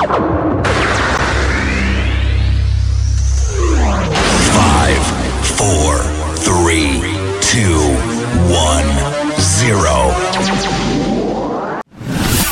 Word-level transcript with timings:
Five, 0.00 0.16
four, 5.44 5.98
three, 6.36 7.02
two, 7.42 7.76
one, 8.48 8.88
zero. 9.38 10.08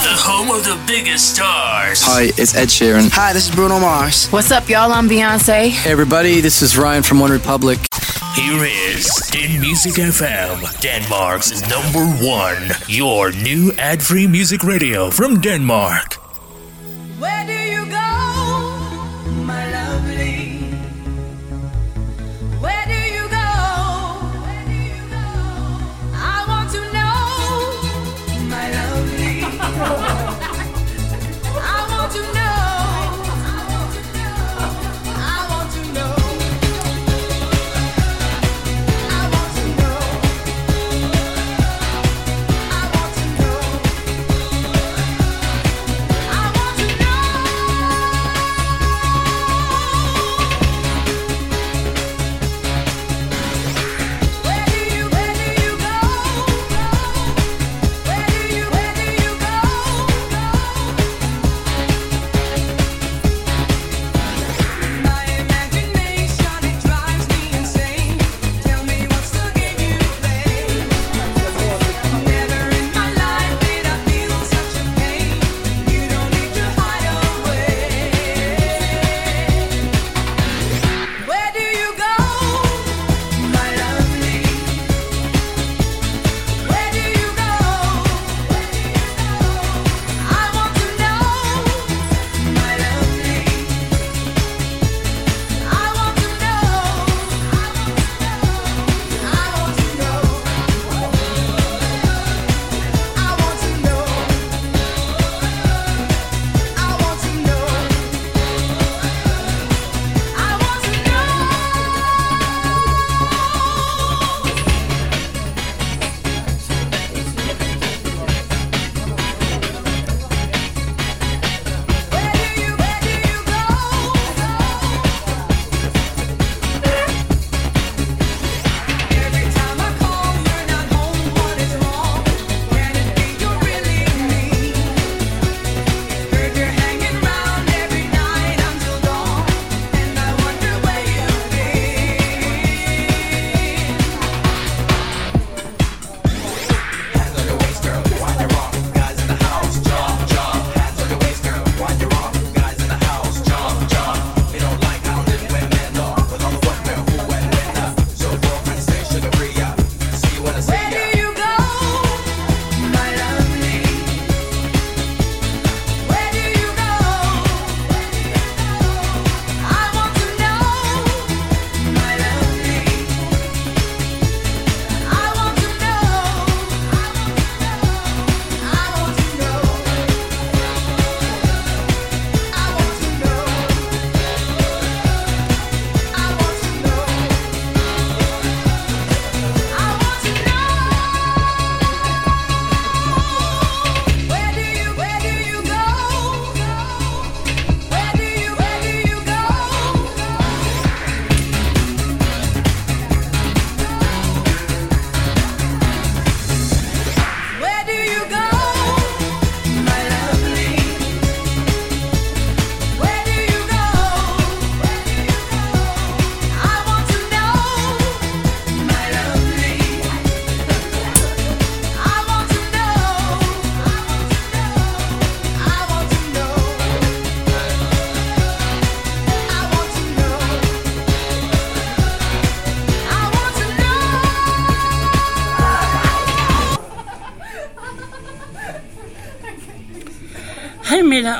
The 0.02 0.14
home 0.14 0.50
of 0.50 0.62
the 0.64 0.78
biggest 0.86 1.34
stars. 1.36 2.02
Hi, 2.02 2.24
it's 2.36 2.54
Ed 2.54 2.68
Sheeran. 2.68 3.08
Hi, 3.12 3.32
this 3.32 3.48
is 3.48 3.54
Bruno 3.54 3.80
Mars. 3.80 4.28
What's 4.28 4.50
up, 4.50 4.68
y'all? 4.68 4.92
I'm 4.92 5.08
Beyonce. 5.08 5.70
Hey, 5.70 5.90
everybody, 5.90 6.42
this 6.42 6.60
is 6.60 6.76
Ryan 6.76 7.02
from 7.02 7.18
One 7.18 7.30
Republic. 7.30 7.78
Here 8.34 8.62
is 8.64 9.06
Den 9.30 9.58
Music 9.58 9.94
FM, 9.94 10.80
Denmark's 10.82 11.62
number 11.62 12.04
one, 12.22 12.68
your 12.88 13.32
new 13.32 13.72
ad 13.78 14.02
free 14.02 14.26
music 14.26 14.62
radio 14.62 15.08
from 15.10 15.40
Denmark. 15.40 16.27
Where 17.18 17.44
do 17.46 17.57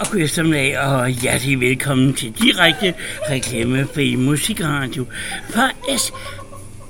god 0.04 0.20
eftermiddag, 0.20 0.78
og 0.78 1.08
hjertelig 1.08 1.60
velkommen 1.60 2.14
til 2.14 2.32
direkte 2.32 2.94
reklamefri 3.30 4.14
musikradio 4.16 5.06
fra 5.50 5.70
S 5.96 6.12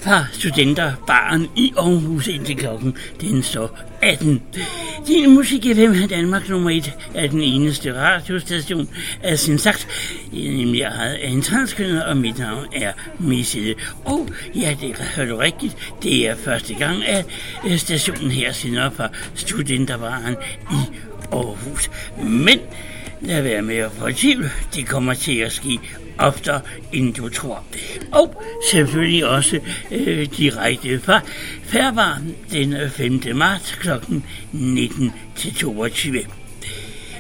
fra 0.01 0.25
Studenterbaren 0.33 1.47
i 1.57 1.73
Aarhus 1.77 2.29
indtil 2.29 2.57
klokken 2.57 2.97
den 3.21 3.43
står 3.43 3.79
18. 4.03 4.43
Din 5.07 5.35
musik 5.35 5.63
FM 5.63 6.09
Danmark 6.11 6.49
nummer 6.49 6.71
1 6.71 6.93
er 7.15 7.27
den 7.27 7.43
eneste 7.43 7.95
radiostation 7.95 8.89
af 9.23 9.39
sin 9.39 9.59
sagt, 9.59 9.89
nemlig 10.33 10.83
ejet 10.83 11.15
af 11.15 11.29
en 11.29 11.43
transkønner, 11.43 12.03
og 12.03 12.17
mit 12.17 12.39
navn 12.39 12.67
er 12.75 12.93
Missede. 13.19 13.75
Og 14.05 14.29
ja, 14.55 14.77
det 14.81 14.97
har 14.97 15.25
du 15.25 15.37
rigtigt, 15.37 15.77
det 16.03 16.29
er 16.29 16.37
første 16.37 16.75
gang, 16.75 17.07
at 17.07 17.27
øh, 17.67 17.77
stationen 17.77 18.31
her 18.31 18.53
sender 18.53 18.87
op 18.87 18.97
fra 18.97 19.09
Studenterbaren 19.35 20.37
i 20.71 20.97
Aarhus. 21.33 21.91
Men 22.23 22.59
lad 23.21 23.43
være 23.43 23.63
med 23.63 23.77
at 23.77 23.93
få 23.93 24.09
det 24.75 24.87
kommer 24.87 25.15
til 25.15 25.39
at 25.39 25.53
ske 25.53 25.79
oftere, 26.19 26.61
end 26.93 27.15
du 27.15 27.29
tror. 27.29 27.65
Og 28.13 28.43
selvfølgelig 28.71 29.27
også 29.27 29.61
øh, 29.91 30.29
direkte 30.37 31.01
fra 31.01 31.21
Færbar 31.63 32.21
den 32.53 32.91
5. 32.91 33.21
marts 33.35 33.75
kl. 33.75 33.89
19 34.53 35.13
til 35.37 35.55
22. 35.55 36.25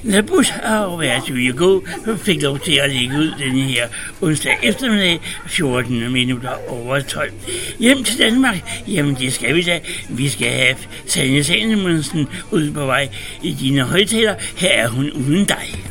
La 0.02 0.20
Bus 0.20 0.52
og 0.64 0.96
Where 0.96 1.20
Do 1.28 1.34
You 1.34 1.56
Go 1.56 1.80
fik 2.16 2.42
lov 2.42 2.58
til 2.58 2.72
at 2.72 2.90
lægge 2.90 3.18
ud 3.18 3.32
denne 3.38 3.62
her 3.62 3.88
onsdag 4.20 4.58
eftermiddag 4.62 5.20
14 5.46 6.12
minutter 6.12 6.50
over 6.68 7.00
12. 7.00 7.32
Hjem 7.78 8.04
til 8.04 8.18
Danmark? 8.18 8.56
Jamen 8.88 9.14
det 9.14 9.34
skal 9.34 9.54
vi 9.54 9.62
da. 9.62 9.80
Vi 10.08 10.28
skal 10.28 10.48
have 10.48 10.76
Sanje 11.06 11.44
Sanemonsen 11.44 12.28
ud 12.50 12.72
på 12.72 12.86
vej 12.86 13.08
i 13.42 13.52
dine 13.52 13.82
højtaler. 13.82 14.34
Her 14.56 14.68
er 14.70 14.88
hun 14.88 15.10
uden 15.10 15.44
dig. 15.44 15.84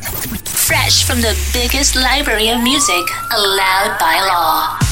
Fresh 0.45 1.07
from 1.07 1.17
the 1.17 1.35
biggest 1.53 1.95
library 1.95 2.47
of 2.55 2.59
music 2.71 3.05
allowed 3.37 3.91
by 4.03 4.15
law. 4.31 4.87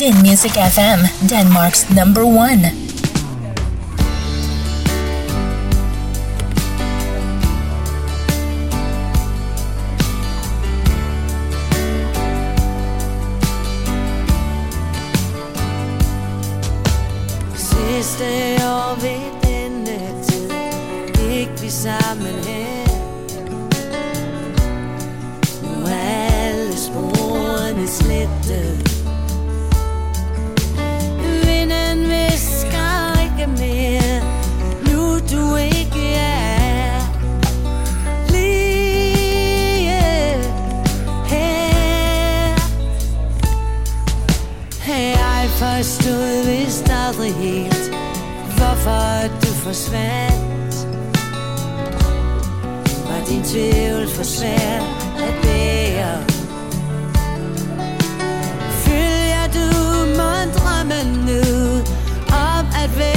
Din 0.00 0.14
Music 0.28 0.52
FM, 0.52 1.00
Denmark's 1.32 1.94
number 1.94 2.24
one. 2.24 2.91
Sidste 18.22 18.66
år 18.66 18.94
ved 19.00 19.24
denne 19.42 20.22
tid 20.22 20.50
Gik 21.14 21.62
vi 21.62 21.70
sammen 21.70 22.44
her 22.46 22.86
Nu 25.62 25.86
er 25.86 26.28
alle 26.32 26.76
sporene 26.76 27.88
slettet. 27.88 28.90
Vinden 31.46 32.08
visker 32.08 33.20
ikke 33.22 33.46
mere 33.46 34.20
Nu 34.86 35.18
du 35.18 35.56
ikke 35.56 36.14
er. 36.14 37.00
Lige 38.30 39.12
her 44.80 44.96
jeg 44.96 45.50
forstod 45.50 46.46
vist 46.46 46.90
aldrig 46.90 47.34
helt 47.34 47.71
Hvorfor 48.82 49.28
du 49.42 49.46
forsvandt. 49.46 50.74
Var 53.06 53.24
din 53.28 53.42
tvivl 53.42 54.08
for 54.08 54.22
svær 54.22 54.80
at 55.26 55.34
bære? 55.42 56.24
Følger 58.84 59.46
du 59.54 59.66
mon 60.18 60.46
drømmen 60.56 61.06
nu 61.26 61.42
Om 62.28 62.66
at 62.82 62.98
være 62.98 63.11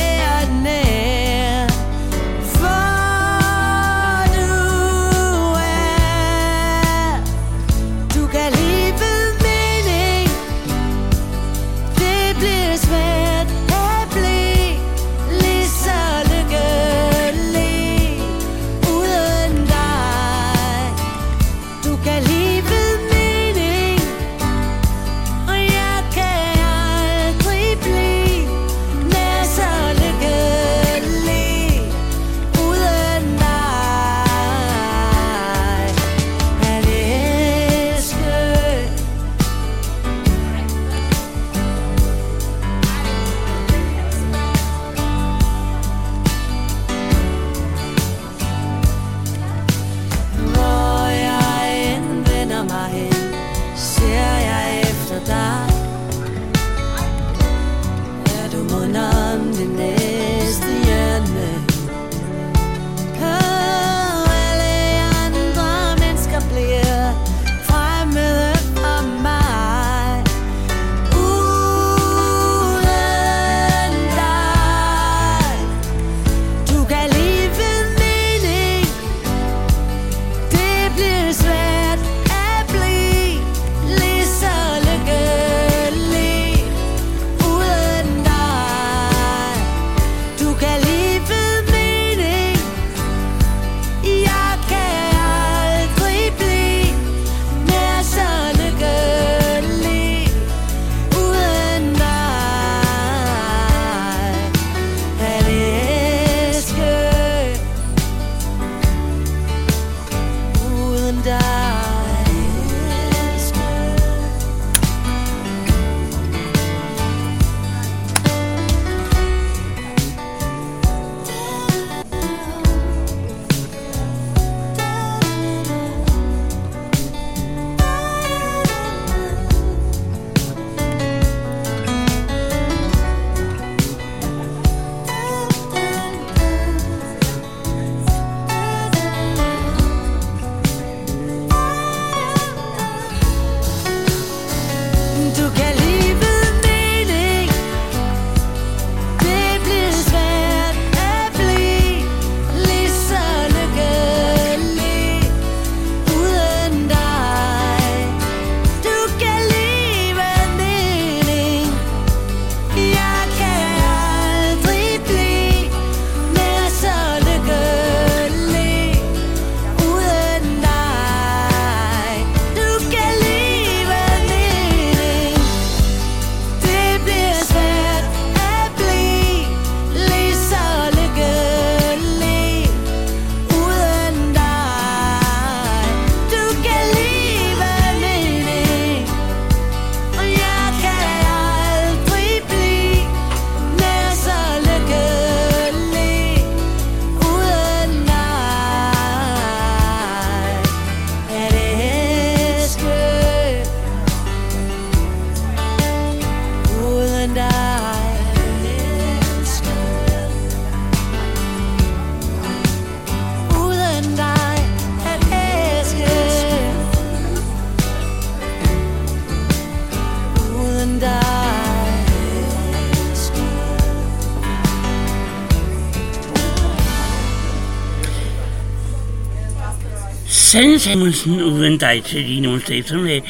Sanne 230.86 231.14
Samuelsen 231.14 231.42
uden 231.42 231.78
dig 231.78 232.04
til 232.04 232.28
din 232.28 232.46
onsdag 232.46 232.78
eftermiddag. 232.78 233.24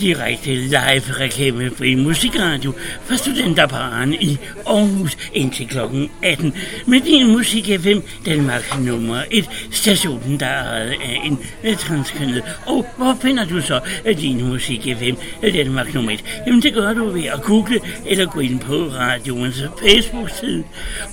Direkte 0.00 0.54
live 0.54 1.12
reklame 1.20 1.70
fri 1.76 1.94
musikradio 1.94 2.72
fra 3.04 3.16
Studenterparen 3.16 4.14
i 4.14 4.38
Aarhus 4.66 5.16
indtil 5.34 5.68
kl. 5.68 5.78
18. 6.22 6.54
Med 6.86 7.00
din 7.00 7.32
Musik 7.32 7.64
FM 7.80 7.98
Danmark 8.26 8.80
nummer 8.80 9.22
1. 9.30 9.67
Stationen, 9.88 10.40
der 10.40 10.46
er 10.46 10.64
ejet 10.64 10.90
af 10.90 11.20
en 11.24 11.38
øh, 11.64 11.76
transkønnet. 11.76 12.42
Og 12.66 12.86
hvor 12.96 13.16
finder 13.22 13.44
du 13.44 13.60
så 13.60 13.80
øh, 14.04 14.18
din 14.18 14.48
Musik 14.48 14.82
FM 14.82 15.14
øh, 15.42 15.54
Danmark 15.54 15.94
nummer 15.94 16.12
1? 16.12 16.24
Jamen 16.46 16.62
det 16.62 16.74
gør 16.74 16.92
du 16.92 17.08
ved 17.10 17.24
at 17.24 17.42
google 17.42 17.80
eller 18.06 18.26
gå 18.26 18.40
ind 18.40 18.60
på 18.60 18.74
radioens 18.74 19.62
Facebook-side. 19.82 20.64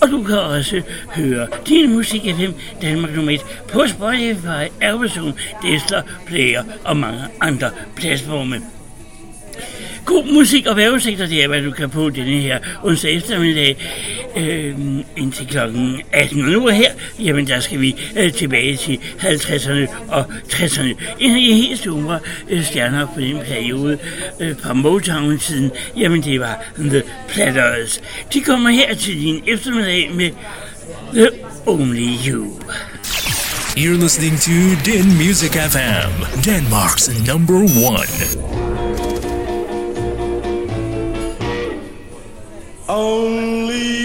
Og 0.02 0.10
du 0.10 0.24
kan 0.24 0.40
også 0.40 0.82
høre 1.16 1.48
din 1.68 1.94
Musik 1.94 2.22
FM 2.22 2.52
Danmark 2.82 3.16
nummer 3.16 3.32
1 3.32 3.42
på 3.68 3.88
Spotify, 3.88 4.84
Amazon, 4.84 5.34
Tesla, 5.64 6.02
Player 6.28 6.64
og 6.84 6.98
mange 6.98 7.22
andre 7.42 7.70
platforme. 7.96 8.62
God 10.06 10.34
musik 10.34 10.66
og 10.66 10.76
vejrudsigter, 10.76 11.28
det 11.28 11.44
er, 11.44 11.48
hvad 11.48 11.62
du 11.62 11.72
kan 11.72 11.90
på 11.90 12.10
denne 12.10 12.42
her 12.42 12.60
onsdag 12.84 13.14
eftermiddag 13.16 13.78
øh, 14.38 14.76
indtil 15.18 15.48
klokken 15.48 16.02
18. 16.12 16.46
Og 16.46 16.52
nu 16.52 16.68
er 16.68 16.72
her, 16.72 16.92
jamen 17.20 17.48
der 17.48 17.60
skal 17.60 17.82
vi 17.82 17.96
øh, 18.18 18.34
tilbage 18.34 18.78
til 18.78 19.00
50'erne 19.20 20.12
og 20.12 20.26
60'erne. 20.50 20.96
En 21.20 21.32
af 21.32 21.42
de 21.42 21.54
helt 21.54 21.80
store 21.80 22.20
øh, 22.50 22.66
stjerner 22.66 23.08
på 23.16 23.22
den 23.22 23.40
periode 23.46 23.98
øh, 24.40 24.56
fra 24.60 24.74
Motown-tiden, 24.74 25.72
jamen 25.98 26.24
det 26.24 26.40
var 26.40 26.66
The 26.78 27.04
Platters. 27.30 28.02
De 28.34 28.42
kommer 28.42 28.70
her 28.70 28.96
til 28.96 29.22
din 29.22 29.44
eftermiddag 29.48 30.12
med 30.14 30.32
The 31.14 31.30
Only 31.66 32.10
You. 32.28 32.60
You're 33.78 34.02
listening 34.02 34.38
to 34.38 34.52
Den 34.86 35.18
Music 35.18 35.52
FM, 35.52 36.12
Denmark's 36.46 37.10
number 37.28 37.60
one. 37.92 38.75
Only 42.88 44.05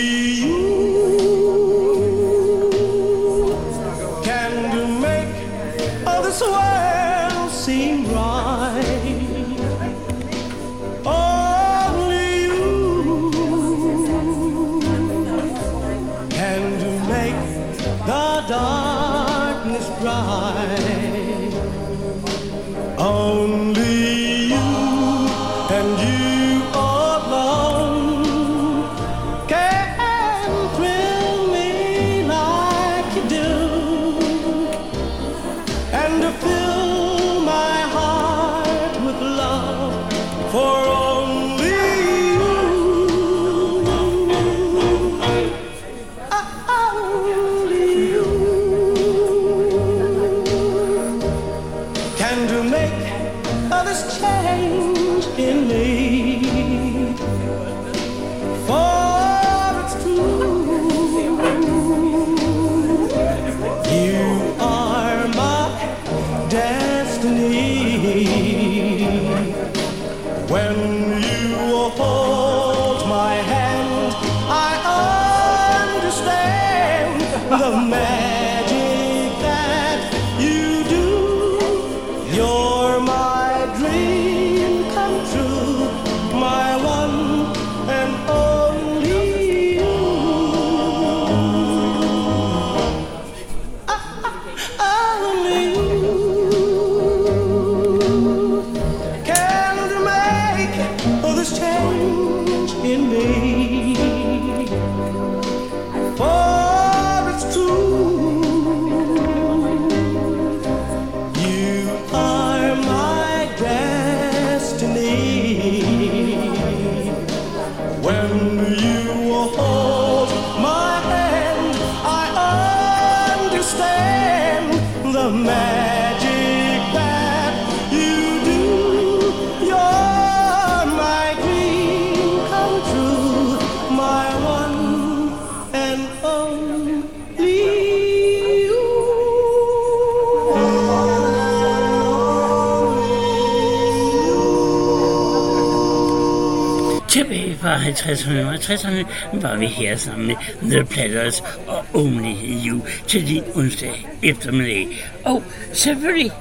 50'erne 147.90 148.46
og 148.46 148.54
60'erne 148.54 149.06
var 149.32 149.56
vi 149.56 149.66
her 149.66 149.96
sammen 149.96 150.26
med 150.26 150.36
The 150.70 150.84
Platters 150.84 151.42
og 151.66 151.84
Only 151.94 152.34
You 152.66 152.80
til 153.06 153.28
din 153.28 153.42
onsdag 153.54 154.06
eftermiddag. 154.22 154.88
Og 155.24 155.42
selvfølgelig, 155.72 156.32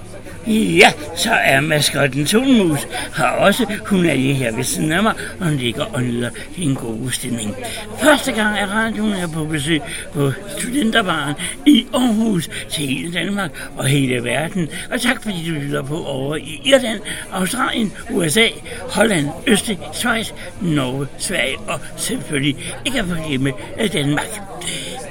ja, 0.54 0.92
så 1.16 1.32
er 1.32 1.60
maskotten 1.62 2.28
Solmus 2.28 2.88
har 3.14 3.30
også, 3.30 3.66
hun 3.86 4.06
er 4.06 4.14
lige 4.14 4.34
her 4.34 4.56
ved 4.56 4.64
siden 4.64 4.92
af 4.92 5.04
mig, 5.04 5.14
og 5.40 5.46
hun 5.46 5.56
ligger 5.56 5.86
og 5.86 6.04
nyder 6.04 6.30
en 6.58 6.76
god 6.76 7.12
stemning. 7.12 7.56
Første 8.02 8.32
gang 8.32 8.60
er 8.60 8.68
radioen 8.68 9.14
er 9.14 9.28
på 9.28 9.46
besøg 9.46 9.82
på 10.14 10.32
Studenterbaren 10.58 11.36
i 11.66 11.88
Aarhus 11.94 12.50
til 12.70 12.88
hele 12.88 13.14
Danmark 13.14 13.52
og 13.78 13.86
hele 13.86 14.24
verden. 14.24 14.70
Og 14.92 15.02
tak 15.02 15.24
fordi 15.24 15.50
du 15.50 15.54
lytter 15.54 15.84
på 15.84 16.04
over 16.04 16.36
i 16.36 16.62
Irland, 16.66 17.00
Australien, 17.32 17.94
USA, 18.12 18.48
Holland, 18.80 19.28
Østrig, 19.48 19.80
Schweiz, 19.94 20.32
Norge, 20.62 21.08
Sverige 21.18 21.58
og 21.68 21.80
selvfølgelig 21.96 22.58
ikke 22.86 23.00
at 23.00 23.06
forglemme 23.06 23.54
Danmark. 23.94 24.42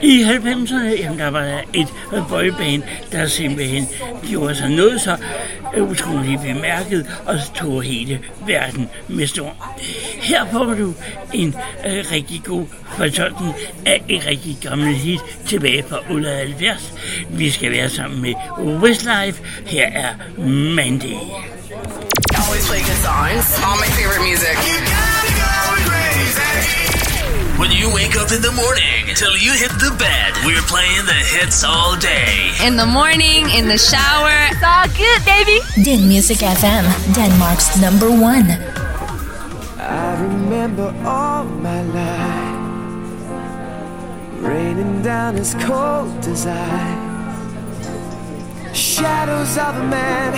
I 0.02 0.22
90'erne, 0.22 1.02
jamen, 1.02 1.18
der 1.18 1.28
var 1.30 1.42
der 1.42 1.58
et 1.72 1.88
øh, 2.12 2.28
boyband, 2.28 2.82
der 3.12 3.26
simpelthen 3.26 3.88
gjorde 4.28 4.54
sig 4.54 4.68
noget 4.70 5.00
så 5.00 5.16
utroligt 5.76 6.40
bemærket 6.42 7.06
og 7.26 7.40
tog 7.54 7.82
hele 7.82 8.20
verden 8.46 8.88
med 9.08 9.26
storm. 9.26 9.54
Her 10.22 10.46
får 10.52 10.64
du 10.64 10.94
en 11.32 11.54
øh, 11.86 12.04
rigtig 12.12 12.42
god 12.44 12.66
fortolkning 12.96 13.54
af 13.86 14.02
et 14.08 14.26
rigtig 14.26 14.58
gammelt 14.62 14.96
hit 14.96 15.20
tilbage 15.46 15.84
fra 15.88 15.98
78. 16.10 16.92
Vi 17.30 17.50
skal 17.50 17.70
være 17.70 17.88
sammen 17.88 18.22
med 18.22 18.34
Westlife. 18.58 19.42
Her 19.66 19.86
er 19.86 20.14
Mandy. 20.74 21.16
Always 22.34 22.66
play 22.68 22.80
good 22.80 23.00
songs. 23.08 23.46
All 23.64 23.76
my 23.76 23.88
favorite 23.98 24.22
music. 24.22 25.17
When 27.58 27.72
you 27.72 27.92
wake 27.92 28.14
up 28.16 28.30
in 28.30 28.40
the 28.40 28.52
morning 28.52 29.16
till 29.16 29.36
you 29.36 29.52
hit 29.52 29.72
the 29.82 29.90
bed, 29.98 30.32
we're 30.46 30.62
playing 30.62 31.04
the 31.06 31.12
hits 31.12 31.64
all 31.64 31.96
day. 31.98 32.52
In 32.64 32.76
the 32.76 32.86
morning, 32.86 33.50
in 33.50 33.66
the 33.66 33.76
shower. 33.76 34.30
It's 34.52 34.62
all 34.62 34.86
good, 34.94 35.24
baby. 35.24 35.58
Din 35.82 36.06
Music 36.06 36.38
FM, 36.38 36.86
Denmark's 37.14 37.76
number 37.80 38.08
one. 38.10 38.48
I 39.80 40.14
remember 40.22 40.94
all 41.04 41.42
my 41.44 41.82
life 41.82 42.58
raining 44.40 45.02
down 45.02 45.34
as 45.34 45.54
cold 45.54 46.24
as 46.28 46.46
ice, 46.46 46.98
shadows 48.72 49.58
of 49.58 49.76
a 49.76 49.84
man, 49.84 50.32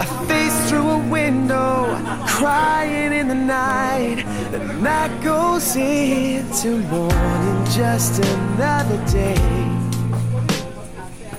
a 0.00 0.04
face 0.26 0.68
through 0.68 0.88
a 0.88 0.98
window, 0.98 1.96
crying 2.26 3.12
in 3.12 3.28
the 3.28 3.36
night. 3.36 4.26
The 4.56 4.72
night 4.80 5.22
goes 5.22 5.76
into 5.76 6.78
morning, 6.88 7.64
just 7.66 8.24
another 8.24 8.96
day. 9.04 9.36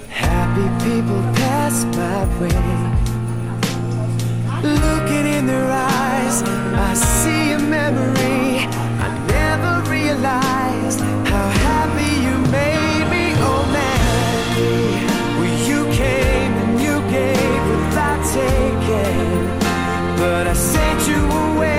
Happy 0.07 0.67
people 0.86 1.21
pass 1.33 1.83
my 1.97 2.25
way. 2.39 2.62
Looking 4.62 5.25
in 5.36 5.47
their 5.47 5.67
eyes, 5.67 6.43
I 6.43 6.93
see 6.93 7.53
a 7.53 7.59
memory. 7.59 8.67
I 9.05 9.09
never 9.36 9.89
realized 9.89 11.00
how 11.31 11.50
happy 11.65 12.12
you 12.27 12.38
made 12.51 13.05
me, 13.09 13.33
oh 13.50 13.63
Mandy. 13.74 14.77
Well, 15.39 15.57
you 15.67 15.79
came 15.91 16.53
and 16.63 16.74
you 16.79 16.95
gave 17.09 17.62
without 17.74 18.21
taking, 18.31 19.41
but 20.19 20.45
I 20.45 20.53
sent 20.53 21.07
you 21.07 21.21
away, 21.25 21.76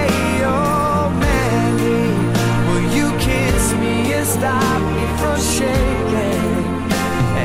stop 4.38 4.80
me 4.94 5.04
from 5.18 5.38
shaking? 5.54 6.66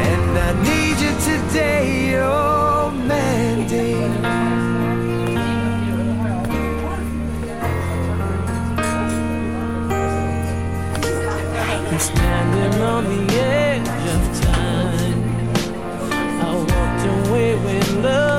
And 0.01 0.31
I 0.37 0.51
need 0.67 0.97
you 1.03 1.13
today, 1.29 2.15
oh 2.21 2.91
Mandy. 3.09 3.95
I'm 11.89 11.99
standing 11.99 12.81
on 12.81 13.03
the 13.13 13.21
edge 13.33 13.93
of 14.15 14.23
time. 14.41 15.21
I 16.41 16.51
walked 16.71 17.03
away 17.27 17.49
when 17.55 18.03
love 18.03 18.32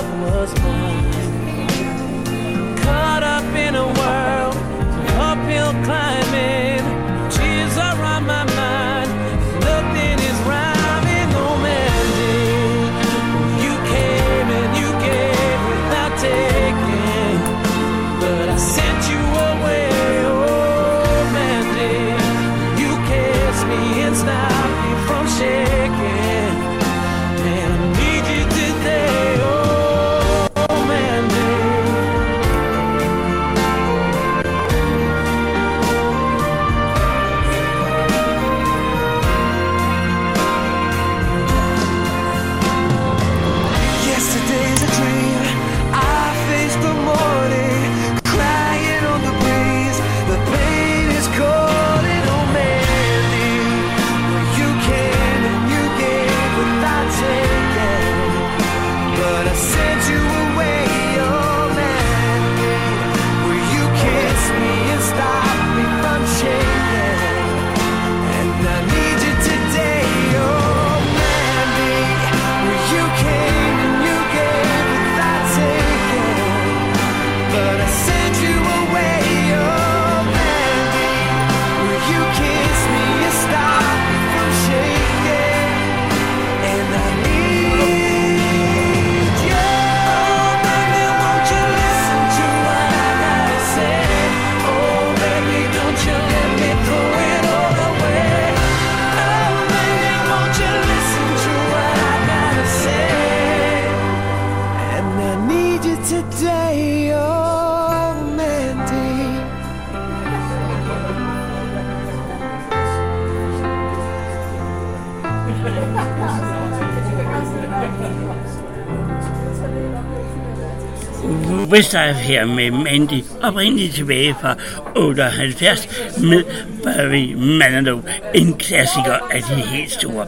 Westlife 121.75 122.15
her 122.15 122.45
med 122.45 122.71
Mandy, 122.71 123.25
oprindeligt 123.43 123.95
tilbage 123.95 124.35
fra 124.41 124.55
78 124.97 125.89
med 126.23 126.45
Barry 126.85 127.35
Manilow, 127.35 128.01
en 128.35 128.55
klassiker 128.55 129.15
af 129.31 129.43
de 129.43 129.55
helt 129.55 129.93
store. 129.93 130.27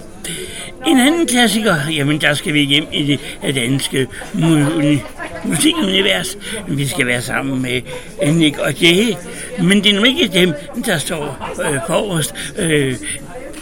En 0.87 1.00
anden 1.00 1.26
klassiker, 1.26 1.74
jamen 1.90 2.20
der 2.20 2.35
skal 2.35 2.54
vi 2.54 2.61
hjem 2.61 2.87
i 2.92 3.18
det 3.42 3.54
danske 3.54 4.06
musikunivers. 5.44 6.37
Vi 6.68 6.87
skal 6.87 7.06
være 7.06 7.22
sammen 7.22 7.62
med 7.62 7.82
Nick 8.32 8.59
og 8.59 8.82
Jay, 8.82 9.14
men 9.59 9.85
det 9.85 9.90
er 9.90 9.96
nu 9.96 10.04
ikke 10.04 10.28
dem, 10.28 10.52
der 10.87 10.98
står 10.98 11.54
øh, 11.70 11.78
forrest. 11.87 12.35
Øh, 12.59 12.96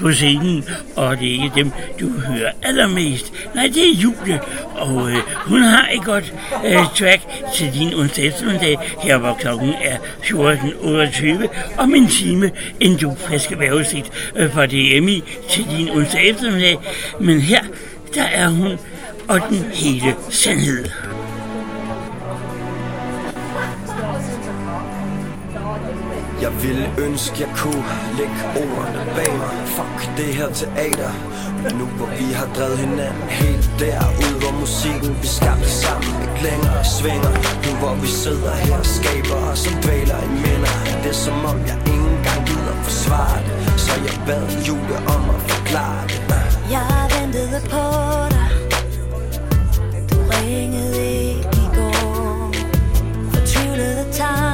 på 0.01 0.13
scenen, 0.13 0.65
og 0.97 1.19
det 1.19 1.29
er 1.29 1.33
ikke 1.33 1.51
dem, 1.55 1.71
du 2.01 2.09
hører 2.09 2.51
allermest. 2.63 3.33
Nej, 3.55 3.71
det 3.75 3.91
er 3.91 3.95
Julie, 3.95 4.41
og 4.77 5.11
øh, 5.11 5.17
hun 5.47 5.63
har 5.63 5.89
et 5.95 6.05
godt 6.05 6.35
øh, 6.67 6.77
track 6.95 7.23
til 7.55 7.75
din 7.75 7.95
onsdag 7.95 8.27
eftermiddag, 8.27 8.79
her 9.03 9.19
hvor 9.19 9.35
klokken 9.41 9.75
er 9.83 9.97
14.28, 10.23 11.47
om 11.79 11.95
en 11.95 12.09
time, 12.09 12.51
inden 12.81 12.99
du 12.99 13.17
friske 13.19 13.59
vejrudsigt 13.59 14.33
øh, 14.37 14.53
fra 14.53 14.67
DMI 14.67 15.23
til 15.51 15.65
din 15.79 15.91
onsdag 15.91 16.31
eftermiddag. 16.31 16.77
Men 17.21 17.41
her, 17.41 17.63
der 18.15 18.25
er 18.25 18.49
hun, 18.49 18.79
og 19.29 19.41
den 19.51 19.65
hele 19.73 20.15
sandhed. 20.31 21.14
Jeg 26.45 26.63
ville 26.63 26.87
ønske, 27.07 27.37
jeg 27.45 27.51
kunne 27.57 27.85
lægge 28.19 28.41
ordene 28.63 29.03
bag 29.17 29.33
mig. 29.43 29.55
Fuck 29.77 29.99
det 30.19 30.31
her 30.39 30.49
teater. 30.61 31.13
Men 31.63 31.73
Nu 31.79 31.85
hvor 31.97 32.11
vi 32.21 32.29
har 32.39 32.49
drevet 32.57 32.79
hinanden 32.79 33.29
helt 33.43 33.71
derud 33.81 34.35
Hvor 34.43 34.55
musikken 34.61 35.13
vi 35.23 35.29
skabte 35.39 35.71
sammen 35.85 36.13
ikke 36.25 36.41
længere 36.49 36.85
svinger. 36.99 37.35
Nu 37.65 37.71
hvor 37.81 37.95
vi 38.03 38.11
sidder 38.23 38.55
her 38.65 38.79
og 38.85 38.89
skaber 38.99 39.39
os 39.51 39.63
og 39.71 39.75
dvæler 39.83 40.19
i 40.29 40.31
minder. 40.45 40.75
Det 41.03 41.11
er 41.15 41.21
som 41.27 41.39
om 41.53 41.59
jeg 41.71 41.79
ikke 41.93 42.09
engang 42.17 42.41
gider 42.49 42.77
forsvare 42.89 43.39
det. 43.47 43.81
Så 43.85 43.93
jeg 44.07 44.17
bad 44.27 44.45
Julie 44.67 44.99
om 45.15 45.23
at 45.35 45.41
forklare 45.53 46.03
det. 46.09 46.19
Jeg 46.77 46.97
ventede 47.15 47.61
på 47.75 47.85
dig. 48.35 48.49
Du 50.11 50.19
ringede 50.35 50.99
ikke 51.27 51.57
i 51.65 51.67
går. 51.77 52.53
Fortvivlede 53.33 54.05
tanker. 54.13 54.54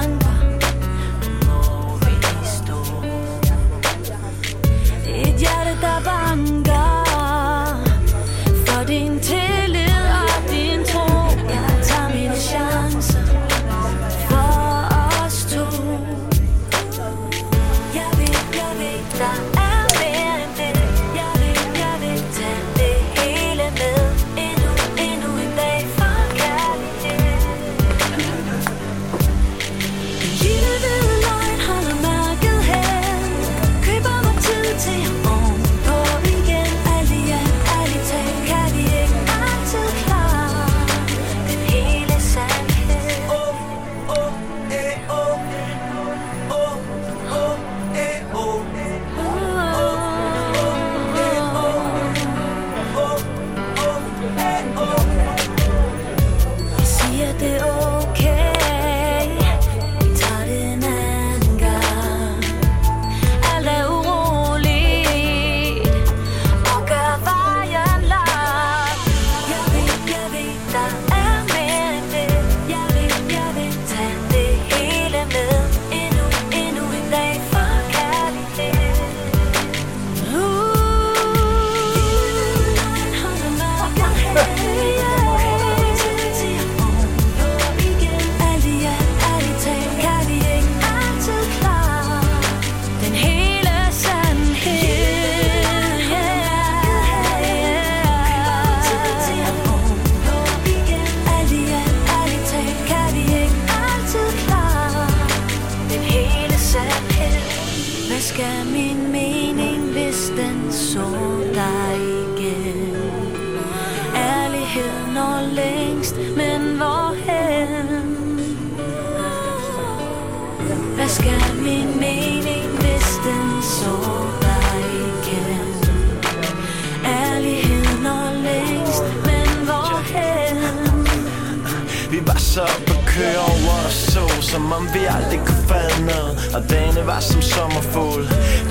Som 134.50 134.72
om 134.72 134.84
vi 134.94 135.02
aldrig 135.16 135.40
kunne 135.46 135.64
falde 135.74 136.00
ned. 136.10 136.26
Og 136.54 136.62
dagene 136.70 137.02
var 137.06 137.20
som 137.20 137.42
sommerfugl 137.42 138.22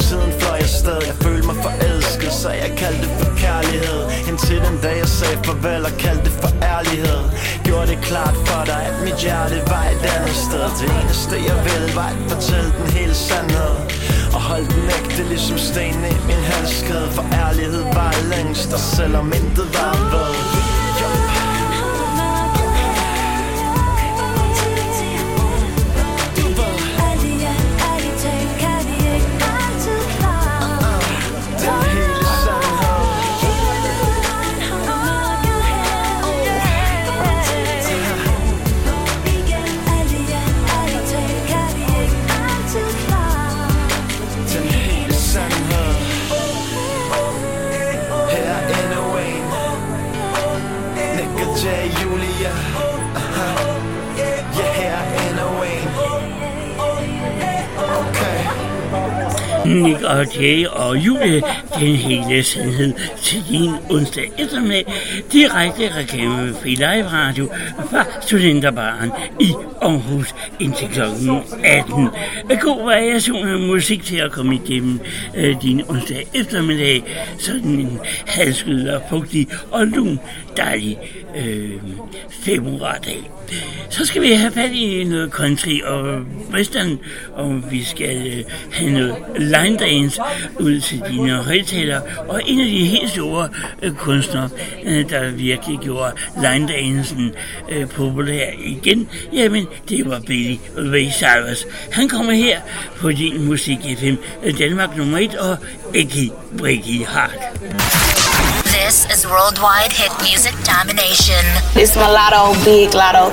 Tiden 0.06 0.32
fløj 0.40 0.60
afsted 0.68 1.00
Jeg 1.10 1.16
følte 1.24 1.46
mig 1.50 1.58
forelsket 1.68 2.34
Så 2.42 2.50
jeg 2.64 2.72
kaldte 2.82 3.02
det 3.06 3.12
for 3.20 3.30
kærlighed. 3.44 4.00
Indtil 4.30 4.60
den 4.68 4.78
dag 4.84 4.98
jeg 5.04 5.10
sagde 5.20 5.38
farvel 5.46 5.82
Og 5.90 5.94
kaldte 6.04 6.24
det 6.28 6.36
for 6.42 6.52
ærlighed. 6.76 7.22
Gjorde 7.66 7.88
det 7.92 8.00
klart 8.10 8.36
for 8.48 8.62
dig 8.72 8.82
At 8.90 8.98
mit 9.06 9.18
hjerte 9.26 9.58
var 9.74 9.86
et 9.94 10.04
andet 10.16 10.38
sted. 10.46 10.66
Det 10.80 10.90
eneste 11.00 11.36
jeg 11.50 11.58
ville 11.68 11.90
var 12.00 12.10
at 12.16 12.20
fortælle 12.32 12.70
den 12.80 12.88
hele 12.98 13.16
sandhed. 13.28 13.76
Og 14.36 14.42
hold 14.50 14.66
den 14.74 14.86
ægte 14.98 15.24
ligesom 15.34 15.58
sten 15.70 16.00
i 16.14 16.16
min 16.30 16.44
halskæde. 16.52 17.08
For 17.16 17.26
ærlighed 17.46 17.84
var 17.98 18.14
længst 18.34 18.70
Og 18.78 18.82
selvom 18.96 19.28
intet 19.40 19.70
var 19.78 19.94
ved. 20.14 20.59
Nick 59.70 60.02
og 60.04 60.26
Jay 60.42 60.66
og 60.66 60.98
Julie, 60.98 61.42
den 61.80 61.96
hele 61.96 62.44
sandhed 62.44 62.94
til 63.24 63.44
din 63.50 63.70
onsdag 63.90 64.32
eftermiddag. 64.40 64.86
Direkte 65.32 65.96
reklame 65.96 66.46
med 66.46 66.54
Live 66.66 67.08
Radio 67.08 67.50
fra 67.92 68.06
Studenterbaren 68.22 69.12
i 69.40 69.54
Aarhus 69.82 70.36
indtil 70.60 70.88
kl. 70.88 71.02
18. 71.64 72.08
God 72.62 72.86
variation 72.86 73.48
af 73.48 73.60
musik 73.60 74.04
til 74.04 74.18
at 74.18 74.32
komme 74.32 74.56
igennem 74.56 75.00
øh, 75.36 75.62
din 75.62 75.82
onsdag 75.90 76.28
eftermiddag. 76.34 77.04
Sådan 77.40 77.70
en 77.70 78.00
halskyld 78.28 78.90
og 78.90 79.02
fugtig 79.10 79.48
og 79.72 79.88
lun, 79.88 80.20
dejlig 80.58 80.98
øh, 81.36 81.72
februardag. 82.30 83.39
Så 83.90 84.06
skal 84.06 84.22
vi 84.22 84.32
have 84.32 84.52
fat 84.52 84.72
i 84.72 85.04
noget 85.04 85.32
country 85.32 85.82
og 85.82 86.22
western, 86.54 87.00
og 87.34 87.72
vi 87.72 87.84
skal 87.84 88.28
øh, 88.28 88.44
have 88.72 88.92
noget 88.92 89.16
line 89.38 89.78
dance 89.78 90.22
ud 90.60 90.80
til 90.80 91.04
dine 91.12 91.32
højtalere. 91.32 92.02
Og 92.28 92.42
en 92.46 92.60
af 92.60 92.68
de 92.68 92.86
helt 92.86 93.10
store 93.10 93.50
øh, 93.82 93.96
kunstnere, 93.96 94.50
øh, 94.86 95.10
der 95.10 95.32
virkelig 95.32 95.80
gjorde 95.80 96.12
line 96.42 96.68
dancen 96.68 97.32
populær 97.96 98.46
igen, 98.66 99.10
jamen 99.34 99.68
det 99.90 100.10
var 100.10 100.20
Billy 100.20 100.58
Ray 100.78 101.12
Cyrus. 101.12 101.66
Han 101.92 102.10
kommer 102.10 102.34
her 102.34 102.60
på 102.98 103.12
din 103.12 103.46
musik 103.46 103.78
FM 103.98 104.16
Danmark 104.60 104.98
nummer 104.98 105.18
1 105.18 105.36
og 105.36 105.58
Ekki 105.94 106.32
Briggy 106.58 107.06
Hart. 107.06 108.29
This 108.90 109.06
is 109.12 109.28
worldwide 109.28 109.92
hit 109.92 110.12
music 110.24 110.56
domination. 110.64 111.46
It's 111.78 111.96
Mulatto, 111.96 112.58
Big 112.66 112.96
Lotto. 112.96 113.30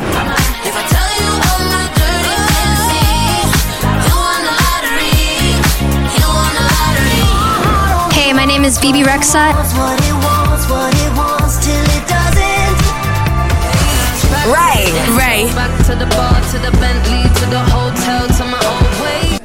Hey, 8.12 8.34
my 8.34 8.44
name 8.44 8.64
is 8.66 8.78
Bibi 8.78 9.00
Rexa. 9.00 9.56
Ray. 14.44 14.92
Ray. 15.16 15.48
Back 15.56 15.72
to 15.86 15.94
the 15.96 16.04
bar, 16.04 16.36
to 16.52 16.58
the 16.58 16.70
Bentley, 16.76 17.22
to 17.40 17.46
the 17.48 17.64
hotel, 17.72 18.28
to 18.28 18.44
my 18.44 18.60
old 18.60 19.00
way. 19.00 19.38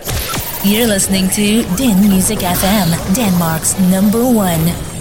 You're 0.69 0.88
listening 0.88 1.30
to 1.30 1.63
Din 1.78 2.02
Music 2.02 2.39
FM, 2.39 3.15
Denmark's 3.15 3.80
number 3.80 4.30
one. 4.30 4.91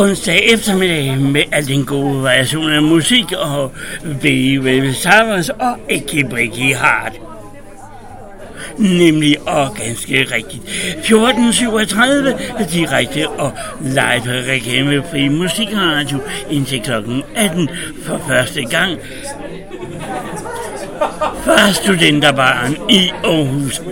Onsdag 0.00 0.52
eftermiddag 0.52 1.18
med 1.18 1.42
al 1.52 1.68
den 1.68 1.86
gode 1.86 2.22
variation 2.22 2.72
af 2.72 2.82
musik 2.82 3.32
og 3.32 3.72
Baby 4.22 4.92
Savers 4.92 5.48
og 5.48 5.78
Ikke 5.88 6.26
Bricky 6.30 6.74
Hart. 6.74 7.12
Nemlig 8.78 9.48
og 9.48 9.74
ganske 9.74 10.26
rigtigt. 10.34 10.62
14.37 10.62 12.74
direkte 12.74 13.28
og 13.28 13.52
live 13.80 14.52
reklamefri 14.52 15.28
musikradio 15.28 16.18
indtil 16.50 16.82
kl. 16.82 16.92
18 17.34 17.68
for 18.02 18.22
første 18.28 18.64
gang 18.64 18.98
fra 21.50 21.72
Studenterbarn 21.72 22.76
i 22.90 23.10
Aarhus. 23.24 23.82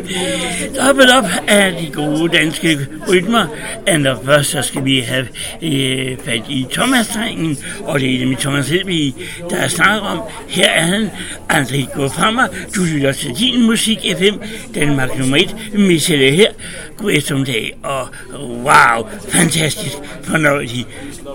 Dobbelt 0.76 1.10
op 1.10 1.24
af 1.48 1.72
de 1.80 1.90
gode 1.92 2.28
danske 2.28 2.86
rytmer. 3.08 3.46
Allerførst 3.86 4.50
så 4.50 4.62
skal 4.62 4.84
vi 4.84 5.00
have 5.00 5.28
øh, 5.62 6.18
fat 6.24 6.42
i 6.48 6.66
Thomas-drengen, 6.72 7.58
og 7.80 8.00
det 8.00 8.14
er 8.14 8.18
nemlig 8.18 8.38
Thomas 8.38 8.68
Helvig, 8.68 9.14
der 9.50 9.56
er 9.56 9.68
snakker 9.68 10.08
om. 10.08 10.20
Her 10.48 10.70
er 10.70 10.82
han 10.82 11.10
André 11.52 11.94
gået 11.94 12.12
fra 12.12 12.30
mig. 12.30 12.48
Du 12.76 12.82
lytter 12.94 13.12
til 13.12 13.30
din 13.38 13.66
musik 13.66 13.98
FM, 14.18 14.36
Danmark 14.74 15.18
nummer 15.18 15.36
1. 15.36 15.56
Michelle 15.74 16.30
her. 16.30 16.50
God 16.96 17.10
eftermiddag, 17.12 17.78
og 17.82 18.08
wow, 18.40 19.08
fantastisk, 19.28 19.96
fornøjelig, 20.22 20.86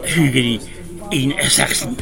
hyggelig. 0.05 0.59
En 1.11 1.33
af 1.39 1.51
saksen. 1.51 1.99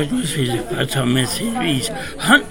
Jeg 0.00 0.08
kan 0.08 0.18
godt 0.18 0.74
fra 0.74 0.84
Thomas 0.84 1.38
Hedvigs 1.38 1.92
hånd, 2.18 2.42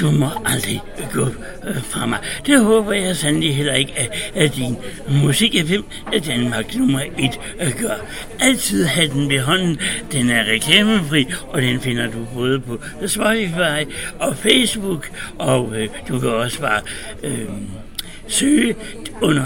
du 0.00 0.10
må 0.10 0.26
aldrig 0.44 0.82
gå 1.12 1.26
øh, 1.68 1.82
fra 1.82 2.06
mig. 2.06 2.18
Det 2.46 2.60
håber 2.60 2.92
jeg 2.92 3.16
sandelig 3.16 3.56
heller 3.56 3.74
ikke, 3.74 3.92
at, 3.96 4.32
at 4.34 4.56
din 4.56 4.76
musik 5.22 5.54
FM 5.66 5.80
er 6.12 6.20
Danmark 6.20 6.74
nummer 6.76 7.00
et 7.18 7.40
øh, 7.60 7.72
gør. 7.80 7.94
Altid 8.40 8.84
have 8.84 9.08
den 9.08 9.30
ved 9.30 9.40
hånden. 9.40 9.78
Den 10.12 10.30
er 10.30 10.44
reklamefri, 10.44 11.26
og 11.48 11.62
den 11.62 11.80
finder 11.80 12.06
du 12.06 12.26
både 12.34 12.60
på 12.60 12.80
Spotify 13.06 13.92
og 14.18 14.36
Facebook, 14.36 15.10
og 15.38 15.72
øh, 15.76 15.88
du 16.08 16.20
kan 16.20 16.28
også 16.28 16.60
bare 16.60 16.80
øh, 17.22 17.48
søge 18.26 18.76
under 19.22 19.44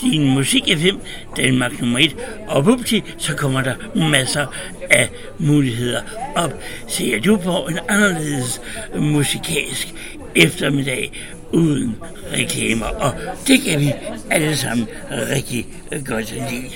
din 0.00 0.34
musik 0.34 0.62
FM, 0.78 0.96
Danmark 1.36 1.80
nummer 1.80 1.98
1, 1.98 2.16
og 2.48 2.64
bupti, 2.64 3.02
så 3.18 3.36
kommer 3.36 3.62
der 3.62 3.74
masser 4.10 4.46
af 4.90 5.08
muligheder 5.38 6.00
op. 6.36 6.52
Ser 6.94 7.20
du 7.20 7.36
på 7.36 7.66
en 7.70 7.78
anderledes 7.88 8.60
musikalsk 8.98 9.94
eftermiddag 10.34 11.12
uden 11.52 11.96
reklamer, 12.32 12.86
og 12.86 13.14
det 13.46 13.60
kan 13.60 13.80
vi 13.80 13.92
alle 14.30 14.56
sammen 14.56 14.86
rigtig 15.10 15.66
godt 16.06 16.32
lide. 16.32 16.70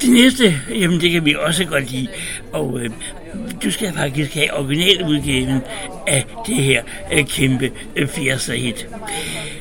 Det 0.00 0.10
næste, 0.10 0.60
jamen 0.70 1.00
det 1.00 1.10
kan 1.10 1.24
vi 1.24 1.34
også 1.38 1.64
godt 1.64 1.90
lide, 1.90 2.08
og 2.52 2.80
øh, 2.80 2.90
du 3.62 3.70
skal 3.70 3.92
faktisk 3.92 4.34
have 4.34 4.54
originaludgaven 4.58 5.60
af 6.06 6.24
det 6.46 6.56
her 6.56 6.82
øh, 7.12 7.26
kæmpe 7.26 7.70
øh, 7.96 8.08
80'er 8.08 8.52
hit. 8.52 8.86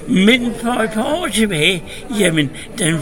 Men 0.07 0.53
for 0.61 0.71
et 0.71 0.89
par 0.89 1.03
år 1.03 1.27
tilbage, 1.27 1.83
jamen, 2.19 2.49
den, 2.79 2.95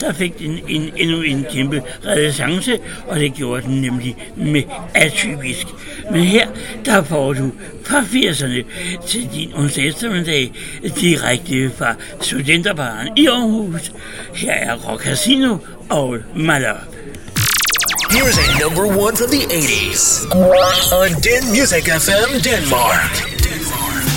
der 0.00 0.12
fik 0.12 0.38
den 0.38 0.60
en, 0.68 0.92
endnu 0.96 1.22
en 1.22 1.46
kæmpe 1.50 1.82
renaissance, 2.06 2.78
og 3.06 3.20
det 3.20 3.34
gjorde 3.34 3.62
den 3.62 3.80
nemlig 3.80 4.16
med 4.36 4.62
atypisk. 4.94 5.66
Men 6.10 6.24
her, 6.24 6.48
der 6.84 7.02
får 7.02 7.32
du 7.32 7.52
fra 7.84 8.00
80'erne 8.00 8.64
til 9.06 9.28
din 9.34 9.52
onsdag 9.54 9.86
eftermiddag 9.86 10.52
direkte 11.00 11.70
fra 11.70 11.94
Studenterbaren 12.20 13.08
i 13.16 13.26
Aarhus. 13.26 13.92
Her 14.34 14.52
er 14.52 14.74
Rock 14.74 15.02
Casino 15.02 15.56
og 15.88 16.18
Malop. 16.36 16.76
Here's 18.12 18.36
a 18.38 18.58
number 18.58 18.86
one 18.88 19.14
from 19.14 19.30
the 19.30 19.46
80s 19.46 20.26
on 20.92 21.20
Den 21.20 21.52
Music 21.52 21.84
FM 21.84 22.42
Denmark. 22.42 23.12
Hjemme 23.12 24.09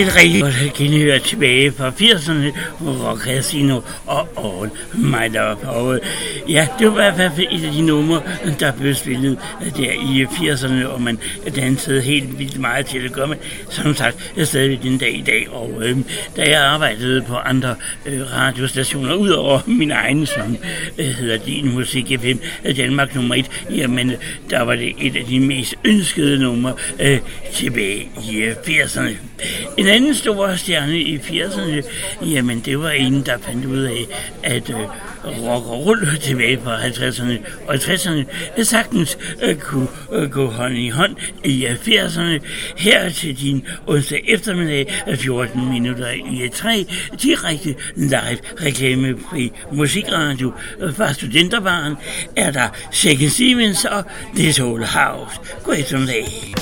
et 0.00 0.16
rigtig 0.16 0.42
godt 0.42 0.74
genhør 0.74 1.18
tilbage 1.18 1.72
fra 1.72 1.88
80'erne, 1.88 2.58
Rock 2.80 3.24
Casino 3.24 3.80
og 4.06 4.28
All 4.36 4.70
My 4.94 5.34
Love. 5.34 5.68
Og 5.68 6.00
ja, 6.48 6.68
det 6.78 6.86
var 6.86 7.12
i 7.12 7.14
hvert 7.14 7.32
fald 7.36 7.46
et 7.50 7.64
af 7.64 7.72
de 7.72 7.82
numre, 7.82 8.22
der 8.60 8.72
blev 8.72 8.94
spillet 8.94 9.38
der 9.76 9.92
i 9.92 10.24
80'erne, 10.24 10.86
og 10.86 11.02
man 11.02 11.18
dansede 11.56 12.00
helt 12.00 12.38
vildt 12.38 12.58
meget 12.58 12.86
til 12.86 13.02
det 13.02 13.12
gør 13.12 13.26
man, 13.26 13.38
som 13.70 13.94
sagt, 13.94 14.32
stadig 14.44 14.82
den 14.82 14.98
dag 14.98 15.18
i 15.18 15.22
dag. 15.22 15.46
Og 15.50 15.70
øh, 15.82 15.98
da 16.36 16.50
jeg 16.50 16.64
arbejdede 16.64 17.22
på 17.22 17.34
andre 17.34 17.74
øh, 18.06 18.20
radiostationer, 18.32 19.14
udover 19.14 19.60
min 19.66 19.90
egen, 19.90 20.26
som 20.26 20.56
øh, 20.98 21.06
hedder 21.06 21.36
Din 21.36 21.74
Musik 21.74 22.12
FM, 22.20 22.38
Danmark 22.76 23.14
nummer 23.14 23.34
1, 23.34 23.50
jamen, 23.70 24.12
der 24.50 24.62
var 24.62 24.74
det 24.76 24.92
et 25.00 25.16
af 25.16 25.24
de 25.24 25.40
mest 25.40 25.74
ønskede 25.84 26.38
numre 26.38 26.74
øh, 27.00 27.18
tilbage 27.54 28.08
i 28.30 28.36
øh, 28.36 28.56
80'erne. 28.66 29.33
En 29.76 29.86
anden 29.86 30.14
stor 30.14 30.54
stjerne 30.54 30.98
i 30.98 31.18
80'erne, 31.18 31.82
jamen 32.22 32.60
det 32.60 32.78
var 32.78 32.90
en, 32.90 33.22
der 33.26 33.38
fandt 33.38 33.64
ud 33.64 33.82
af, 33.82 34.06
at 34.42 34.70
øh, 34.70 34.76
rock 35.24 35.66
og 35.66 35.86
roll 35.86 36.18
tilbage 36.20 36.60
fra 36.64 36.80
50'erne 36.80 37.38
og 37.68 37.74
60'erne 37.74 38.62
sagtens 38.62 39.18
øh, 39.42 39.56
kunne 39.56 39.88
øh, 40.12 40.30
gå 40.30 40.46
hånd 40.46 40.74
i 40.74 40.88
hånd 40.88 41.16
i 41.44 41.66
80'erne. 41.66 42.46
Her 42.76 43.10
til 43.10 43.40
din 43.40 43.66
onsdag 43.86 44.24
eftermiddag, 44.28 45.02
øh, 45.08 45.16
14 45.16 45.70
minutter 45.70 46.10
i 46.10 46.50
3, 46.54 46.86
direkte 47.22 47.74
live 47.96 48.38
reklamefri 48.64 49.52
musikradio 49.72 50.52
fra 50.96 51.12
Studenterbaren, 51.12 51.94
er 52.36 52.50
der 52.50 52.68
Second 52.92 53.30
Stevens 53.30 53.84
og 53.84 54.04
This 54.36 54.56
Soul 54.56 54.84
House. 54.84 55.40
God 55.64 55.74
eftermiddag. 55.78 56.54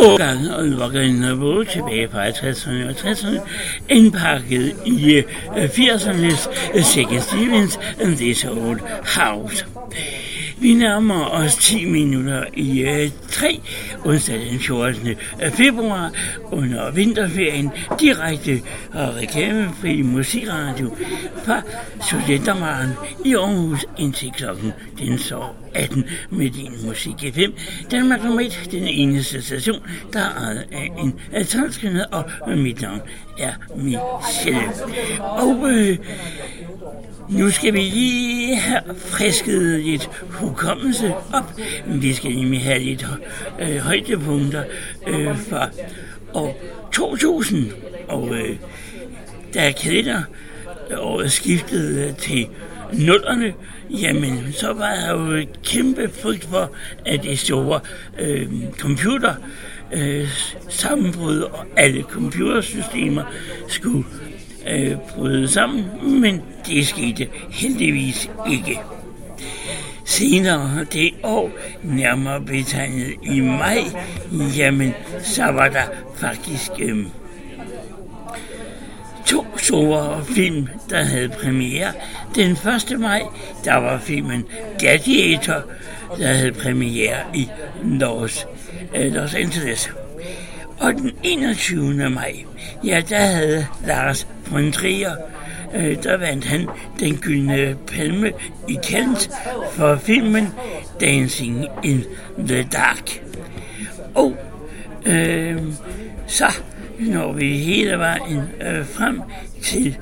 Same. 0.00 0.12
En 0.12 0.18
god 0.18 0.18
gang 0.18 0.50
og 0.54 0.86
rock'n'roll 0.86 1.42
roll 1.42 1.66
tilbage 1.66 2.08
fra 2.08 2.28
50'erne 2.28 2.88
og 2.88 2.90
60'erne, 2.90 3.40
indpakket 3.88 4.76
i 4.86 5.12
øh, 5.12 5.24
80'ernes 5.64 6.48
Second 6.82 7.14
øh, 7.14 7.22
Stevens 7.22 7.78
and 8.00 8.16
This 8.16 8.44
Old 8.44 8.80
House. 9.16 9.66
Vi 10.58 10.74
nærmer 10.74 11.24
os 11.24 11.56
10 11.56 11.84
minutter 11.84 12.44
i 12.54 12.80
øh, 12.80 13.10
3, 13.30 13.60
onsdag 14.04 14.40
den 14.50 14.60
14. 14.60 15.08
Øh, 15.08 15.52
februar, 15.52 16.12
under 16.50 16.90
vinterferien, 16.90 17.70
direkte 18.00 18.62
og 18.92 19.16
reklamefri 19.16 20.02
musikradio 20.02 20.96
fra 21.44 21.62
Studentermaren 22.06 22.90
i 23.24 23.34
Aarhus 23.34 23.86
indtil 23.98 24.32
klokken 24.36 24.72
den 24.98 25.18
så 25.18 25.42
18 25.80 26.04
med 26.30 26.50
din 26.50 26.72
musik 26.86 27.34
FM. 27.34 27.50
Danmark 27.90 28.24
nummer 28.24 28.40
1, 28.40 28.68
den 28.70 28.82
eneste 28.82 29.42
station, 29.42 29.80
der 30.12 30.20
er 30.20 30.34
ejet 30.36 30.66
af 30.72 30.92
en 30.98 31.14
transkønnet, 31.46 32.06
og 32.10 32.24
mit 32.56 32.80
navn 32.80 33.00
er 33.38 33.52
Michelle. 33.76 34.68
Og 35.20 35.70
øh, 35.70 35.98
nu 37.28 37.50
skal 37.50 37.74
vi 37.74 37.78
lige 37.78 38.56
have 38.56 38.82
frisket 38.96 39.80
lidt 39.80 40.10
hukommelse 40.30 41.14
op. 41.32 41.52
Vi 41.86 42.14
skal 42.14 42.30
nemlig 42.36 42.62
have 42.62 42.78
lidt 42.78 43.06
øh, 43.60 43.76
højdepunkter 43.76 44.64
øh, 45.06 45.38
fra 45.38 45.68
år 46.34 46.62
2000. 46.92 47.72
Og 48.08 48.34
øh, 48.34 48.56
da 49.54 49.72
kalender 49.72 50.22
året 50.96 51.32
skiftede 51.32 52.14
til 52.18 52.48
nullerne, 52.92 53.54
jamen 53.90 54.52
så 54.52 54.72
var 54.72 54.94
der 54.94 55.12
jo 55.12 55.32
et 55.32 55.62
kæmpe 55.62 56.10
frygt 56.22 56.44
for, 56.44 56.70
at 57.06 57.22
det 57.22 57.38
store 57.38 57.80
øh, 58.18 58.48
computer 58.78 59.34
øh, 59.92 60.28
sammenbrud 60.68 61.38
og 61.40 61.66
alle 61.76 62.02
computersystemer 62.02 63.22
skulle 63.68 64.04
øh, 64.68 64.96
bryde 65.14 65.48
sammen, 65.48 65.84
men 66.20 66.42
det 66.66 66.86
skete 66.86 67.28
heldigvis 67.50 68.30
ikke. 68.50 68.80
Senere 70.04 70.84
det 70.92 71.10
år, 71.22 71.50
nærmere 71.82 72.40
betegnet 72.40 73.14
i 73.22 73.40
maj, 73.40 73.78
jamen, 74.56 74.94
så 75.22 75.44
var 75.44 75.68
der 75.68 75.82
faktisk 76.16 76.70
øh, 76.78 77.06
to 79.30 79.46
store 79.56 80.24
film, 80.24 80.68
der 80.90 81.02
havde 81.02 81.28
premiere. 81.28 81.92
Den 82.34 82.50
1. 82.50 83.00
maj, 83.00 83.22
der 83.64 83.74
var 83.74 83.98
filmen 83.98 84.44
Gladiator, 84.78 85.62
der 86.18 86.26
havde 86.26 86.52
premiere 86.52 87.16
i 87.34 87.48
Los, 87.84 88.46
øh, 88.94 89.12
Los 89.12 89.34
Angeles. 89.34 89.90
Og 90.78 90.92
den 90.92 91.12
21. 91.22 92.10
maj, 92.10 92.34
ja, 92.84 93.02
der 93.08 93.18
havde 93.20 93.66
Lars 93.86 94.26
von 94.50 94.72
Trier, 94.72 95.16
øh, 95.74 96.02
der 96.02 96.16
vandt 96.16 96.44
han 96.44 96.68
den 97.00 97.16
gyldne 97.16 97.76
palme 97.86 98.32
i 98.68 98.78
Cannes 98.90 99.30
for 99.72 99.96
filmen 99.96 100.48
Dancing 101.00 101.66
in 101.84 102.04
the 102.46 102.68
Dark. 102.72 103.22
Og 104.14 104.36
øh, 105.06 105.62
så 106.26 106.52
når 107.00 107.32
vi 107.32 107.56
hele 107.56 107.98
vejen 107.98 108.40
øh, 108.60 108.86
frem 108.86 109.20
til 109.62 109.96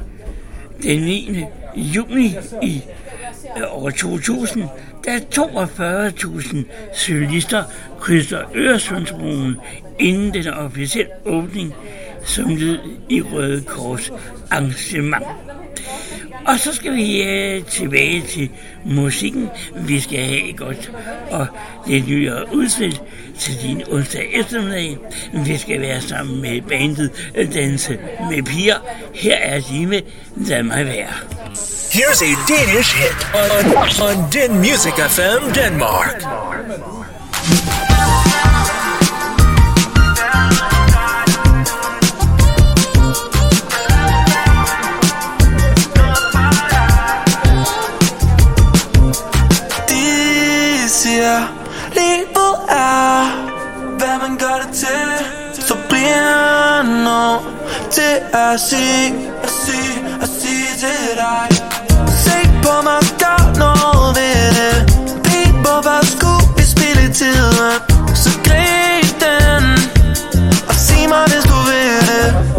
den 0.82 1.01
9. 1.03 1.44
juni 1.76 2.36
i 2.62 2.82
øh, 3.57 3.62
år 3.70 3.90
2000, 3.90 4.64
da 5.07 5.18
42.000 5.34 6.57
cyklister 6.94 7.64
krydser 8.01 8.40
Øresundsbroen 8.55 9.57
inden 9.99 10.34
den 10.34 10.49
officielle 10.49 11.11
åbning 11.24 11.74
som 12.24 12.57
led 12.57 12.78
i 13.09 13.22
Røde 13.22 13.62
Kors 13.62 14.11
arrangement. 14.51 15.24
Og 16.47 16.59
så 16.59 16.74
skal 16.74 16.95
vi 16.95 17.22
øh, 17.22 17.64
tilbage 17.64 18.22
til 18.22 18.51
musikken. 18.84 19.49
Vi 19.76 20.01
skal 20.01 20.18
have 20.18 20.51
et 20.51 20.57
godt 20.57 20.93
og 21.30 21.47
lidt 21.86 22.09
nyere 22.09 22.55
udspil 22.55 23.01
til 23.39 23.62
din 23.62 23.82
onsdag 23.91 24.30
eftermiddag. 24.34 24.97
Vi 25.32 25.59
skal 25.59 25.80
være 25.80 26.01
sammen 26.01 26.43
med 26.43 26.62
bandet 26.62 27.30
øh, 27.34 27.55
Danse 27.55 27.99
med 28.30 28.43
Piger. 28.43 28.76
Her 29.14 29.36
er 29.36 29.61
de 29.61 29.86
med 29.86 30.01
Lad 30.36 30.62
mig 30.62 30.86
være. 30.86 31.12
Here's 31.91 32.22
a 32.22 32.34
Danish 32.49 32.95
hit 32.97 33.26
on, 33.34 33.76
on 34.09 34.30
Din 34.30 34.59
Music 34.59 34.93
FM 34.93 35.53
Denmark. 35.55 36.22
Denmark. 36.22 37.78
Siger, 51.09 51.41
livet 51.99 52.55
er, 52.69 53.17
hvad 53.99 54.17
man 54.25 54.39
gør 54.39 54.57
det 54.63 54.71
til. 54.83 55.09
Så 55.69 55.75
bliver 55.89 56.83
nu 57.07 57.23
til 57.91 58.15
at 58.33 58.61
sige, 58.61 59.07
at 59.43 59.51
sige, 59.65 59.95
at 60.23 60.29
sige 60.41 60.71
til 60.83 61.05
dig 61.23 61.49
Se 62.25 62.39
på 62.63 62.75
mig, 62.87 63.01
gør 63.23 63.41
noget 63.59 64.17
ved 64.19 64.41
det. 64.59 64.77
Pig, 65.25 65.53
hvad 65.87 66.03
skulle 66.15 66.45
vi 66.57 66.65
spille 66.75 67.13
tiden. 67.21 67.73
Så 68.15 68.31
grib 68.47 69.09
den 69.25 69.65
Og 70.69 70.75
sig 70.75 71.09
mig, 71.09 71.25
hvis 71.33 71.45
du 71.51 71.59
vil 71.69 72.01
det. 72.11 72.58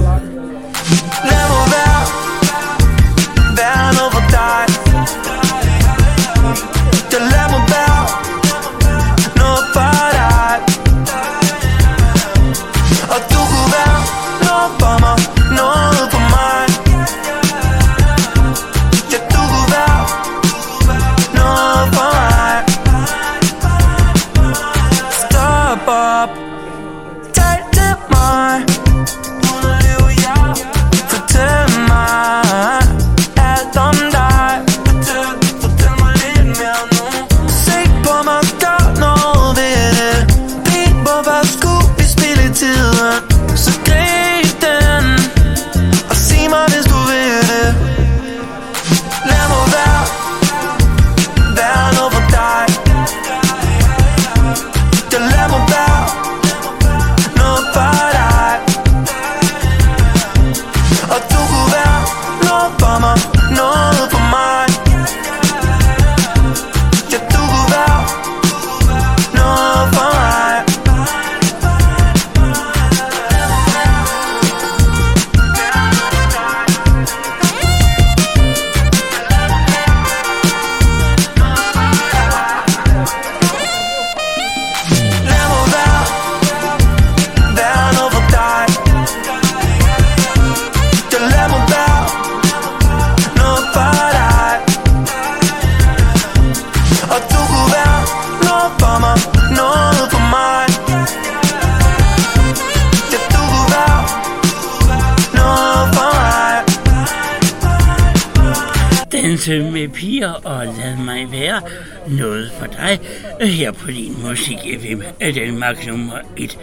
Af 115.78 115.88
nummer 115.88 116.17
1. 116.38 116.57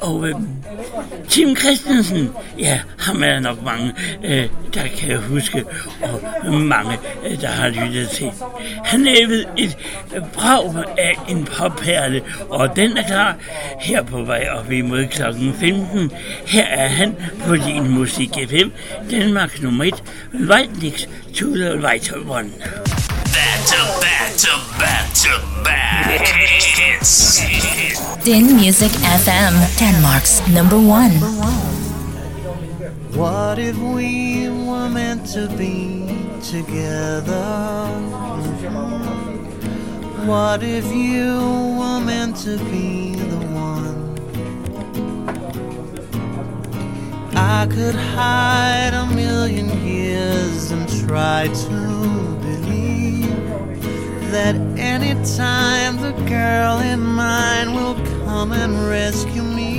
Og 0.00 0.28
øh, 0.28 0.34
Tim 1.28 1.56
Christensen, 1.56 2.30
ja, 2.58 2.80
ham 2.98 3.22
er 3.22 3.40
nok 3.40 3.62
mange, 3.62 3.92
øh, 4.24 4.48
der 4.74 4.82
kan 4.98 5.22
huske, 5.22 5.64
og 6.42 6.52
mange, 6.52 6.98
øh, 7.26 7.40
der 7.40 7.48
har 7.48 7.68
lyttet 7.68 8.08
til. 8.08 8.30
Han 8.84 9.04
lavede 9.04 9.44
et 9.56 9.76
brag 10.34 10.84
af 10.98 11.16
en 11.28 11.44
popperle, 11.44 12.22
og 12.50 12.76
den 12.76 12.96
er 12.96 13.06
klar 13.06 13.36
her 13.80 14.02
på 14.02 14.24
vej 14.24 14.48
op 14.50 14.72
imod 14.72 15.06
klokken 15.06 15.54
15. 15.60 16.10
Her 16.46 16.66
er 16.66 16.88
han 16.88 17.16
på 17.46 17.56
din 17.56 17.90
musik 17.90 18.30
FM, 18.48 18.68
Danmark 19.10 19.62
nummer 19.62 19.84
1, 19.84 20.02
Right 20.34 21.08
to 21.34 21.56
the 21.56 21.78
right 21.78 22.12
one. 22.26 22.50
Back 23.34 23.66
to 23.66 24.00
back 24.00 24.36
to 24.36 24.52
back 24.78 25.14
to 25.14 25.62
back. 25.64 26.43
Hits. 27.04 28.24
Din 28.24 28.56
Music 28.56 28.90
FM, 29.20 29.52
Denmark's 29.76 30.40
number 30.48 30.78
one. 30.80 31.12
What 33.12 33.58
if 33.58 33.76
we 33.76 34.48
were 34.48 34.88
meant 34.88 35.26
to 35.34 35.46
be 35.48 36.08
together? 36.40 37.84
What 40.24 40.62
if 40.62 40.86
you 40.94 41.76
were 41.78 42.00
meant 42.00 42.36
to 42.48 42.56
be 42.72 43.14
the 43.16 43.40
one? 43.52 44.16
I 47.36 47.66
could 47.66 47.94
hide 47.94 48.94
a 48.94 49.06
million 49.14 49.68
years 49.84 50.70
and 50.70 50.88
try 51.06 51.48
to 51.48 52.38
believe 52.40 53.04
that 54.30 54.56
anytime 54.78 55.93
the 55.93 55.93
girl 56.34 56.78
in 56.92 57.00
mind 57.00 57.68
will 57.76 57.98
come 58.18 58.50
and 58.62 58.72
rescue 58.96 59.46
me. 59.58 59.74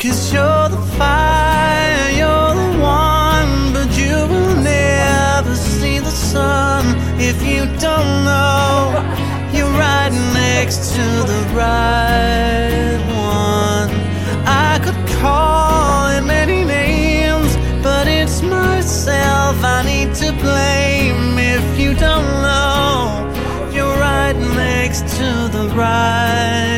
Cause 0.00 0.20
you're 0.32 0.68
the 0.76 0.82
fire, 0.98 2.10
you're 2.20 2.52
the 2.62 2.70
one, 3.06 3.54
but 3.76 3.88
you 4.02 4.16
will 4.32 4.56
never 4.78 5.54
see 5.74 5.98
the 6.08 6.16
sun 6.32 6.82
if 7.30 7.36
you 7.50 7.62
don't 7.86 8.10
know 8.28 8.48
you're 9.54 9.76
right 9.88 10.12
next 10.44 10.80
to 10.96 11.04
the 11.32 11.40
right 11.62 12.98
one. 13.40 13.90
I 14.70 14.72
could 14.84 15.00
call 15.20 16.10
in 16.16 16.24
many 16.26 16.60
names, 16.64 17.50
but 17.82 18.06
it's 18.06 18.40
myself 18.42 19.56
I 19.76 19.78
need 19.92 20.10
to 20.22 20.28
blame 20.44 21.38
if 21.56 21.66
you 21.80 21.90
don't 22.06 22.28
know. 22.44 22.67
Right 25.78 26.77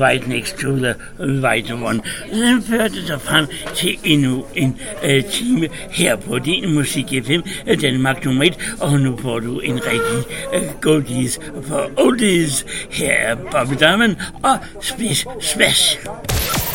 Right 0.00 0.28
Next 0.28 0.58
to 0.58 0.76
the 0.76 0.96
Right 1.18 1.72
One. 1.72 2.02
Den 2.32 2.62
førte 2.62 3.06
dig 3.06 3.20
frem 3.20 3.46
til 3.74 3.98
endnu 4.04 4.44
en 4.54 4.80
uh, 5.04 5.30
time 5.30 5.68
her 5.90 6.16
på 6.16 6.38
din 6.38 6.74
Musik 6.74 7.04
FM, 7.24 7.40
Danmark 7.80 8.24
nummer 8.24 8.44
1, 8.44 8.76
og 8.80 9.00
nu 9.00 9.18
får 9.22 9.40
du 9.40 9.60
en 9.60 9.80
rigtig 9.86 10.34
goldies 10.80 11.38
for 11.68 11.90
oldies. 11.96 12.66
Her 12.90 13.12
er 13.12 13.34
Bobby 13.50 13.74
Diamond 13.78 14.16
og 14.42 14.58
Spids 14.80 15.26
Smash. 15.40 15.98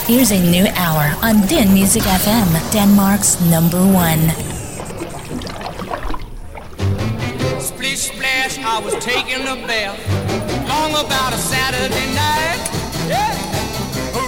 Here's 0.08 0.32
a 0.32 0.40
new 0.56 0.66
hour 0.84 1.06
on 1.28 1.36
Din 1.48 1.74
Music 1.74 2.04
FM, 2.04 2.50
Denmark's 2.76 3.32
number 3.54 3.82
one. 3.82 4.22
Splish 7.60 8.02
splash, 8.12 8.60
I 8.60 8.80
was 8.86 8.94
taking 9.04 9.42
a 9.48 9.56
bath 9.68 9.98
long 10.68 10.92
about 10.92 11.34
a 11.34 11.38
Saturday 11.38 12.08
night. 12.14 12.75
Yeah, 13.08 13.38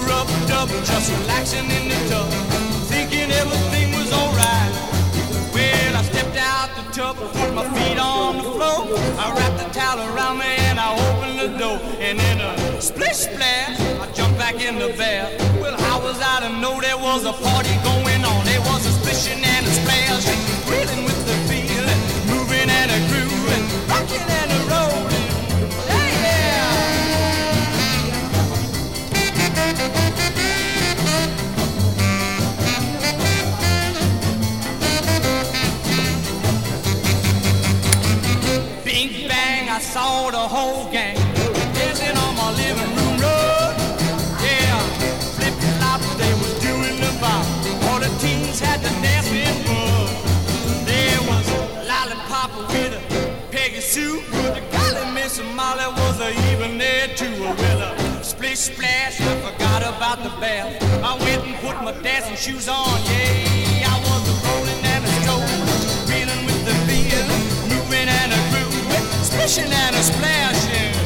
rub 0.06 0.28
dub, 0.46 0.68
just 0.84 1.10
relaxing 1.10 1.70
in 1.70 1.88
the 1.88 1.98
tub, 2.08 2.30
thinking 2.86 3.30
everything 3.30 3.92
was 3.98 4.12
alright. 4.12 4.72
Well, 5.52 5.96
I 5.96 6.02
stepped 6.02 6.36
out 6.36 6.70
the 6.76 6.84
tub, 6.92 7.16
put 7.16 7.54
my 7.54 7.64
feet 7.74 7.98
on 7.98 8.36
the 8.36 8.44
floor, 8.44 8.86
I 9.18 9.34
wrapped 9.36 9.58
the 9.58 9.68
towel 9.78 9.98
around 10.14 10.38
me 10.38 10.52
and 10.70 10.78
I 10.78 10.94
opened 10.94 11.38
the 11.40 11.58
door, 11.58 11.80
and 11.98 12.20
in 12.20 12.40
a 12.40 12.80
splish 12.80 13.26
splash, 13.26 13.80
I 13.98 14.06
jumped 14.12 14.38
back 14.38 14.60
in 14.60 14.78
the 14.78 14.94
bath. 14.96 15.34
Well, 15.60 15.76
how 15.80 16.00
was 16.00 16.20
I 16.20 16.46
to 16.46 16.50
know 16.60 16.80
there 16.80 16.96
was 16.96 17.24
a 17.24 17.32
party 17.32 17.74
going 17.82 18.22
on? 18.24 18.44
There 18.46 18.60
was 18.60 18.86
a 18.86 18.92
splishing 18.92 19.42
and 19.42 19.66
a 19.66 19.70
splash, 19.70 20.26
reeling 20.70 21.04
with 21.04 21.18
the 21.26 21.34
feeling, 21.50 22.00
moving 22.30 22.70
and 22.70 22.90
a 22.94 22.98
grooving, 23.10 23.64
rocking 23.90 24.22
and 24.22 24.50
a 24.54 24.57
saw 39.80 40.30
the 40.30 40.38
whole 40.38 40.90
gang 40.92 41.17
shoes 62.38 62.68
on, 62.68 63.00
yeah. 63.06 63.90
I 63.90 63.98
was 63.98 64.22
a 64.28 64.34
rolling 64.46 64.84
and 64.84 65.04
a 65.04 65.08
strolling, 65.18 65.62
reeling 66.06 66.44
with 66.46 66.64
the 66.64 66.74
feel, 66.86 67.26
moving 67.66 68.08
and 68.08 68.32
a 68.32 68.38
grooving, 68.50 69.24
splishing 69.24 69.72
and 69.72 69.96
a 69.96 70.02
splashing. 70.02 70.97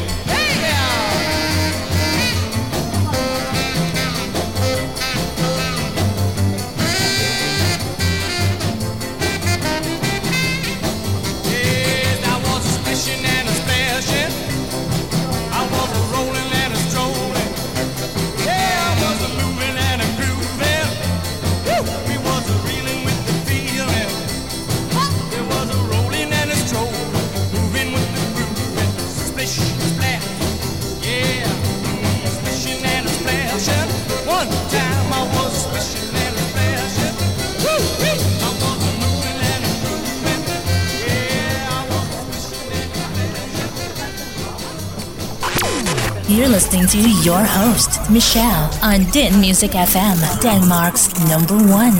You're 46.32 46.48
listening 46.48 46.86
to 46.86 46.98
your 47.28 47.44
host, 47.44 48.10
Michelle, 48.10 48.70
on 48.82 49.04
Din 49.12 49.38
Music 49.40 49.72
FM, 49.72 50.18
Denmark's 50.40 51.04
number 51.28 51.56
one. 51.74 51.98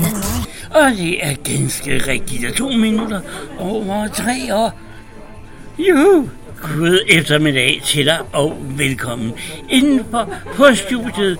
Og 0.71 0.91
det 0.97 1.25
er 1.25 1.35
ganske 1.43 1.97
rigtigt 1.97 2.55
to 2.55 2.69
minutter 2.69 3.21
over 3.59 4.07
tre 4.07 4.55
år. 4.55 4.79
Juhu! 5.79 6.29
God 6.61 6.99
eftermiddag 7.09 7.81
til 7.85 8.05
dig, 8.05 8.19
og 8.33 8.57
velkommen 8.77 9.31
indenfor 9.69 10.29
på 10.55 10.65
studiet 10.75 11.37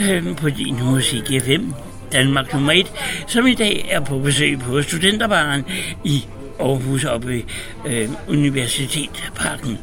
øh, 0.00 0.36
på 0.36 0.50
din 0.50 0.84
musik 0.84 1.42
FM, 1.42 1.72
Danmark 2.12 2.52
nummer 2.52 2.72
1, 2.72 2.92
som 3.26 3.46
i 3.46 3.54
dag 3.54 3.88
er 3.90 4.00
på 4.00 4.18
besøg 4.18 4.58
på 4.58 4.82
Studenterbaren 4.82 5.64
i 6.04 6.26
Aarhus 6.60 7.04
oppe 7.04 7.28
ved 7.28 7.42
øh, 7.86 8.08
Universitetsparken 8.28 9.78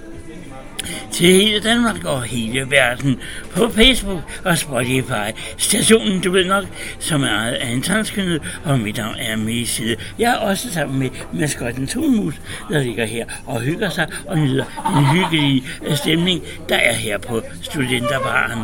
til 1.12 1.26
hele 1.28 1.60
Danmark 1.60 2.04
og 2.06 2.24
hele 2.24 2.72
verden 2.72 3.20
på 3.56 3.70
Facebook 3.70 4.22
og 4.46 4.58
Spotify. 4.58 5.40
Stationen, 5.58 6.22
du 6.22 6.32
ved 6.32 6.46
nok, 6.46 6.66
som 7.00 7.24
er 7.24 7.30
ejet 7.30 7.54
af 7.54 7.68
en 7.68 7.82
transkønnet, 7.82 8.42
og 8.64 8.80
mit 8.80 8.98
navn 8.98 9.16
er 9.20 9.36
med. 9.36 9.98
Jeg 10.20 10.32
er 10.32 10.38
også 10.38 10.74
sammen 10.74 11.00
med 11.00 11.10
maskotten 11.34 11.88
Tonmus, 11.88 12.34
der 12.70 12.84
ligger 12.84 13.06
her 13.06 13.26
og 13.46 13.62
hygger 13.62 13.90
sig 13.90 14.08
og 14.28 14.38
nyder 14.38 14.66
den 14.96 15.06
hyggelige 15.06 15.64
stemning, 15.96 16.42
der 16.70 16.76
er 16.76 16.94
her 16.94 17.18
på 17.18 17.42
Studenterbaren. 17.62 18.64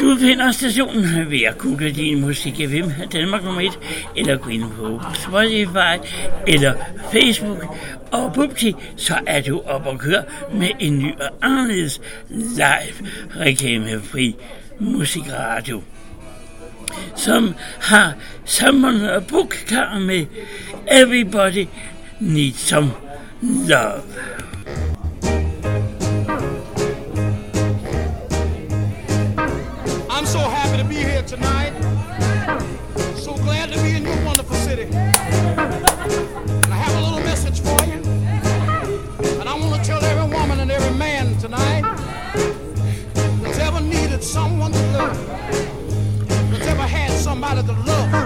Du 0.00 0.16
finder 0.20 0.52
stationen 0.52 1.30
ved 1.30 1.42
at 1.42 1.58
google 1.58 1.92
din 1.92 2.20
musik 2.20 2.60
i 2.60 2.66
Vim, 2.66 2.84
Danmark 3.12 3.44
nummer 3.44 3.60
1, 3.60 3.78
eller 4.16 4.36
gå 4.36 4.50
ind 4.50 4.64
på 4.76 5.00
Spotify 5.14 6.08
eller 6.46 6.74
Facebook. 7.12 7.76
Og 8.12 8.32
bupti, 8.34 8.74
så 8.96 9.14
er 9.26 9.40
du 9.40 9.62
op 9.66 9.86
og 9.86 9.98
køre 9.98 10.22
med 10.54 10.68
en 10.78 10.98
ny 10.98 11.12
og 11.20 11.30
anderledes 11.42 12.00
live 12.28 13.10
reklamefri 13.40 14.36
musikradio 14.78 15.82
som 17.16 17.54
har 17.80 18.12
Someone 18.44 19.12
og 19.12 19.26
Book 19.26 19.56
med 20.00 20.26
Everybody 20.90 21.66
Needs 22.20 22.68
Some 22.68 22.90
Love. 23.42 24.02
So 30.32 30.38
happy 30.38 30.78
to 30.78 30.84
be 30.88 30.94
here 30.94 31.22
tonight. 31.24 31.74
So 33.16 33.34
glad 33.34 33.70
to 33.70 33.78
be 33.82 33.96
in 33.96 34.02
your 34.02 34.24
wonderful 34.24 34.56
city. 34.56 34.84
And 34.84 36.72
I 36.72 36.76
have 36.84 36.96
a 36.96 37.02
little 37.02 37.20
message 37.20 37.60
for 37.60 37.84
you. 37.84 38.00
And 39.38 39.46
I 39.46 39.52
want 39.52 39.74
to 39.74 39.86
tell 39.86 40.02
every 40.02 40.34
woman 40.34 40.60
and 40.60 40.70
every 40.70 40.96
man 40.96 41.36
tonight 41.36 41.82
that's 43.42 43.58
ever 43.58 43.82
needed 43.82 44.24
someone 44.24 44.72
to 44.72 44.82
love, 44.96 45.26
that's 46.50 46.66
ever 46.66 46.86
had 46.86 47.10
somebody 47.10 47.62
to 47.64 47.72
love, 47.72 48.21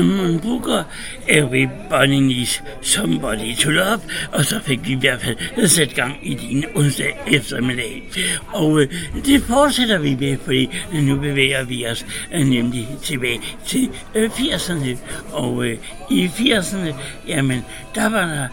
love 0.00 0.66
you. 0.66 0.84
Everybody 1.28 2.20
needs 2.20 2.60
Somebody 2.80 3.54
to 3.54 3.70
Love, 3.70 4.00
og 4.32 4.44
så 4.44 4.60
fik 4.60 4.86
vi 4.86 4.92
i 4.92 4.94
hvert 4.94 5.20
fald 5.20 5.68
sat 5.68 5.94
gang 5.94 6.18
i 6.22 6.34
din 6.34 6.64
onsdag 6.74 7.16
eftermiddag. 7.26 8.02
Og 8.46 8.80
øh, 8.80 8.88
det 9.24 9.42
fortsætter 9.42 9.98
vi 9.98 10.16
med, 10.20 10.38
fordi 10.44 10.70
nu 10.92 11.16
bevæger 11.16 11.64
vi 11.64 11.86
os 11.86 12.06
øh, 12.34 12.46
nemlig 12.46 12.88
tilbage 13.02 13.40
til 13.66 13.90
øh, 14.14 14.30
80'erne. 14.30 14.96
Og 15.32 15.66
øh, 15.66 15.78
i 16.10 16.26
80'erne, 16.26 16.94
jamen, 17.28 17.64
der 17.94 18.08
var 18.08 18.26
der 18.26 18.48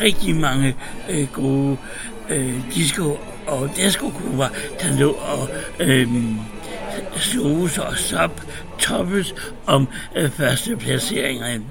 rigtig 0.00 0.34
mange 0.34 0.76
øh, 1.10 1.26
gode 1.32 1.76
øh, 2.30 2.54
disco 2.74 3.18
og 3.46 3.70
disco-grupper, 3.76 4.48
der 4.80 4.98
lå 4.98 5.10
og 5.10 5.48
øh, 5.80 6.08
sloges 7.16 7.78
og 7.78 7.96
sop, 7.96 8.42
toppes 8.78 9.34
om 9.66 9.88
øh, 10.16 10.30
første 10.30 10.76
placeringerne. 10.76 11.64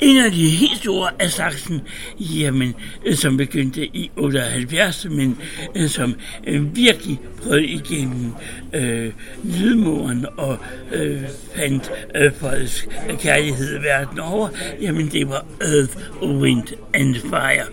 En 0.00 0.24
af 0.24 0.30
de 0.30 0.48
helt 0.48 0.78
store 0.78 1.10
af 1.18 1.30
slagsen, 1.30 1.82
jamen, 2.20 2.74
øh, 3.04 3.14
som 3.14 3.36
begyndte 3.36 3.86
i 3.86 4.10
78, 4.16 5.06
men 5.10 5.38
øh, 5.74 5.88
som 5.88 6.14
øh, 6.46 6.76
virkelig 6.76 7.20
brød 7.42 7.58
igennem 7.58 8.34
øh, 8.72 9.12
lydmuren 9.44 10.26
og 10.36 10.58
øh, 10.92 11.22
fandt 11.56 11.90
øh, 12.14 12.32
folks 12.32 12.88
kærlighed 13.20 13.80
verden 13.80 14.18
over, 14.18 14.48
jamen 14.80 15.08
det 15.08 15.28
var 15.28 15.46
Earth, 15.60 15.96
Wind 16.22 16.66
and 16.94 17.14
Fire. 17.14 17.66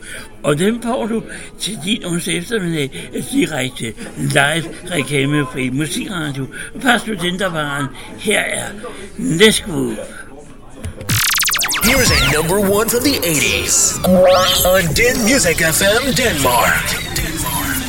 Og 0.43 0.59
den 0.59 0.81
får 0.81 1.05
du 1.07 1.23
til 1.59 1.79
din 1.85 2.05
onsdag 2.05 2.37
eftermiddag 2.37 3.09
øh, 3.13 3.23
direkte 3.31 3.93
live 4.17 4.65
reklamefri 4.91 5.67
e 5.67 5.71
musikradio 5.71 6.45
Pas 6.81 7.03
du 7.03 7.13
den, 7.13 7.39
der 7.39 7.49
var 7.49 7.93
Her 8.19 8.39
er 8.39 8.65
Let's 9.53 9.65
Groove. 9.65 9.99
Here's 11.83 12.09
a 12.09 12.31
number 12.31 12.59
one 12.59 12.89
from 12.89 13.03
the 13.03 13.19
80s 13.21 14.03
on 14.65 14.91
Den 14.95 15.23
Music 15.25 15.57
FM 15.57 16.15
Denmark. 16.15 16.81
Gonna 17.45 17.82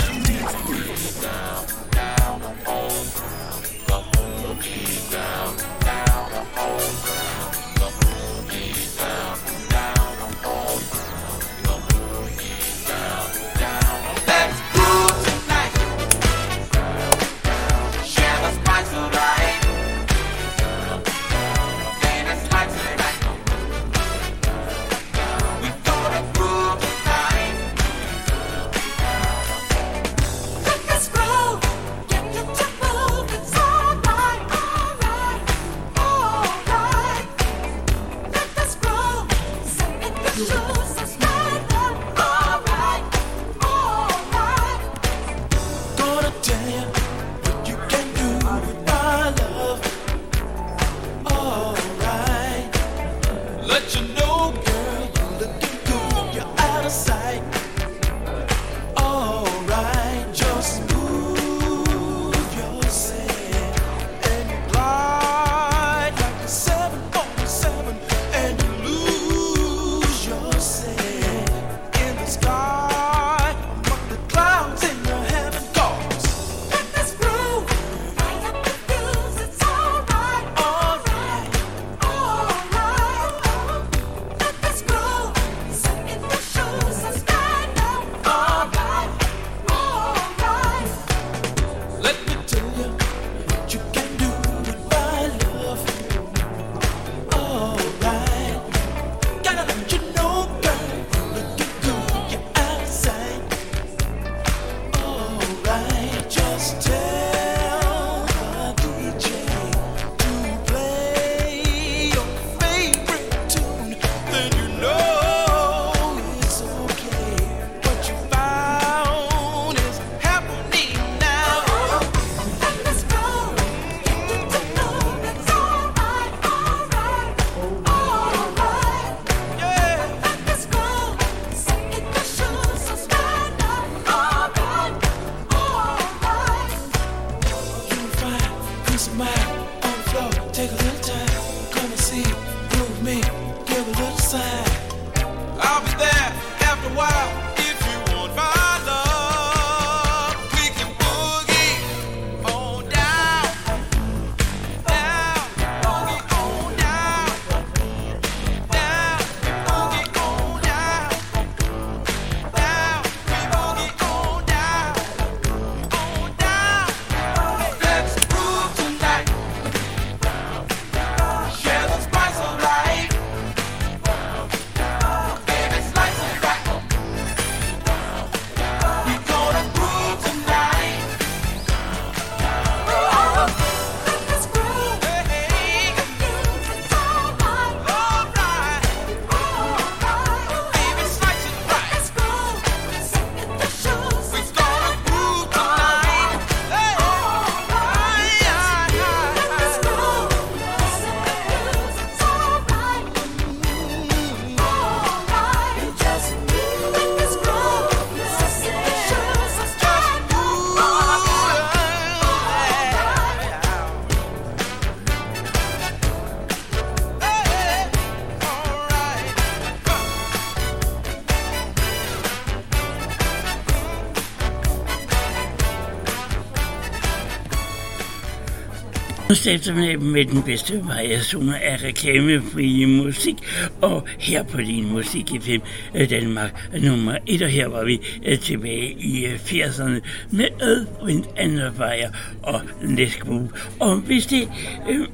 eftermiddag 229.46 230.00
med 230.00 230.24
den 230.24 230.42
bedste 230.42 230.80
variation 230.84 231.54
af 231.54 231.82
reklamefri 231.84 232.84
musik, 232.84 233.34
og 233.82 234.06
her 234.18 234.42
på 234.42 234.58
din 234.58 234.92
musik 234.92 235.32
i 235.32 235.38
film 235.40 235.62
øh, 235.94 236.10
Danmark 236.10 236.68
nummer 236.82 237.16
1, 237.26 237.42
og 237.42 237.48
her 237.48 237.68
var 237.68 237.84
vi 237.84 238.00
øh, 238.24 238.38
tilbage 238.38 238.96
i 238.98 239.26
øh, 239.26 239.34
80'erne 239.34 240.00
med 240.30 240.46
Edwin 240.62 241.24
Anderfejer 241.36 242.10
og 242.42 242.60
Lesbo. 242.82 243.50
Og 243.80 243.96
hvis 243.96 244.26
det 244.26 244.48
øh, 244.90 245.06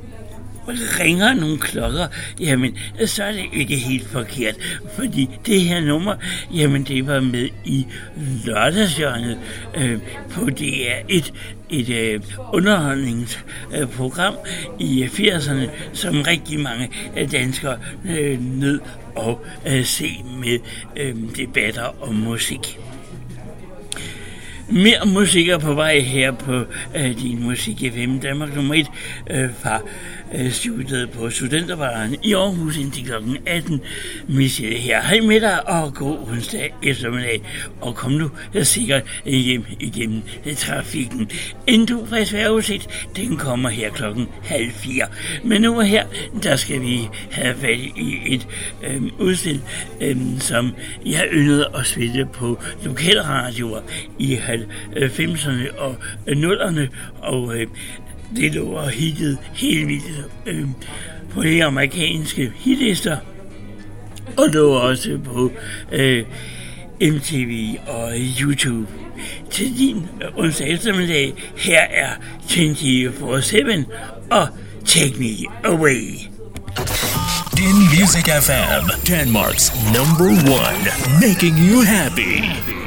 ringer 0.70 1.34
nogle 1.34 1.58
klokker, 1.58 2.06
jamen, 2.40 2.78
så 3.06 3.24
er 3.24 3.32
det 3.32 3.44
ikke 3.52 3.76
helt 3.76 4.08
forkert, 4.08 4.54
fordi 4.96 5.30
det 5.46 5.60
her 5.60 5.80
nummer, 5.80 6.14
jamen, 6.54 6.82
det 6.82 7.06
var 7.06 7.20
med 7.20 7.48
i 7.64 7.86
lørdagshjørnet 8.44 9.38
øh, 9.76 9.98
på 10.30 10.40
DR1, 10.40 11.32
et 11.70 11.88
øh, 11.88 12.20
Øh, 13.80 13.88
program 13.88 14.34
i 14.78 15.04
80'erne, 15.04 15.68
som 15.92 16.22
rigtig 16.22 16.60
mange 16.60 16.90
øh, 17.16 17.32
danskere 17.32 17.78
øh, 18.04 18.40
nød 18.40 18.80
at 19.16 19.36
øh, 19.66 19.84
se 19.84 20.24
med 20.40 20.58
øh, 20.96 21.14
debatter 21.36 22.02
om 22.02 22.14
musik. 22.14 22.78
Mere 24.68 25.06
musik 25.06 25.48
er 25.48 25.58
på 25.58 25.74
vej 25.74 25.98
her 25.98 26.32
på 26.32 26.64
øh, 26.96 27.20
din 27.20 27.42
musik 27.42 27.92
FM 27.94 28.18
Danmark 28.18 28.54
nummer 28.56 28.74
1 28.74 28.86
øh, 29.30 29.50
fra 29.62 29.80
Øh, 30.34 30.52
studiet 30.52 31.10
på 31.10 31.30
Studentervaren 31.30 32.16
i 32.22 32.34
Aarhus 32.34 32.76
indtil 32.76 33.04
kl. 33.04 33.12
18. 33.46 33.80
Michelle 34.28 34.76
her. 34.76 35.02
Hej 35.02 35.20
med 35.20 35.40
dig 35.40 35.68
og 35.68 35.94
god 35.94 36.18
onsdag 36.28 36.74
eftermiddag. 36.82 37.42
Og 37.80 37.94
kom 37.94 38.12
nu 38.12 38.30
sikkert 38.62 39.02
hjem 39.24 39.64
igennem 39.80 40.22
øh, 40.46 40.54
trafikken. 40.54 41.30
Endnu 41.66 42.00
du 42.00 42.06
frisk 42.06 43.08
den 43.16 43.36
kommer 43.36 43.68
her 43.68 43.90
klokken 43.90 44.28
halv 44.42 44.70
fire. 44.70 45.06
Men 45.44 45.62
nu 45.62 45.76
og 45.76 45.84
her, 45.84 46.06
der 46.42 46.56
skal 46.56 46.80
vi 46.80 47.08
have 47.30 47.54
fat 47.54 47.78
i 47.96 48.18
et 48.26 48.46
øh, 48.82 49.02
udstil, 49.18 49.62
øh, 50.00 50.16
som 50.38 50.74
jeg 51.06 51.28
yndede 51.32 51.68
at 51.74 51.86
spille 51.86 52.28
på 52.32 52.58
lokalradioer 52.84 53.80
i 54.18 54.34
90'erne 54.34 55.78
og 55.78 55.96
0'erne. 56.28 56.88
Og 57.22 57.56
øh, 57.56 57.66
det 58.36 58.54
lå 58.54 58.88
hittet 58.88 59.38
helt 59.54 59.88
vildt 59.88 60.24
øh, 60.46 60.66
på 61.30 61.42
de 61.42 61.64
amerikanske 61.64 62.52
hitlister. 62.56 63.16
Og 64.36 64.48
lå 64.48 64.70
også 64.70 65.18
på 65.24 65.52
øh, 65.92 66.24
MTV 67.00 67.76
og 67.86 68.12
YouTube. 68.40 68.86
Til 69.50 69.78
din 69.78 70.06
onsdag 70.36 70.68
eftermiddag, 70.68 71.34
her 71.56 71.80
er 71.80 72.10
24-7 72.42 73.84
og 74.30 74.48
Take 74.86 75.14
Me 75.18 75.46
Away. 75.64 76.30
Din 77.56 77.76
Music 78.00 78.24
FM, 78.24 78.84
Denmark's 79.06 79.72
number 79.96 80.30
one, 80.50 80.84
making 81.20 81.54
you 81.58 81.82
happy. 81.82 82.79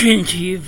24-7 0.00 0.04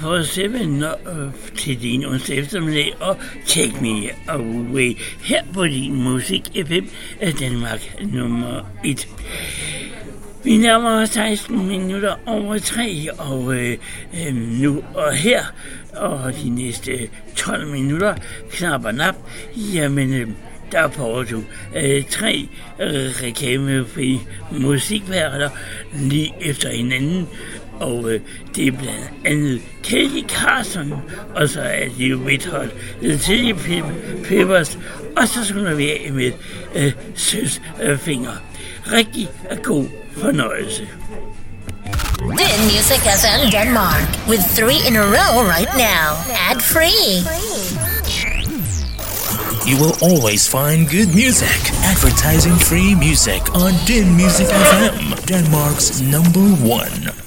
og 0.06 0.18
øh, 0.20 1.32
til 1.56 1.82
din 1.82 2.04
onsdag 2.04 2.38
eftermiddag 2.38 2.94
og 3.00 3.16
Take 3.46 3.74
Me 3.80 4.10
Away 4.28 4.96
her 5.22 5.42
på 5.54 5.64
din 5.64 6.02
musik 6.02 6.42
FM 6.66 6.86
af 7.20 7.28
øh, 7.28 7.40
Danmark 7.40 7.94
nummer 8.00 8.60
1. 8.84 9.08
Vi 10.44 10.56
nærmer 10.56 11.02
os 11.02 11.08
16 11.08 11.68
minutter 11.68 12.14
over 12.26 12.58
3, 12.58 13.08
og 13.18 13.54
øh, 13.54 13.78
øh, 14.26 14.34
nu 14.34 14.82
og 14.94 15.12
her, 15.14 15.44
og 15.96 16.32
de 16.44 16.50
næste 16.50 17.08
12 17.36 17.68
minutter, 17.68 18.14
knap 18.50 18.84
og 18.84 18.94
nap, 18.94 19.16
jamen, 19.74 20.14
øh, 20.14 20.28
der 20.72 20.88
får 20.88 21.22
du 21.22 21.42
øh, 21.76 22.04
tre 22.04 22.48
øh, 22.80 23.10
reklamefri 23.22 24.20
musikværter 24.50 25.50
lige 25.94 26.34
efter 26.40 26.70
hinanden, 26.70 27.28
og 27.82 28.10
øh, 28.10 28.20
det 28.56 28.66
er 28.66 28.72
blandt 28.72 29.10
andet 29.24 29.60
Kelly 29.82 30.22
Carson, 30.28 30.92
og 31.34 31.48
så 31.48 31.60
er 31.60 31.84
det 31.98 32.04
jo 32.10 32.20
Red 32.28 32.50
Hot 32.50 32.68
The 33.02 33.18
Chili 33.18 33.52
Pep- 33.52 34.26
Peppers, 34.28 34.78
og 35.16 35.28
så 35.28 35.44
slutter 35.44 35.74
vi 35.74 35.90
af 35.90 36.10
med 36.12 36.32
øh, 36.74 36.92
Søs 37.14 37.60
øh, 37.82 37.98
Finger. 37.98 38.32
Rigtig 38.92 39.28
god 39.62 39.86
fornøjelse. 40.16 40.88
Din 42.18 42.60
Music 42.64 43.00
FM 43.20 43.50
Denmark 43.52 44.02
with 44.28 44.42
three 44.56 44.80
in 44.88 44.96
a 44.96 45.04
row 45.16 45.32
right 45.56 45.72
now. 45.76 46.08
Ad 46.50 46.60
free. 46.60 47.22
You 49.66 49.76
will 49.76 49.94
always 50.02 50.48
find 50.48 50.88
good 50.90 51.14
music, 51.14 51.60
advertising 51.84 52.56
free 52.58 52.94
music 52.96 53.42
on 53.54 53.72
Din 53.86 54.16
Music 54.16 54.48
FM, 54.48 55.14
Denmark's 55.26 56.00
number 56.00 56.46
one. 56.80 57.21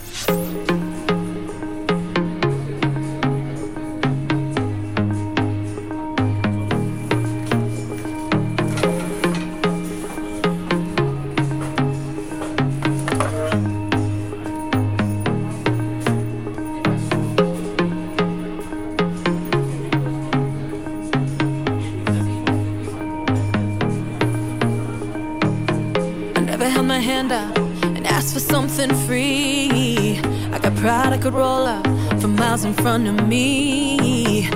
Miles 32.56 32.64
in 32.64 32.74
front 32.74 33.08
of 33.08 33.28
me. 33.28 34.48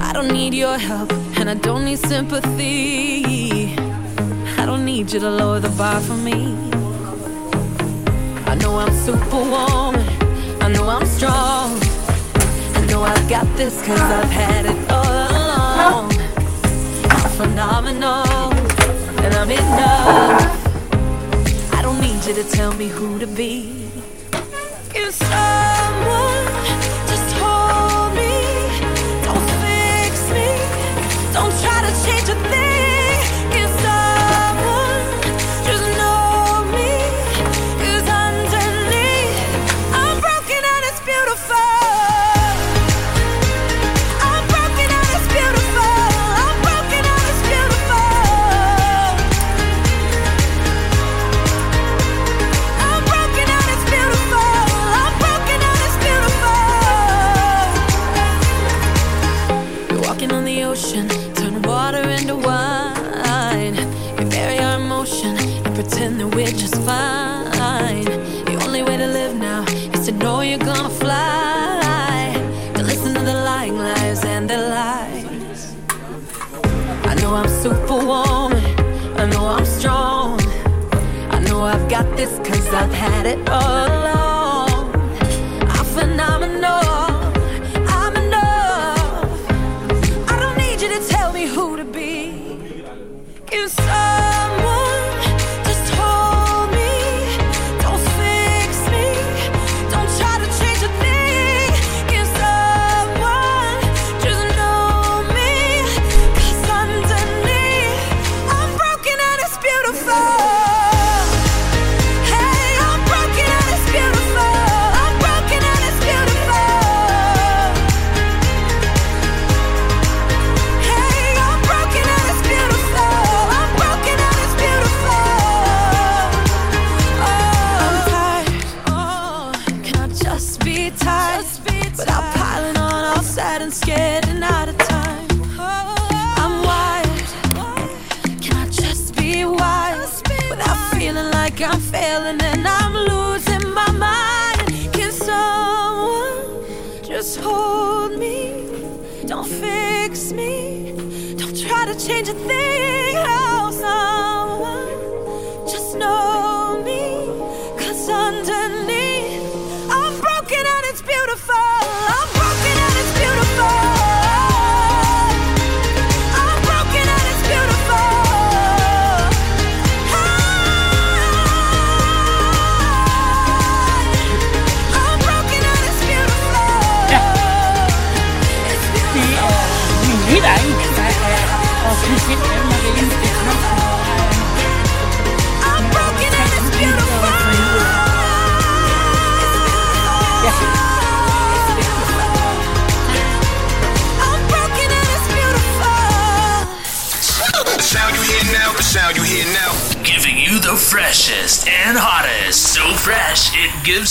I 0.00 0.12
don't 0.12 0.32
need 0.32 0.54
your 0.54 0.78
help 0.78 1.12
and 1.38 1.50
I 1.50 1.54
don't 1.54 1.84
need 1.84 1.98
sympathy. 1.98 3.74
I 4.60 4.64
don't 4.64 4.84
need 4.84 5.12
you 5.12 5.20
to 5.20 5.30
lower 5.30 5.60
the 5.60 5.68
bar 5.70 6.00
for 6.00 6.16
me. 6.16 6.54
I 8.46 8.54
know 8.54 8.78
I'm 8.78 8.92
superwoman. 9.04 10.06
I 10.62 10.68
know 10.68 10.88
I'm 10.88 11.06
strong. 11.06 11.78
I 12.78 12.80
know 12.88 13.02
I've 13.02 13.28
got 13.28 13.46
this 13.56 13.74
cause 13.86 14.00
I've 14.00 14.30
had 14.30 14.64
it 14.72 14.80
all 14.90 15.14
along. 15.26 16.12
I'm 17.16 17.30
phenomenal 17.40 18.52
and 19.24 19.34
I'm 19.40 19.50
enough. 19.50 20.52
I 21.76 21.82
don't 21.82 22.00
need 22.00 22.24
you 22.24 22.34
to 22.34 22.44
tell 22.44 22.72
me 22.74 22.88
who 22.88 23.18
to 23.18 23.26
be. 23.26 23.90
Can 24.92 25.12
someone 25.12 25.71
try 31.62 31.80
to 31.86 31.92
change 32.04 32.28
a 32.28 32.41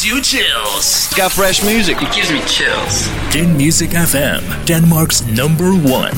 gives 0.01 0.05
you 0.05 0.21
chills. 0.21 1.07
It's 1.07 1.15
got 1.15 1.31
fresh 1.31 1.63
music. 1.63 1.97
It 2.01 2.13
gives 2.13 2.31
me 2.31 2.39
chills. 2.45 3.07
Den 3.31 3.55
Music 3.55 3.91
FM, 3.91 4.65
Denmark's 4.65 5.25
number 5.27 5.71
one. 5.73 6.15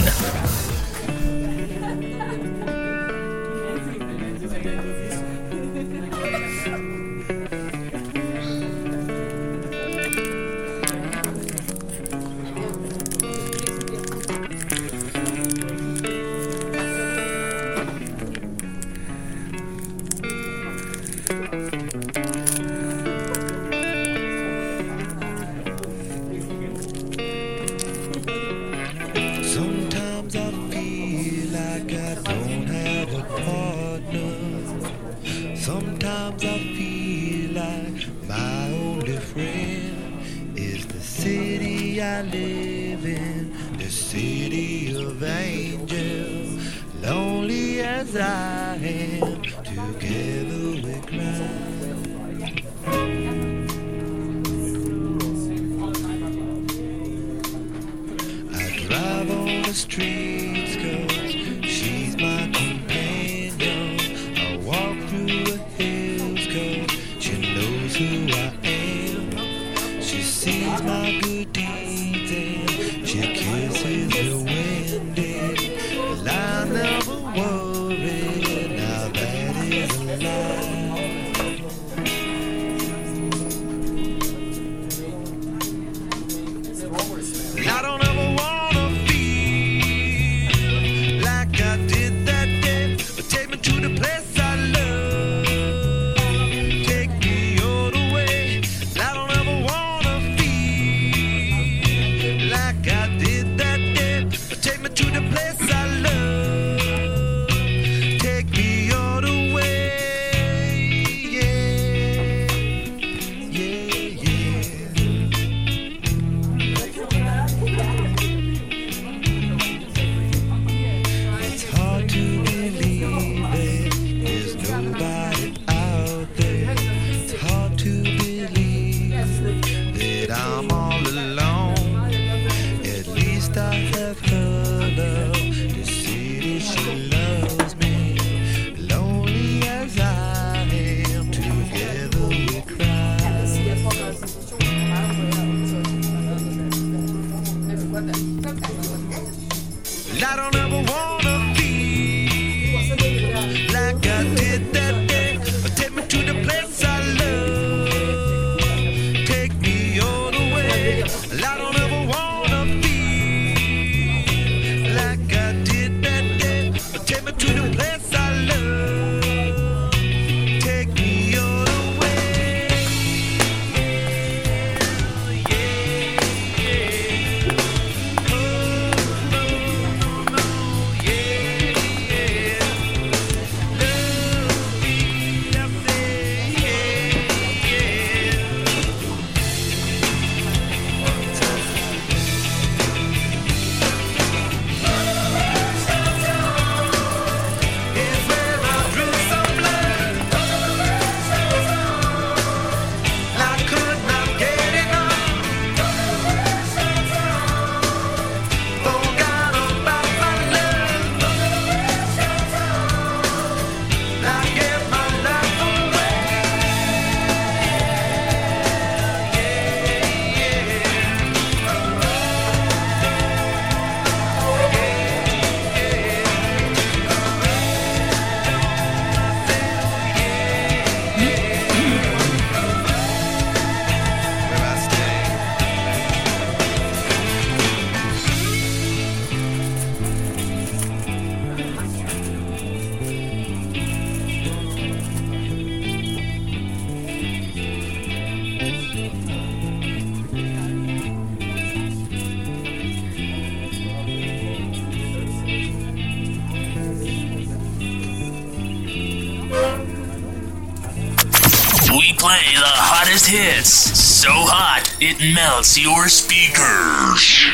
it 265.19 265.34
melts 265.34 265.77
your 265.77 266.07
speakers. 266.10 267.45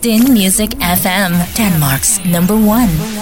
Din 0.00 0.32
Music 0.32 0.70
FM, 0.78 1.32
Denmark's 1.56 2.24
number 2.24 2.54
one. 2.54 3.15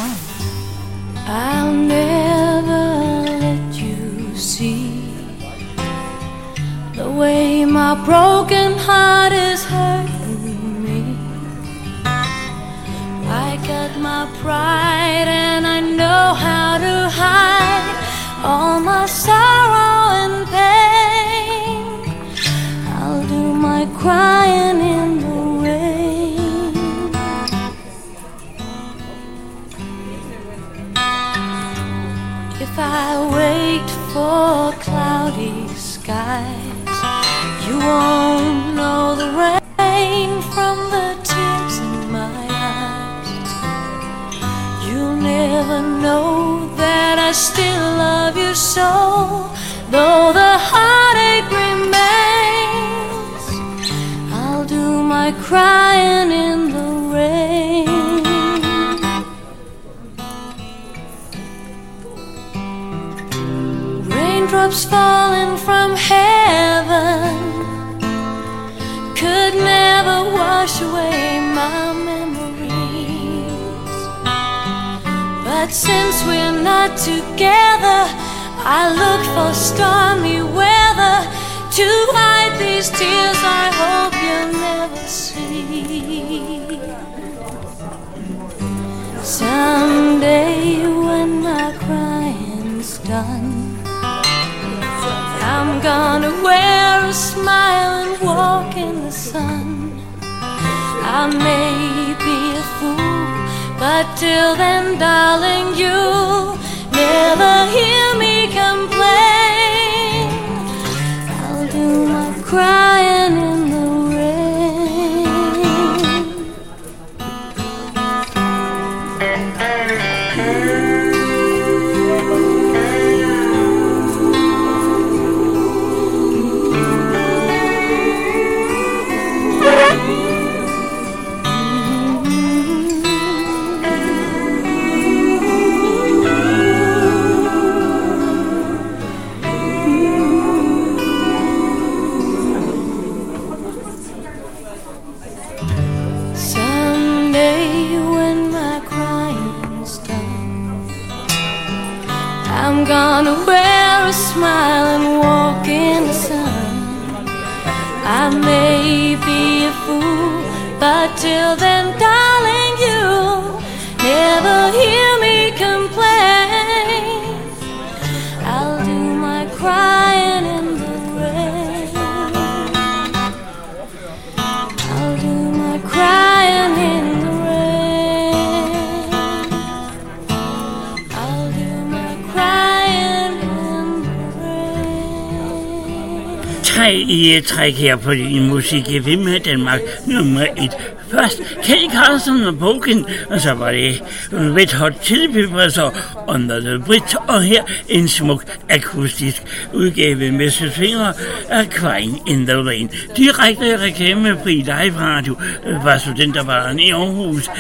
Patrick 187.64 187.82
her 187.82 187.96
på 187.96 188.14
din 188.14 188.48
musik 188.48 188.88
i 188.88 188.98
Vim 188.98 189.18
med 189.18 189.40
Danmark 189.40 189.80
nummer 190.06 190.46
1. 190.56 190.70
Først 191.10 191.42
Kelly 191.62 191.90
Carlson 191.90 192.42
og 192.42 192.58
Bogen, 192.58 193.06
og 193.30 193.40
så 193.40 193.52
var 193.52 193.72
det 193.72 194.02
Red 194.32 194.74
Hot 194.74 194.92
Chili 195.02 195.32
Peppers 195.32 195.78
og 195.78 195.92
Under 196.28 196.60
the 196.60 196.78
Bridge, 196.86 197.18
og 197.18 197.42
her 197.42 197.62
en 197.88 198.08
smuk 198.08 198.44
akustisk 198.70 199.42
udgave 199.72 200.32
med 200.32 200.50
søsvinger 200.50 201.12
af 201.48 201.66
Crying 201.66 202.30
in 202.30 202.46
the 202.46 202.56
Rain. 202.56 202.90
Direkte 203.16 203.80
reklamefri 203.80 204.54
live 204.54 204.98
radio 204.98 205.36
var 205.84 205.98
studenterbaren 205.98 206.78
i 206.78 206.90
Aarhus 206.90 207.50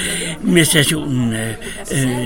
med 0.42 0.64
stationen 0.64 1.32
øh, 1.32 1.48
øh 1.92 2.23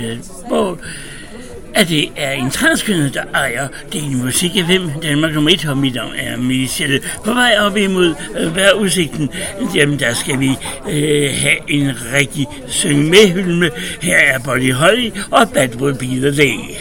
er 2.29 2.33
en 2.33 2.51
transkønnet, 2.51 3.15
der 3.15 3.23
ejer 3.35 3.69
din 3.93 4.25
musik 4.25 4.57
af 4.57 4.65
hvem 4.65 4.91
Danmark 5.03 5.35
nummer 5.35 5.51
1, 5.51 5.67
og 5.67 5.79
mit 5.79 5.95
navn 5.95 6.13
er 6.17 6.37
Michelle. 6.37 7.01
På 7.25 7.33
vej 7.33 7.57
op 7.59 7.77
imod 7.77 8.15
øh, 8.39 8.57
vejrudsigten, 8.57 9.31
jamen 9.75 9.99
der 9.99 10.15
skal 10.15 10.41
vi 10.41 10.51
øh, 10.91 11.31
have 11.35 11.71
en 11.71 11.91
rigtig 12.15 12.47
syng 12.67 13.09
med 13.09 13.29
hylme. 13.29 13.71
Her 14.03 14.17
er 14.17 14.39
Bonnie 14.39 14.73
Holly 14.73 15.11
og 15.31 15.51
Bad 15.55 15.77
Will 15.77 15.99
Be 15.99 16.07
The 16.07 16.37
Day. 16.43 16.78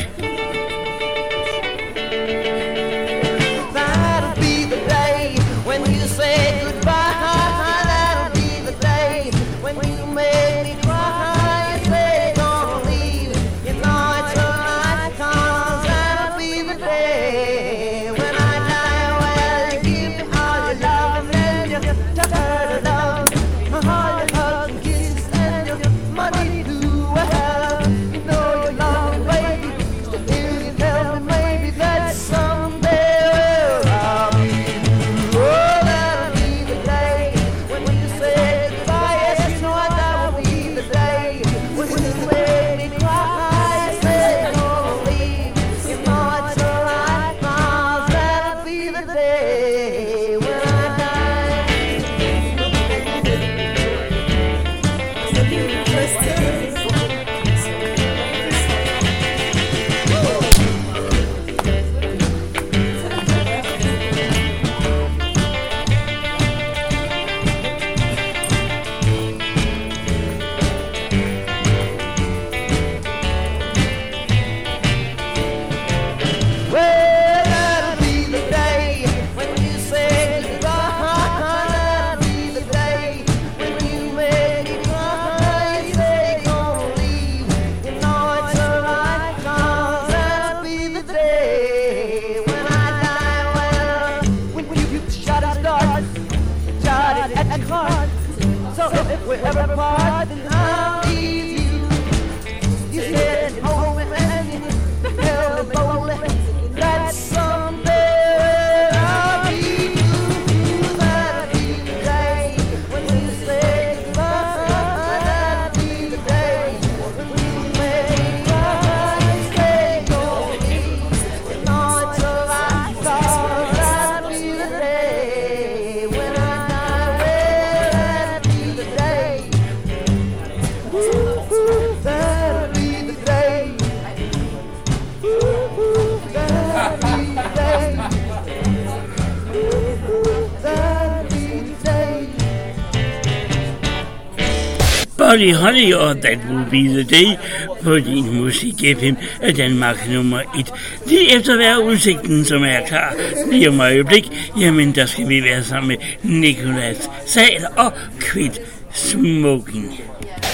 Buddy 145.32 145.54
Holly 145.54 145.94
og 145.94 146.22
That 146.22 146.38
Will 146.50 146.66
Be 146.72 147.04
The 147.04 147.04
Day 147.04 147.38
på 147.84 148.00
din 148.00 148.42
musik 148.42 148.76
FM 149.00 149.14
er 149.42 149.52
Danmark 149.52 150.10
nummer 150.10 150.40
1. 150.60 150.74
Lige 151.08 151.36
efter 151.36 151.56
hver 151.56 151.78
udsigten, 151.78 152.46
som 152.46 152.64
er 152.64 152.80
klar 152.88 153.14
lige 153.52 153.70
om 153.70 153.80
øjeblik, 153.80 154.52
jamen 154.60 154.96
der 154.96 155.06
skal 155.06 155.30
vi 155.30 155.44
være 155.44 155.64
sammen 155.64 155.88
med 155.88 155.98
Nicolas 156.24 157.10
Sal 157.26 157.68
og 157.78 157.94
Quit 158.20 158.62
Smoking. 158.94 160.02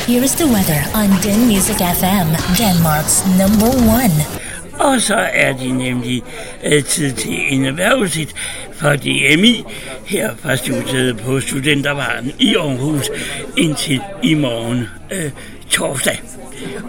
Here 0.07 0.23
is 0.23 0.31
the 0.31 0.45
weather 0.45 0.81
on 0.95 1.09
Den 1.23 1.47
Music 1.47 1.77
FM, 1.77 2.29
Denmark's 2.61 3.41
number 3.41 3.71
one. 4.01 4.43
Og 4.79 5.01
så 5.01 5.15
er 5.33 5.53
det 5.53 5.75
nemlig 5.75 6.23
øh, 6.63 6.83
tid 6.83 7.11
til 7.11 7.37
en 7.49 7.65
erhvervsigt 7.65 8.35
fra 8.75 8.95
DMI 8.95 9.63
her 10.05 10.31
fra 10.41 10.55
studiet 10.55 11.17
på 11.17 11.39
Studentervaren 11.39 12.31
i 12.39 12.55
Aarhus 12.55 13.09
indtil 13.57 14.01
i 14.23 14.33
morgen 14.33 14.87
øh, 15.11 15.31
torsdag. 15.69 16.21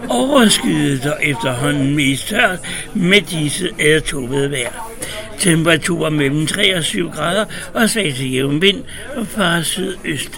Overskyet 0.09 1.05
og 1.05 1.17
efterhånden 1.23 1.95
mest 1.95 2.27
tørt 2.27 2.59
med 2.93 3.21
disse 3.21 3.69
er 3.79 3.99
tåbede 3.99 4.51
vejr. 4.51 4.91
Temperaturer 5.39 6.09
mellem 6.09 6.47
3 6.47 6.77
og 6.77 6.83
7 6.83 7.09
grader 7.09 7.45
og 7.73 7.89
svag 7.89 8.13
til 8.13 8.31
jævn 8.31 8.61
vind 8.61 8.83
og 9.15 9.27
fra 9.27 9.63
sydøst. 9.63 10.31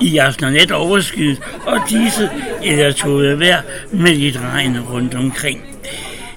I 0.00 0.16
aften 0.16 0.44
og 0.44 0.52
nat 0.52 0.70
overskyet 0.72 1.40
og 1.66 1.78
disse 1.90 2.30
eller 2.64 2.92
tåget 2.92 3.40
vejr 3.40 3.62
med 3.92 4.14
lidt 4.14 4.36
regn 4.36 4.80
rundt 4.80 5.14
omkring. 5.14 5.69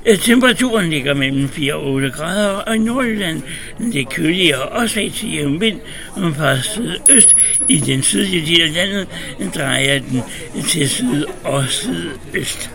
Øh, 0.06 0.20
Temperaturen 0.20 0.90
ligger 0.90 1.14
mellem 1.14 1.50
4 1.50 1.74
og 1.74 1.86
8 1.86 2.10
grader, 2.10 2.48
og 2.48 2.76
i 2.76 2.80
Nordjylland 2.80 3.42
lidt 3.80 4.10
køligere 4.10 4.62
og 4.62 4.90
svag 4.90 5.12
til 5.16 5.34
jævn 5.34 5.62
vind 5.62 5.80
og 6.16 6.36
fra 6.36 6.62
sydøst. 6.62 7.36
I 7.68 7.78
den 7.78 8.04
sydlige 8.04 8.46
del 8.46 8.62
af 8.62 8.74
landet 8.74 9.08
drejer 9.56 10.00
den 10.00 10.24
til 10.68 10.90
syd 10.90 11.26
og 11.44 11.66
sydøst. 11.68 12.70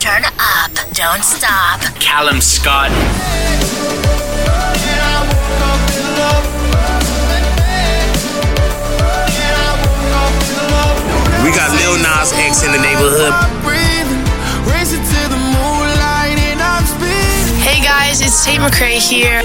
Turn 0.00 0.24
up, 0.24 0.78
don't 0.92 1.22
stop. 1.22 2.00
Callum 2.00 2.40
Scott. 2.40 2.92
We 11.48 11.54
got 11.54 11.70
Lil 11.70 11.96
Nas 12.02 12.30
X 12.34 12.62
in 12.62 12.72
the 12.72 12.78
neighborhood. 12.78 13.32
Hey 17.64 17.82
guys, 17.82 18.20
it's 18.20 18.44
Tate 18.44 18.60
McRae 18.60 19.00
here. 19.00 19.40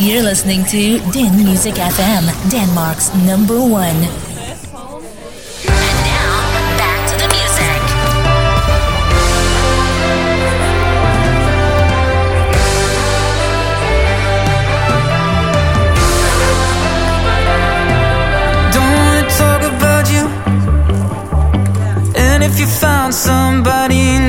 You're 0.00 0.22
listening 0.22 0.64
to 0.64 1.00
Den 1.12 1.36
Music 1.36 1.74
FM, 1.74 2.50
Denmark's 2.50 3.14
number 3.16 3.60
one. 3.60 4.31
Somebody 23.12 24.21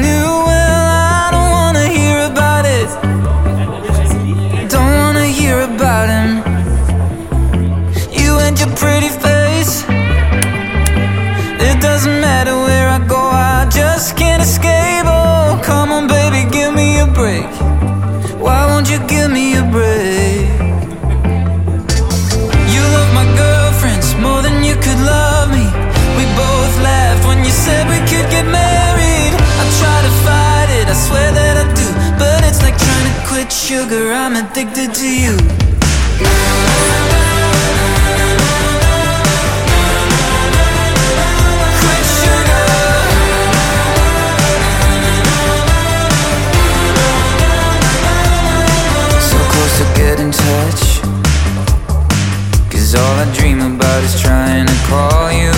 sugar, 33.63 34.11
I'm 34.11 34.35
addicted 34.35 34.93
to 34.93 35.07
you. 35.07 35.37
Quit 41.79 42.03
sugar. 42.19 42.65
So 49.29 49.37
close 49.53 49.77
to 49.79 49.85
get 49.95 50.19
in 50.19 50.31
touch. 50.31 50.83
Cause 52.69 52.95
all 52.95 53.15
I 53.15 53.33
dream 53.33 53.61
about 53.61 54.03
is 54.03 54.19
trying 54.19 54.67
to 54.67 54.75
call 54.89 55.31
you 55.31 55.51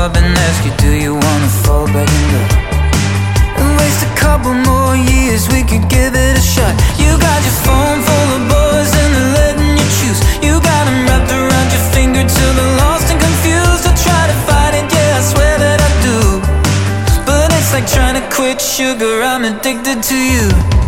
up 0.00 0.16
and 0.16 0.34
ask 0.48 0.64
you, 0.64 0.72
do 0.78 0.94
you 0.94 1.12
wanna 1.12 1.48
fall 1.62 1.86
back 1.88 2.08
in 2.08 2.32
love? 2.32 2.59
Sugar, 18.80 19.20
I'm 19.22 19.44
addicted 19.44 20.02
to 20.02 20.16
you. 20.16 20.79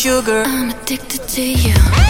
Sugar. 0.00 0.42
I'm 0.46 0.70
addicted 0.70 1.28
to 1.28 1.42
you. 1.42 2.09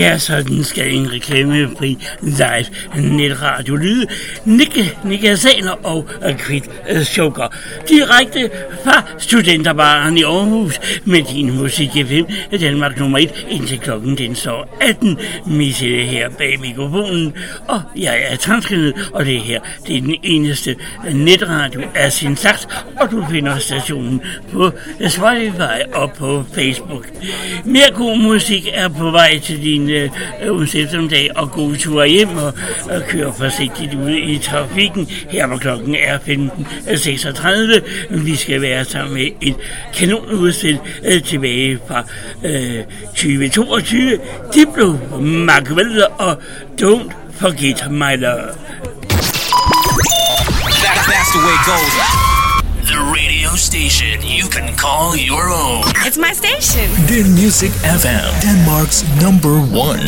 Ja, 0.00 0.18
sådan 0.18 0.64
skal 0.64 0.94
en 0.94 1.12
reklamefri 1.12 1.98
live 2.22 2.64
netradio 2.96 3.76
lyde. 3.76 4.06
Nikke, 4.44 4.92
Nikke 5.04 5.36
Saner 5.36 5.86
og 5.86 6.08
Kvit 6.38 6.64
øh, 6.90 7.02
Sukker. 7.04 7.54
Direkte 7.88 8.50
fra 8.84 9.02
Studenterbaren 9.18 10.18
i 10.18 10.22
Aarhus 10.22 10.80
med 11.04 11.22
din 11.22 11.56
musik 11.56 11.96
i 11.96 12.04
5 12.04 12.26
Danmark 12.60 12.98
nummer 12.98 13.18
1 13.18 13.46
indtil 13.50 13.78
klokken 13.78 14.18
den 14.18 14.34
står 14.34 14.78
18. 14.80 15.18
Misse 15.46 15.86
her 15.86 16.28
bag 16.28 16.60
mikrofonen. 16.60 17.34
Og 17.68 17.82
jeg 17.96 18.22
er 18.28 18.36
transkønnet, 18.36 19.10
og 19.12 19.26
det 19.26 19.40
her 19.40 19.60
det 19.86 19.96
er 19.96 20.00
den 20.00 20.16
eneste 20.22 20.76
netradio 21.12 21.82
af 21.94 22.12
sin 22.12 22.36
slags. 22.36 22.68
Og 23.00 23.10
du 23.10 23.26
finder 23.30 23.58
stationen 23.58 24.20
på 24.52 24.70
Spotify 25.08 25.94
og 25.94 26.12
på 26.12 26.44
Facebook. 26.54 27.06
Mere 27.64 27.90
god 27.94 28.16
musik 28.18 28.68
er 28.72 28.88
på 28.88 29.10
vej 29.10 29.38
til 29.38 29.62
din 29.62 29.89
øh, 29.90 30.10
øh 30.42 30.74
eftermiddag 30.74 31.28
og 31.36 31.50
gode 31.50 31.76
ture 31.76 32.08
hjem 32.08 32.28
og, 32.36 32.54
og 32.90 33.02
køre 33.08 33.34
forsigtigt 33.38 33.94
ud 33.94 34.10
i 34.10 34.38
trafikken. 34.38 35.08
Her 35.30 35.46
hvor 35.46 35.56
klokken 35.56 35.94
er 35.94 36.18
15.36. 36.18 37.80
Øh, 38.10 38.26
vi 38.26 38.36
skal 38.36 38.62
være 38.62 38.84
sammen 38.84 39.14
med 39.14 39.26
et 39.40 39.56
kanonudstil 39.94 40.78
øh, 41.04 41.22
tilbage 41.22 41.78
fra 41.88 42.04
øh, 42.44 42.84
2022. 43.04 44.18
Diplo, 44.54 44.92
Machiavelli 45.20 46.00
og 46.18 46.42
Don't 46.82 47.12
Forget 47.40 47.90
My 47.90 48.16
Love. 48.16 48.54
That, 50.82 50.98
that's 51.06 51.32
the 51.32 51.38
way 51.38 51.54
it 51.54 51.66
goes. 51.66 52.19
The 53.50 53.56
radio 53.56 53.66
station 53.66 54.22
you 54.22 54.48
can 54.48 54.76
call 54.76 55.16
your 55.16 55.48
own. 55.50 55.82
It's 56.06 56.16
my 56.16 56.32
station. 56.32 56.86
Den 57.08 57.34
Music 57.34 57.72
FM, 57.82 58.30
Denmark's 58.42 59.02
number 59.20 59.58
one. 59.58 59.98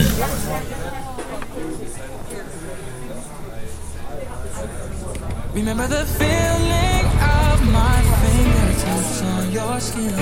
Remember 5.54 5.88
the 5.88 6.06
feeling 6.06 7.04
of 7.18 7.58
my 7.72 7.98
fingertips 8.22 9.22
on 9.22 9.50
your 9.50 9.80
skin 9.80 10.14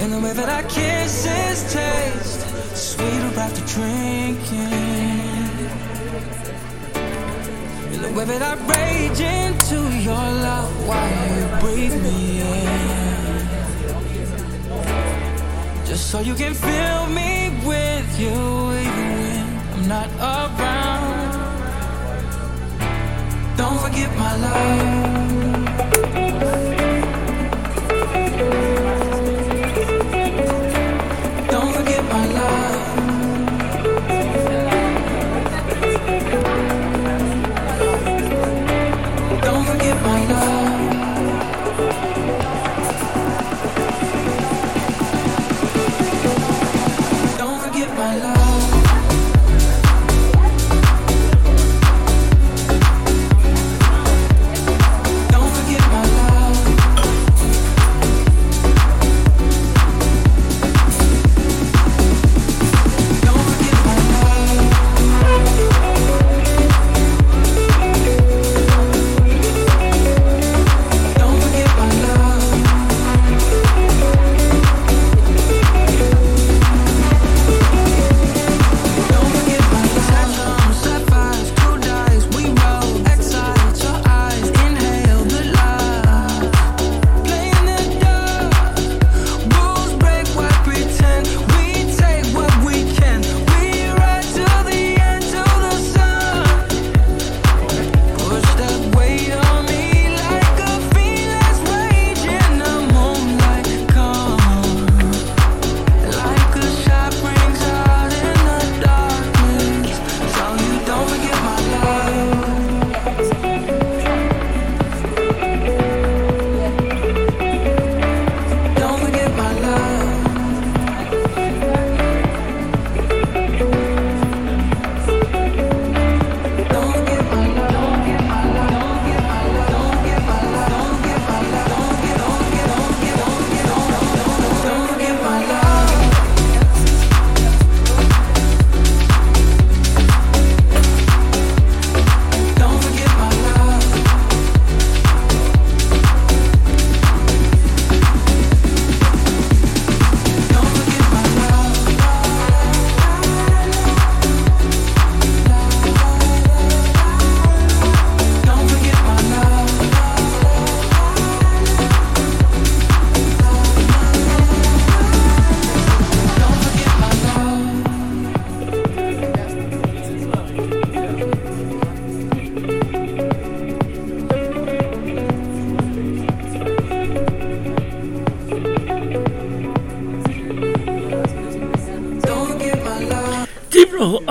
And 0.00 0.12
the 0.12 0.20
way 0.20 0.34
that 0.34 0.48
our 0.50 0.68
kisses 0.68 1.72
taste 1.72 2.40
Sweeter 2.76 3.40
after 3.40 3.64
drinking 3.64 5.13
The 8.14 8.20
I 8.22 8.54
rage 8.54 9.20
into 9.20 9.80
your 9.98 10.14
love 10.14 10.86
While 10.86 11.10
you 11.36 11.46
breathe 11.60 12.00
me 12.00 12.40
in? 12.42 13.46
Just 15.84 16.10
so 16.10 16.20
you 16.20 16.34
can 16.34 16.54
fill 16.54 17.06
me 17.08 17.50
with 17.66 18.20
you 18.20 18.30
Even 18.30 19.08
when 19.18 19.58
I'm 19.72 19.88
not 19.88 20.08
around. 20.20 21.32
Don't 23.56 23.80
forget 23.80 24.16
my 24.16 24.36
love. 24.36 25.53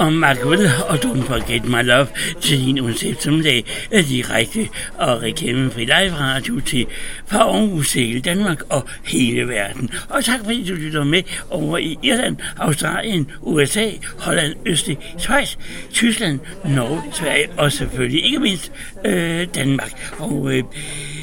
Og 0.04 0.14
Machiavelli 0.14 0.66
og 0.88 0.96
Don't 0.96 1.22
Forget 1.28 1.66
My 1.66 1.84
Love 1.84 2.08
til 2.42 2.66
din 2.66 2.90
eftermiddag 2.90 3.66
er 3.92 4.02
direkte 4.02 4.70
og 4.98 5.22
reklamefri 5.22 5.82
live 5.86 6.14
radio 6.14 6.60
til 6.60 6.86
fra 7.28 7.38
Aarhus 7.38 7.90
til 7.92 8.26
Danmark 8.26 8.62
og 8.70 8.88
hele 9.04 9.48
verden. 9.48 9.90
Og 10.10 10.26
tak 10.26 10.40
fordi 10.40 10.68
du 10.68 10.74
lytter 10.74 11.04
med 11.04 11.24
over 11.50 11.78
i 11.78 11.98
Irland, 12.04 12.38
Australien, 12.58 13.32
USA, 13.42 13.90
Holland, 14.18 14.54
Østrig, 14.66 14.98
Schweiz, 15.18 15.56
Tyskland, 15.94 16.40
Norge, 16.66 17.02
Sverige 17.14 17.50
og 17.58 17.72
selvfølgelig 17.72 18.26
ikke 18.26 18.40
mindst 18.40 18.72
øh, 19.06 19.48
Danmark. 19.56 20.14
Og 20.20 20.54
øh, 20.54 20.64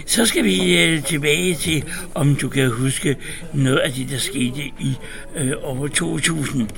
så 0.07 0.27
skal 0.27 0.45
vi 0.45 0.85
øh, 0.85 1.03
tilbage 1.05 1.55
til, 1.55 1.85
om 2.15 2.37
du 2.37 2.49
kan 2.49 2.71
huske 2.71 3.17
noget 3.55 3.79
af 3.79 3.93
det, 3.93 4.11
der 4.11 4.19
skete 4.19 4.63
i 4.81 4.97
øh, 5.37 5.53
over 5.63 5.89
2000. 5.89 6.69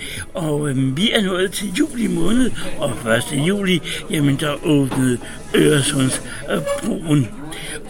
Og 0.43 0.69
øh, 0.69 0.97
vi 0.97 1.10
er 1.10 1.23
nået 1.23 1.52
til 1.52 1.73
juli 1.78 2.06
måned, 2.06 2.51
og 2.78 2.90
1. 3.32 3.48
juli, 3.48 3.82
jamen 4.10 4.36
der 4.36 4.66
åbnede 4.66 5.19
Øresundsbroen. 5.56 7.28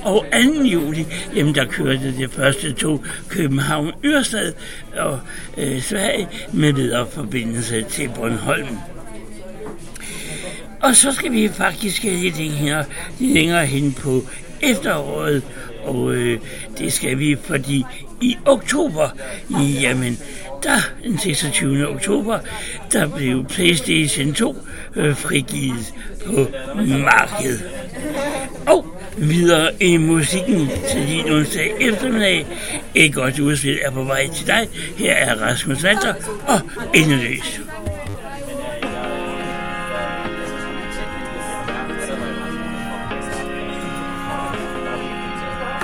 Og 0.02 0.26
2. 0.56 0.62
juli, 0.62 1.06
jamen 1.36 1.54
der 1.54 1.64
kørte 1.64 2.16
det 2.16 2.30
første 2.30 2.72
tog 2.72 3.04
København 3.28 3.92
Ørestad 4.04 4.52
og 4.96 5.18
øh, 5.58 5.82
Sverige 5.82 6.28
med 6.52 6.72
videre 6.72 7.06
forbindelse 7.10 7.82
til 7.82 8.10
Bornholm. 8.16 8.78
Og 10.82 10.96
så 10.96 11.12
skal 11.12 11.32
vi 11.32 11.48
faktisk 11.48 12.02
lidt 12.02 12.38
længere, 12.38 12.84
længere 13.18 13.66
hen 13.66 13.92
på 13.92 14.22
efteråret, 14.62 15.42
og 15.84 16.14
øh, 16.14 16.40
det 16.78 16.92
skal 16.92 17.18
vi, 17.18 17.36
fordi 17.44 17.84
i 18.20 18.36
oktober, 18.46 19.08
jamen, 19.80 20.18
der 20.62 20.80
den 21.04 21.18
26. 21.18 21.88
oktober, 21.88 22.38
der 22.92 23.08
blev 23.08 23.44
PlayStation 23.44 24.34
2 24.34 24.56
øh, 24.96 25.16
frigivet 25.16 25.94
på 26.26 26.46
markedet. 26.86 27.64
Og 28.66 28.86
videre 29.16 29.82
i 29.82 29.96
musikken 29.96 30.70
til 30.90 31.06
din 31.08 31.32
onsdag 31.32 31.72
eftermiddag. 31.80 32.46
Et 32.94 33.14
godt 33.14 33.38
udspil 33.38 33.78
er 33.82 33.90
på 33.90 34.04
vej 34.04 34.28
til 34.34 34.46
dig. 34.46 34.68
Her 34.96 35.12
er 35.12 35.34
Rasmus 35.34 35.84
Walter 35.84 36.14
og 36.46 36.60
Endeløs. 36.94 37.60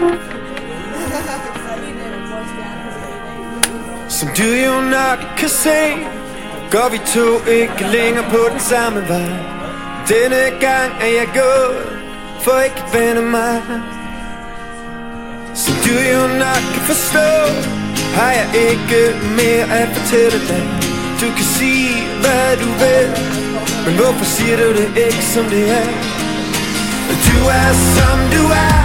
you 0.01 0.28
Do 4.39 4.45
you 4.45 4.81
nok 4.81 5.19
kan 5.37 5.49
se 5.49 5.81
Går 6.71 6.89
vi 6.93 6.99
to 7.15 7.51
ikke 7.51 7.87
længere 7.93 8.25
på 8.31 8.41
den 8.53 8.61
samme 8.61 9.01
vej. 9.09 9.31
Denne 10.09 10.43
gang 10.61 10.91
er 11.01 11.13
jeg 11.21 11.29
gået 11.41 11.77
For 12.45 12.59
ikke 12.67 12.83
at 12.87 12.91
vende 12.95 13.23
mig. 13.23 13.63
Så 15.55 15.71
du 15.85 15.95
jo 16.15 16.23
nok 16.45 16.63
kan 16.75 16.83
forstå 16.91 17.29
Har 18.19 18.33
jeg 18.41 18.49
ikke 18.69 19.01
mere 19.39 19.67
at 19.81 19.89
fortælle 19.97 20.39
dig. 20.51 20.63
Du 21.21 21.27
kan 21.37 21.47
sige 21.59 21.93
hvad 22.23 22.49
du 22.63 22.69
vil 22.83 23.09
Men 23.85 23.95
hvorfor 24.01 24.25
siger 24.25 24.57
du 24.57 24.69
det 24.79 24.89
ikke 25.07 25.25
som 25.35 25.45
det 25.45 25.65
er? 25.81 25.89
Du 27.29 27.39
er 27.61 27.71
som 27.97 28.19
du 28.35 28.43
er 28.69 28.79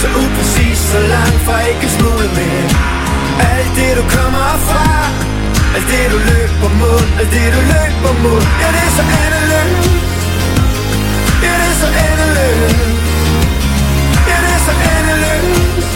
Så 0.00 0.06
upræcis, 0.22 0.78
så 0.92 1.00
langt 1.14 1.40
fra 1.46 1.56
ikke 1.70 1.88
smule 1.96 2.28
mere 2.38 3.01
alt 3.50 3.70
det 3.78 3.92
du 3.98 4.02
kommer 4.16 4.50
fra. 4.66 4.86
Alt 5.76 5.86
det 5.92 6.04
du 6.12 6.18
løber 6.30 6.70
mod. 6.80 7.02
Alt 7.20 7.30
det 7.36 7.48
du 7.56 7.60
løber 7.72 8.12
mod. 8.24 8.40
Ja 8.62 8.68
det 8.76 8.82
er 8.88 8.92
så 8.98 9.04
endeløst 9.22 9.90
Ja 11.46 11.52
det 11.60 11.68
er 11.72 11.76
så 11.82 11.88
endeløst 12.06 12.80
Ja 14.30 14.36
det 14.44 14.52
er 14.56 14.62
så 14.66 14.74
endeløst 14.94 15.86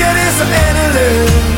Ja 0.00 0.08
det 0.16 0.24
er 0.28 0.34
så 0.40 0.46
endeløst 0.64 1.48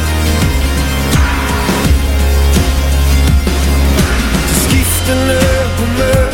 skiftende 4.62 5.40
humør 5.78 6.30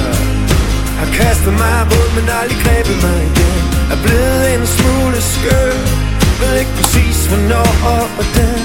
Har 0.99 1.09
kastet 1.19 1.53
mig 1.53 1.79
rundt 1.91 2.15
Men 2.17 2.25
aldrig 2.41 2.59
grebet 2.65 2.97
mig 3.03 3.19
igen. 3.31 3.57
Er 3.93 3.99
blevet 4.05 4.55
en 4.55 4.67
smule 4.67 5.21
skør 5.23 6.06
ved 6.41 6.55
ikke 6.61 6.75
præcis 6.79 7.19
hvornår 7.31 7.71
og 7.95 8.05
hvordan. 8.15 8.61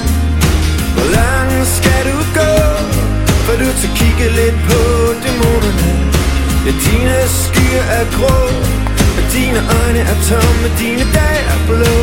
Hvor 0.96 1.08
langt 1.20 1.68
skal 1.78 2.02
du 2.10 2.18
gå 2.40 2.54
For 3.46 3.54
du 3.62 3.68
tager 3.80 3.96
kigge 4.00 4.28
lidt 4.40 4.58
på 4.70 4.80
dæmonerne? 5.24 5.92
Ja, 6.66 6.72
dine 6.86 7.18
skyer 7.42 7.84
er 7.98 8.06
grå 8.18 8.38
Og 9.18 9.24
dine 9.34 9.62
øjne 9.80 10.02
er 10.12 10.18
tomme 10.30 10.68
Dine 10.80 11.06
dage 11.18 11.42
er 11.54 11.60
blå. 11.68 11.98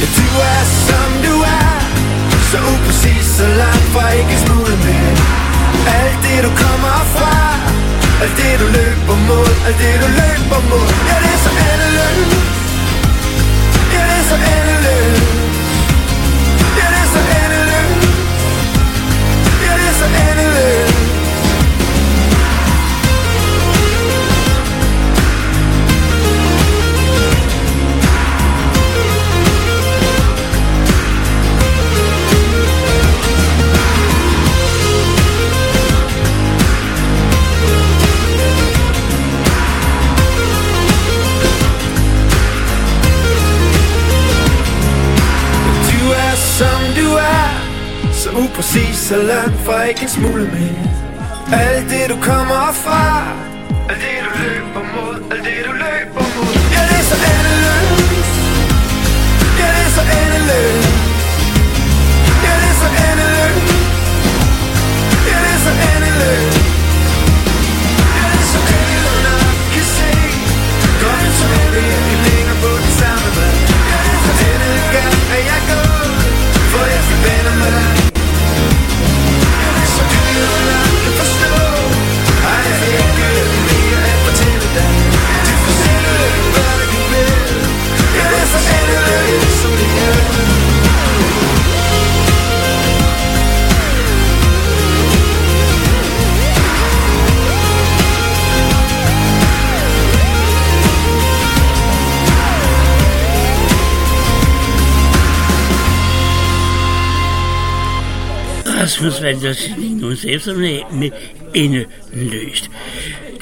Ja, 0.00 0.06
du 0.18 0.26
er 0.52 0.62
som 0.88 1.10
du 1.26 1.34
er 1.58 1.74
Så 2.50 2.58
upræcis, 2.72 3.26
så 3.38 3.46
langt 3.62 3.86
fra 3.92 4.04
ikke 4.20 4.36
smule 4.44 4.76
mere 4.86 5.14
Alt 5.98 6.18
det 6.24 6.38
du 6.46 6.50
kommer 6.64 6.96
fra 7.14 7.75
alt 8.22 8.36
det 8.36 8.60
du 8.60 8.66
løber 8.78 9.16
mod, 9.28 9.48
alt 9.66 9.78
det 9.78 9.94
du 10.02 10.08
løber 10.20 10.60
mod. 10.70 10.86
Ja, 11.10 11.16
det 11.24 11.32
er 11.36 11.40
så 11.44 11.50
endeløst 11.68 12.36
Ja, 13.94 14.02
det 14.08 14.16
er 14.20 14.24
så 14.30 14.36
endeløst 14.54 15.24
Ja, 16.78 16.86
det 16.92 17.00
er 17.04 17.08
så 17.14 17.20
endeløst 17.40 18.08
Ja, 19.64 19.72
det 19.78 19.88
er 19.90 19.94
så 20.00 20.06
endeløst 20.24 20.85
Du 20.85 20.85
upræcis 48.42 48.96
så 48.96 49.16
langt 49.16 49.58
fra 49.64 49.82
ikke 49.82 50.02
en 50.02 50.08
smule 50.08 50.44
mere. 50.54 50.84
Alt 51.52 51.90
det 51.90 52.04
du 52.12 52.16
kommer 52.20 52.64
fra. 52.84 53.02
Alt 53.90 54.00
det 54.04 54.16
du 54.24 54.30
løber 54.42 54.82
mod. 54.94 55.16
Alt 55.32 55.44
det 55.48 55.58
du 55.66 55.72
løber 55.84 56.24
mod. 56.36 56.52
Ja 56.74 56.82
det 56.90 56.98
er 57.02 57.06
så 57.12 57.16
endeløst. 57.32 58.38
Ja 59.60 59.68
det 59.76 59.84
er 59.88 59.92
så 59.98 60.02
endeløst. 60.20 60.94
Ja 62.44 62.52
det 62.62 62.70
er 62.72 62.76
så 62.82 62.88
endeløst. 63.06 63.74
Ja 65.28 65.36
det 65.44 65.52
er 65.56 65.60
så 65.66 65.72
endeløst. 65.90 66.60
Ja 68.18 68.24
det 68.32 68.40
er 68.44 68.48
så 68.52 68.60
endeløst 68.78 69.60
kan 69.72 69.84
se 69.96 70.10
Rasmus 108.96 109.22
valgte 109.22 109.54
til 109.54 109.74
din 109.76 110.32
eftermiddag 110.34 110.84
med 110.92 111.10
endeløst. 111.54 112.70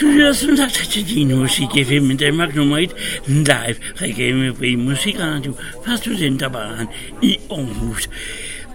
Du 0.00 0.06
lytter 0.06 0.32
som 0.32 0.56
sagt 0.56 0.72
til 0.72 1.08
din 1.08 1.38
musik 1.38 1.68
FM 1.86 2.16
Danmark 2.16 2.54
nummer 2.54 2.78
1 2.78 2.94
live 3.26 3.74
reklamefri 4.02 4.74
musikradio 4.74 5.54
fra 5.86 5.96
Studenterbaren 5.96 6.86
i 7.22 7.38
Aarhus. 7.50 8.10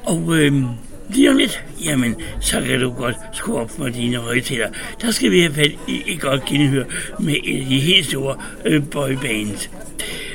Og 0.03 0.37
øhm, 0.37 0.65
lige 1.09 1.29
om 1.29 1.37
lidt, 1.37 1.63
jamen, 1.85 2.15
så 2.41 2.61
kan 2.61 2.79
du 2.79 2.91
godt 2.91 3.15
skrue 3.33 3.59
op 3.59 3.71
for 3.71 3.89
dine 3.89 4.17
højtaler. 4.17 4.69
Der 5.01 5.11
skal 5.11 5.31
vi 5.31 5.39
have 5.39 5.53
fat 5.53 5.71
i 5.87 6.03
et 6.07 6.21
godt 6.21 6.45
genhør 6.45 6.83
med 7.19 7.35
et 7.43 7.59
af 7.59 7.65
de 7.65 7.79
helt 7.79 8.05
store 8.05 8.35
øh, 8.65 8.83
boybands. 8.91 9.69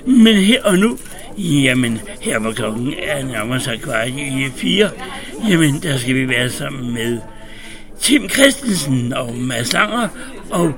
Men 0.07 0.37
her 0.37 0.63
og 0.63 0.79
nu, 0.79 0.99
jamen, 1.39 2.01
her 2.21 2.39
hvor 2.39 2.53
klokken 2.53 2.95
er 3.03 3.25
nærmere 3.25 3.61
sig 3.61 3.81
kvart 3.81 4.09
i 4.09 4.49
fire, 4.57 4.91
jamen, 5.49 5.83
der 5.83 5.99
skal 5.99 6.15
vi 6.15 6.29
være 6.29 6.51
sammen 6.51 6.95
med 6.95 7.19
Tim 8.01 8.29
Christensen 8.29 9.13
og 9.13 9.35
Mads 9.35 9.73
Langer 9.73 10.09
og 10.51 10.73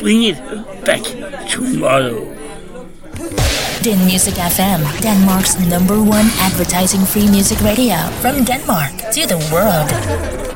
Bring 0.00 0.24
It 0.24 0.36
Back 0.84 1.02
Tomorrow. 1.50 2.26
Den 3.84 3.98
Music 4.04 4.34
FM, 4.34 4.82
Denmark's 5.06 5.70
number 5.70 5.96
one 5.96 6.28
advertising 6.46 7.06
free 7.06 7.26
music 7.26 7.58
radio. 7.62 7.96
From 8.20 8.44
Denmark 8.44 8.92
to 9.14 9.22
the 9.26 9.40
world. 9.52 10.51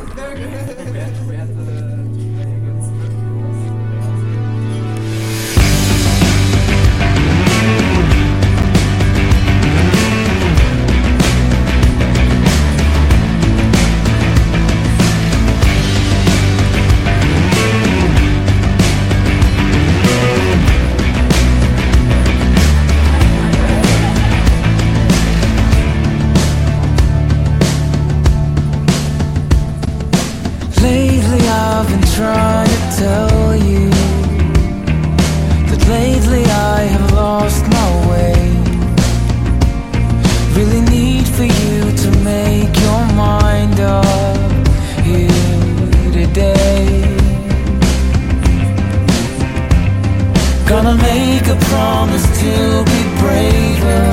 To 52.47 52.85
be 52.93 53.03
braver, 53.21 54.07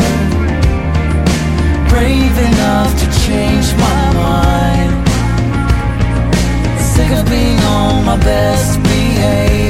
brave 1.92 2.36
enough 2.50 2.92
to 3.02 3.08
change 3.26 3.68
my 3.86 4.04
mind. 4.24 4.94
Sick 6.94 7.12
of 7.20 7.26
being 7.30 7.60
on 7.78 8.06
my 8.06 8.18
best 8.18 8.82
behavior 8.82 9.63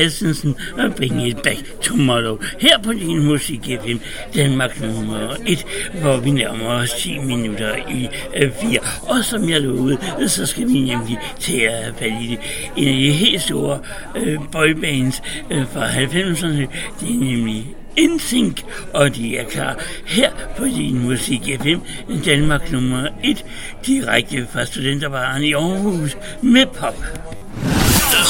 Christensen 0.00 0.56
og 0.78 0.94
Bring 0.94 1.28
It 1.28 1.42
Back 1.42 1.80
Tomorrow. 1.82 2.38
Her 2.58 2.78
på 2.82 2.92
din 2.92 3.24
musik 3.24 3.60
FM, 3.60 3.96
Danmark 4.34 4.80
nummer 4.80 5.36
1, 5.46 5.66
hvor 6.00 6.16
vi 6.16 6.30
nærmer 6.30 6.66
os 6.66 6.92
10 6.92 7.18
minutter 7.18 7.76
i 7.76 8.08
øh, 8.36 8.52
4. 8.60 8.78
Og 9.02 9.24
som 9.24 9.48
jeg 9.48 9.60
lovede, 9.60 9.98
så 10.28 10.46
skal 10.46 10.68
vi 10.68 10.80
nemlig 10.80 11.18
til 11.38 11.60
at 11.60 11.82
have 11.82 11.94
fat 11.98 12.12
i 12.22 12.26
det. 12.26 12.38
En 12.76 12.88
af 12.88 12.94
de 12.94 13.12
helt 13.12 13.42
store 13.42 13.78
øh, 14.16 14.38
boybands 14.52 15.22
øh, 15.50 15.66
fra 15.72 15.88
90'erne, 15.88 16.66
det 17.00 17.14
er 17.14 17.20
nemlig 17.20 17.66
InSync, 17.96 18.62
og 18.94 19.16
de 19.16 19.36
er 19.36 19.44
klar 19.44 19.84
her 20.06 20.30
på 20.56 20.64
din 20.64 21.02
musik 21.02 21.40
FM, 21.60 21.78
Danmark 22.24 22.72
nummer 22.72 23.08
1, 23.24 23.44
direkte 23.86 24.46
fra 24.52 24.64
Studenterbaren 24.64 25.42
i 25.42 25.52
Aarhus 25.52 26.16
med 26.42 26.66
pop. 26.66 26.96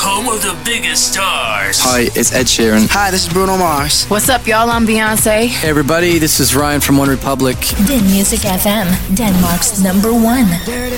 The 0.01 0.06
home 0.06 0.28
of 0.28 0.40
the 0.40 0.56
biggest 0.64 1.12
stars. 1.12 1.78
Hi, 1.81 2.09
it's 2.16 2.32
Ed 2.32 2.47
Sheeran. 2.47 2.89
Hi, 2.89 3.10
this 3.10 3.27
is 3.27 3.32
Bruno 3.35 3.59
Mars. 3.59 4.06
What's 4.06 4.31
up, 4.31 4.47
y'all? 4.47 4.70
I'm 4.70 4.86
Beyonce. 4.86 5.48
Hey, 5.48 5.68
everybody, 5.68 6.18
this 6.18 6.40
is 6.40 6.56
Ryan 6.56 6.81
from 6.81 6.97
One 6.97 7.10
Republic. 7.10 7.59
Den 7.85 8.02
Music 8.05 8.40
FM, 8.40 8.89
Denmark's 9.14 9.78
number 9.81 10.10
one. 10.10 10.47
Dirty 10.64 10.97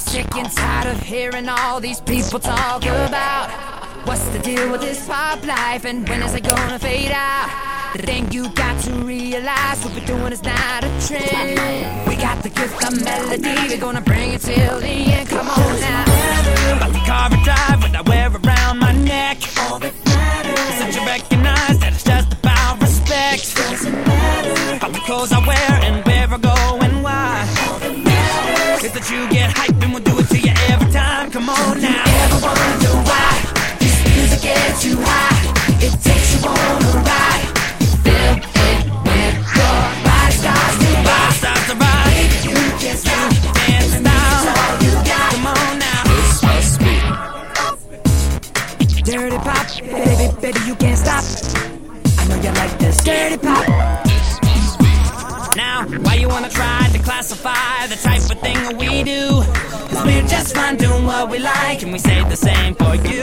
Sick 0.00 0.34
and 0.34 0.50
tired 0.50 0.88
of 0.88 1.00
hearing 1.04 1.48
all 1.48 1.80
these 1.80 2.00
people 2.00 2.40
talk 2.40 2.82
about 2.82 3.48
what's 4.08 4.24
the 4.30 4.40
deal 4.40 4.72
with 4.72 4.80
this 4.80 5.06
pop 5.06 5.46
life 5.46 5.84
and 5.84 6.08
when 6.08 6.20
is 6.20 6.34
it 6.34 6.42
gonna 6.42 6.80
fade 6.80 7.12
out? 7.12 7.81
The 7.92 7.98
thing 7.98 8.32
you 8.32 8.48
got 8.54 8.82
to 8.84 8.90
realize 9.04 9.84
what 9.84 9.92
we're 9.92 10.06
doing 10.06 10.32
is 10.32 10.42
not 10.42 10.82
a 10.82 10.88
trend. 11.06 12.08
We 12.08 12.16
got 12.16 12.42
the 12.42 12.48
gift 12.48 12.82
of 12.82 13.04
melody, 13.04 13.54
we're 13.68 13.78
gonna 13.78 14.00
bring 14.00 14.32
it 14.32 14.40
till 14.40 14.80
the 14.80 14.86
end. 14.86 15.28
Come 15.28 15.46
on 15.46 15.80
now. 15.80 16.02
About 16.76 16.92
the 16.92 17.02
car 17.04 17.28
I 17.30 17.44
drive, 17.44 17.82
what 17.82 17.94
I 17.94 18.00
wear 18.08 18.30
around 18.30 18.78
my 18.78 18.92
neck. 18.92 19.42
All 19.60 19.78
that 19.78 19.92
matters. 20.06 20.74
Since 20.78 20.96
you 20.96 21.04
recognize 21.04 21.78
that 21.80 21.92
it's 21.92 22.02
just 22.02 22.32
about 22.32 22.80
respect. 22.80 23.56
Doesn't 23.56 23.92
matter. 23.92 24.76
About 24.76 24.92
the 24.94 25.00
clothes 25.00 25.32
I 25.32 25.46
wear 25.46 25.72
and 25.84 26.02
where 26.06 26.28
I 26.32 26.38
go 26.38 26.78
and 26.80 27.02
why. 27.04 27.46
All 27.68 27.78
that 27.78 27.98
matters. 27.98 28.84
Is 28.84 28.92
that 28.92 29.10
you 29.10 29.28
get 29.28 29.52
hype 29.54 29.76
and 29.82 29.92
we'll 29.92 30.02
do 30.02 30.18
it 30.18 30.28
to 30.28 30.38
you 30.38 30.54
every 30.72 30.90
time. 30.90 31.30
Come 31.30 31.50
on 31.50 31.78
now. 31.78 32.04
Ever 32.24 32.40
wonder 32.40 32.94
why 33.04 33.76
this 33.80 33.96
music 34.16 34.40
gets 34.40 34.82
you 34.86 34.96
high? 34.96 35.31
Baby, 50.42 50.58
you 50.66 50.74
can't 50.74 50.98
stop. 50.98 51.24
I 52.18 52.26
know 52.26 52.36
you 52.42 52.50
like 52.50 52.76
this 52.80 53.02
dirty 53.04 53.38
pop. 53.38 53.64
Now, 55.54 55.86
why 56.02 56.14
you 56.14 56.28
wanna 56.28 56.48
try 56.48 56.88
to 56.92 56.98
classify 56.98 57.86
the 57.86 57.94
type 57.94 58.22
of 58.22 58.40
thing 58.40 58.58
that 58.64 58.76
we 58.76 59.04
do. 59.04 59.42
Cause 59.88 60.04
we're 60.04 60.26
just 60.26 60.54
fine 60.54 60.76
doing 60.76 61.06
what 61.06 61.30
we 61.30 61.38
like, 61.38 61.82
and 61.82 61.92
we 61.92 61.98
say 61.98 62.24
the 62.24 62.36
same 62.36 62.74
for 62.74 62.96
you. 62.96 63.22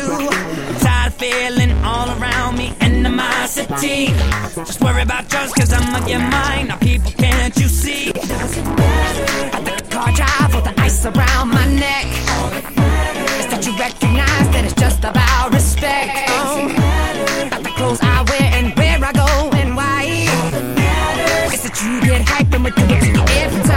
I'm 0.69 0.75
tired 0.79 1.07
of 1.11 1.15
feeling 1.15 1.71
all 1.83 2.07
around 2.17 2.57
me 2.57 2.73
animosity. 2.79 4.13
Just 4.55 4.79
worry 4.81 5.01
about 5.01 5.31
yours, 5.33 5.51
cause 5.53 5.73
I'm 5.73 5.93
of 6.01 6.07
your 6.07 6.19
mind. 6.19 6.69
Now, 6.69 6.77
people, 6.77 7.11
can't 7.11 7.55
you 7.57 7.67
see? 7.67 8.11
I 8.15 9.59
took 9.65 9.79
a 9.81 9.89
car 9.89 10.11
drive 10.13 10.55
with 10.55 10.63
the 10.63 10.73
ice 10.77 11.05
around 11.05 11.49
my 11.49 11.65
neck. 11.67 12.05
Is 13.39 13.47
that 13.51 13.65
you 13.65 13.77
recognize 13.77 14.47
that 14.53 14.63
it's 14.63 14.75
just 14.75 14.99
about 15.03 15.51
respect. 15.51 16.29
Oh, 16.29 16.78
everything 22.77 22.91
is 22.91 23.68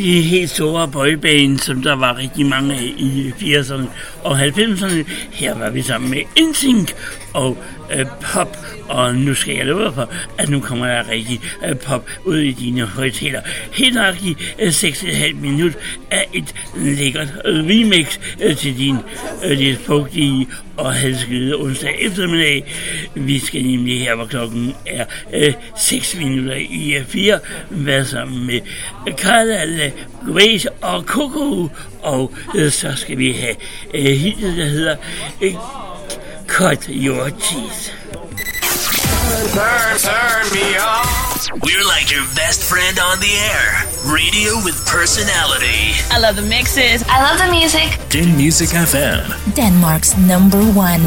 de 0.00 0.22
helt 0.22 0.50
store 0.50 0.88
boybane, 0.88 1.58
som 1.58 1.82
der 1.82 1.94
var 1.94 2.16
rigtig 2.16 2.46
mange 2.46 2.74
af 2.74 2.94
i 2.96 3.32
80'erne 3.40 3.84
og 4.24 4.40
90'erne. 4.40 5.04
Her 5.30 5.58
var 5.58 5.70
vi 5.70 5.82
sammen 5.82 6.10
med 6.10 6.50
NSYNC 6.50 6.92
og 7.34 7.58
øh, 7.92 8.06
pop, 8.20 8.56
og 8.88 9.14
nu 9.14 9.34
skal 9.34 9.56
jeg 9.56 9.66
love 9.66 9.92
for, 9.92 10.10
at 10.38 10.48
nu 10.48 10.60
kommer 10.60 10.86
der 10.86 11.08
rigtig 11.08 11.40
øh, 11.68 11.76
pop 11.76 12.10
ud 12.24 12.38
i 12.38 12.52
dine 12.52 12.82
højtaler. 12.86 13.40
Helt 13.72 13.94
nøjagtigt 13.94 14.56
øh, 14.58 14.68
6,5 14.68 15.34
minut 15.34 15.72
af 16.10 16.28
et 16.32 16.54
lækkert 16.76 17.28
øh, 17.44 17.64
remix 17.64 18.18
øh, 18.40 18.56
til 18.56 18.78
din 18.78 18.96
øh, 19.44 19.58
lidt 19.58 19.78
fugtige 19.78 20.48
og 20.76 20.94
halskede 20.94 21.54
onsdag 21.54 21.96
eftermiddag. 22.00 22.74
Vi 23.14 23.38
skal 23.38 23.62
nemlig 23.62 24.00
her, 24.00 24.14
hvor 24.14 24.26
klokken 24.26 24.74
er 24.86 25.04
øh, 25.34 25.52
6 25.78 26.16
minutter 26.18 26.54
i 26.54 26.94
4, 27.08 27.38
være 27.70 28.04
sammen 28.04 28.46
med 28.46 28.60
Carla, 29.16 29.90
Grace 30.32 30.70
og 30.70 31.02
Coco, 31.02 31.68
og 32.02 32.32
øh, 32.54 32.72
så 32.72 32.92
skal 32.96 33.18
vi 33.18 33.32
have 33.32 33.54
øh, 33.94 34.16
hittet, 34.16 34.56
der 34.56 34.64
hedder 34.64 34.96
øh, 35.40 35.54
Cut 36.46 36.84
Your 36.88 37.24
Teeth. 37.24 38.00
Turn, 39.54 39.98
turn 39.98 40.46
me 40.52 40.78
on. 40.78 41.06
We're 41.64 41.86
like 41.96 42.12
your 42.12 42.26
best 42.36 42.60
friend 42.70 42.98
on 42.98 43.18
the 43.20 43.34
air. 43.52 43.68
Radio 44.04 44.50
with 44.66 44.78
personality. 44.86 45.80
I 46.10 46.18
love 46.18 46.36
the 46.36 46.48
mixes. 46.56 47.02
I 47.08 47.18
love 47.26 47.38
the 47.38 47.50
music. 47.58 47.88
Den 48.12 48.36
Music 48.36 48.70
FM. 48.70 49.32
Denmark's 49.56 50.16
number 50.16 50.62
one. 50.86 51.02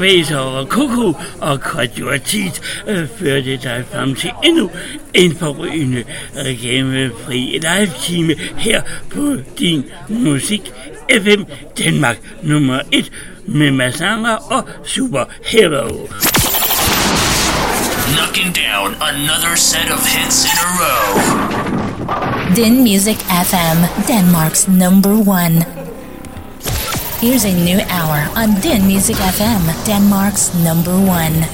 Kyla, 0.00 0.06
Black 0.06 0.30
uh, 0.30 0.30
Quasar 0.30 0.46
uh, 0.46 0.54
og 0.56 0.66
Coco 0.66 1.14
og 1.40 1.60
Quadrotit 1.62 2.60
øh, 2.86 3.08
førte 3.18 3.56
dig 3.56 3.84
frem 3.92 4.14
til 4.14 4.30
endnu 4.44 4.70
en 5.14 5.36
forrygende 5.36 6.04
uh, 6.32 6.36
reklamefri 6.36 7.58
live-time 7.62 8.34
her 8.56 8.82
på 9.10 9.36
din 9.58 9.84
musik 10.08 10.72
FM 11.12 11.42
Danmark 11.78 12.18
nummer 12.42 12.80
1 12.92 13.12
med 13.46 13.70
Mads 13.70 14.00
Langer 14.00 14.52
og 14.52 14.68
Super 14.84 15.24
Hero. 15.44 16.08
Knocking 18.16 18.54
down 18.54 18.94
another 19.00 19.56
set 19.56 19.90
of 19.90 20.00
hits 20.06 20.44
in 20.44 20.56
a 20.66 20.70
row. 20.80 21.10
Din 22.56 22.82
Music 22.84 23.18
FM, 23.18 23.78
Denmark's 24.08 24.68
number 24.68 25.14
one. 25.28 25.79
Here's 27.20 27.44
a 27.44 27.52
new 27.52 27.78
hour 27.90 28.30
on 28.34 28.58
Din 28.62 28.86
Music 28.86 29.16
FM, 29.16 29.60
Denmark's 29.84 30.54
number 30.54 30.96
one. 30.96 31.49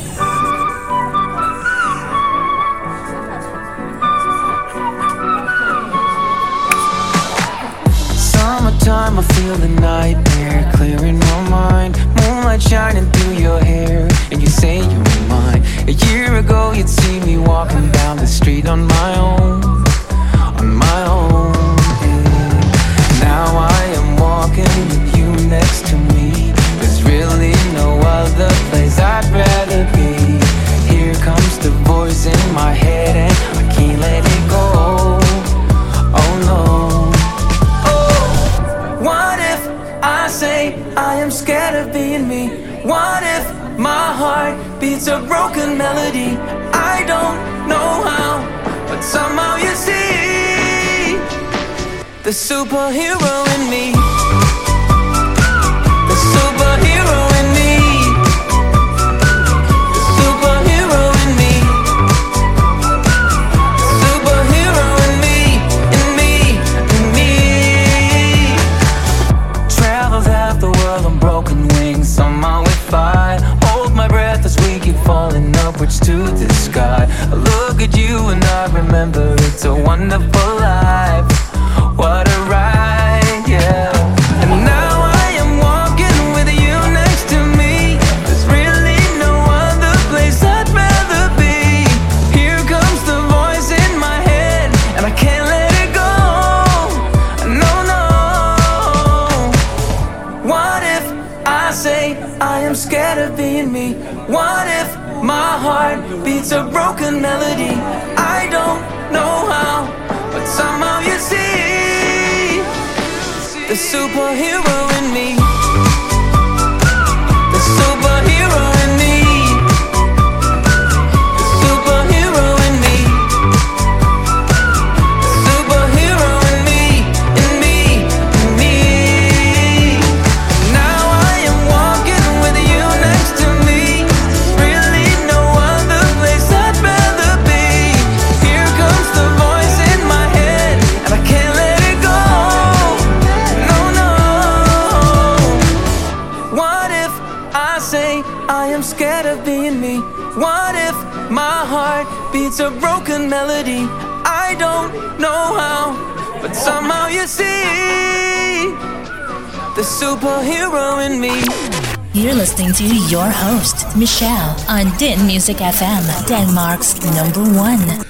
Music 165.47 165.62
FM, 165.62 166.05
Denmark's 166.27 166.90
number 167.16 167.60
one. 167.60 168.05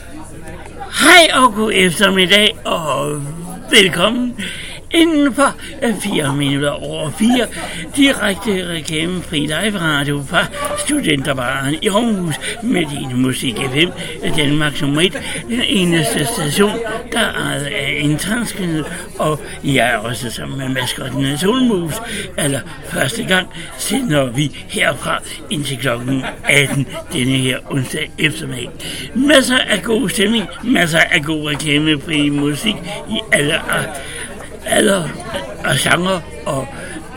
Hej 1.03 1.43
og 1.43 1.55
god 1.55 1.73
eftermiddag 1.75 2.57
og 2.65 3.23
velkommen 3.71 4.35
inden 4.91 5.35
for 5.35 5.55
øh, 5.83 5.95
4 6.01 6.37
minutter 6.37 6.71
over 6.71 7.11
4 7.11 7.47
direkte 7.97 8.69
reklamefri 8.69 9.41
live 9.41 9.79
radio 9.79 10.23
fra 10.29 10.47
Studenterbaren 10.79 11.75
i 11.83 11.89
Aarhus 11.89 12.35
med 12.63 12.85
din 12.87 13.23
musik 13.23 13.57
FM 13.57 13.91
Danmarks 14.37 14.83
nummer 14.83 15.01
1, 15.01 15.23
den 15.49 15.63
eneste 15.63 16.25
station, 16.25 16.79
der 17.17 17.23
er 17.23 17.65
af 17.65 17.99
en 18.01 18.19
transkønnet 18.19 18.85
og 19.19 19.41
jeg 19.65 19.91
er 19.91 19.97
også 19.97 20.31
sammen 20.31 20.59
med 20.59 20.69
maskotten 20.69 21.25
af 21.25 21.39
Solmus, 21.39 21.95
eller 22.39 22.61
første 22.85 23.25
gang 23.25 23.49
sender 23.79 24.27
vi 24.27 24.57
herfra 24.69 25.23
indtil 25.51 25.79
klokken 25.79 26.25
18 26.45 26.87
denne 27.13 27.37
her 27.37 27.59
onsdag 27.71 28.11
eftermiddag. 28.19 28.71
Masser 29.15 29.59
af 29.59 29.83
god 29.83 30.09
stemning, 30.09 30.47
masser 30.65 30.99
af 30.99 31.23
god 31.23 31.49
reklamefri 31.51 32.31
musik 32.31 32.75
i 33.11 33.19
alle 33.33 33.55
alder 34.67 35.09
og 35.65 35.75
genre 35.79 36.23
og 36.47 36.69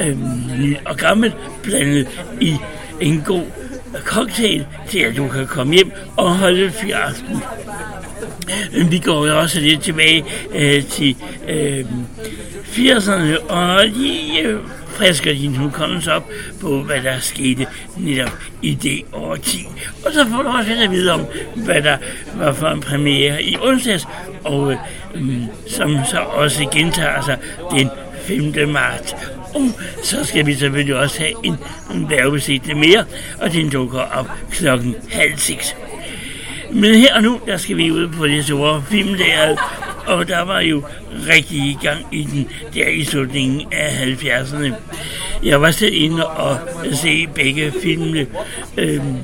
øhm, 0.01 0.75
og 0.85 0.97
gammel 0.97 1.33
blandet 1.63 2.07
i 2.41 2.55
en 3.01 3.21
god 3.21 3.43
cocktail 3.93 4.65
til 4.89 4.99
at 4.99 5.17
du 5.17 5.27
kan 5.27 5.47
komme 5.47 5.73
hjem 5.73 5.91
og 6.17 6.35
holde 6.35 6.71
fyraften. 6.71 7.43
Men 8.77 8.91
vi 8.91 8.99
går 8.99 9.27
jo 9.27 9.39
også 9.39 9.59
lidt 9.59 9.81
tilbage 9.81 10.25
øh, 10.55 10.85
til 10.85 11.15
øh, 11.47 11.85
80'erne 12.63 13.51
og 13.51 13.87
lige 13.87 14.41
øh, 14.41 14.59
frisker 14.99 15.33
din 15.33 15.55
hukommelse 15.55 16.13
op 16.13 16.29
på, 16.61 16.81
hvad 16.81 17.01
der 17.01 17.19
skete 17.19 17.67
netop 17.97 18.39
i 18.61 18.73
det 18.73 19.01
årti. 19.13 19.67
Og 20.05 20.13
så 20.13 20.25
får 20.29 20.41
du 20.43 20.49
også 20.49 20.69
lidt 20.69 20.81
at 20.81 20.91
vide 20.91 21.13
om, 21.13 21.25
hvad 21.55 21.81
der 21.81 21.97
var 22.35 22.53
for 22.53 22.67
en 22.67 22.81
premiere 22.81 23.43
i 23.43 23.57
onsdags, 23.61 24.07
og 24.43 24.71
øh, 24.71 24.77
mm, 25.15 25.43
som 25.67 25.97
så 26.11 26.17
også 26.17 26.69
gentager 26.73 27.21
sig 27.21 27.37
den 27.71 27.89
5. 28.53 28.69
marts. 28.69 29.15
Og 29.55 29.71
så 30.03 30.25
skal 30.25 30.45
vi 30.45 30.55
selvfølgelig 30.55 30.95
også 30.95 31.19
have 31.19 31.33
en, 31.43 31.55
en 31.91 32.79
mere, 32.79 33.05
og 33.39 33.51
den 33.51 33.69
dukker 33.69 33.99
op 33.99 34.27
klokken 34.51 34.95
halv 35.11 35.37
seks. 35.37 35.75
Men 36.71 36.95
her 36.95 37.15
og 37.15 37.23
nu, 37.23 37.39
der 37.45 37.57
skal 37.57 37.77
vi 37.77 37.91
ud 37.91 38.07
på 38.07 38.27
det 38.27 38.45
store 38.45 38.83
filmlæret, 38.89 39.59
og 40.05 40.27
der 40.27 40.41
var 40.41 40.59
jo 40.59 40.83
rigtig 41.27 41.57
i 41.57 41.77
gang 41.81 42.05
i 42.11 42.23
den 42.23 42.47
der 42.73 42.87
i 42.87 43.03
slutningen 43.03 43.61
af 43.71 43.89
70'erne. 43.89 44.73
Jeg 45.43 45.61
var 45.61 45.71
selv 45.71 45.93
inde 45.95 46.27
og 46.27 46.57
se 46.93 47.27
begge 47.35 47.73
filmene, 47.83 48.27
øhm, 48.77 49.15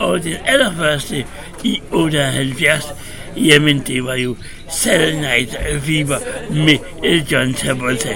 og 0.00 0.22
den 0.24 0.34
allerførste 0.46 1.24
i 1.64 1.82
78, 1.92 2.84
jamen 3.36 3.82
det 3.86 4.04
var 4.04 4.14
jo 4.14 4.36
Saturday 4.70 5.14
Night 5.14 5.56
Fever 5.80 6.18
med 6.50 6.78
øh, 7.04 7.32
John 7.32 7.54
Travolta. 7.54 8.14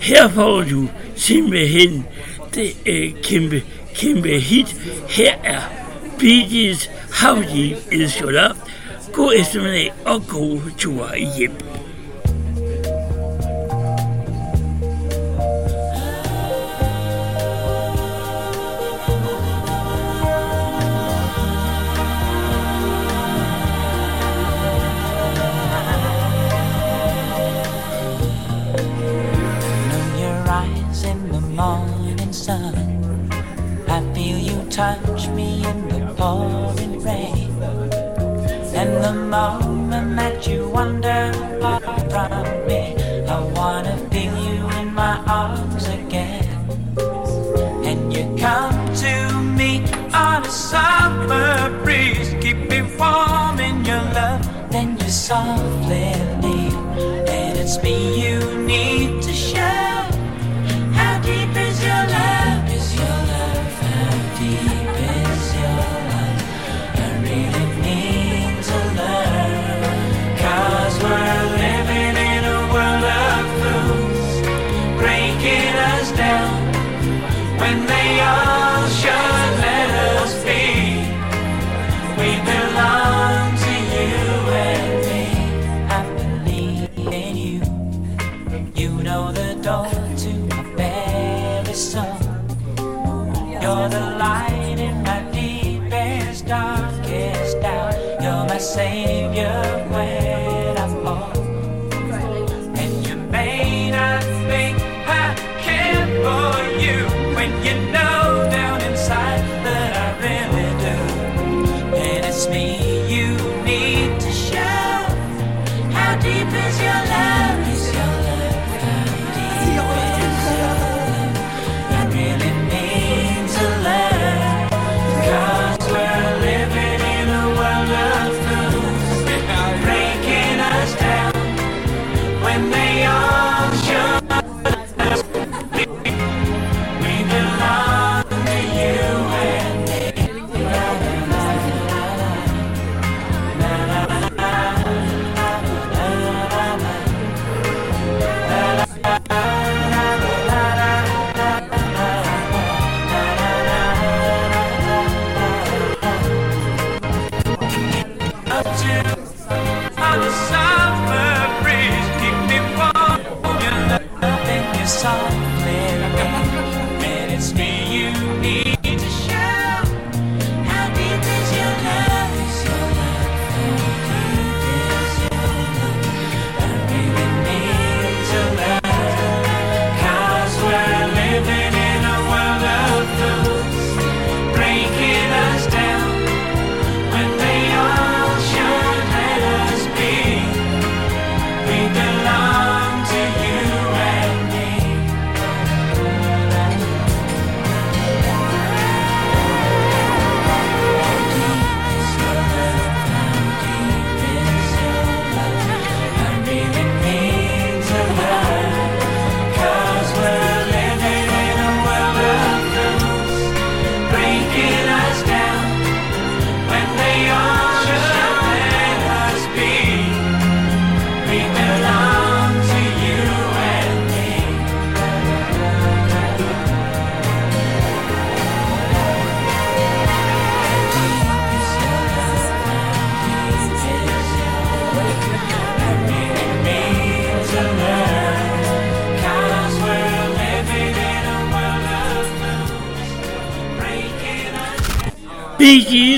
Her 0.00 0.28
får 0.28 0.62
du 0.62 0.88
simpelthen 1.16 2.06
det 2.54 2.76
øh, 2.86 3.12
kæmpe, 3.22 3.62
kæmpe 3.94 4.28
hit. 4.28 4.76
Her 5.08 5.32
er 5.44 5.81
Bee 6.22 6.46
Gees, 6.46 6.88
How 7.10 7.42
Deep 7.42 7.78
Is 7.90 8.20
Your 8.20 8.30
Love. 8.30 8.56
God 9.12 9.34
eftermiddag 9.34 9.92
og 10.04 10.22
god 10.28 10.60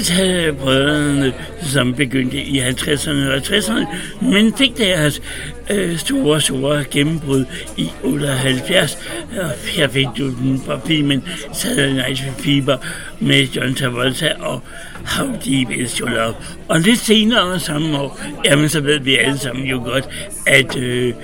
havde 0.08 0.52
brødrene, 0.52 1.32
som 1.62 1.94
begyndte 1.94 2.36
i 2.36 2.60
50'erne 2.60 3.30
og 3.30 3.36
60'erne, 3.36 3.86
men 4.24 4.54
fik 4.56 4.78
deres 4.78 5.22
øh, 5.70 5.98
store, 5.98 6.40
store 6.40 6.84
gennembrud 6.90 7.44
i 7.76 7.90
78. 8.02 8.98
Og 9.40 9.50
her 9.68 9.88
fik 9.88 10.06
du 10.18 10.30
den 10.30 10.62
fra 10.66 10.80
filmen 10.86 11.24
Saturday 11.52 11.92
Night 11.92 12.22
Fever 12.38 12.76
med 13.20 13.44
John 13.44 13.74
Travolta 13.74 14.32
og 14.40 14.62
How 15.06 15.26
Deep 15.44 15.70
Is 15.70 15.96
Your 15.96 16.10
Love. 16.10 16.34
Og 16.68 16.80
lidt 16.80 16.98
senere 16.98 17.60
samme 17.60 17.98
år, 17.98 18.20
jamen 18.44 18.68
så 18.68 18.80
ved 18.80 19.00
vi 19.00 19.16
alle 19.16 19.38
sammen 19.38 19.66
jo 19.66 19.82
godt, 19.84 20.08
at 20.46 20.76
øh, 20.76 21.14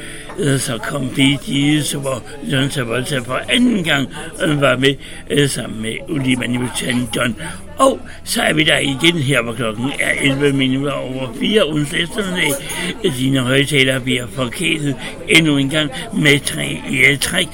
så 0.59 0.79
kom 0.79 1.09
Bee 1.09 1.39
Gees, 1.47 1.93
hvor 1.93 2.23
John 2.53 2.71
Travolta 2.71 3.19
for 3.19 3.41
anden 3.49 3.85
gang 3.85 4.09
øh, 4.43 4.61
var 4.61 4.77
med 4.77 4.95
øh, 5.31 5.49
sammen 5.49 5.83
med 5.83 5.97
Olivia 6.09 6.47
Newton-John. 6.47 7.33
Så 8.31 8.43
er 8.43 8.53
vi 8.53 8.65
der 8.65 8.79
igen 8.79 9.19
her, 9.19 9.43
hvor 9.43 9.53
klokken 9.53 9.93
er 10.01 10.11
11 10.23 10.53
minutter 10.53 10.93
over 10.93 11.29
4. 11.41 11.69
Ugens 11.69 11.93
eftermiddag. 11.93 12.53
Dine 13.03 13.41
højtaler 13.41 13.99
bliver 13.99 14.27
forkælet 14.35 14.97
endnu 15.29 15.57
en 15.57 15.71
gang 15.71 15.91
med 16.15 16.41
tre 16.41 16.81
i 16.91 17.17
træk 17.17 17.49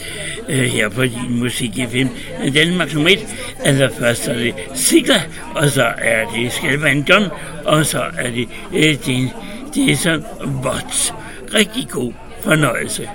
øh, 0.48 0.64
her 0.64 0.88
på 0.88 1.02
din 1.02 1.38
musik 1.38 1.76
i 1.76 1.86
FM. 1.86 2.06
Danmark 2.54 2.94
nummer 2.94 3.10
1. 3.10 3.18
Altså 3.64 3.90
først 3.98 4.28
er 4.28 4.34
det 4.34 4.54
Sigler, 4.74 5.20
og 5.54 5.70
så 5.70 5.84
er 5.98 6.24
det 6.34 6.52
Skalvan 6.52 7.06
John, 7.08 7.24
og 7.64 7.86
så 7.86 8.02
er 8.18 8.30
det 8.30 8.48
øh, 8.74 8.96
din 9.06 9.30
Jason 9.76 10.24
Watts. 10.64 11.14
Rigtig 11.54 11.88
god 11.90 12.12
fornøjelse. 12.42 13.08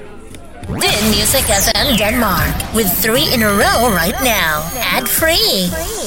Din 0.67 1.07
Music 1.07 1.45
FM 1.65 1.97
Denmark 1.97 2.75
with 2.75 2.89
three 3.03 3.27
in 3.33 3.43
a 3.43 3.51
row 3.63 3.89
right 4.01 4.19
now. 4.23 4.53
Ad 4.97 5.07
free. 5.07 6.00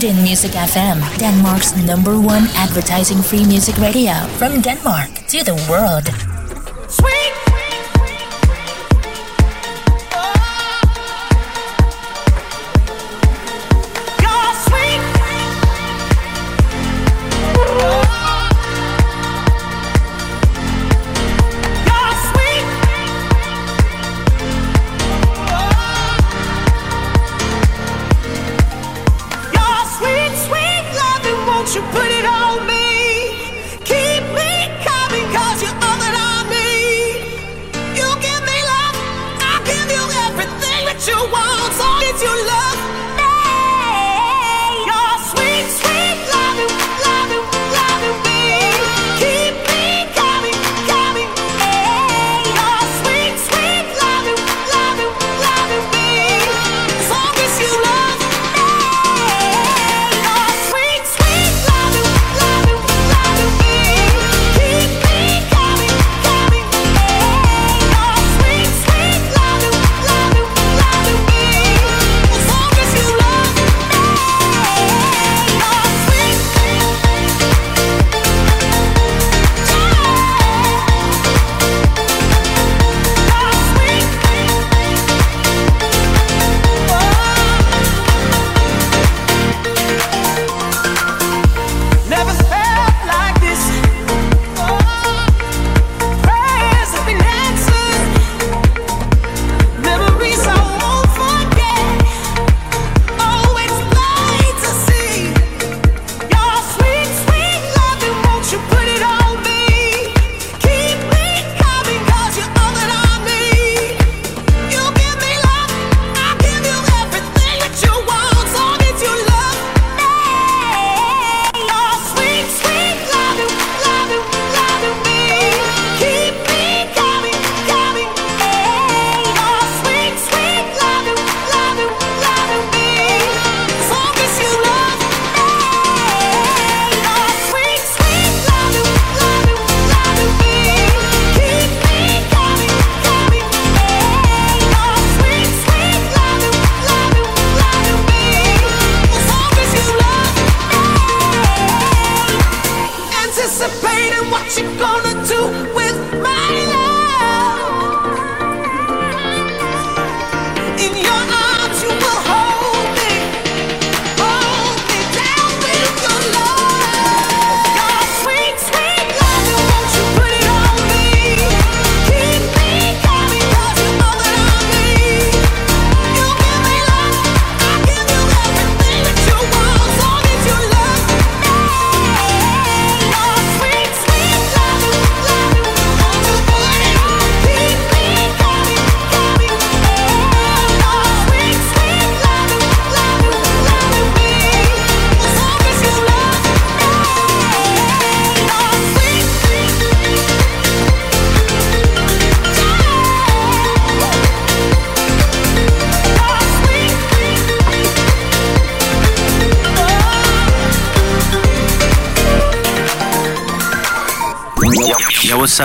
Den 0.00 0.22
Music 0.22 0.52
FM, 0.52 1.02
Denmark's 1.18 1.76
number 1.76 2.12
one 2.18 2.48
advertising 2.56 3.20
free 3.20 3.44
music 3.44 3.76
radio 3.76 4.14
from 4.38 4.62
Denmark 4.62 5.10
to 5.28 5.44
the 5.44 5.54
world. 5.68 6.29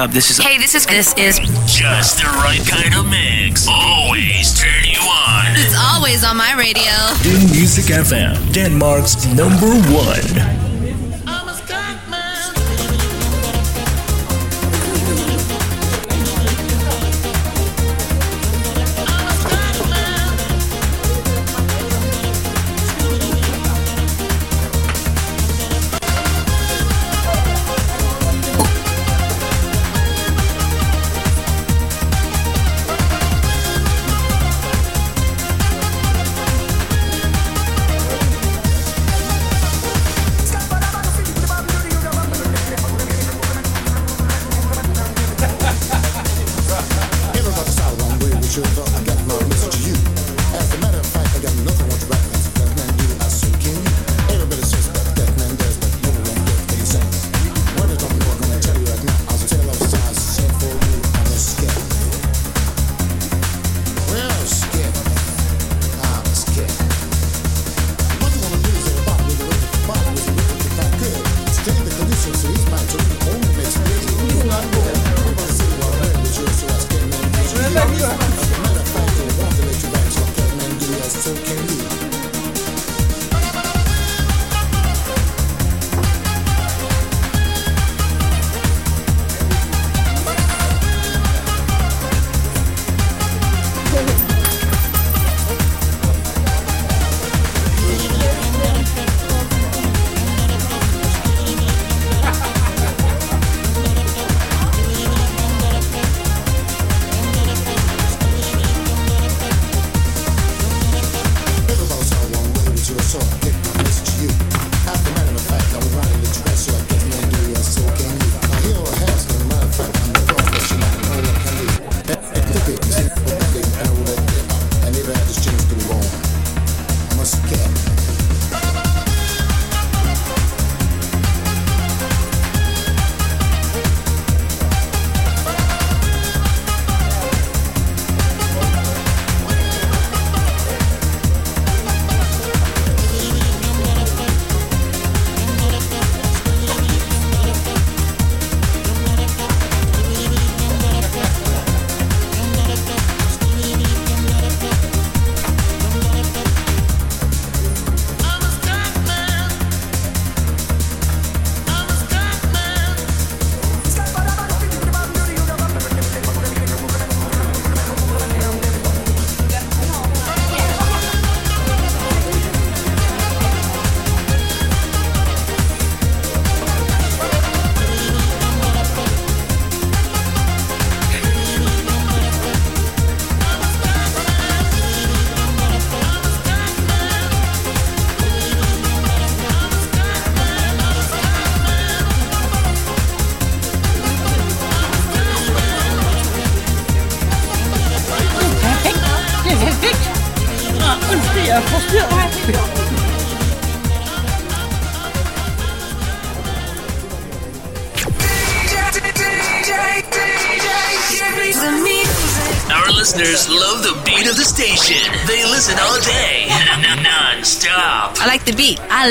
up. 0.05 0.11
This 0.11 0.29
is 0.29 0.37
Hey, 0.37 0.57
this 0.57 0.75
is 0.75 0.85
this 0.85 1.13
is 1.17 1.39
just 1.65 2.17
the 2.17 2.29
right 2.45 2.61
kind 2.67 2.93
of 2.93 3.09
mix. 3.09 3.67
Always 3.67 4.53
turn 4.59 4.83
you 4.85 4.99
on. 4.99 5.45
It's 5.57 5.75
always 5.77 6.23
on 6.23 6.37
my 6.37 6.53
radio. 6.53 6.93
In 7.25 7.49
Music 7.51 7.85
FM, 7.85 8.53
Denmark's 8.53 9.25
number 9.25 9.73
one. 9.91 10.44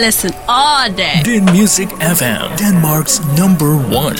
Listen 0.04 0.34
all 0.46 0.90
day. 0.90 1.22
Den 1.24 1.46
Music 1.46 1.88
FM, 1.98 2.54
Denmark's 2.58 3.20
number 3.38 3.74
one. 3.74 4.18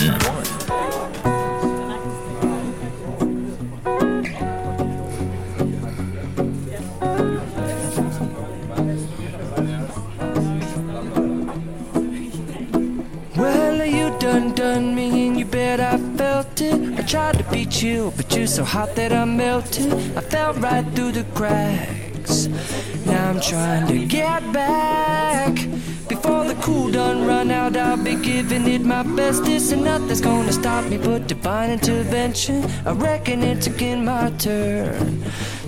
Well, 13.37 13.85
you 13.85 14.09
done 14.17 14.55
done 14.55 14.95
me 14.95 15.27
and 15.27 15.37
you 15.37 15.45
bet 15.45 15.79
I 15.79 15.99
felt 16.17 16.61
it. 16.61 16.99
I 16.99 17.03
tried 17.03 17.37
to 17.37 17.43
beat 17.51 17.83
you, 17.83 18.11
but 18.17 18.35
you're 18.35 18.47
so 18.47 18.63
hot 18.63 18.95
that 18.95 19.11
I 19.13 19.24
it. 29.27 29.45
This 29.45 29.71
and 29.71 29.83
nothing's 29.83 30.21
gonna 30.21 30.53
stop 30.53 30.85
me 30.85 30.97
but 30.97 31.27
divine 31.27 31.71
intervention. 31.71 32.63
I 32.85 32.91
reckon 32.91 33.41
it's 33.43 33.67
again 33.67 34.05
my 34.05 34.31
turn 34.37 35.23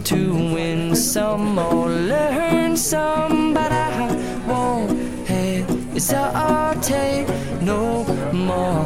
to 0.06 0.34
win 0.54 0.96
some 0.96 1.58
or 1.58 1.90
learn 1.90 2.78
some, 2.78 3.54
but 3.54 3.72
I 3.72 4.16
won't 4.48 4.92
hesitate 5.28 7.28
no 7.62 8.06
more, 8.32 8.86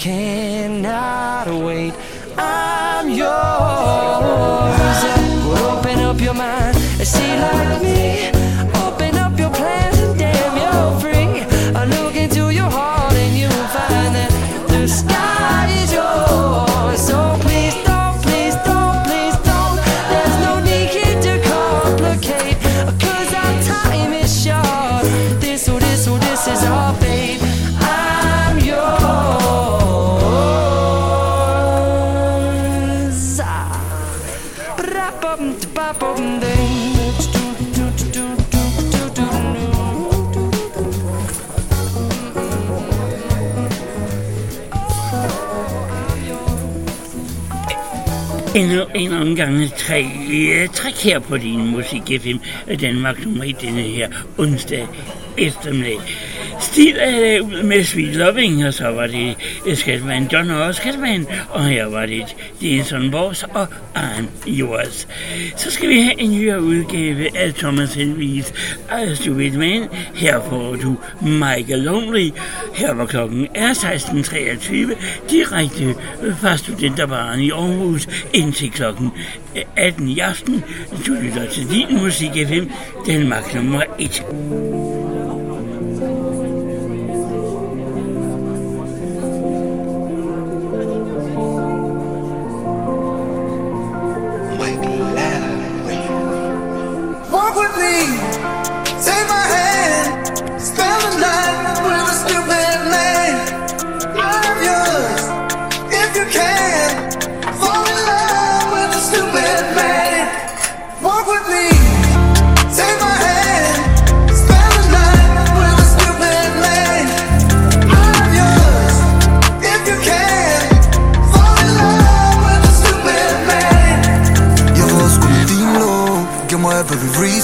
cannot 0.00 1.46
wait. 1.46 1.92
I'm 2.38 3.10
yours. 3.10 3.28
Open 5.60 5.98
up 5.98 6.18
your 6.18 6.32
mind 6.32 6.74
and 6.74 7.06
see 7.06 7.38
like 7.38 7.82
me. 7.82 7.89
Endnu 48.60 48.86
en 48.94 49.12
omgang 49.12 49.70
tre 49.76 50.06
øh, 50.32 50.68
træk 50.68 50.94
her 50.94 51.18
på 51.18 51.36
din 51.36 51.70
musik 51.70 52.02
FM 52.22 52.36
øh, 52.68 52.80
Danmark 52.80 53.24
nummer 53.24 53.44
i 53.44 53.52
denne 53.52 53.80
her 53.80 54.08
onsdag 54.38 54.86
eftermiddag 55.38 55.98
tid 56.80 56.96
øh, 57.00 57.46
ud 57.46 57.62
med 57.62 57.84
Sweet 57.84 58.16
Loving, 58.16 58.66
og 58.66 58.74
så 58.74 58.88
var 58.88 59.06
det 59.06 59.36
øh, 59.66 59.76
Skatman 59.76 60.28
John 60.32 60.50
og 60.50 60.74
Skatman, 60.74 61.26
og 61.48 61.64
her 61.64 61.86
var 61.86 62.06
det 62.06 62.36
Jason 62.62 63.10
Boss 63.10 63.42
og 63.42 63.66
Arne 63.94 64.28
Yours. 64.48 65.08
Så 65.56 65.70
skal 65.70 65.88
vi 65.88 66.00
have 66.00 66.20
en 66.20 66.30
nyere 66.30 66.62
udgave 66.62 67.36
af 67.38 67.54
Thomas 67.54 67.94
Helvis 67.94 68.52
I 68.90 69.14
Stupid 69.14 69.50
Man. 69.50 69.88
Her 70.14 70.40
får 70.48 70.76
du 70.76 70.96
Michael 71.22 71.78
Lonely. 71.78 72.30
Her 72.74 72.94
var 72.94 73.06
klokken 73.06 73.48
er 73.54 73.72
16.23 73.72 75.30
direkte 75.30 75.94
fra 76.40 76.56
Studenterbaren 76.56 77.40
i 77.40 77.50
Aarhus 77.50 78.08
indtil 78.32 78.70
klokken 78.70 79.10
øh, 79.56 79.62
18 79.76 80.08
i 80.08 80.18
aften. 80.18 80.64
Du 81.06 81.12
lytter 81.12 81.50
til 81.50 81.70
din 81.70 82.02
musik 82.02 82.30
FM, 82.30 82.64
Danmark 83.06 83.54
nummer 83.54 83.82
1. 83.98 85.09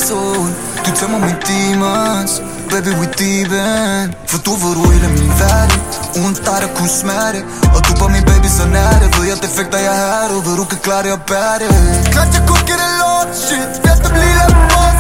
baby 0.07 0.15
rezone 0.15 0.55
Du 0.85 0.91
tæmmer 0.97 1.19
mine 1.19 1.39
demons 1.49 2.43
Baby 2.71 2.93
we 3.01 3.07
deep 3.19 3.53
in. 3.53 4.15
For 4.27 4.39
du 4.39 4.51
ved 4.51 4.75
du 4.75 4.83
er 4.83 4.93
hele 4.93 5.09
min 5.09 5.33
verden 5.41 5.81
Uden 6.19 6.35
dig 6.35 6.59
der 6.63 6.71
kun 6.77 6.89
smerte 6.89 7.41
Og 7.63 7.77
oh, 7.77 7.81
du 7.87 7.93
var 8.01 8.09
min 8.09 8.25
baby 8.25 8.49
så 8.59 8.67
nær 8.67 8.99
det 9.03 9.09
Ved 9.17 9.25
jeg 9.29 9.37
det 9.43 9.51
fik 9.57 9.69
dig 9.73 9.83
jeg 9.89 9.97
har 10.05 10.29
du 10.29 10.41
Ved 10.47 10.57
du 10.57 10.65
kan 10.65 10.79
klare 10.85 11.03
det 11.03 11.13
og 11.13 11.23
bære 11.31 11.59
det 11.61 11.69
Klart 12.13 12.31
jeg 12.35 12.43
kunne 12.49 12.65
give 12.69 12.79
det 12.83 12.93
lort 13.01 13.31
shit 13.45 13.73
Vet 13.85 13.99
dem 14.05 14.15
lige 14.21 14.35
lad 14.41 14.51
mig 14.75 14.93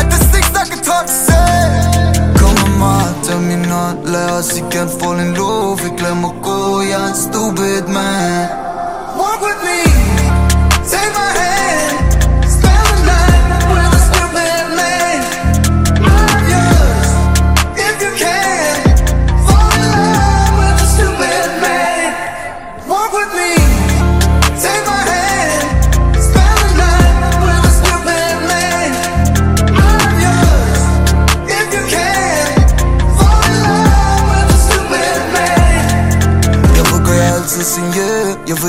At 0.00 0.06
det 0.12 0.20
stik 0.28 0.44
snakker 0.52 0.78
toxic 0.90 1.70
Kom 2.40 2.54
med 2.62 2.72
mig, 2.82 3.06
tag 3.24 3.40
min 3.50 3.64
hånd 3.64 3.98
Lad 4.12 4.30
os 4.38 4.50
igen 4.56 4.88
få 5.00 5.08
en 5.12 5.34
lov 5.40 5.80
Ikke 5.86 6.02
lad 6.02 6.14
mig 6.24 6.34
gå, 6.42 6.58
jeg 6.90 7.00
er 7.02 7.08
en 7.12 7.16
stupid 7.26 7.84
man. 7.96 8.46
Walk 9.20 9.40
with 9.46 9.60
me. 9.66 9.80
Take 10.90 11.10
my 11.18 11.28
hand. 11.38 11.69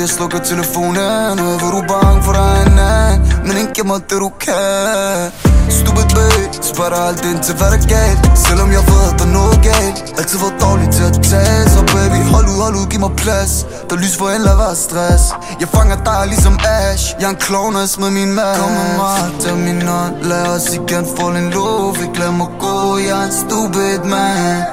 Jeg 0.02 0.10
slukker 0.10 0.40
telefonen 0.40 0.98
Og 1.42 1.48
jeg 1.52 1.60
ved, 1.62 1.72
du 1.76 1.80
er 1.86 1.88
bange 1.94 2.24
for 2.24 2.34
dig 2.40 2.54
en 2.68 2.80
anden 2.80 3.48
Men 3.48 3.54
ikke 3.62 3.74
giv 3.76 3.86
mig 3.86 4.00
det, 4.10 4.20
du 4.26 4.30
kan. 4.46 5.32
Stupid 5.80 6.08
babe 6.16 6.54
spørger 6.72 6.92
dig 6.96 7.04
aldrig 7.08 7.32
ind 7.34 7.44
til, 7.48 7.56
hvad 7.60 7.70
der 7.74 7.82
galt. 7.96 8.20
Selvom 8.48 8.70
jeg 8.78 8.84
ved, 8.90 9.02
at 9.10 9.14
der 9.20 9.26
er 9.30 9.34
noget 9.40 9.58
galt. 9.72 9.98
Altid 10.20 10.38
været 10.44 10.58
dårlig 10.66 10.88
til 10.98 11.04
at 11.12 11.18
tage 11.32 11.64
Så 11.74 11.82
baby, 11.94 12.20
hold 12.34 12.48
ud, 12.54 12.60
hold 12.66 12.76
ud, 12.80 12.86
giv 12.92 13.00
mig 13.06 13.14
plads. 13.24 13.54
Der 13.90 13.96
lys 14.04 14.16
for 14.20 14.28
en, 14.36 14.42
lad 14.48 14.56
være 14.64 14.76
stress. 14.86 15.24
Jeg 15.62 15.68
fanger 15.76 15.98
dig 16.10 16.22
ligesom 16.32 16.56
Ash. 16.80 17.04
Jeg 17.20 17.26
er 17.30 17.34
en 17.36 17.42
clown, 17.46 17.76
og 17.76 17.90
smed 17.94 18.12
min 18.20 18.32
mad 18.40 18.56
Kom 18.60 18.72
med 18.80 18.92
mig, 19.02 19.22
tag 19.42 19.56
min 19.68 19.82
hånd. 19.92 20.16
Lad 20.32 20.46
os 20.56 20.68
igen 20.78 21.06
få 21.16 21.26
en 21.42 21.50
lov 21.58 21.96
Ikke 22.06 22.18
lad 22.22 22.32
mig 22.42 22.52
gå, 22.66 22.76
jeg 23.08 23.18
er 23.22 23.26
en 23.30 23.34
stupid 23.42 24.00
man. 24.14 24.64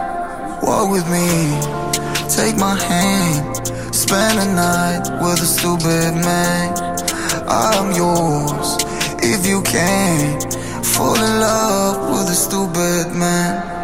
Walk 0.67 0.89
with 0.95 1.09
me. 1.15 1.29
Take 2.37 2.57
my 2.57 2.75
hand, 2.89 3.68
spend 3.99 4.39
a 4.39 4.55
night 4.55 5.03
with 5.21 5.43
a 5.43 5.47
stupid 5.47 6.15
man. 6.23 6.73
I'm 7.49 7.91
yours 7.97 8.77
if 9.23 9.45
you 9.45 9.61
can. 9.63 10.41
Fall 10.85 11.17
in 11.17 11.41
love 11.41 12.09
with 12.11 12.31
a 12.31 12.35
stupid 12.35 13.13
man. 13.13 13.78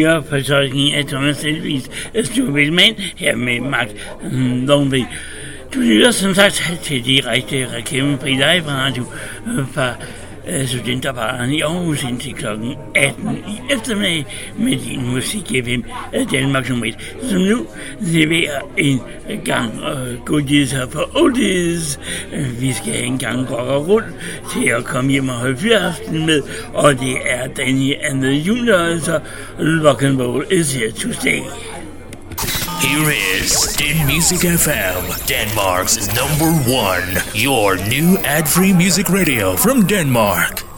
Nyere 0.00 0.22
fortolkning 0.24 0.94
af 0.94 1.04
Thomas 1.04 1.44
Elvis 1.44 1.90
Stupid 2.24 2.70
Man 2.70 2.94
her 3.16 3.36
med 3.36 3.60
Mark 3.60 3.88
mm, 4.32 4.66
Du 5.74 5.80
lytter 5.80 6.10
som 6.10 6.34
sagt 6.34 6.80
til 6.82 7.04
de 7.04 7.20
rigtige 7.30 7.68
reklame 7.76 8.16
på 8.18 8.26
live 8.26 8.64
radio 8.66 9.04
øh, 9.46 9.68
fra 9.74 9.94
Øh, 10.50 10.68
Studenterbaren 10.68 11.52
i 11.52 11.60
Aarhus 11.60 12.02
indtil 12.02 12.34
kl. 12.34 12.46
18 12.94 13.36
i 13.48 13.72
eftermiddag 13.74 14.26
med 14.58 14.76
din 14.76 15.10
musik 15.10 15.46
FM 15.46 15.80
af 16.12 16.20
øh, 16.20 16.32
Danmark 16.32 16.68
nummer 16.68 16.86
1, 16.86 16.94
som 17.30 17.40
nu 17.40 17.66
leverer 18.00 18.60
en 18.76 19.00
gang 19.44 19.80
øh, 19.82 20.12
uh, 20.12 20.24
goodies 20.24 20.72
her 20.72 20.86
for 20.88 21.10
Oldies. 21.14 22.00
Vi 22.60 22.72
skal 22.72 22.92
have 22.92 23.04
en 23.04 23.18
gang 23.18 23.50
rock 23.50 23.68
og 23.68 23.88
roll 23.88 24.04
til 24.52 24.68
at 24.68 24.84
komme 24.84 25.10
hjem 25.10 25.28
og 25.28 25.34
holde 25.34 25.56
fyraften 25.56 26.26
med, 26.26 26.42
og 26.74 26.92
det 27.00 27.16
er 27.26 27.46
Danny 27.46 27.94
and 28.02 28.22
the 28.22 28.32
Juniors, 28.32 28.80
altså 28.80 29.20
og 29.58 29.84
rock 29.84 30.02
and 30.02 30.22
roll 30.22 30.44
is 30.50 30.74
here 30.74 30.90
to 30.90 31.12
stay. 31.12 31.40
Here 32.80 33.10
is 33.10 33.76
Din 33.76 34.06
Music 34.06 34.38
FM, 34.40 35.26
Denmark's 35.26 36.06
number 36.14 36.50
one. 36.70 37.04
Your 37.34 37.76
new 37.76 38.16
ad 38.18 38.48
free 38.48 38.72
music 38.72 39.10
radio 39.10 39.54
from 39.54 39.86
Denmark. 39.86 40.69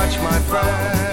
Just 0.00 0.16
you 0.16 0.22
watch, 0.22 0.32
my 0.32 0.38
friend. 0.48 1.09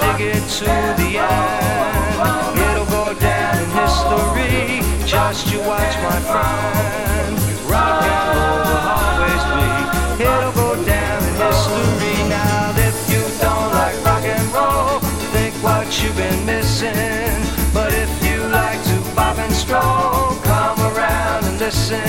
Dig 0.00 0.20
it 0.34 0.42
to 0.58 0.64
the 1.00 1.10
end. 1.18 2.58
It'll 2.66 2.86
go 2.86 3.14
down 3.18 3.54
in 3.62 3.70
history. 3.80 4.82
Just 5.06 5.50
you 5.50 5.60
watch, 5.60 5.94
my 6.08 6.18
friend. 6.30 7.34
Rock 7.70 8.02
and 8.12 8.22
roll 8.34 8.58
will 8.68 8.86
always 8.98 9.44
be. 9.56 9.68
It'll 10.24 10.56
go 10.64 10.70
down 10.84 11.18
in 11.28 11.34
history. 11.46 12.18
Now, 12.28 12.74
if 12.88 12.96
you 13.12 13.22
don't 13.44 13.70
like 13.80 13.96
rock 14.04 14.24
and 14.24 14.48
roll, 14.52 15.00
think 15.34 15.54
what 15.62 15.86
you've 16.02 16.16
been 16.16 16.44
missing. 16.46 17.38
But 17.72 17.92
if 17.92 18.10
you 18.26 18.38
like 18.48 18.80
to 18.90 18.96
bob 19.14 19.38
and 19.38 19.52
stroll, 19.52 20.36
come 20.42 20.78
around 20.90 21.44
and 21.44 21.58
listen. 21.58 22.00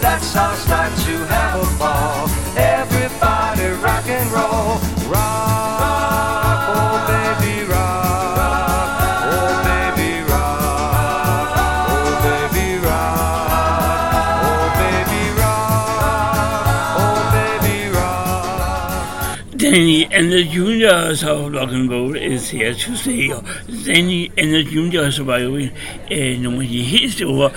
Let's 0.00 0.36
all 0.36 0.54
start 0.56 0.92
to 1.06 1.14
have 1.34 1.60
a 1.60 1.78
ball. 1.78 2.28
Everybody 2.56 3.66
rock 3.84 4.06
and 4.08 4.30
roll. 4.32 4.78
Rock, 5.10 5.49
Danny 19.70 20.04
and 20.10 20.32
the 20.32 20.42
Juniors 20.42 21.22
of 21.22 21.52
Rock 21.54 21.70
and 21.72 21.90
Roll 21.90 22.16
øh, 22.16 22.32
is 22.32 22.50
here 22.50 22.74
to 22.74 22.96
stay. 22.96 23.30
Og 23.30 23.44
Danny 23.86 24.30
and 24.38 24.50
the 24.50 24.62
Juniors 24.74 25.26
var 25.26 25.38
jo 25.38 25.56
en, 25.56 25.70
øh, 26.10 26.40
nogle 26.40 26.62
af 26.62 26.68
de 26.68 26.82
helt 26.82 27.12
store 27.12 27.50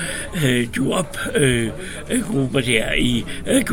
øh, 0.45 0.67
doo-wop-grupper 0.75 2.59
øh, 2.59 2.67
øh, 2.67 2.74
der 2.74 2.93
i 2.93 3.25
øh, 3.48 3.66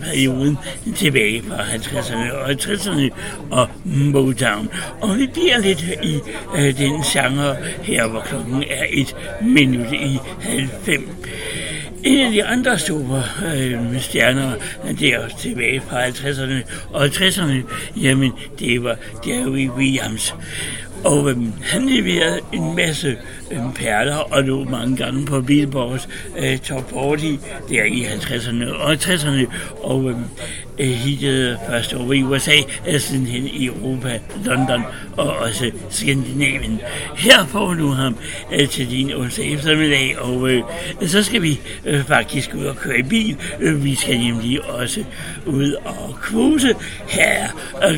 perioden 0.00 0.58
tilbage 0.96 1.42
fra 1.42 1.62
50'erne 1.62 2.32
og 2.32 2.50
60'erne 2.50 3.10
og 3.50 3.68
Motown. 3.84 4.68
Og 5.00 5.18
vi 5.18 5.26
bliver 5.26 5.58
lidt 5.58 5.84
i 6.02 6.18
øh, 6.56 6.78
den 6.78 7.02
genre 7.02 7.56
her, 7.82 8.08
hvor 8.08 8.20
klokken 8.20 8.62
er 8.70 8.84
et 8.90 9.16
minut 9.42 9.92
i 9.92 10.18
halv 10.40 10.68
fem. 10.82 11.08
En 12.04 12.26
af 12.26 12.32
de 12.32 12.44
andre 12.44 12.78
store 12.78 13.22
øh, 13.56 14.00
stjerner, 14.00 14.52
der 15.00 15.28
tilbage 15.38 15.80
fra 15.80 16.06
50'erne 16.06 16.54
og 16.92 17.04
60'erne, 17.04 17.54
jamen 17.96 18.32
det 18.58 18.84
var 18.84 18.96
Jerry 19.26 19.68
Williams. 19.68 20.34
Og 21.04 21.30
øh, 21.30 21.36
han 21.62 21.88
leverede 21.88 22.40
en 22.52 22.76
masse 22.76 23.16
Øh, 23.50 23.74
perler 23.74 24.16
og 24.16 24.42
lå 24.42 24.64
mange 24.64 24.96
gange 24.96 25.26
på 25.26 25.40
Billboards 25.40 26.08
øh, 26.38 26.58
top 26.58 26.90
40 26.90 27.16
der 27.68 27.84
i 27.84 28.04
50'erne 28.04 28.72
og 28.72 28.92
60'erne. 28.92 29.46
Og 29.82 30.10
øhm, 30.10 30.24
øh, 30.78 30.86
hittede 30.86 31.58
først 31.68 31.94
over 31.94 32.12
i 32.12 32.22
USA, 32.22 32.56
øh, 32.88 33.00
siden 33.00 33.26
hen 33.26 33.46
i 33.46 33.66
Europa, 33.66 34.20
London 34.44 34.82
og 35.16 35.36
også 35.36 35.70
Skandinavien. 35.90 36.80
Her 37.16 37.46
får 37.46 37.74
du 37.74 37.88
ham 37.88 38.16
øh, 38.52 38.68
til 38.68 38.90
din 38.90 39.14
onsdag 39.14 39.52
eftermiddag, 39.52 40.18
og 40.18 40.50
øh, 40.50 40.62
så 41.06 41.22
skal 41.22 41.42
vi 41.42 41.60
øh, 41.84 42.04
faktisk 42.04 42.54
ud 42.54 42.64
og 42.64 42.76
køre 42.76 42.98
i 42.98 43.02
bil. 43.02 43.36
Øh, 43.60 43.84
vi 43.84 43.94
skal 43.94 44.18
nemlig 44.18 44.64
også 44.64 45.04
ud 45.46 45.72
og 45.72 46.18
cruise 46.22 46.74
her. 47.08 47.48
Og 47.74 47.94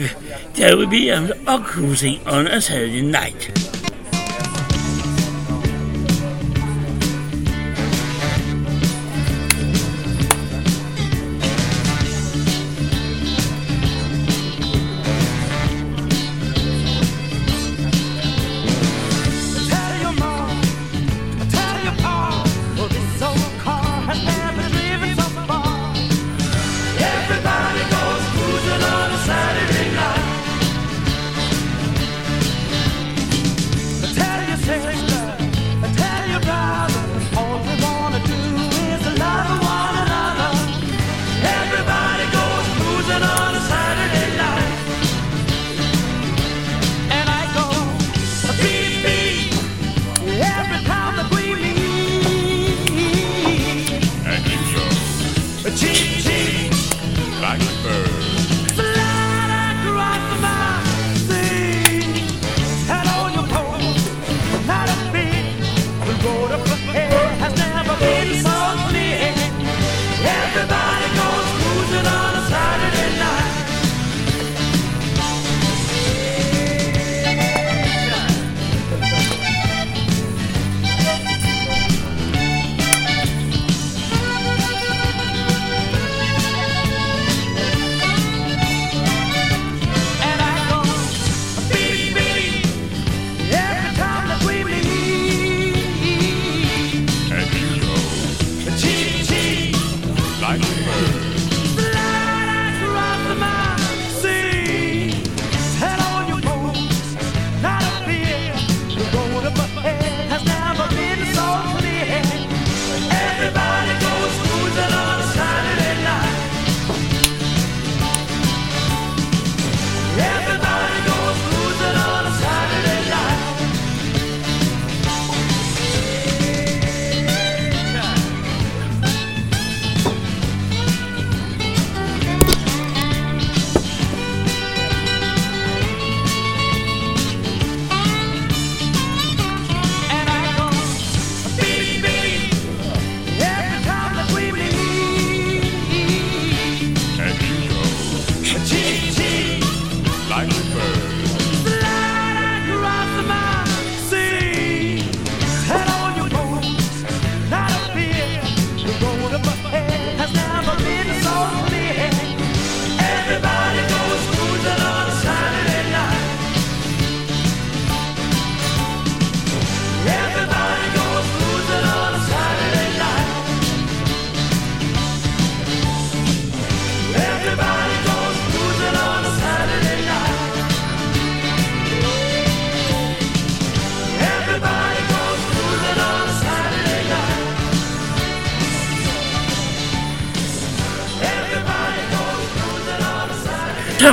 der 0.57 0.77
vil 0.77 0.91
vi 0.91 1.11
og 1.47 1.59
cruising 1.65 2.19
on 2.27 2.47
a 2.47 2.61
Saturday 2.61 3.01
night. 3.01 3.80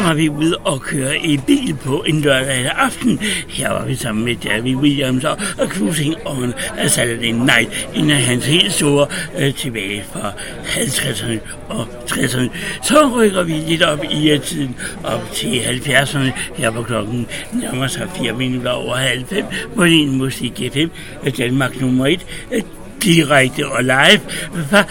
Var 0.08 0.14
vi 0.14 0.30
ude 0.30 0.58
og 0.58 0.82
køre 0.82 1.18
i 1.18 1.38
bil 1.38 1.76
på 1.76 2.03
en 2.08 2.22
lørdag 2.22 2.72
aften. 2.76 3.19
Her 3.48 3.69
var 3.69 3.86
vi 3.86 3.95
sammen 3.95 4.26
med 4.26 4.36
Jerry 4.45 4.76
Williams 4.76 5.24
og 5.24 5.68
Cruising 5.68 6.16
on 6.26 6.53
a 6.77 6.88
Saturday 6.88 7.32
Night. 7.32 7.90
En 7.95 8.11
af 8.11 8.18
hans 8.18 8.45
helt 8.45 8.74
store 8.74 9.08
øh, 9.38 9.53
tilbage 9.53 10.03
fra 10.14 10.32
50'erne 10.64 11.40
og 11.69 11.88
60'erne. 12.06 12.50
Så 12.84 13.11
rykker 13.16 13.44
vi 13.44 13.52
lidt 13.52 13.84
op 13.84 14.03
i 14.11 14.32
øh, 14.32 14.42
tiden 14.42 14.76
op 15.03 15.32
til 15.34 15.60
70'erne. 15.60 16.32
Her 16.56 16.72
på 16.72 16.84
klokken 16.84 17.27
nærmer 17.53 17.88
sig 17.88 18.08
4 18.22 18.34
minutter 18.34 18.72
over 18.72 18.95
halv 18.95 19.26
fem 19.26 19.45
på 19.76 19.86
din 19.86 20.18
musik 20.18 20.61
FM. 20.74 20.88
Øh, 21.26 21.38
Danmark 21.38 21.82
nummer 21.82 22.06
1. 22.06 22.26
Øh, 22.52 22.61
direkte 23.03 23.68
og 23.68 23.84
live 23.84 24.22
fra 24.69 24.84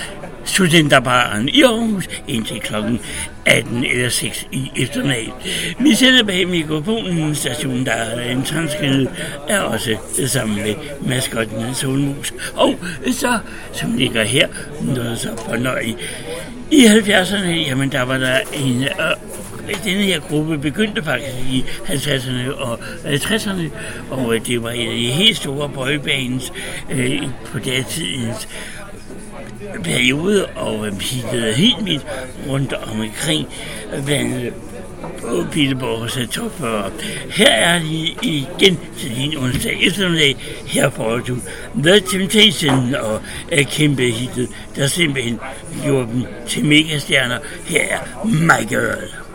Studenterbaren 0.46 1.48
i 1.48 1.62
Aarhus 1.62 2.08
indtil 2.28 2.60
klokken 2.60 3.00
18 3.56 3.84
eller 3.84 4.08
6 4.08 4.48
i 4.52 4.70
eftermiddag. 4.76 5.32
Vi 5.78 5.94
sender 5.94 6.24
bag 6.24 6.48
mikrofonen 6.48 7.34
stationen, 7.34 7.86
der 7.86 7.92
er 7.92 8.30
en 8.30 8.42
transkende, 8.42 9.10
er 9.48 9.60
også 9.60 9.96
sammen 10.26 10.56
med 10.56 10.74
maskotten 11.08 11.74
Solmus. 11.74 12.34
Og 12.54 12.74
så, 13.12 13.38
som 13.72 13.96
ligger 13.96 14.24
her, 14.24 14.48
noget 14.80 15.18
så 15.18 15.28
fornøjeligt, 15.48 15.98
I 16.70 16.86
70'erne, 16.86 17.46
jamen 17.46 17.92
der 17.92 18.02
var 18.02 18.18
der 18.18 18.38
en... 18.54 18.88
Denne 19.84 20.02
her 20.02 20.20
gruppe 20.20 20.58
begyndte 20.58 21.02
faktisk 21.02 21.34
i 21.50 21.64
50'erne 21.84 22.52
og 22.54 22.78
øh, 23.06 23.14
60'erne, 23.14 23.62
og 24.10 24.34
det 24.46 24.62
var 24.62 24.70
en 24.70 24.88
af 24.88 24.96
de 24.96 25.06
helt 25.06 25.36
store 25.36 25.68
boybands 25.68 26.52
øh, 26.90 27.22
på 27.44 27.58
datidens 27.58 28.48
periode, 29.84 30.46
og 30.46 30.86
øh, 30.86 30.92
helt 31.56 31.84
vildt 31.84 32.06
rundt 32.48 32.72
omkring, 32.72 33.46
øh, 33.94 34.04
blandt 34.04 34.34
andet 34.34 34.52
på 35.20 35.44
Pilleborgs 35.52 36.18
topfører. 36.30 36.90
Her 37.30 37.50
er 37.50 37.78
de 37.78 38.14
igen 38.22 38.78
til 38.98 39.16
din 39.16 39.38
onsdag 39.38 39.78
eftermiddag. 39.82 40.36
Her 40.66 40.90
får 40.90 41.18
du 41.18 41.36
The 41.82 42.00
Temptation 42.00 42.94
og 42.94 43.20
er 43.52 43.62
kæmpe 43.62 44.02
hittet, 44.02 44.48
der 44.76 44.86
simpelthen 44.86 45.38
gjorde 45.82 46.08
dem 46.12 46.24
til 46.48 46.64
megastjerner. 46.64 47.38
Her 47.64 47.80
er 47.80 48.24
My 48.24 48.68
Girl. 48.68 49.25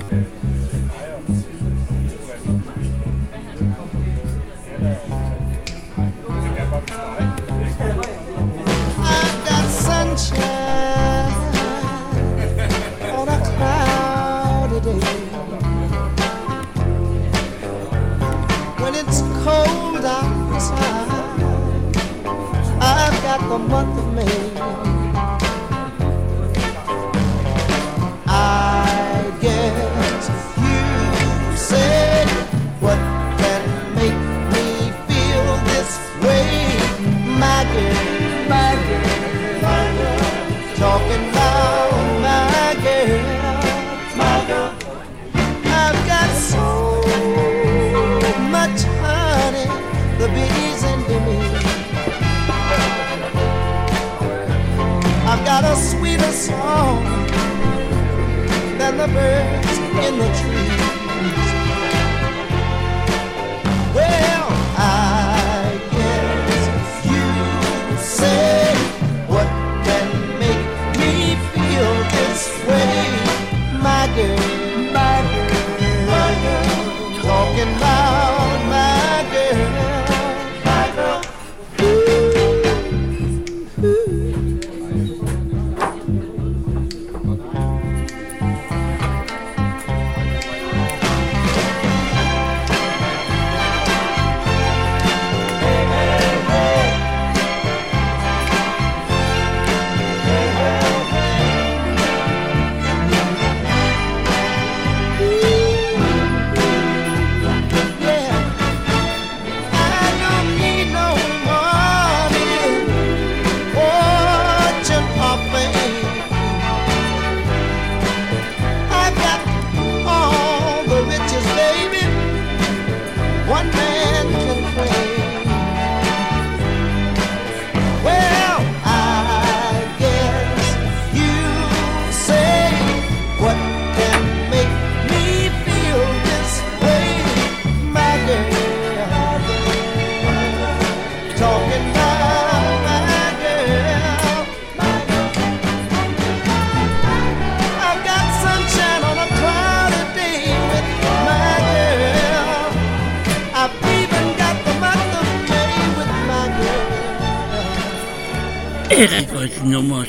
The 59.02 59.08
birds 59.08 59.80
in 60.06 60.20
the 60.20 60.28
trees. 60.28 60.51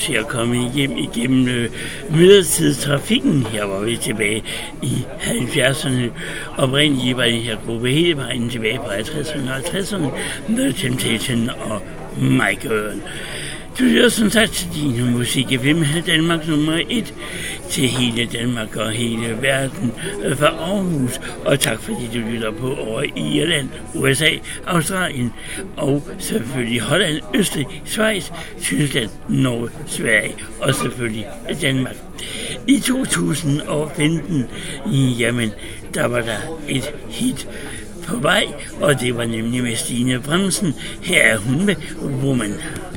Til 0.03 0.13
at 0.13 0.29
komme 0.29 0.71
hjem 0.75 0.97
igennem 0.97 1.49
øh, 1.49 1.71
midlertidstrafikken. 2.11 3.47
Her 3.47 3.65
var 3.65 3.81
vi 3.81 3.97
tilbage 3.97 4.45
i 4.83 5.07
70'erne. 5.21 6.11
Oprindeligt 6.57 7.17
var 7.17 7.25
det 7.25 7.43
her 7.43 7.57
gruppe 7.67 7.91
hele 7.91 8.17
vejen 8.17 8.51
tilbage 8.51 8.77
på 8.79 8.85
50'erne 8.85 9.51
og 9.51 9.59
50'erne. 9.59 10.09
The 10.49 10.73
Temptation 10.73 11.51
og 11.61 11.83
My 12.21 12.61
Girl. 12.63 13.01
Du 13.79 13.85
lytter 13.85 14.09
som 14.09 14.31
sagt 14.31 14.53
til 14.53 14.69
din 14.75 15.11
musik 15.11 15.47
FM, 15.47 15.83
Danmark 16.07 16.49
nummer 16.49 16.81
1 16.91 17.15
til 17.73 17.89
hele 17.89 18.27
Danmark 18.27 18.77
og 18.77 18.91
hele 18.91 19.43
verden 19.43 19.93
øh, 20.25 20.37
fra 20.37 20.47
Aarhus. 20.47 21.21
Og 21.45 21.61
tak 21.61 21.83
fordi 21.83 22.11
du 22.15 22.19
lytter 22.19 22.51
på 22.51 22.75
over 22.75 23.03
i 23.03 23.39
Irland, 23.39 23.69
USA, 23.95 24.29
Australien 24.67 25.33
og 25.77 26.03
selvfølgelig 26.19 26.81
Holland, 26.81 27.21
Østrig, 27.35 27.67
Schweiz, 27.85 28.31
Tyskland, 28.61 29.11
Norge, 29.29 29.71
Sverige 29.87 30.35
og 30.61 30.75
selvfølgelig 30.75 31.27
Danmark. 31.61 31.97
I 32.67 32.81
2015, 32.81 34.45
jamen, 35.19 35.51
der 35.95 36.07
var 36.07 36.21
der 36.21 36.59
et 36.69 36.95
hit 37.09 37.49
på 38.07 38.17
vej, 38.17 38.47
og 38.81 39.01
det 39.01 39.17
var 39.17 39.25
nemlig 39.25 39.63
med 39.63 39.77
Stine 39.77 40.21
Bremsen. 40.21 40.75
Her 41.03 41.23
er 41.23 41.39
hun 41.39 41.67
med 41.67 41.77
Woman. 42.03 42.55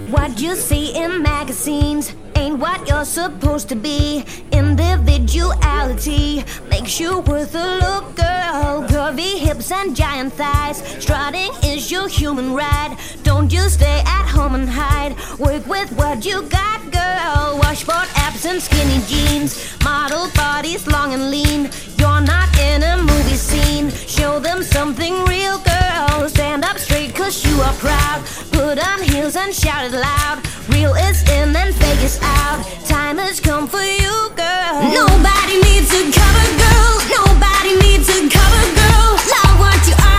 What 0.10 0.40
you 0.40 0.56
see 0.56 0.96
in 0.96 1.24
magazines 1.24 2.14
ain't 2.36 2.60
what 2.60 2.88
you're 2.88 3.06
supposed 3.06 3.70
to 3.70 3.76
be. 3.76 4.24
Individuality 4.52 6.44
makes 6.70 7.00
you 7.00 7.22
worth 7.22 7.56
a 7.56 7.80
look, 7.80 8.16
girl. 8.16 8.86
Curvy 8.88 9.40
hips 9.40 9.72
and 9.72 9.96
giant 9.96 10.34
thighs. 10.34 10.84
Strutting 11.02 11.52
is 11.64 11.90
your 11.92 12.08
human 12.08 12.54
right. 12.54 12.96
Don't 13.24 13.52
you 13.52 13.68
stay 13.68 14.04
at 14.06 14.28
home 14.28 14.54
and 14.54 14.70
hide. 14.70 15.16
Work 15.40 15.66
with 15.66 15.92
what 15.94 16.24
you 16.24 16.44
got, 16.50 16.82
girl. 16.92 17.58
Washboard 17.58 18.08
abs 18.16 18.46
and 18.46 18.62
skinny 18.62 19.02
jeans. 19.08 19.76
Model 19.84 20.30
bodies 20.36 20.86
long 20.86 21.14
and 21.16 21.32
lean. 21.32 21.72
You're 21.98 22.22
not 22.22 22.56
in 22.60 22.84
a 22.84 22.98
movie 22.98 23.38
scene. 23.38 23.90
Show 24.26 24.40
them 24.40 24.64
something 24.64 25.14
real, 25.26 25.60
girl. 25.60 26.28
Stand 26.28 26.66
up 26.66 26.80
straight 26.80 27.14
cause 27.14 27.46
you 27.46 27.62
are 27.62 27.74
proud. 27.74 28.26
Put 28.52 28.80
on 28.84 29.04
heels 29.04 29.36
and 29.36 29.54
shout 29.54 29.86
it 29.86 29.92
loud. 29.92 30.42
Real 30.68 30.96
is 30.96 31.22
in 31.30 31.56
and 31.56 31.76
fake 31.76 32.04
is 32.04 32.18
out. 32.24 32.66
Time 32.88 33.20
has 33.20 33.40
come 33.40 33.68
for 33.68 33.84
you, 33.84 34.16
girl. 34.36 34.82
Nobody 35.02 35.62
needs 35.62 35.94
a 35.94 36.10
cover 36.10 36.48
girl. 36.64 36.94
Nobody 37.20 37.78
needs 37.86 38.10
a 38.10 38.28
cover 38.28 38.66
girl. 38.82 39.10
Love 39.36 39.60
what 39.62 39.82
you 39.88 39.94
are 39.94 40.16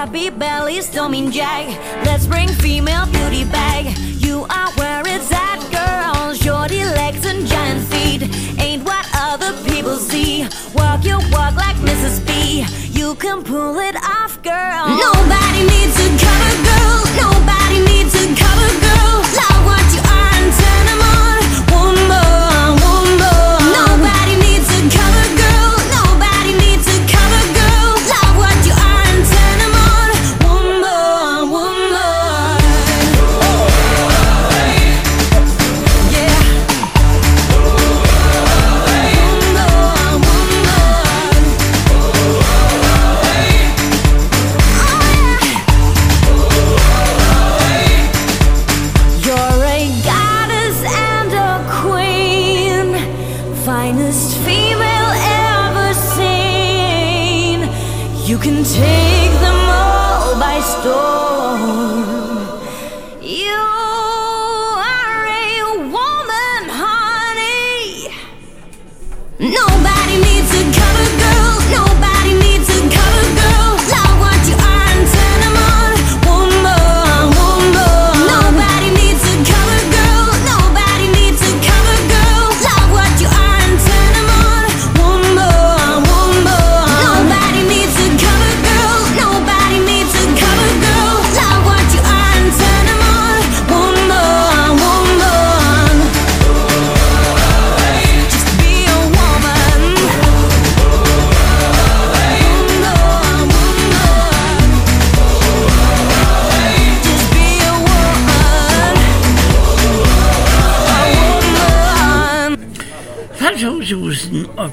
Flappy 0.00 0.30
belly, 0.30 0.80
storming 0.80 1.30
jag. 1.30 1.78
Let's 2.06 2.26
bring 2.26 2.48
female 2.48 3.04
beauty 3.12 3.44
back. 3.44 3.84
You 4.24 4.46
are 4.48 4.70
where 4.78 5.02
it's 5.04 5.30
at, 5.30 5.60
girl. 5.70 6.32
Shorty 6.32 6.82
legs 6.84 7.26
and 7.26 7.46
giant 7.46 7.86
feet. 7.92 8.22
Ain't 8.58 8.82
what 8.82 9.06
other 9.14 9.52
people 9.68 9.96
see. 9.96 10.48
Walk 10.74 11.04
your 11.04 11.20
walk 11.30 11.54
like 11.56 11.76
Mrs. 11.84 12.26
B. 12.26 12.64
You 12.98 13.14
can 13.16 13.44
pull 13.44 13.78
it 13.78 13.96
off, 13.96 14.40
girl. 14.42 14.88
Nobody 14.88 15.62
needs 15.68 15.96
a 16.00 16.08
cover 16.16 16.54
girl. 16.70 17.00
Nobody 17.20 17.84
needs 17.84 18.14
a 18.14 18.26
cover 18.40 18.72
girl. 18.80 19.12
Love 19.36 19.79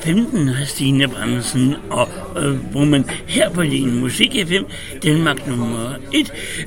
15 0.08 0.48
har 0.48 0.66
Stine 0.66 1.08
Bremsen, 1.08 1.76
og 1.90 2.10
øh, 2.38 2.76
Woman 2.76 3.10
her 3.28 3.50
på 3.50 3.64
din 3.64 4.00
Musik 4.00 4.32
FM, 4.48 4.64
Danmark 5.04 5.48
nummer 5.48 5.94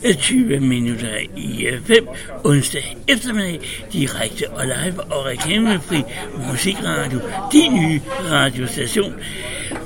1, 0.02 0.18
20 0.18 0.54
øh, 0.54 0.62
minutter 0.62 1.08
i 1.36 1.66
øh, 1.66 1.80
5, 1.84 2.08
onsdag 2.44 2.96
eftermiddag, 3.08 3.60
direkte 3.92 4.50
og 4.50 4.64
live 4.64 5.00
og 5.00 5.26
reklamefri 5.26 6.02
musikradio, 6.50 7.20
din 7.52 7.74
nye 7.74 8.00
radiostation. 8.30 9.12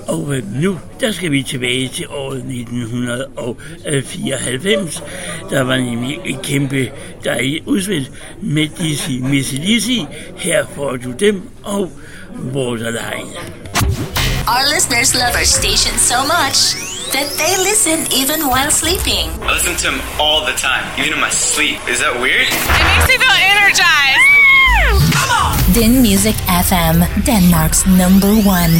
Og 0.08 0.36
øh, 0.36 0.62
nu, 0.62 0.78
der 1.00 1.12
skal 1.12 1.32
vi 1.32 1.42
tilbage 1.42 1.88
til 1.88 2.06
året 2.08 2.38
1994. 2.38 5.02
Der 5.50 5.60
var 5.60 5.76
nemlig 5.76 6.18
et 6.26 6.42
kæmpe 6.42 6.90
dejligt 7.24 7.66
udspil 7.66 8.08
med 8.40 8.68
Dizzy 8.78 9.10
Missy 9.10 9.54
Lizzy. 9.54 10.00
Her 10.36 10.66
får 10.66 10.96
du 10.96 11.12
dem 11.20 11.42
og 11.62 11.92
Borderline. 12.34 13.30
Our 14.46 14.64
listeners 14.68 15.14
love 15.14 15.34
our 15.34 15.44
station 15.44 15.96
so 15.98 16.26
much 16.26 16.74
that 17.12 17.30
they 17.38 17.56
listen 17.62 18.10
even 18.12 18.46
while 18.48 18.70
sleeping. 18.70 19.30
I 19.42 19.54
listen 19.54 19.76
to 19.76 19.90
him 19.92 20.00
all 20.20 20.44
the 20.44 20.52
time, 20.52 20.84
even 20.98 21.14
in 21.14 21.20
my 21.20 21.30
sleep. 21.30 21.78
Is 21.88 22.00
that 22.00 22.12
weird? 22.20 22.46
It 22.50 22.84
makes 22.90 23.06
me 23.08 23.16
feel 23.22 23.38
energized. 23.54 25.14
Come 25.14 25.30
on! 25.30 25.72
Din 25.72 26.02
Music 26.02 26.34
FM, 26.50 27.06
Denmark's 27.24 27.86
number 27.86 28.34
one. 28.42 28.72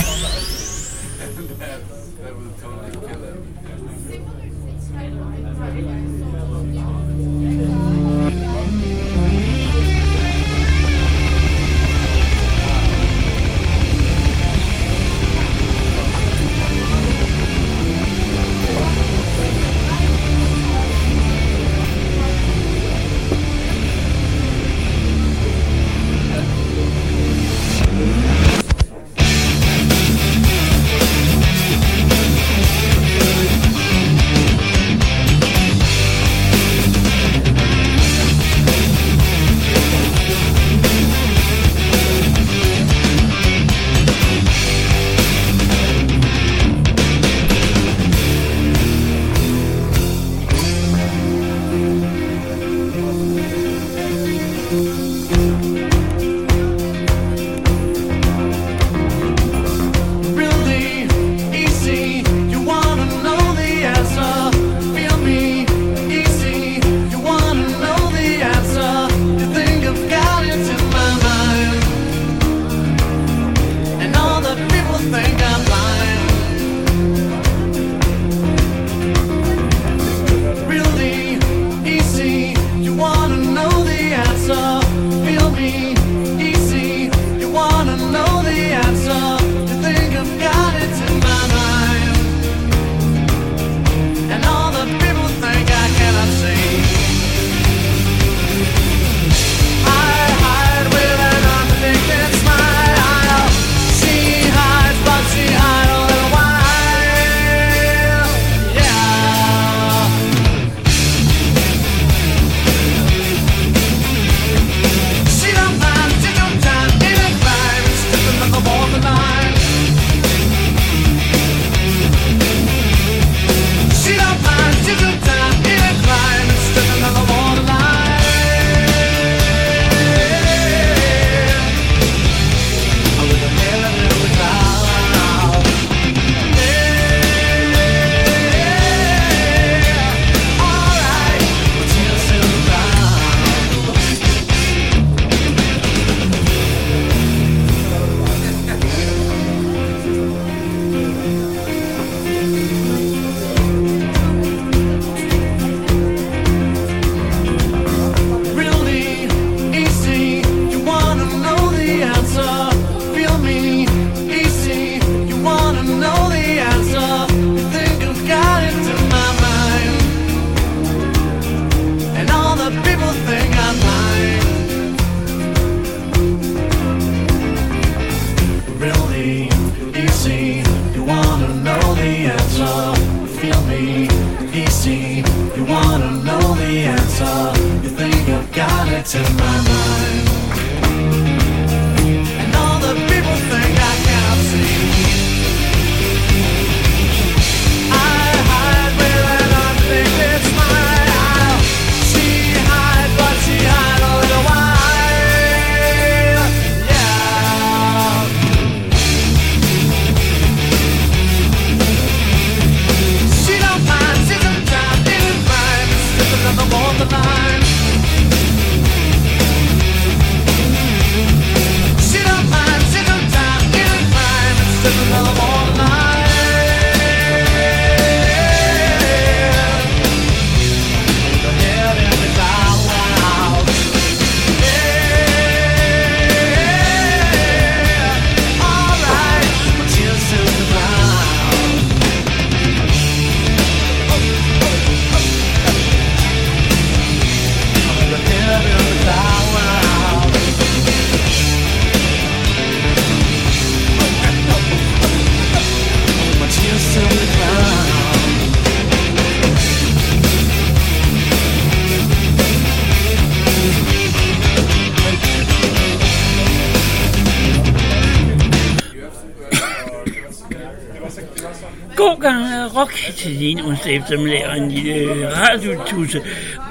Til 273.25 273.41
din 273.41 273.61
onsdag 273.61 273.97
eftermiddag 273.97 274.49
og 274.49 274.59
en 274.59 274.71
lille 274.71 275.29
radiotusse 275.31 276.21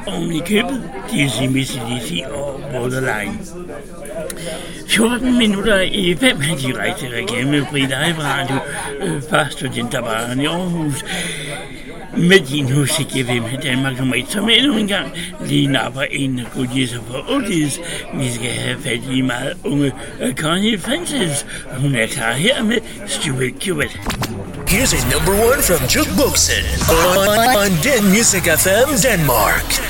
oven 0.08 0.34
i 0.34 0.40
købet. 0.40 0.84
DC 1.10 1.50
Missy 1.50 1.78
DC 1.78 2.24
og 2.32 2.62
Borderline. 2.72 3.40
14 4.88 5.38
minutter 5.38 5.82
i 5.82 6.16
5 6.16 6.38
er 6.38 6.58
direkte 6.58 7.06
reklame 7.06 7.22
reklamefri 7.22 7.80
live 7.80 8.20
radio 8.20 8.56
øh, 9.00 9.22
fra 9.30 9.50
Studenterbaren 9.50 10.42
i 10.42 10.46
Aarhus. 10.46 11.06
Med 12.18 12.40
din 12.48 12.74
musik 12.80 13.16
i 13.16 13.22
Hvem 13.22 13.44
er 13.44 13.62
Danmark 13.62 14.00
nummer 14.00 14.16
1, 14.16 14.26
som 14.30 14.50
endnu 14.50 14.78
en 14.78 14.88
gang 14.88 15.12
lige 15.46 15.68
napper 15.68 16.02
en 16.02 16.42
godisser 16.56 17.00
for 17.08 17.32
Odis. 17.36 17.80
Vi 18.14 18.30
skal 18.30 18.50
have 18.50 18.78
fat 18.80 19.02
i 19.12 19.22
meget 19.22 19.54
unge 19.64 19.92
øh, 20.22 20.34
Connie 20.34 20.80
Francis. 20.80 21.46
Hun 21.78 21.96
er 21.96 22.08
klar 22.08 22.34
her 22.34 22.64
med 22.64 22.78
Stuart 23.08 23.52
Cupid. 23.66 24.23
Here's 24.74 24.92
a 24.94 25.08
number 25.08 25.34
one 25.36 25.62
from 25.62 25.78
Jukeboxen 25.88 26.66
on, 26.90 27.56
on 27.76 27.82
Den 27.84 28.10
Music 28.10 28.46
FM 28.46 29.00
Denmark. 29.04 29.83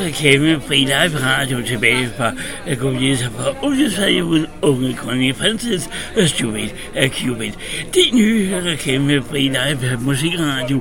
God 0.00 0.06
reklamefri 0.06 0.76
live 0.84 1.18
radio 1.24 1.62
tilbage 1.66 2.10
fra 2.16 2.32
Goliath 2.74 3.24
fra 3.24 3.52
olieperioden 3.62 4.46
Unge 4.62 4.96
Connie 4.96 5.34
Francis 5.34 5.88
og 6.16 6.28
Stupid 6.28 6.68
af 6.94 7.10
Cupid. 7.10 7.52
Din 7.94 8.16
nye 8.16 8.62
reklamefri 8.64 9.40
live 9.40 9.98
musikradio, 10.00 10.80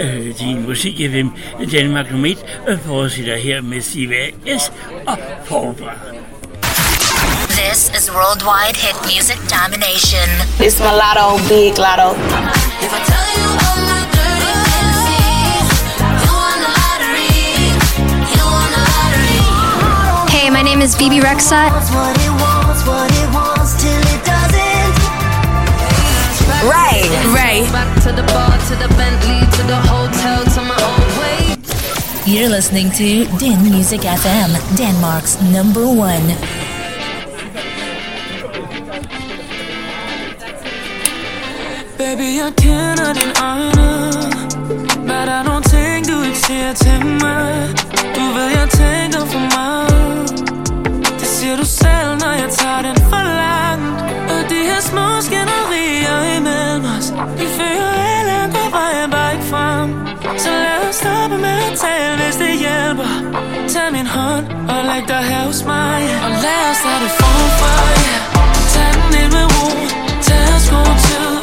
øh, 0.00 0.38
din 0.38 0.62
musik 0.62 0.94
FM 1.10 1.28
Danmark 1.72 2.10
nummer 2.10 2.28
1, 2.28 2.38
og 2.68 2.78
fortsætter 2.86 3.36
her 3.36 3.60
med 3.60 3.80
Siva 3.80 4.30
S 4.58 4.72
og 5.06 5.18
Forfra. 5.44 5.92
This 7.48 7.90
is 7.98 8.10
worldwide 8.10 8.76
hit 8.76 8.96
music 9.02 9.38
domination. 9.58 10.28
It's 10.66 10.78
Mulatto, 10.80 11.26
Big 11.48 11.78
Lotto. 11.78 12.08
Hey, 12.82 13.65
my 20.56 20.62
name 20.62 20.80
is 20.80 20.94
BB 20.96 21.20
Rexat. 21.20 21.68
Right. 26.64 27.04
Right. 27.36 27.68
You're 32.24 32.48
listening 32.48 32.90
to 32.92 33.26
Din 33.36 33.62
Music 33.62 34.00
FM, 34.00 34.56
Denmark's 34.78 35.42
number 35.42 35.86
one. 35.86 36.26
Baby, 41.98 42.40
I 42.40 42.50
cannot 42.56 43.14
deny, 43.14 45.06
but 45.06 45.28
I 45.28 45.42
don't 45.42 45.65
siger 46.46 46.72
til 46.72 47.06
mig 47.06 47.52
Du 48.16 48.24
ved, 48.36 48.48
jeg 48.58 48.68
tænker 48.80 49.22
for 49.32 49.42
meget. 49.56 50.28
Det 51.20 51.28
siger 51.36 51.56
du 51.56 51.64
selv, 51.64 52.10
når 52.22 52.32
jeg 52.42 52.50
tager 52.58 52.82
den 52.88 52.96
for 53.10 53.22
langt. 53.42 53.88
Og 54.32 54.40
de 54.50 54.58
her 54.68 54.80
små 54.90 55.06
skænderier 55.26 56.18
imellem 56.36 56.84
os. 56.96 57.06
De 57.40 57.46
fører 57.58 57.92
alle 58.12 58.32
andre 58.44 58.64
vejen 58.78 59.10
bare 59.10 59.32
ikke 59.34 59.46
frem. 59.52 59.88
Så 60.38 60.50
lad 60.64 60.78
os 60.88 60.94
stoppe 61.02 61.36
med 61.46 61.58
at 61.68 61.74
tale, 61.84 62.14
hvis 62.20 62.36
det 62.42 62.52
hjælper. 62.64 63.12
Tag 63.72 63.88
min 63.92 64.06
hånd 64.16 64.44
og 64.72 64.78
læg 64.88 65.02
dig 65.08 65.22
her 65.30 65.42
hos 65.46 65.64
mig. 65.64 66.00
Og 66.24 66.30
lad 66.44 66.62
os 66.70 66.76
starte 66.82 67.08
forfra, 67.18 67.74
yeah 68.02 68.20
Tag 68.72 68.90
den 68.94 69.14
ind 69.22 69.32
med 69.36 69.46
ro. 69.54 69.66
Tag 70.26 70.44
os 70.56 70.66
god 70.74 70.92
tid, 71.06 71.35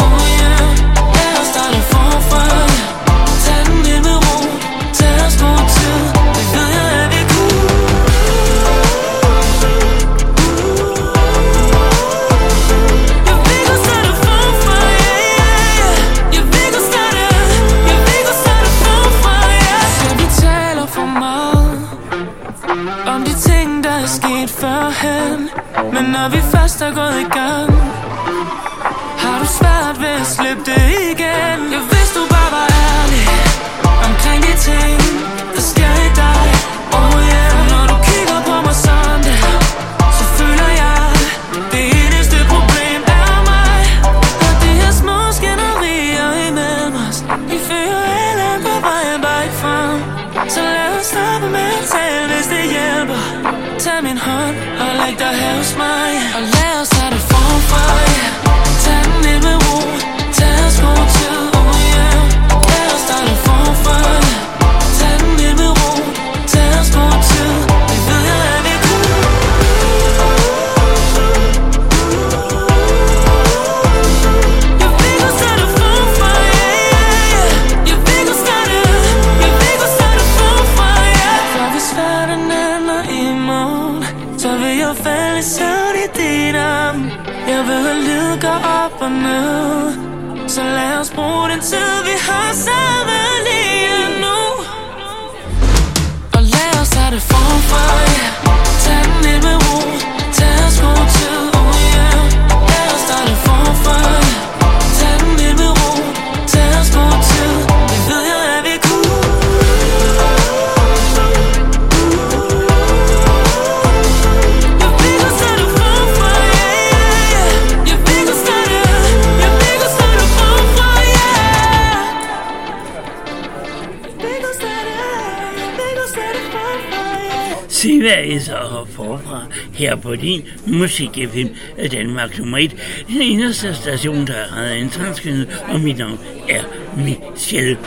musik-FM 130.67 131.47
af 131.77 131.89
Danmark 131.89 132.39
nummer 132.39 132.57
1. 132.57 132.75
Den 133.07 133.22
eneste 133.22 133.75
station, 133.75 134.27
der 134.27 134.47
har 134.49 134.65
en 134.65 134.89
transkønnet, 134.89 135.61
og 135.67 135.80
mit 135.80 135.97
navn 135.97 136.19
er 136.49 136.63
Michelle. 136.97 137.77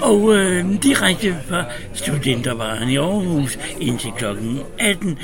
Og 0.00 0.34
øh, 0.34 0.64
direkte 0.82 1.36
fra 1.48 1.64
Studenterbaren 1.94 2.88
i 2.88 2.96
Aarhus 2.96 3.58
indtil 3.80 4.10
klokken 4.18 4.60
18. 4.78 5.18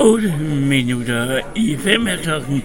8 0.00 0.34
minutter 0.40 1.40
i 1.54 1.76
5 1.84 2.06
af 2.06 2.18
klokken. 2.18 2.62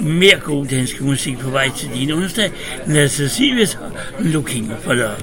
Mere 0.00 0.38
god 0.38 0.66
dansk 0.66 1.00
musik 1.00 1.38
på 1.38 1.50
vej 1.50 1.70
til 1.76 1.90
din 1.94 2.12
onsdag. 2.12 2.50
Lad 2.86 3.04
os 3.04 3.32
sige, 3.32 3.54
hvis 3.54 3.78
Looking 4.18 4.72
for 4.82 4.92
Love. 4.92 5.16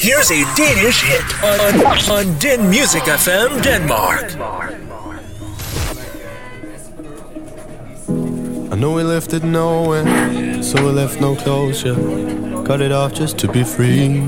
Here's 0.00 0.30
a 0.30 0.40
Danish 0.56 1.04
hit 1.04 1.28
on, 1.42 1.74
on 2.10 2.36
Den 2.42 2.66
Music 2.66 3.02
FM 3.02 3.62
Denmark. 3.62 4.30
Denmark. 4.30 4.65
Know 8.86 8.94
we 8.94 9.02
left 9.02 9.32
it 9.32 9.42
nowhere, 9.42 10.62
so 10.62 10.74
we 10.84 10.92
left 10.92 11.20
no 11.20 11.34
closure. 11.34 11.96
Cut 12.64 12.80
it 12.80 12.92
off 12.92 13.12
just 13.12 13.36
to 13.38 13.48
be 13.48 13.64
free. 13.64 14.20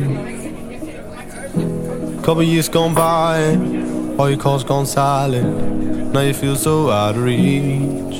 Couple 2.24 2.42
years 2.42 2.68
gone 2.68 2.92
by, 2.92 3.54
all 4.18 4.28
your 4.28 4.38
calls 4.38 4.64
gone 4.64 4.84
silent. 4.84 6.12
Now 6.12 6.22
you 6.22 6.34
feel 6.34 6.56
so 6.56 6.90
out 6.90 7.14
of 7.14 7.22
reach. 7.22 8.16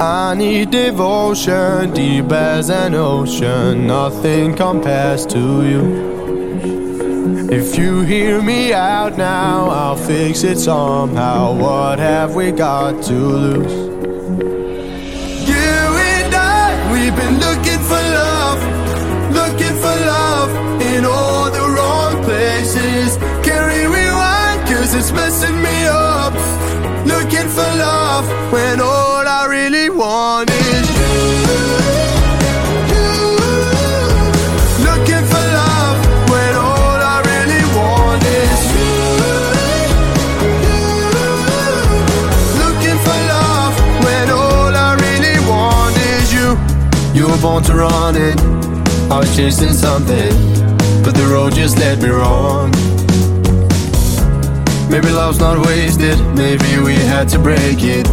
I 0.00 0.34
need 0.34 0.70
devotion, 0.70 1.92
deep 1.92 2.32
as 2.32 2.70
an 2.70 2.94
ocean. 2.94 3.86
Nothing 3.86 4.54
compares 4.54 5.26
to 5.26 5.42
you. 5.70 5.84
If 7.50 7.76
you 7.76 8.00
hear 8.00 8.40
me 8.40 8.72
out 8.72 9.18
now, 9.18 9.68
I'll 9.68 9.96
fix 9.96 10.42
it 10.42 10.58
somehow. 10.58 11.52
What 11.52 11.98
have 11.98 12.34
we 12.34 12.50
got 12.50 13.02
to 13.04 13.12
lose? 13.12 13.87
For 28.22 28.32
love 28.32 28.52
when 28.52 28.80
all 28.80 29.26
I 29.26 29.46
really 29.48 29.90
want 29.90 30.50
is 30.50 30.88
you. 30.98 31.18
Looking 34.86 35.24
for 35.30 35.44
love 35.60 35.98
when 36.30 36.54
all 36.54 37.00
I 37.14 37.20
really 37.30 37.64
want 37.76 38.22
is 38.24 38.60
you. 38.74 38.94
Looking 42.62 42.98
for 43.06 43.18
love 43.34 43.74
when 44.04 44.30
all 44.30 44.74
I 44.74 44.90
really 45.04 45.38
want 45.48 45.96
is 45.96 46.32
you. 46.32 46.56
You 47.14 47.28
were 47.30 47.40
born 47.40 47.62
to 47.64 47.74
run 47.74 48.16
it. 48.16 48.40
I 49.10 49.18
was 49.18 49.34
chasing 49.36 49.72
something, 49.72 50.32
but 51.02 51.14
the 51.14 51.28
road 51.32 51.54
just 51.54 51.78
led 51.78 52.02
me 52.02 52.08
wrong. 52.08 52.72
Maybe 54.90 55.10
love's 55.10 55.38
not 55.38 55.64
wasted. 55.66 56.18
Maybe 56.34 56.78
we 56.82 56.94
had 56.94 57.28
to 57.30 57.38
break 57.38 57.78
it 57.80 58.06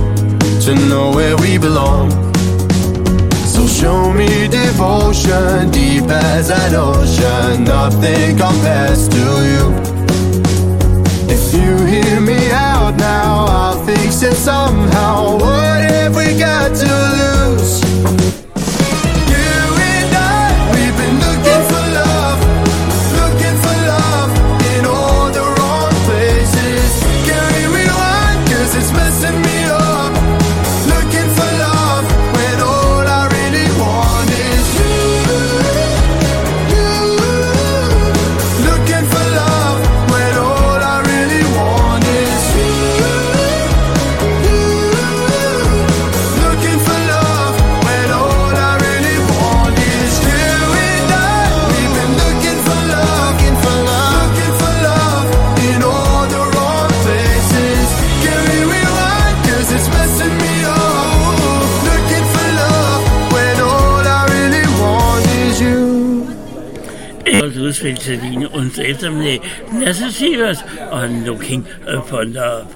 to 0.65 0.75
know 0.89 1.11
where 1.11 1.37
we 1.37 1.57
belong. 1.57 2.11
So 3.45 3.65
show 3.65 4.11
me 4.11 4.47
devotion, 4.49 5.71
deep 5.71 6.09
as 6.09 6.49
an 6.49 6.75
ocean. 6.75 7.63
Nothing 7.63 8.37
compares 8.37 9.07
to 9.07 9.25
you. 9.51 9.65
If 11.29 11.53
you 11.53 11.85
hear 11.85 12.19
me 12.19 12.51
out 12.51 12.95
now, 12.97 13.45
I'll 13.47 13.85
fix 13.85 14.21
it 14.21 14.35
somehow. 14.35 15.37
What 15.37 15.81
have 15.91 16.15
we 16.15 16.37
got 16.37 16.75
to 16.75 17.55
lose? 17.55 17.84
Und 68.55 68.77
eftermiddag. 68.77 69.41
Lad 69.79 69.89
os 69.89 70.15
se 70.15 70.43
os 70.49 70.65
og 70.91 71.09
Looking 71.09 71.67
for 72.07 72.23
Love. 72.23 72.67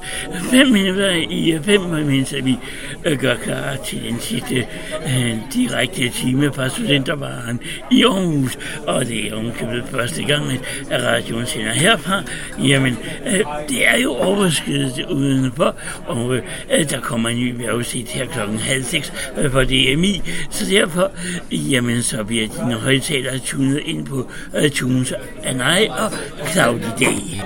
Fem 0.51 0.67
minutter 0.67 1.11
i 1.11 1.59
fem, 1.63 1.81
mens 1.81 2.35
vi 2.43 2.57
øh, 3.05 3.19
gør 3.19 3.35
klar 3.35 3.75
til 3.85 4.03
den 4.03 4.19
sidste 4.19 4.67
øh, 5.05 5.37
direkte 5.53 6.09
time 6.09 6.53
fra 6.53 6.69
Studentervaren 6.69 7.59
i 7.91 8.03
Aarhus. 8.03 8.57
Og 8.87 9.05
det 9.05 9.27
er 9.27 9.35
omkøbet 9.35 9.83
første 9.91 10.23
gang, 10.23 10.43
at 10.89 11.03
radioen 11.03 11.45
sender 11.45 11.71
herfra. 11.71 12.23
Jamen, 12.63 12.97
øh, 13.25 13.39
det 13.69 13.87
er 13.87 13.97
jo 14.03 14.13
overskydet 14.13 15.05
udenfor, 15.05 15.75
og 16.05 16.35
øh, 16.35 16.89
der 16.89 16.99
kommer 16.99 17.29
en 17.29 17.37
ny 17.37 17.55
vejrudsigt 17.61 18.09
her 18.09 18.25
klokken 18.25 18.59
halv 18.59 18.83
seks 18.83 19.13
øh, 19.37 19.51
for 19.51 19.63
DMI. 19.63 20.21
Så 20.49 20.65
derfor, 20.65 21.11
jamen, 21.51 22.03
så 22.03 22.23
bliver 22.23 22.47
dine 22.47 22.73
højtalere 22.73 23.37
tunet 23.37 23.81
ind 23.85 24.05
på 24.05 24.31
øh, 24.55 24.69
Tunes 24.69 25.13
and 25.43 25.61
Cloudy 25.69 26.91
Day. 26.97 27.39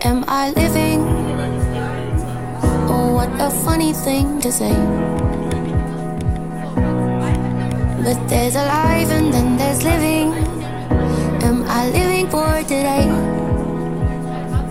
Am 0.00 0.24
I 0.26 0.50
living? 0.56 1.00
Oh, 2.88 3.12
what 3.12 3.28
a 3.38 3.50
funny 3.50 3.92
thing 3.92 4.40
to 4.40 4.50
say. 4.50 4.72
But 8.02 8.16
there's 8.30 8.54
alive 8.54 9.10
and 9.10 9.30
then 9.34 9.58
there's 9.58 9.84
living. 9.84 10.32
Am 11.42 11.64
I 11.68 11.90
living 11.90 12.30
for 12.30 12.62
today? 12.62 13.08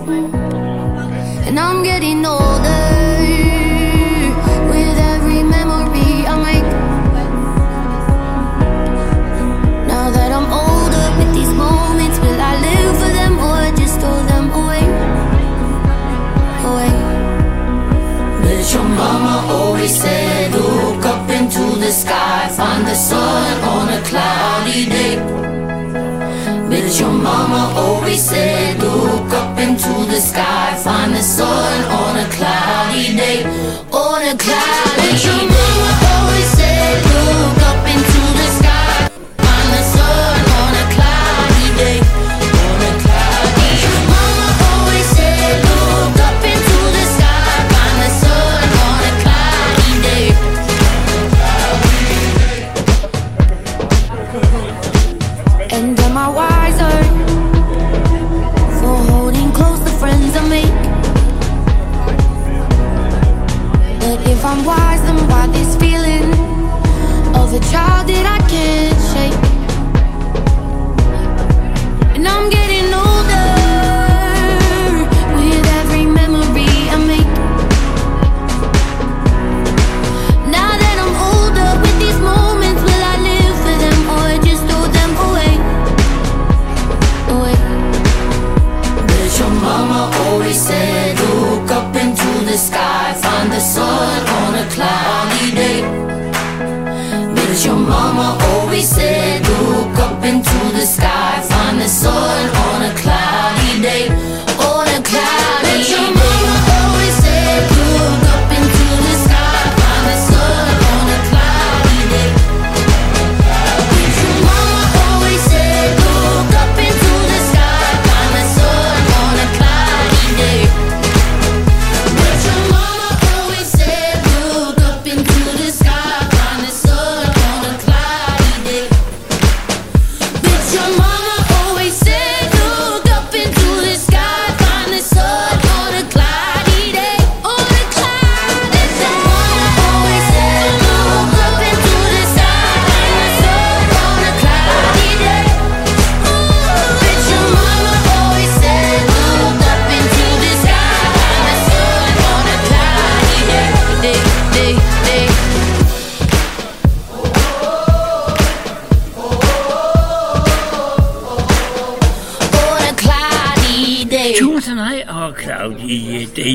Mm. 0.10 0.34
And 1.46 1.60
I'm 1.60 1.84
getting 1.84 2.26
older 2.26 3.41
But 18.62 18.74
your 18.76 18.84
mama 18.84 19.52
always 19.52 20.00
said, 20.00 20.52
look 20.52 21.04
up 21.04 21.28
into 21.32 21.80
the 21.80 21.92
sky, 21.92 22.48
find 22.56 22.86
the 22.86 22.94
sun 22.94 23.60
on 23.64 23.90
a 23.90 24.00
cloudy 24.04 24.86
day. 24.86 25.16
But 26.70 27.00
your 27.00 27.12
mama 27.12 27.74
always 27.76 28.22
said, 28.22 28.78
look 28.80 29.34
up 29.34 29.58
into 29.58 30.06
the 30.12 30.22
sky, 30.22 30.80
find 30.84 31.12
the 31.12 31.24
sun 31.24 31.86
on 31.86 32.18
a 32.20 32.30
cloudy 32.30 33.18
day. 33.18 33.46
On 33.92 34.22
a 34.22 34.38
cloudy 34.38 35.10
day. 35.10 35.26
Your 35.26 35.42
mama 35.58 35.92
always 36.14 36.50
said, 36.54 37.04
look 37.04 37.61
always 90.32 90.60
said, 90.60 91.20
look 91.20 91.72
up 91.72 91.96
into 91.96 92.32
the 92.50 92.58
sky, 92.58 93.14
find 93.22 93.52
the 93.52 93.60
sun 93.60 94.22
on 94.40 94.56
a 94.64 94.66
cloudy 94.70 95.52
day. 95.52 95.82
But 97.36 97.66
your 97.66 97.76
mama 97.76 98.38
always 98.52 98.88
said, 98.88 99.42
look 99.48 99.98
up 100.00 100.24
into 100.24 100.71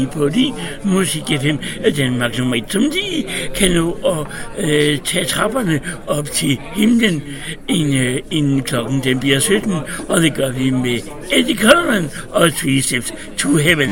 Claudia 0.05 0.31
Day 0.31 0.53
på 0.83 0.89
Musik 0.89 1.23
FM 1.23 1.57
Danmark 1.97 2.39
nummer 2.39 2.57
1, 2.57 2.65
som 2.69 2.83
de 2.83 3.25
kan 3.55 3.71
nå 3.71 3.93
at 3.93 4.27
øh, 4.65 4.99
tage 4.99 5.25
trapperne 5.25 5.81
op 6.07 6.25
til 6.25 6.59
himlen, 6.75 7.23
inden, 7.69 7.95
øh, 7.95 8.21
inden 8.31 8.63
klokken 8.63 9.05
den 9.05 9.21
bliver 9.21 9.39
17, 9.39 9.73
og 10.09 10.23
det 10.23 10.35
gør 10.35 10.51
vi 10.51 10.71
med 10.71 10.99
Eddie 11.33 11.57
Coleman 11.57 12.11
og 12.31 12.53
Three 12.53 12.83
Steps 12.83 13.13
to 13.39 13.57
Heaven. 13.57 13.89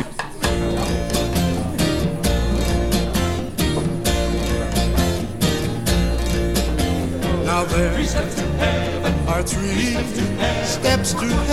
Now 7.47 7.65
there 7.65 7.91
are 9.29 9.43
three 9.43 9.97
steps 10.65 11.13
to 11.13 11.44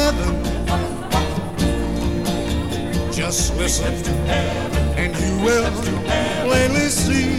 listen, 3.61 3.93
and 4.97 5.15
you 5.21 5.33
will 5.45 5.71
plainly 6.43 6.89
see. 6.89 7.29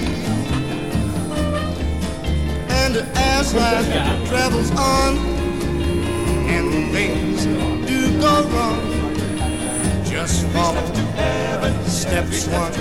And 2.70 2.94
as 3.16 3.52
life 3.52 3.88
travels 4.28 4.70
on, 4.70 5.18
and 6.54 6.92
things 6.92 7.44
do 7.88 8.20
go 8.20 8.34
wrong, 8.54 8.80
just 10.04 10.46
follow 10.54 10.86
steps 11.86 12.46
one, 12.46 12.72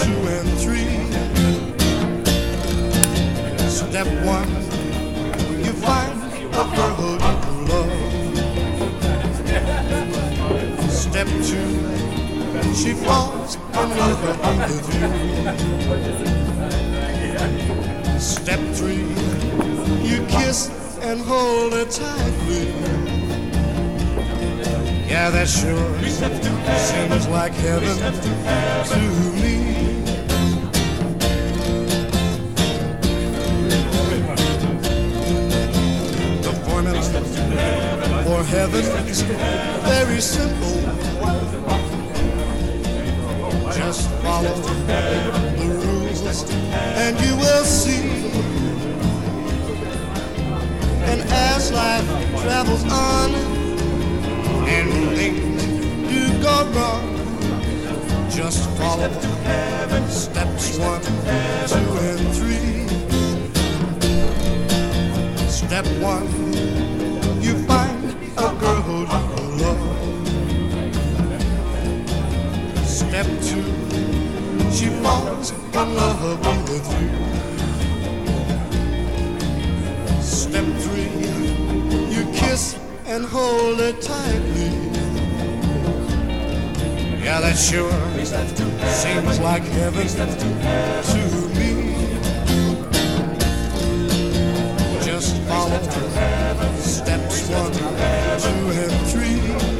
two, 0.00 0.20
and 0.36 0.48
three. 0.62 0.96
Step 3.68 4.08
one, 4.24 4.50
you 5.64 5.72
find 5.84 6.18
a 6.54 6.64
you 6.76 7.18
love. 7.68 7.92
Step 10.90 11.28
two, 11.44 12.19
she 12.74 12.92
falls 12.94 13.56
in 13.56 13.88
you. 13.96 15.10
Step 18.18 18.60
three, 18.74 19.04
you 20.02 20.26
kiss 20.26 20.70
and 21.02 21.20
hold 21.20 21.72
her 21.72 21.84
tightly. 21.84 22.66
Yeah, 25.08 25.30
that 25.30 25.48
sure 25.48 25.98
seems 26.78 27.26
like 27.28 27.52
heaven 27.52 27.96
to 28.86 29.00
me. 29.40 29.54
The 36.42 36.52
formula 36.64 37.02
For 38.24 38.44
heaven's 38.44 39.22
very 39.82 40.20
simple. 40.20 41.09
Follow 44.30 44.54
the 45.58 45.68
rules 45.84 46.20
and 47.02 47.14
you 47.24 47.34
will 47.42 47.64
see. 47.64 48.30
And 51.10 51.20
as 51.52 51.72
life 51.72 52.08
travels 52.42 52.84
on 52.84 53.28
and 54.76 54.90
things 55.18 55.62
do 56.10 56.22
go 56.46 56.56
wrong, 56.74 57.06
just 58.30 58.60
follow 58.78 59.10
steps 60.08 60.78
one, 60.78 61.02
two, 61.72 61.90
and 62.10 62.24
three. 62.38 62.86
Step 65.48 65.86
one, 66.00 66.28
falls 75.02 75.50
in 75.50 75.94
love 75.94 76.22
with 76.68 76.86
you. 77.00 77.08
Step 80.22 80.64
three, 80.82 81.10
you 82.14 82.24
kiss 82.32 82.78
and 83.06 83.24
hold 83.24 83.78
her 83.80 83.92
tightly. 83.92 84.70
Yeah, 87.24 87.40
that 87.40 87.56
sure 87.56 87.92
seems 88.24 89.40
like 89.40 89.62
heaven 89.62 90.06
to 90.06 90.48
me. 91.58 91.72
Just 95.04 95.36
follow 95.48 95.80
steps 96.78 97.48
one, 97.48 97.72
two, 97.72 98.70
and 98.82 99.06
three. 99.08 99.79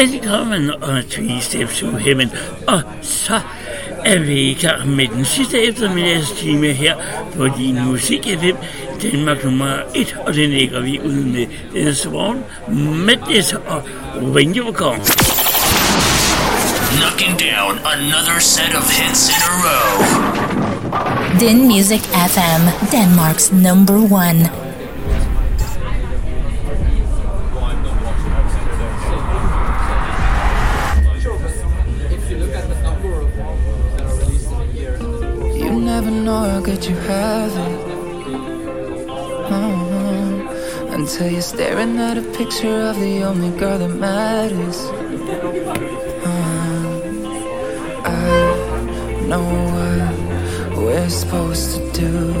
Velkommen 0.00 0.70
og 0.70 1.02
Three 1.10 1.40
Steps 1.40 1.78
to 1.78 1.96
Heaven. 1.96 2.30
Og 2.66 2.82
så 3.02 3.40
er 4.04 4.18
vi 4.18 4.40
i 4.40 4.54
gang 4.54 4.88
med 4.88 5.08
den 5.08 5.24
sidste 5.24 5.62
eftermiddagstime 5.62 6.72
her 6.72 6.94
på 7.36 7.48
din 7.58 7.84
musik 7.84 8.26
FM. 8.40 8.56
Danmark 9.02 9.44
nummer 9.44 9.76
1, 9.94 10.16
og 10.26 10.34
den 10.34 10.50
lægger 10.50 10.80
vi 10.80 11.00
ud 11.00 11.24
med 11.24 11.46
The 11.74 11.94
Swan, 11.94 12.44
Madness 13.06 13.52
og 13.52 13.82
When 14.22 14.56
You 14.56 14.64
Were 14.64 14.72
Gone. 14.72 15.04
Knocking 17.00 17.38
down 17.38 17.78
another 17.84 18.40
set 18.40 18.74
of 18.76 18.90
hits 18.90 19.28
in 19.28 19.42
a 19.50 19.54
row. 19.64 20.04
Din 21.40 21.68
Music 21.68 22.02
FM, 22.02 22.62
Denmark's 22.92 23.54
number 23.54 23.98
one. 24.12 24.63
How 36.26 36.60
good 36.60 36.84
you 36.84 36.94
have 36.94 37.52
it. 37.52 37.80
Oh, 39.50 40.88
until 40.90 41.30
you're 41.30 41.42
staring 41.42 41.98
at 41.98 42.16
a 42.16 42.22
picture 42.22 42.80
of 42.90 42.98
the 42.98 43.22
only 43.24 43.50
girl 43.58 43.78
that 43.78 43.88
matters. 43.88 44.78
Uh, 46.24 46.40
I 48.04 49.26
know 49.28 49.44
what 49.74 50.78
we're 50.78 51.10
supposed 51.10 51.76
to 51.76 51.92
do. 51.92 52.32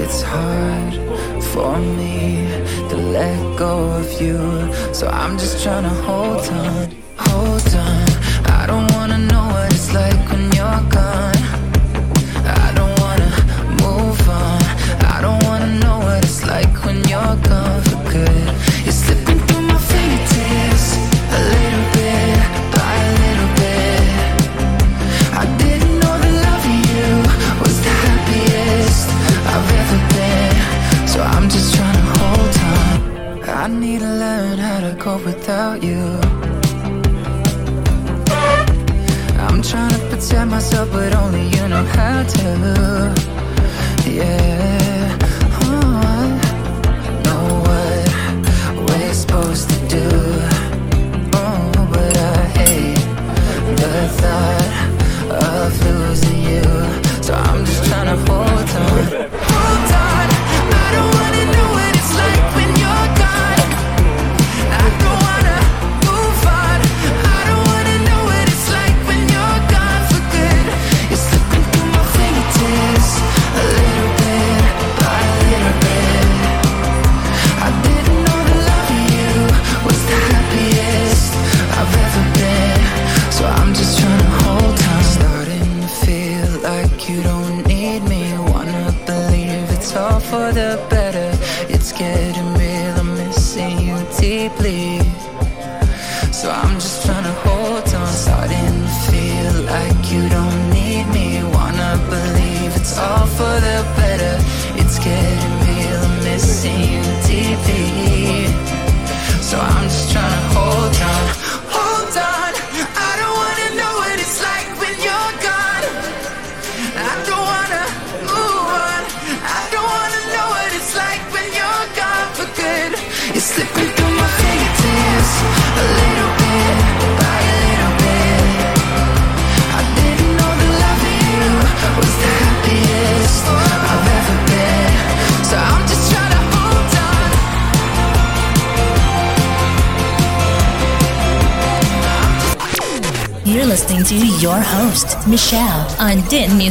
It's 0.00 0.22
hard 0.22 0.94
for 1.44 1.78
me 1.78 2.46
to 2.90 2.96
let 2.96 3.58
go 3.58 3.90
of 4.00 4.20
you. 4.20 4.38
So 4.92 5.08
I'm 5.08 5.38
just 5.38 5.62
trying 5.62 5.84
to 5.84 5.94
hold 6.06 6.46
on, 6.48 6.90
hold 7.16 7.74
on. 7.74 8.06
I 8.60 8.66
don't 8.66 8.90
wanna 8.92 9.18
know 9.18 9.46
what 9.48 9.72
it's 9.72 9.92
like 9.94 10.30
when 10.30 10.55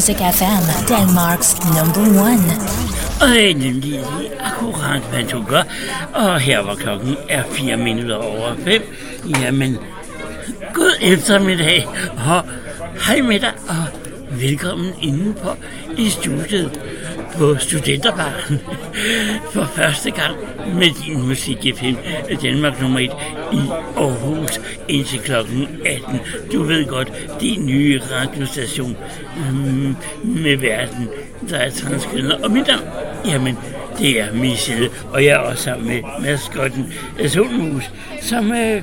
Music 0.05 0.21
FM, 0.21 0.63
Denmark's 0.87 1.55
number 1.77 2.21
one. 2.21 2.45
Og 3.21 3.27
det 3.27 3.51
er 3.51 3.55
nemlig 3.55 3.73
lige 3.83 4.01
akkurat, 4.39 5.01
hvad 5.01 5.23
du 5.23 5.43
gør. 5.49 5.61
Og 6.13 6.39
her 6.39 6.59
var 6.59 6.75
klokken 6.75 7.17
er 7.29 7.43
4 7.51 7.77
minutter 7.77 8.15
over 8.15 8.55
5. 8.63 8.81
Jamen, 9.41 9.77
god 10.73 10.91
eftermiddag, 11.01 11.87
og 12.27 12.43
hej 13.07 13.21
med 13.21 13.39
dig, 13.39 13.51
og 13.67 13.85
velkommen 14.31 14.91
indenfor 15.01 15.57
i 15.97 16.09
studiet 16.09 16.81
på 17.37 17.55
Studenterbarn 17.59 18.59
for 19.53 19.65
første 19.65 20.11
gang 20.11 20.35
med 20.75 21.03
din 21.05 21.27
musik 21.27 21.57
FM 21.75 21.95
Danmark 22.41 22.81
nummer 22.81 22.99
1 22.99 23.11
i 23.53 23.59
Aarhus 23.97 24.61
indtil 24.87 25.19
kl. 25.19 25.31
18. 25.31 26.19
Du 26.53 26.63
ved 26.63 26.85
godt, 26.85 27.11
din 27.41 27.65
nye 27.65 28.01
radiostation 28.11 28.97
øhm, 29.37 29.95
med 30.23 30.57
verden, 30.57 31.09
der 31.49 31.57
er 31.57 31.69
transkønnet. 31.69 32.33
Og 32.33 32.51
mit 32.51 32.67
navn, 32.67 32.83
jamen, 33.25 33.57
det 33.97 34.19
er 34.19 34.33
Michelle, 34.33 34.89
og 35.11 35.25
jeg 35.25 35.31
er 35.31 35.37
også 35.37 35.63
sammen 35.63 35.87
med 35.87 36.01
maskotten 36.21 36.93
øh, 37.19 37.29
Solmus, 37.29 37.83
som 38.21 38.51
øh, 38.51 38.81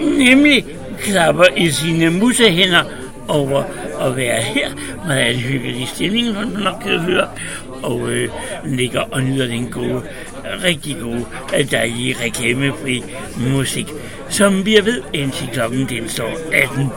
nemlig 0.00 0.64
klapper 0.98 1.44
i 1.56 1.70
sine 1.70 2.10
musehænder 2.10 2.84
over 3.28 3.62
at 4.00 4.16
være 4.16 4.42
her. 4.42 4.70
Meget 5.06 5.36
hyggelig 5.36 5.88
stemning, 5.88 6.26
som 6.26 6.34
man 6.34 6.62
nok 6.62 6.82
kan 6.82 6.98
høre. 6.98 7.28
Og 7.82 8.08
øh, 8.10 8.28
ligger 8.64 9.00
og 9.00 9.22
nyder 9.22 9.46
den 9.46 9.70
gode, 9.70 10.02
rigtig 10.64 10.96
gode, 11.02 11.24
øh, 11.58 11.70
dejlige 11.70 12.16
reklamefri 12.24 13.02
musik, 13.36 13.86
som 14.28 14.66
vi 14.66 14.78
ved, 14.84 15.02
indtil 15.12 15.48
klokken 15.52 15.88
den 15.88 16.08
står 16.08 16.38
18. 16.52 16.88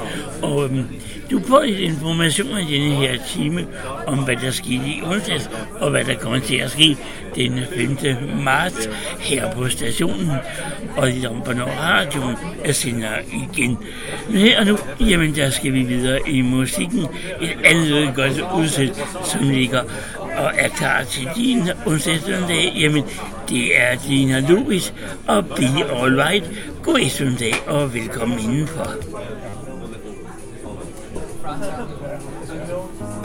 Og 0.41 0.63
øhm, 0.65 0.85
du 1.31 1.41
får 1.47 1.63
lidt 1.63 1.79
information 1.79 2.57
i 2.57 2.73
denne 2.73 2.95
her 2.95 3.17
time 3.27 3.65
om, 4.07 4.17
hvad 4.17 4.35
der 4.35 4.51
skete 4.51 4.85
i 4.87 5.01
onsdags, 5.03 5.49
og 5.79 5.89
hvad 5.89 6.03
der 6.03 6.15
kommer 6.15 6.39
til 6.39 6.55
at 6.55 6.71
ske 6.71 6.97
den 7.35 7.59
5. 7.75 7.97
marts 8.43 8.89
her 9.19 9.51
på 9.53 9.69
stationen, 9.69 10.31
og 10.97 11.07
lidt 11.07 11.25
om, 11.25 11.35
hvornår 11.35 11.65
radioen 11.65 12.35
er 12.63 12.71
sender 12.71 13.09
igen. 13.33 13.77
Men 14.29 14.37
her 14.37 14.59
og 14.59 14.65
nu, 14.65 14.77
jamen 14.99 15.35
der 15.35 15.49
skal 15.49 15.73
vi 15.73 15.83
videre 15.83 16.29
i 16.29 16.41
musikken. 16.41 17.05
Et 17.41 17.57
andet 17.63 18.15
godt 18.15 18.43
udsæt, 18.57 19.07
som 19.23 19.49
ligger 19.49 19.81
og 20.37 20.51
er 20.57 20.69
klar 20.69 21.03
til 21.03 21.29
din 21.35 21.69
onsdagsdag, 21.85 22.73
jamen 22.75 23.03
det 23.49 23.81
er 23.81 23.95
Dina 24.07 24.39
Louis 24.39 24.93
og 25.27 25.45
Be 25.45 25.65
Alright. 25.91 26.51
God 26.83 26.99
eftermiddag 27.01 27.53
og 27.67 27.93
velkommen 27.93 28.39
indenfor. 28.39 28.93
front. 31.47 32.36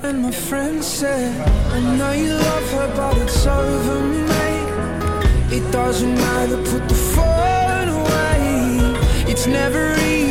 And 0.00 0.22
my 0.22 0.30
friend 0.30 0.82
said, 0.82 1.34
I 1.72 1.80
know 1.96 2.12
you 2.12 2.34
love 2.34 2.70
her, 2.70 2.92
but 2.94 3.18
it's 3.18 3.46
over, 3.46 4.00
mate. 4.00 5.52
It 5.52 5.72
doesn't 5.72 6.14
matter, 6.14 6.56
put 6.56 6.88
the 6.88 6.94
phone 6.94 7.88
away. 7.88 9.30
It's 9.30 9.46
never 9.48 9.94
easy 9.94 10.27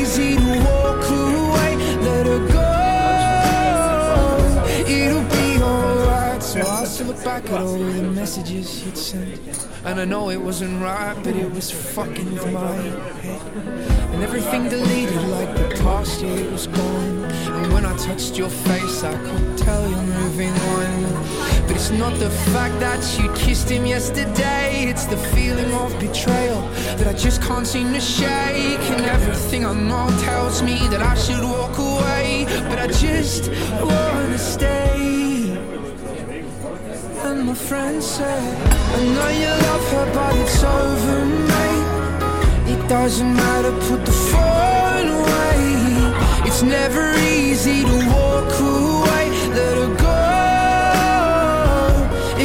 back 7.23 7.45
at 7.49 7.61
all 7.61 7.77
the 7.77 8.03
messages 8.03 8.85
you'd 8.85 8.97
sent. 8.97 9.67
And 9.85 9.99
I 9.99 10.05
know 10.05 10.29
it 10.29 10.41
wasn't 10.41 10.81
right, 10.81 11.15
but 11.23 11.35
it 11.35 11.51
was 11.51 11.71
fucking 11.71 12.33
with 12.33 12.51
my 12.51 12.73
head. 12.73 13.41
And 14.13 14.23
everything 14.23 14.69
deleted 14.69 15.21
like 15.29 15.55
the 15.55 15.79
past 15.83 16.21
year 16.21 16.49
was 16.51 16.67
gone. 16.67 17.25
And 17.25 17.73
when 17.73 17.85
I 17.85 17.95
touched 17.97 18.37
your 18.37 18.49
face, 18.49 19.03
I 19.03 19.15
could 19.25 19.57
tell 19.57 19.89
you're 19.89 20.01
moving 20.21 20.51
on. 20.51 21.03
But 21.67 21.75
it's 21.75 21.91
not 21.91 22.17
the 22.19 22.29
fact 22.29 22.79
that 22.79 23.01
you 23.19 23.31
kissed 23.33 23.69
him 23.69 23.85
yesterday, 23.85 24.85
it's 24.87 25.05
the 25.05 25.17
feeling 25.17 25.71
of 25.73 25.97
betrayal 25.99 26.61
that 26.97 27.07
I 27.07 27.13
just 27.13 27.41
can't 27.41 27.67
seem 27.67 27.93
to 27.93 28.01
shake. 28.01 28.85
And 28.95 29.05
everything 29.05 29.65
I 29.65 29.73
know 29.73 30.09
tells 30.21 30.61
me 30.61 30.77
that 30.89 31.01
I 31.01 31.15
should 31.15 31.43
walk 31.43 31.77
away, 31.77 32.45
but 32.69 32.79
I 32.79 32.87
just 32.87 33.49
wanna 33.81 34.37
stay. 34.37 34.96
My 37.47 37.53
friend 37.53 38.03
said, 38.03 38.57
I 38.93 38.99
know 39.15 39.29
you 39.29 39.47
love 39.67 39.85
her, 39.93 40.05
but 40.13 40.35
it's 40.35 40.63
over, 40.65 41.25
mate. 41.47 41.87
It 42.73 42.81
doesn't 42.89 43.33
matter, 43.33 43.71
put 43.87 44.05
the 44.05 44.11
phone 44.11 45.07
away. 45.19 45.61
It's 46.45 46.61
never 46.61 47.15
easy 47.19 47.85
to 47.85 47.97
walk 48.11 48.51
away. 48.59 49.29
Let 49.55 49.77
her 49.81 49.93
go. 49.95 50.23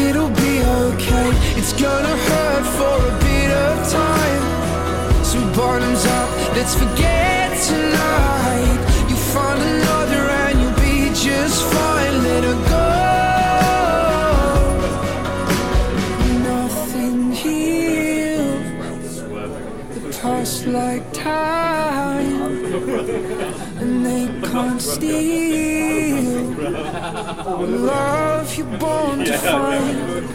It'll 0.07 0.35
be 0.47 0.63
okay. 0.87 1.29
It's 1.59 1.73
gonna 1.73 2.17
hurt 2.29 2.65
for 2.79 2.97
a 3.11 3.15
bit 3.27 3.51
of 3.51 3.75
time. 3.91 4.45
So 5.25 5.39
bottoms 5.57 6.05
up, 6.07 6.29
let's 6.55 6.75
forget 6.77 7.51
tonight. 7.67 8.72
Can't 24.53 24.83
steal 24.83 26.45
the 27.63 27.79
love 27.91 28.55
you're 28.55 28.79
born 28.79 29.25
to 29.25 29.33
find. 29.39 30.29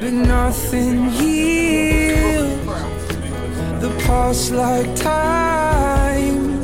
But 0.00 0.12
nothing 0.12 1.08
heals 1.08 2.66
the 3.80 3.90
past 4.04 4.52
like 4.52 4.94
time, 4.94 6.62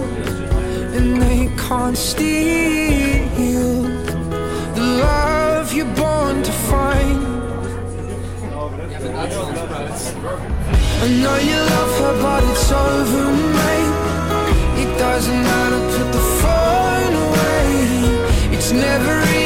and 0.97 1.23
they 1.23 1.49
can't 1.67 1.97
steal 1.97 3.83
the 4.77 4.87
love 5.07 5.73
you're 5.73 5.95
born 5.97 6.43
to 6.43 6.53
find. 6.69 7.21
I 11.05 11.09
know 11.23 11.37
you 11.49 11.59
love 11.73 11.93
her, 12.01 12.15
but 12.23 12.43
it's 12.51 12.71
over, 12.71 13.33
mate. 13.57 13.94
Doesn't 14.99 15.43
matter, 15.43 15.81
put 15.97 16.13
the 16.13 16.25
phone 16.41 17.15
away. 17.27 18.57
It's 18.57 18.73
never 18.73 19.23
easy 19.23 19.44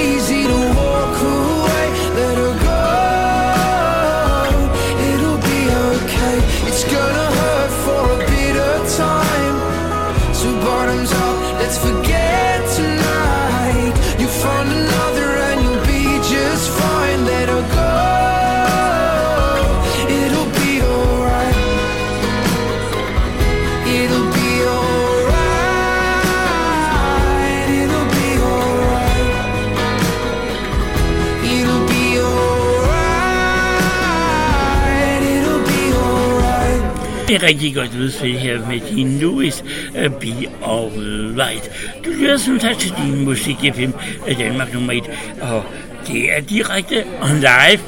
Det 37.38 37.46
rigtig 37.46 37.74
godt 37.74 37.90
udsæt 38.00 38.38
her 38.38 38.68
med 38.68 38.80
din 38.80 39.18
Louis 39.20 39.64
uh, 39.90 40.12
Be 40.12 40.48
Alright. 40.66 41.70
Du 42.04 42.10
lyder 42.10 42.36
som 42.36 42.58
tak 42.58 42.78
til 42.78 42.94
din 43.02 43.24
musik 43.24 43.56
FM 43.56 43.90
af 44.26 44.30
øh, 44.30 44.38
Danmark 44.38 44.74
nummer 44.74 44.92
1, 44.92 45.10
og 45.40 45.64
det 46.06 46.36
er 46.36 46.40
direkte 46.40 47.04
on 47.22 47.36
live 47.36 47.80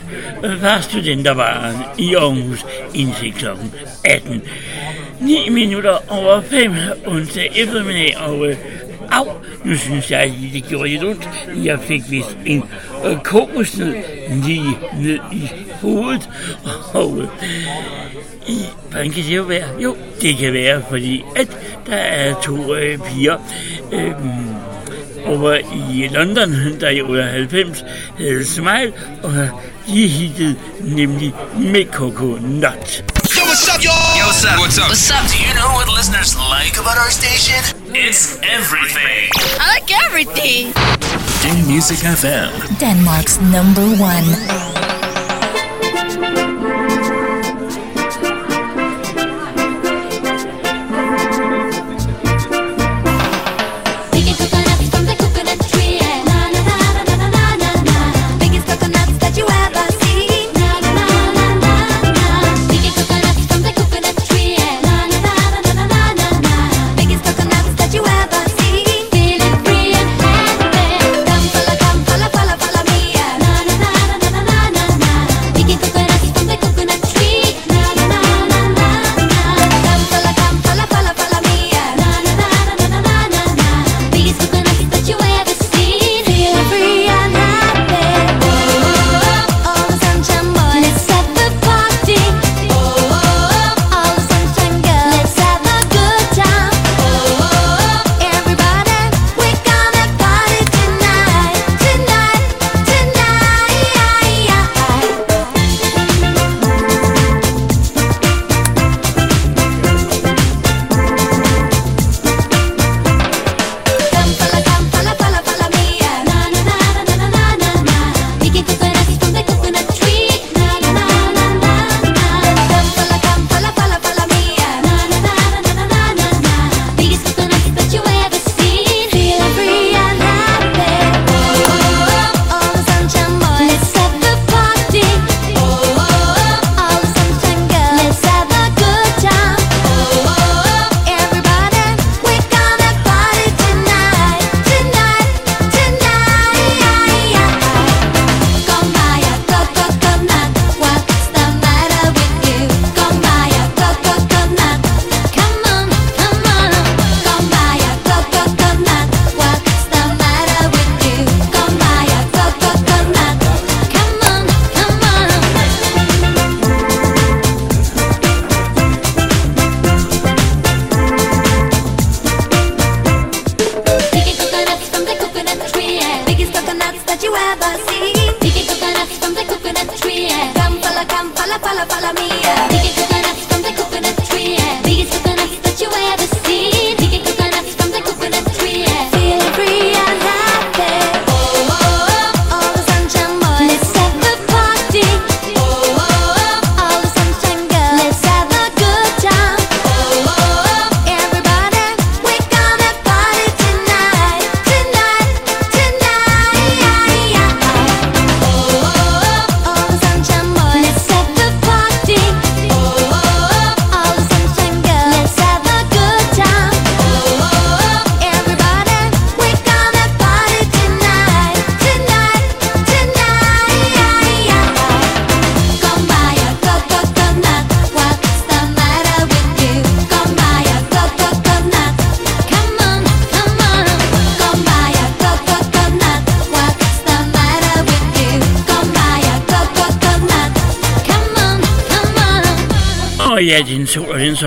øh, 0.44 0.60
fra 0.60 0.82
Studenterbaren 0.82 1.76
i 1.98 2.14
Aarhus 2.14 2.66
indtil 2.94 3.32
kl. 3.32 3.46
18. 4.04 4.42
9 5.20 5.48
minutter 5.50 6.12
over 6.12 6.40
5 6.40 6.72
onsdag 7.06 7.52
eftermiddag, 7.56 8.16
og 8.18 8.46
øh, 8.46 8.56
Au, 9.12 9.26
nu 9.64 9.76
synes 9.76 10.10
jeg 10.10 10.34
lige, 10.38 10.54
det 10.54 10.68
gjorde 10.68 10.88
lidt 10.88 11.04
ondt. 11.04 11.28
Jeg 11.64 11.78
fik 11.80 12.02
vist 12.10 12.36
en 12.46 12.64
øh, 13.06 13.16
kokosnød 13.24 13.94
lige 14.44 14.78
ned 15.00 15.18
i 15.32 15.50
hovedet. 15.80 16.28
Og 16.94 17.18
øh, 17.18 17.28
i, 18.46 18.58
hvordan 18.90 19.10
kan 19.10 19.24
det 19.24 19.36
jo 19.36 19.42
være? 19.42 19.68
Jo, 19.78 19.96
det 20.20 20.36
kan 20.36 20.52
være, 20.52 20.82
fordi 20.88 21.24
at 21.36 21.48
der 21.86 21.96
er 21.96 22.40
to 22.42 22.74
øh, 22.74 22.98
piger. 22.98 23.38
Øh, 23.92 24.12
over 25.26 25.58
i 25.90 26.08
London, 26.08 26.80
der 26.80 26.88
i 26.88 27.02
98 27.02 27.84
havde 28.18 28.46
Smile, 28.46 28.92
og 29.22 29.32
de 29.86 30.06
hittede 30.06 30.56
nemlig 30.80 31.34
med 31.58 31.84
Coco 31.92 32.38
Nut. 32.40 33.04
Yo, 33.36 33.42
what's 33.42 33.68
up, 33.74 33.80
y'all? 33.80 34.18
Yo, 34.20 34.26
what's 34.26 34.44
up? 34.44 34.58
What's 34.60 34.78
up? 34.78 34.88
What's 34.90 35.10
up? 35.16 35.24
Do 35.32 35.36
you 35.46 35.52
know 35.60 35.70
what 35.76 35.88
listeners 35.98 36.32
like 36.56 36.74
about 36.82 36.98
our 37.04 37.12
station? 37.20 37.60
It's 38.04 38.22
everything. 38.58 39.22
I 39.62 39.66
like 39.74 39.88
everything. 40.06 40.62
Den 41.42 41.56
Music 41.72 42.00
FM. 42.20 42.50
Denmark's 42.80 43.36
number 43.56 43.86
one. 44.10 44.99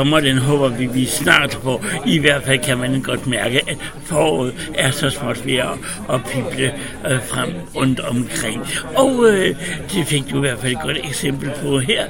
Sommer, 0.03 0.19
den 0.19 0.37
håber 0.37 0.69
vi, 0.69 0.85
vi 0.85 1.05
snart 1.05 1.59
på. 1.63 1.83
I 2.05 2.19
hvert 2.19 2.43
fald 2.43 2.59
kan 2.59 2.77
man 2.77 3.01
godt 3.01 3.27
mærke, 3.27 3.61
at 3.69 3.77
foråret 4.05 4.53
er 4.75 4.91
så 4.91 5.09
småt 5.09 5.45
ved 5.45 5.55
at, 5.55 5.67
at 6.13 6.21
pible 6.25 6.73
øh, 7.07 7.23
frem 7.23 7.49
rundt 7.75 7.99
omkring. 7.99 8.61
Og 8.95 9.25
øh, 9.29 9.55
det 9.91 10.07
fik 10.07 10.23
du 10.31 10.37
i 10.37 10.39
hvert 10.39 10.59
fald 10.59 10.71
et 10.71 10.81
godt 10.81 10.97
eksempel 11.03 11.51
på 11.61 11.79
her. 11.79 12.05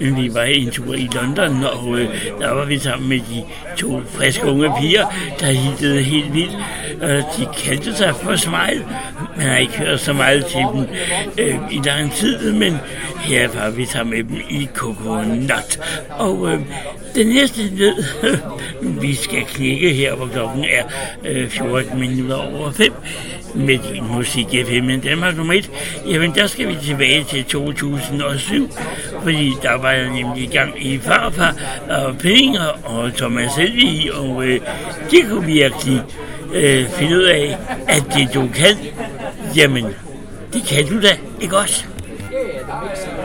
Vi 0.00 0.34
var 0.34 0.42
en 0.42 0.70
tur 0.70 0.94
i 0.94 1.08
London, 1.12 1.64
og 1.64 1.98
øh, 1.98 2.08
der 2.40 2.52
var 2.52 2.64
vi 2.64 2.78
sammen 2.78 3.08
med 3.08 3.18
de 3.18 3.42
to 3.76 4.02
friske 4.10 4.46
unge 4.46 4.72
piger, 4.80 5.06
der 5.40 5.46
hittede 5.46 6.02
helt 6.02 6.34
vildt. 6.34 6.56
Øh, 7.02 7.18
de 7.18 7.46
kaldte 7.64 7.96
sig 7.96 8.14
for 8.22 8.36
Smile. 8.36 8.84
Man 9.36 9.46
har 9.46 9.56
ikke 9.56 9.78
hørt 9.78 10.00
så 10.00 10.12
meget 10.12 10.46
til 10.46 10.64
dem 10.72 10.86
øh, 11.38 11.54
i 11.70 11.80
lang 11.84 12.12
tid, 12.12 12.52
men 12.52 12.78
her 13.26 13.48
var 13.48 13.70
vi 13.70 13.84
sammen 13.84 14.16
med 14.16 14.24
dem 14.24 14.46
i 14.50 14.68
Coconut. 14.74 15.80
Og 16.10 16.52
øh, 16.52 16.60
den 17.14 17.26
næste 17.26 17.62
led, 17.62 18.04
vi 19.02 19.14
skal 19.14 19.44
knække 19.44 19.92
her, 19.92 20.14
hvor 20.14 20.26
klokken 20.26 20.64
er 20.64 20.84
øh, 21.24 21.48
14 21.48 22.00
minutter 22.00 22.36
over 22.36 22.70
5, 22.72 22.92
med 23.54 23.78
din 23.78 24.04
musik 24.12 24.46
FM 24.46 24.90
i 24.90 25.00
Danmark 25.00 25.36
nummer 25.36 25.54
1, 25.54 25.70
jamen 26.06 26.34
der 26.34 26.46
skal 26.46 26.68
vi 26.68 26.76
tilbage 26.82 27.24
til 27.24 27.44
2007, 27.44 28.70
fordi 29.22 29.52
der 29.62 29.74
var 29.74 29.90
jeg 29.90 30.10
nemlig 30.10 30.42
i 30.42 30.46
gang 30.46 30.86
i 30.86 30.98
Farfar 30.98 31.54
og 31.88 32.18
Pinger 32.18 32.66
og 32.84 33.14
Thomas 33.14 33.56
Helvig, 33.56 34.14
og 34.14 34.44
øh, 34.44 34.60
det 35.10 35.20
kunne 35.30 35.46
virkelig 35.46 36.02
øh, 36.54 36.88
finde 36.88 37.16
ud 37.16 37.24
af, 37.24 37.58
at 37.88 38.04
det 38.14 38.34
du 38.34 38.48
kan, 38.54 38.76
jamen 39.56 39.84
det 40.52 40.62
kan 40.68 40.86
du 40.86 41.02
da, 41.02 41.16
ikke 41.40 41.56
også? 41.56 41.84
Yeah, 42.32 42.64
that 42.66 42.82
makes 42.82 43.00
sense. 43.00 43.15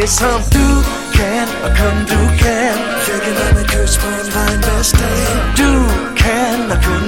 Det 0.00 0.08
som 0.08 0.40
du 0.56 0.68
kan, 1.18 1.48
og 1.64 1.70
kun 1.78 1.96
du 2.12 2.20
kan 2.42 2.74
Fik 3.06 3.24
en 3.30 3.36
anden 3.46 3.66
kys 3.72 3.98
på 4.02 4.08
en 4.20 4.28
regnværsdag 4.36 5.20
Du 5.60 5.72
kan, 6.22 6.58
og 6.72 6.78
kun 6.86 7.02
du 7.02 7.05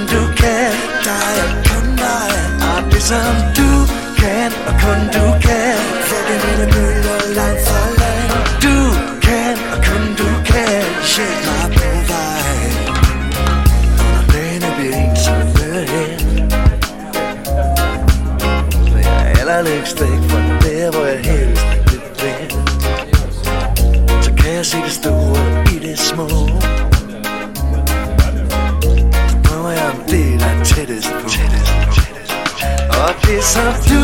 Og 33.29 33.35
det 33.35 33.43
som 33.43 33.73
du 33.89 34.01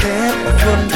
kan, 0.00 0.95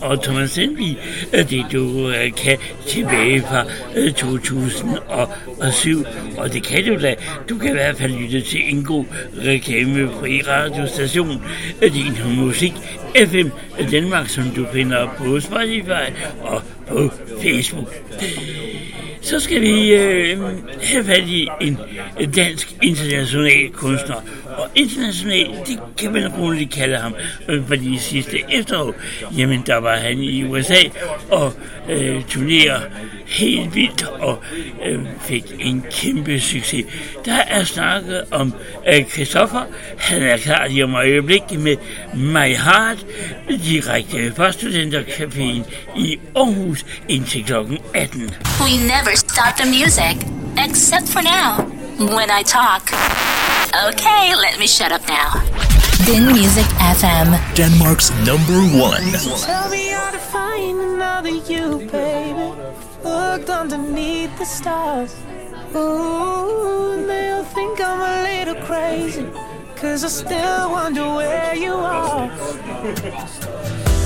og 0.00 0.22
Thomas 0.22 0.56
Henry, 0.56 0.94
øh, 1.32 1.50
det 1.50 1.64
du 1.72 2.08
øh, 2.08 2.32
kan 2.32 2.58
tilbage 2.86 3.40
fra 3.40 3.64
øh, 3.96 4.12
2007. 4.12 6.04
Og 6.36 6.52
det 6.52 6.62
kan 6.62 6.84
du 6.84 7.02
da. 7.02 7.14
Du 7.48 7.58
kan 7.58 7.70
i 7.70 7.72
hvert 7.72 7.96
fald 7.96 8.12
lytte 8.12 8.40
til 8.40 8.60
en 8.68 8.84
god 8.84 9.04
reklamefri 9.46 10.42
radiostation. 10.42 11.42
Din 11.80 12.12
musik 12.36 12.72
FM 13.16 13.48
Danmark, 13.90 14.28
som 14.28 14.44
du 14.56 14.66
finder 14.72 15.08
på 15.18 15.40
Spotify 15.40 16.12
og 16.40 16.62
på 16.88 17.10
Facebook. 17.42 17.94
Så 19.20 19.40
skal 19.40 19.60
vi 19.60 19.94
øh, 19.94 20.38
have 20.82 21.04
fat 21.04 21.28
i 21.28 21.48
en 21.60 21.78
dansk 22.34 22.76
international 22.82 23.70
kunstner. 23.72 24.24
Og 24.74 24.80
international, 24.80 25.66
det 25.66 25.80
kan 25.96 26.12
man 26.12 26.28
roligt 26.28 26.70
kalde 26.70 26.96
ham, 26.96 27.14
øh, 27.48 27.66
fordi 27.68 27.98
sidste 27.98 28.38
efterår, 28.52 28.94
jamen 29.36 29.62
der 29.66 29.76
var 29.76 29.96
han 29.96 30.18
i 30.18 30.44
USA 30.44 30.82
og 31.30 31.52
øh, 31.88 32.24
turnerer 32.24 32.80
helt 33.26 33.74
vildt 33.74 34.02
og 34.02 34.42
øh, 34.86 35.00
fik 35.20 35.44
en 35.60 35.84
kæmpe 35.90 36.40
succes. 36.40 36.84
Der 37.24 37.34
er 37.34 37.64
snakket 37.64 38.24
om 38.30 38.54
øh, 38.88 39.04
Christoffer, 39.04 39.62
han 39.98 40.22
er 40.22 40.36
klar 40.36 40.66
lige 40.66 40.84
om 40.84 40.94
øjeblikket 40.94 41.60
med 41.60 41.76
My 42.14 42.56
Heart, 42.56 43.06
direkte 43.64 44.32
fra 44.36 44.50
Studentercaféen 44.50 45.72
i 45.96 46.18
Aarhus 46.36 46.86
indtil 47.08 47.44
klokken 47.44 47.78
18. 47.94 48.20
We 48.60 48.76
never 48.76 49.16
stop 49.16 49.56
the 49.56 49.70
music, 49.70 50.16
except 50.68 51.08
for 51.08 51.20
now, 51.20 51.64
when 52.16 52.28
I 52.40 52.42
talk. 52.44 53.33
Okay, 53.74 54.36
let 54.36 54.56
me 54.60 54.68
shut 54.68 54.92
up 54.92 55.02
now. 55.08 55.42
Din 56.06 56.26
Music 56.26 56.64
FM. 56.78 57.34
Denmark's 57.56 58.10
number 58.24 58.62
one. 58.78 59.02
Tell 59.40 59.68
me 59.68 59.88
how 59.88 60.12
to 60.12 60.18
find 60.18 60.78
another 60.78 61.30
you, 61.30 61.78
baby. 61.90 62.54
Looked 63.02 63.50
underneath 63.50 64.38
the 64.38 64.44
stars. 64.44 65.16
Ooh, 65.74 67.04
they'll 67.04 67.42
think 67.42 67.80
I'm 67.80 68.00
a 68.00 68.22
little 68.22 68.62
crazy. 68.62 69.26
Cause 69.74 70.04
I 70.04 70.08
still 70.08 70.70
wonder 70.70 71.02
where 71.12 71.56
you 71.56 71.74
are. 71.74 72.30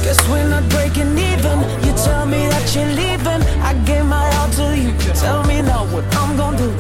Guess 0.09 0.27
we're 0.31 0.49
not 0.49 0.67
breaking 0.71 1.19
even. 1.19 1.59
You 1.85 1.93
tell 1.93 2.25
me 2.25 2.49
that 2.49 2.75
you're 2.75 2.93
leaving. 2.97 3.43
I 3.61 3.75
gave 3.85 4.07
my 4.07 4.25
all 4.39 4.49
to 4.57 4.75
you. 4.75 4.91
Tell 5.13 5.45
me 5.45 5.61
now 5.61 5.85
what 5.93 6.03
I'm 6.17 6.35
gonna 6.35 6.57
do. 6.57 6.71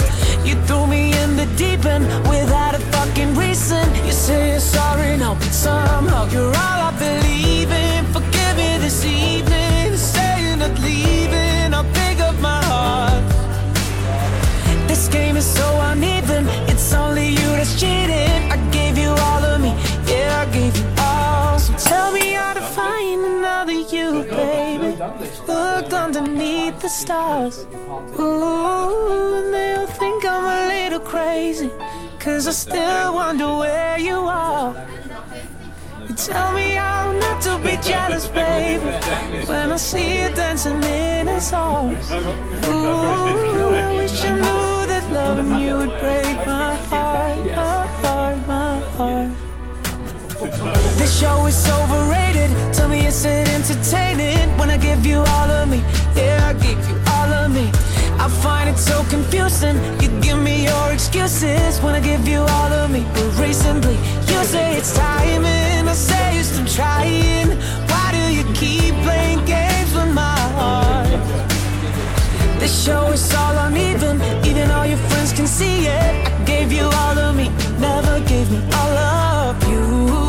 You 0.48 0.54
threw 0.64 0.86
me 0.86 1.12
in 1.12 1.36
the 1.36 1.44
deep 1.54 1.84
end 1.84 2.06
without 2.26 2.74
a 2.74 2.78
fucking 2.94 3.34
reason. 3.36 3.84
You 4.06 4.12
say 4.12 4.52
you're 4.52 4.60
sorry 4.60 5.18
now, 5.18 5.34
but 5.34 5.52
somehow 5.52 6.24
you're 6.32 6.56
all 6.64 6.80
I 6.88 6.92
believe 6.98 7.70
in. 7.70 8.06
Forgive 8.16 8.56
me 8.56 8.78
this 8.78 9.04
evening. 9.04 9.94
Say 9.98 10.32
you're 10.46 10.72
leaving. 10.80 11.74
I'll 11.74 11.90
pick 12.00 12.20
up 12.20 12.36
my 12.40 12.62
heart. 12.64 13.22
This 14.88 15.06
game 15.08 15.36
is 15.36 15.44
so 15.44 15.68
uneven. 15.90 16.48
It's 16.72 16.94
only 16.94 17.28
you 17.28 17.48
that's 17.58 17.78
cheating. 17.78 18.40
I 18.50 18.56
gave 18.72 18.96
you 18.96 19.10
all 19.10 19.44
of 19.52 19.60
me. 19.60 19.76
Yeah, 20.06 20.46
I 20.48 20.50
gave 20.50 20.74
you 20.74 20.86
all. 20.96 21.58
So 21.58 21.74
tell 21.90 22.10
me 22.10 22.32
how 22.32 22.57
another 23.58 23.80
you, 23.96 24.22
baby. 24.24 24.96
Looked 25.46 25.92
underneath 25.92 26.80
the 26.80 26.88
stars. 26.88 27.66
Ooh, 28.18 29.34
and 29.38 29.52
they'll 29.52 29.86
think 29.86 30.24
I'm 30.24 30.44
a 30.44 30.68
little 30.74 31.00
crazy. 31.00 31.70
Cause 32.20 32.46
I 32.46 32.52
still 32.52 33.14
wonder 33.14 33.48
where 33.56 33.98
you 33.98 34.16
are. 34.16 34.86
You 36.08 36.14
tell 36.14 36.52
me 36.52 36.74
how 36.74 37.12
not 37.12 37.42
to 37.42 37.58
be 37.58 37.76
jealous, 37.82 38.28
baby. 38.28 38.84
When 39.50 39.72
I 39.72 39.76
see 39.76 40.22
you 40.22 40.28
dancing 40.34 40.82
in 40.82 41.26
his 41.26 41.52
arms. 41.52 42.10
Ooh, 42.12 42.86
I 43.74 43.94
wish 43.96 44.24
I 44.24 44.34
knew 44.34 44.86
that 44.90 45.04
loving 45.12 45.60
you 45.60 45.78
would 45.78 45.94
break 46.00 46.36
my 46.46 46.76
heart, 46.90 47.44
my 47.44 47.86
heart, 48.02 48.46
my 48.46 48.80
heart. 48.96 49.47
This 51.08 51.20
show 51.20 51.46
is 51.46 51.66
overrated. 51.70 52.50
Tell 52.74 52.86
me, 52.86 53.06
is 53.06 53.24
it 53.24 53.48
entertaining 53.48 54.46
when 54.58 54.68
I 54.68 54.76
give 54.76 55.06
you 55.06 55.20
all 55.20 55.50
of 55.50 55.66
me? 55.66 55.78
Yeah, 56.14 56.50
I 56.50 56.52
give 56.52 56.78
you 56.86 56.96
all 57.14 57.30
of 57.32 57.50
me. 57.50 57.70
I 58.20 58.28
find 58.42 58.68
it 58.68 58.76
so 58.76 59.02
confusing. 59.08 59.76
You 60.02 60.10
give 60.20 60.38
me 60.38 60.64
your 60.66 60.92
excuses 60.92 61.80
when 61.80 61.94
I 61.94 62.00
give 62.00 62.28
you 62.28 62.40
all 62.40 62.72
of 62.82 62.90
me. 62.90 63.06
But 63.14 63.38
recently, 63.40 63.96
you 64.28 64.44
say 64.44 64.76
it's 64.76 64.94
timing. 64.94 65.88
I 65.88 65.94
say 65.94 66.42
stop 66.42 66.68
trying. 66.76 67.56
Why 67.88 68.06
do 68.12 68.24
you 68.30 68.44
keep 68.52 68.92
playing 69.06 69.42
games 69.46 69.90
with 69.94 70.12
my 70.12 70.38
heart? 70.60 71.08
This 72.60 72.84
show 72.84 73.06
is 73.12 73.34
all 73.34 73.56
uneven. 73.66 74.20
Even 74.44 74.58
even 74.58 74.70
all 74.70 74.84
your 74.84 74.98
friends 75.08 75.32
can 75.32 75.46
see 75.46 75.86
it. 75.86 76.14
I 76.28 76.44
gave 76.44 76.70
you 76.70 76.84
all 76.84 77.18
of 77.18 77.34
me, 77.34 77.48
never 77.80 78.20
gave 78.28 78.50
me 78.50 78.60
all 78.74 78.94
of 78.98 79.68
you. 79.70 80.27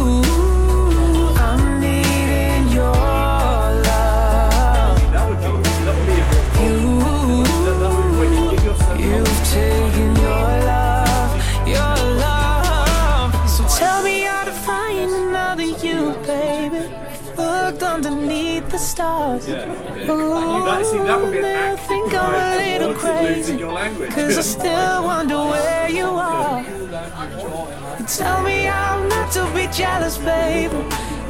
Stars. 19.41 19.47
Yeah. 19.47 20.11
Ooh, 20.11 20.65
That- 20.65 20.85
see, 20.85 20.97
that 20.99 21.21
would 21.21 21.31
be 21.31 21.39
an 21.39 21.45
I 21.45 21.47
act 21.73 21.79
think 21.87 22.13
I'm 22.13 22.33
a 22.35 22.77
little 22.79 22.93
crazy. 22.95 23.55
your 23.57 23.71
language. 23.73 24.11
Cause 24.11 24.37
I 24.37 24.41
still 24.41 25.03
wonder 25.03 25.37
where 25.37 25.89
you 25.89 26.05
are. 26.05 26.61
You 26.61 28.05
tell 28.05 28.41
me 28.43 28.67
I'm 28.67 29.07
not 29.09 29.31
to 29.33 29.45
be 29.53 29.67
jealous, 29.67 30.17
baby. 30.17 30.75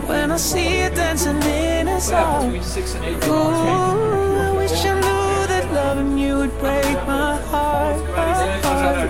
When 0.08 0.32
I 0.32 0.38
see 0.38 0.82
you 0.84 0.90
dancing 0.90 1.42
in 1.44 1.88
his 1.88 2.12
arms. 2.12 2.78
Ooh, 3.28 4.29
you 6.20 6.38
would 6.38 6.52
break 6.60 6.94
my 7.08 7.38
heart. 7.52 7.98
My 8.14 8.60
heart, 8.64 9.10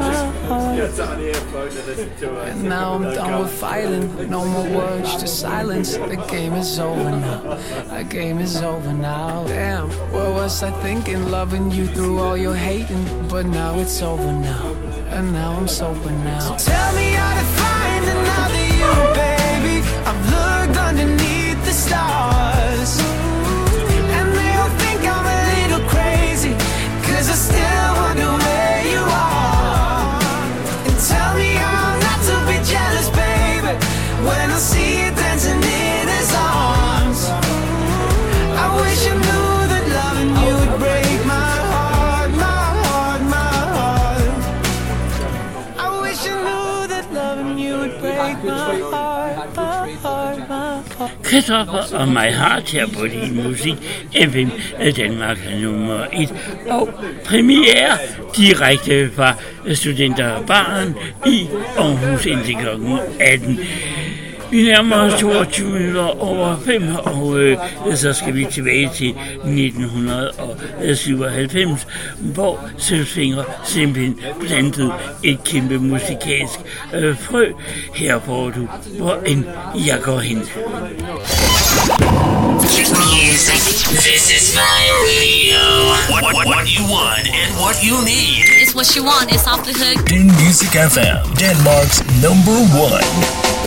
now 2.64 2.94
I'm 2.94 3.04
done 3.04 3.42
with 3.42 3.52
fighting. 3.52 4.30
No 4.30 4.46
more 4.46 4.70
words, 4.78 5.12
just 5.22 5.40
silence. 5.40 5.98
The 5.98 6.24
game 6.30 6.54
is 6.54 6.80
over 6.80 7.10
now. 7.10 7.58
The 7.90 8.04
game 8.04 8.40
is 8.40 8.62
over 8.62 8.94
now. 8.94 9.46
Damn, 9.48 9.90
what 10.14 10.30
was 10.34 10.62
I 10.64 10.72
thinking? 10.82 11.30
Loving 11.30 11.72
you 11.72 11.88
through 11.88 12.20
all 12.20 12.38
your 12.38 12.56
hating. 12.56 13.06
But 13.28 13.46
now 13.48 13.80
it's 13.80 14.02
over 14.02 14.32
now. 14.32 14.74
And 15.10 15.34
now 15.34 15.54
I'm 15.54 15.68
sober 15.68 16.12
now. 16.12 16.40
So 16.40 16.72
tell 16.72 16.96
me 16.96 17.12
how 17.12 17.34
to 17.40 17.46
find 17.62 18.06
another 18.16 18.66
you, 18.80 18.94
baby. 19.24 19.76
I've 20.10 20.22
looked 20.34 20.78
underneath 20.78 21.66
the 21.66 21.74
stars. 21.74 22.49
Heart. 51.32 51.93
Og 51.93 52.08
mig 52.08 52.33
har 52.33 52.61
her 52.72 52.88
på 52.88 53.08
din 53.08 53.35
musik 53.35 53.75
FM 54.30 54.49
Danmark 54.98 55.38
nummer 55.61 56.06
1 56.14 56.33
og 56.69 56.90
premiere 57.25 57.98
direkte 58.38 59.11
fra 59.16 59.33
Studenterbaren 59.74 60.95
i 61.27 61.48
Aarhus 61.77 62.25
indtil 62.25 62.56
kl. 62.56 62.67
18. 63.19 63.59
Vi 64.52 64.64
nærmer 64.64 64.95
os 64.95 65.14
22 65.19 65.69
minutter 65.69 66.22
over 66.22 66.58
5, 66.66 66.95
og 66.95 67.40
øh, 67.40 67.58
så 67.95 68.14
skal 68.14 68.36
vi 68.36 68.48
tilbage 68.52 68.90
til 68.95 69.10
1997, 69.10 71.88
hvor 72.19 72.60
Sølvfinger 72.78 73.44
simpelthen 73.66 74.19
plantede 74.42 74.94
et 75.24 75.44
kæmpe 75.44 75.78
musikalsk 75.78 76.60
øh, 76.94 77.18
frø. 77.19 77.45
Her 77.95 78.19
får 78.26 78.50
du, 78.50 78.68
hvor 78.98 79.18
end 79.26 79.45
jeg 79.88 80.00
går 80.02 80.19
hen. 80.19 80.38
Music. 82.90 83.61
This 84.08 84.24
is 84.38 84.56
my 84.56 84.82
radio. 85.10 85.61
What, 86.10 86.24
what, 86.24 86.36
what 86.48 86.68
you 86.68 86.84
want 86.84 87.28
and 87.28 87.56
what 87.64 87.76
you 87.84 87.95
need. 88.03 88.44
It's 88.61 88.74
what 88.76 88.95
you 88.95 89.03
want. 89.03 89.32
It's 89.32 89.48
off 89.48 89.64
the 89.64 89.74
hook. 89.74 90.06
Din 90.10 90.28
Music 90.44 90.69
FM, 90.94 91.18
Denmark's 91.38 92.02
number 92.22 92.58
one. 92.88 93.59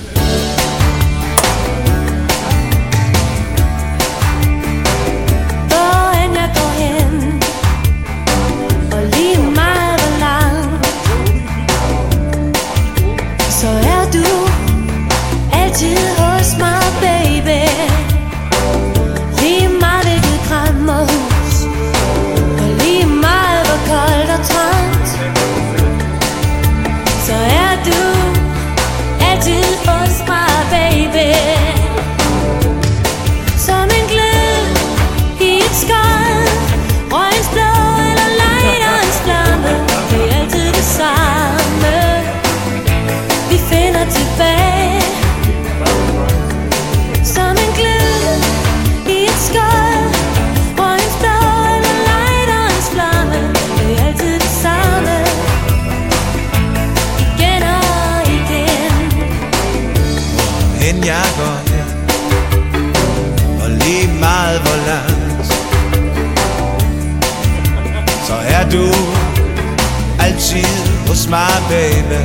Baby 71.72 72.22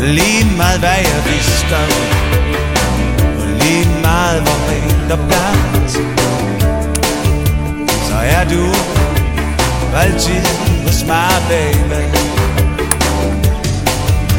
Lige 0.00 0.44
meget 0.56 0.78
hvad 0.78 1.00
jeg 1.10 1.22
vidste 1.32 1.76
Og 3.40 3.46
lige 3.60 3.88
meget 4.02 4.42
hvor 4.42 4.58
rent 4.68 5.12
og 5.12 5.18
blankt 5.28 5.92
Så 8.08 8.16
er 8.36 8.44
du 8.44 8.64
Altid 10.02 10.42
hos 10.86 11.04
mig, 11.06 11.30
baby. 11.48 12.02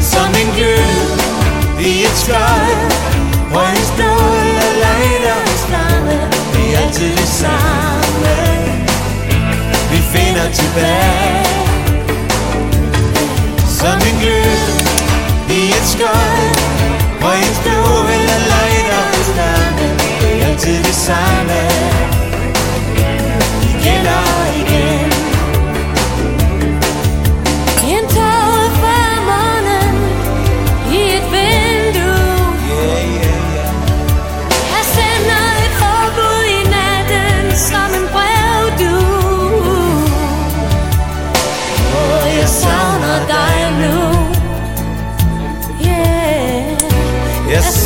Som 0.00 0.28
en 0.42 0.50
glød 0.56 1.08
i 1.80 2.02
et 2.02 2.16
skjold 2.16 2.78
Røgens 3.54 3.92
blod 3.96 4.54
og 4.66 4.72
lighterens 4.84 5.62
flamme 5.68 6.20
Vi 6.54 6.74
er 6.74 6.78
altid 6.78 7.10
det 7.16 7.28
samme 7.28 8.34
Vi 9.90 9.98
finder 10.12 10.52
tilbage. 10.52 11.67
Som 13.80 13.98
en 14.08 14.16
glød 14.20 14.68
i 15.50 15.60
et 15.78 15.86
skjold 15.92 16.56
Røgens 17.22 17.58
blod 17.64 18.06
eller 18.16 18.38
lighterens 18.52 19.28
flamme 19.34 19.86
Det 20.20 20.42
er 20.42 20.46
altid 20.46 20.78
det 20.84 20.94
samme. 20.94 21.60
Igen 23.62 23.82
gælder 23.82 24.37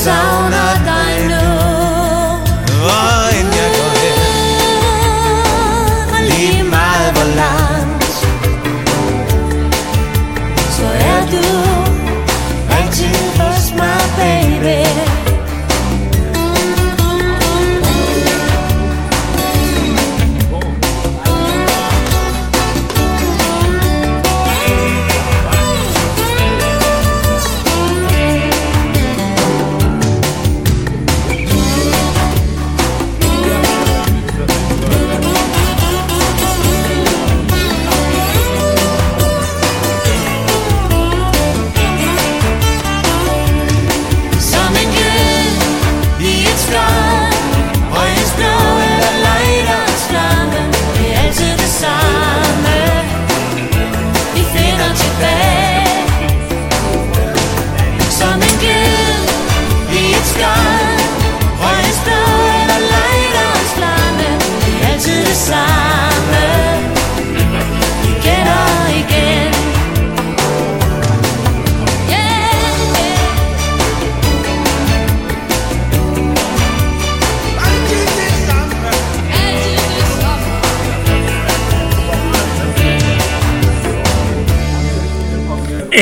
Jeg 0.05 0.52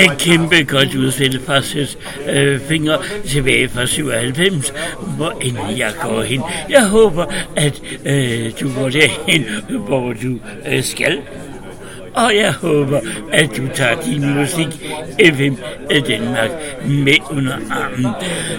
Et 0.05 0.19
kæmpe 0.19 0.63
godt 0.65 0.95
udsætte 0.95 1.41
fra 1.47 1.63
Søs 1.63 1.99
øh, 2.29 2.61
Fingre 2.61 2.99
tilbage 3.27 3.69
fra 3.69 3.87
97, 3.87 4.73
hvor 5.17 5.31
end 5.41 5.57
jeg 5.77 5.93
går 6.03 6.23
hen. 6.23 6.43
Jeg 6.71 6.89
håber, 6.89 7.25
at 7.57 7.83
øh, 8.05 8.53
du 8.61 8.75
går 8.75 8.89
derhen, 8.89 9.47
hvor 9.87 10.13
du 10.13 10.39
øh, 10.69 10.83
skal. 10.83 11.19
Og 12.15 12.37
jeg 12.37 12.53
håber, 12.53 13.01
at 13.33 13.51
du 13.57 13.63
tager 13.75 14.03
din 14.03 14.35
musik 14.35 14.67
FM 15.35 15.55
øh, 15.91 16.09
Danmark 16.09 16.51
med 16.89 17.17
under 17.31 17.57
armen. 17.71 18.07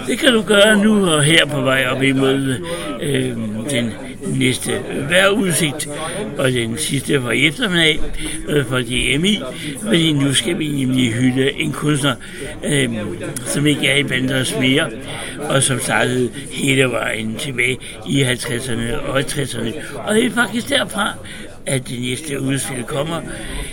Det 0.07 0.19
kan 0.19 0.33
du 0.33 0.41
gøre 0.41 0.77
nu 0.77 1.09
og 1.09 1.23
her 1.23 1.45
på 1.45 1.61
vej 1.61 1.85
op 1.85 2.03
imod 2.03 2.55
øh, 3.01 3.37
den 3.69 3.93
næste 4.25 4.71
vejrudsigt 5.09 5.89
og 6.37 6.51
den 6.51 6.77
sidste 6.77 7.21
for 7.21 7.31
eftermiddag 7.31 7.99
øh, 8.47 8.65
for 8.65 8.79
DMI, 8.79 9.39
fordi 9.81 10.13
nu 10.13 10.33
skal 10.33 10.59
vi 10.59 10.67
nemlig 10.67 11.13
hylde 11.13 11.51
en 11.51 11.71
kunstner, 11.71 12.15
øh, 12.63 12.89
som 13.45 13.67
ikke 13.67 13.87
er 13.87 13.95
i 13.95 14.03
banders 14.03 14.55
mere, 14.59 14.89
og 15.39 15.63
som 15.63 15.79
startede 15.79 16.29
hele 16.51 16.83
vejen 16.83 17.35
tilbage 17.35 17.77
i 18.07 18.23
50'erne 18.23 18.95
og 18.95 19.19
60'erne. 19.19 19.97
Og 19.97 20.15
det 20.15 20.25
er 20.25 20.31
faktisk 20.31 20.69
derfra, 20.69 21.13
at 21.65 21.87
det 21.87 22.01
næste 22.01 22.41
udspil 22.41 22.83
kommer. 22.83 23.21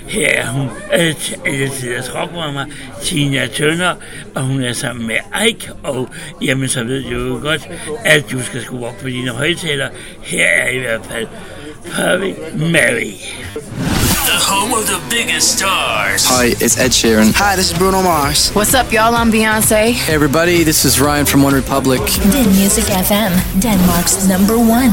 Her 0.06 0.28
er 0.28 0.46
hun, 0.46 0.68
alle 0.92 1.70
tiders 1.80 2.14
rockrammer, 2.14 2.64
Tina 3.02 3.46
Turner, 3.46 3.94
og 4.34 4.42
hun 4.42 4.62
er 4.62 4.72
sammen 4.72 5.06
med 5.06 5.16
Ike, 5.48 5.72
og 5.82 6.08
jamen 6.42 6.68
så 6.68 6.84
ved 6.84 7.02
du 7.02 7.28
jo 7.28 7.40
godt, 7.42 7.68
at 8.04 8.24
du 8.30 8.42
skal 8.42 8.62
skrue 8.62 8.86
op 8.86 8.94
på 9.02 9.08
dine 9.08 9.30
højtaler. 9.30 9.88
Her 10.22 10.46
er 10.46 10.68
i 10.68 10.78
hvert 10.78 11.00
fald 11.10 11.26
Perfect 11.92 12.54
Mary. 12.54 13.14
The 14.28 14.38
home 14.52 14.72
of 14.74 14.86
the 14.86 15.00
biggest 15.10 15.56
stars. 15.58 16.26
Hi, 16.26 16.50
it's 16.64 16.76
Ed 16.76 16.92
Sheeran. 16.92 17.32
Hi, 17.34 17.56
this 17.56 17.72
is 17.72 17.78
Bruno 17.78 18.02
Mars. 18.02 18.50
What's 18.54 18.74
up, 18.74 18.92
y'all? 18.92 19.14
I'm 19.14 19.30
Beyonce. 19.32 19.92
Hey, 19.92 20.14
everybody, 20.14 20.64
this 20.64 20.84
is 20.84 21.00
Ryan 21.00 21.24
from 21.26 21.42
One 21.42 21.54
Republic. 21.54 22.00
Din 22.32 22.48
Music 22.60 22.84
FM, 22.84 23.32
Denmark's 23.60 24.28
number 24.28 24.58
one. 24.58 24.92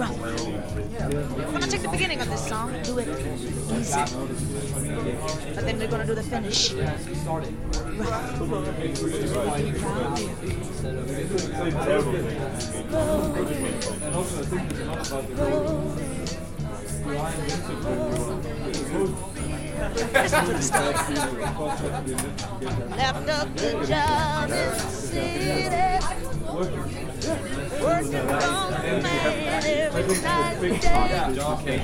rough. 0.00 0.18
We're 0.18 1.52
gonna 1.52 1.66
take 1.66 1.82
the 1.82 1.88
beginning 1.88 2.20
of 2.20 2.30
this 2.30 2.48
song, 2.48 2.72
do 2.82 2.98
it 2.98 3.08
easy, 3.78 4.00
but 5.54 5.64
then 5.66 5.78
we're 5.78 5.88
gonna 5.88 6.06
do 6.06 6.14
the 6.14 6.22
finish. 6.22 6.72
Left 19.80 19.96
a 23.28 23.48
good 23.56 23.86
job 23.88 24.50
in 24.50 24.56
the 24.56 24.78
city. 24.78 25.70
Working 27.80 28.16
on 28.16 28.72
the 28.72 29.00
man 29.02 29.64
every 29.64 30.18
night 30.20 30.56
and 30.62 30.76
day. 30.80 31.80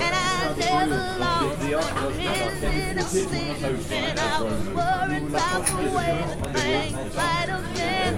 And 0.00 0.14
I 0.14 0.54
never 0.58 1.02
lost 1.20 1.60
my 1.60 2.12
head 2.12 2.90
in 2.90 2.98
a 2.98 3.00
sleep. 3.02 3.62
And 3.92 4.18
I 4.18 4.22
was 4.42 4.66
worried 4.68 5.24
about 5.28 5.66
the 5.66 5.74
way 5.94 6.12
that 6.26 6.40
things 6.56 7.14
might 7.14 7.48
have 7.48 7.66
been. 7.74 8.14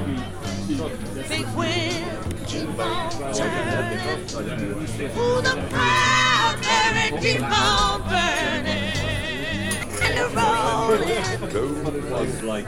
Big 1.28 1.46
wheel, 1.56 2.20
keep 2.46 2.78
on 2.78 3.10
turning. 3.34 4.20
Ooh, 5.18 5.40
the 5.42 5.54
primary 5.70 7.08
keep 7.20 7.42
on 7.42 8.00
burning. 8.08 8.91
And 10.04 10.18
the 10.18 10.26
rolling 10.36 12.10
was 12.10 12.42
like 12.42 12.66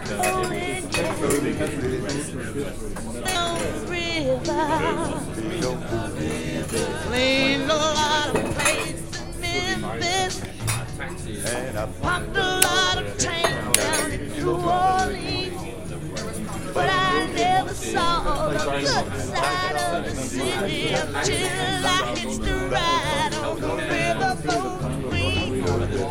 Played 7.04 7.60
a 7.60 7.66
lot 7.66 8.36
of 8.36 8.54
plays 8.54 9.02
in 9.42 9.80
Memphis. 9.80 10.40
Pumped 12.00 12.36
a 12.36 12.40
lot 12.40 12.98
of 12.98 13.18
tank 13.18 13.74
down 13.74 14.10
in 14.12 14.32
New 14.32 14.50
Orleans. 14.52 15.43
But 16.74 16.90
I 16.90 17.26
never 17.32 17.72
saw 17.72 18.48
the 18.48 18.58
good 18.58 19.20
side 19.20 19.76
of 19.76 20.04
the 20.04 20.10
city 20.10 20.88
until 20.88 21.86
I 21.86 22.16
hitched 22.16 22.40
a 22.40 22.68
ride 22.68 23.34
on 23.34 23.60
the 23.60 23.68
riverboat 23.68 25.08
queen. 25.08 25.62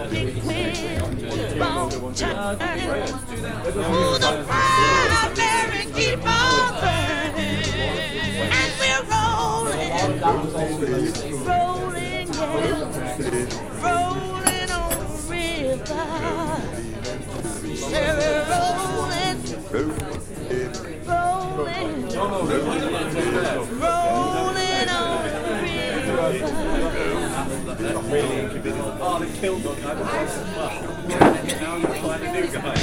Big 0.09 0.43
wind, 0.45 1.61
on 1.61 2.13
turning. 2.15 2.89
Ooh, 3.75 4.17
the 4.17 4.31
primary 4.47 5.85
keep 5.93 6.25
on 6.25 6.71
burning. 6.81 7.65
And 8.57 8.71
we're 8.79 9.03
rolling, 9.11 10.21
rolling, 11.45 12.27
rolling 12.37 12.93
rolling, 13.83 14.71
on 14.71 14.95
river. 15.29 16.82
Now 31.63 31.77
you're 31.77 31.95
find 31.95 32.23
a 32.23 32.31
new 32.31 32.47
guy. 32.47 32.73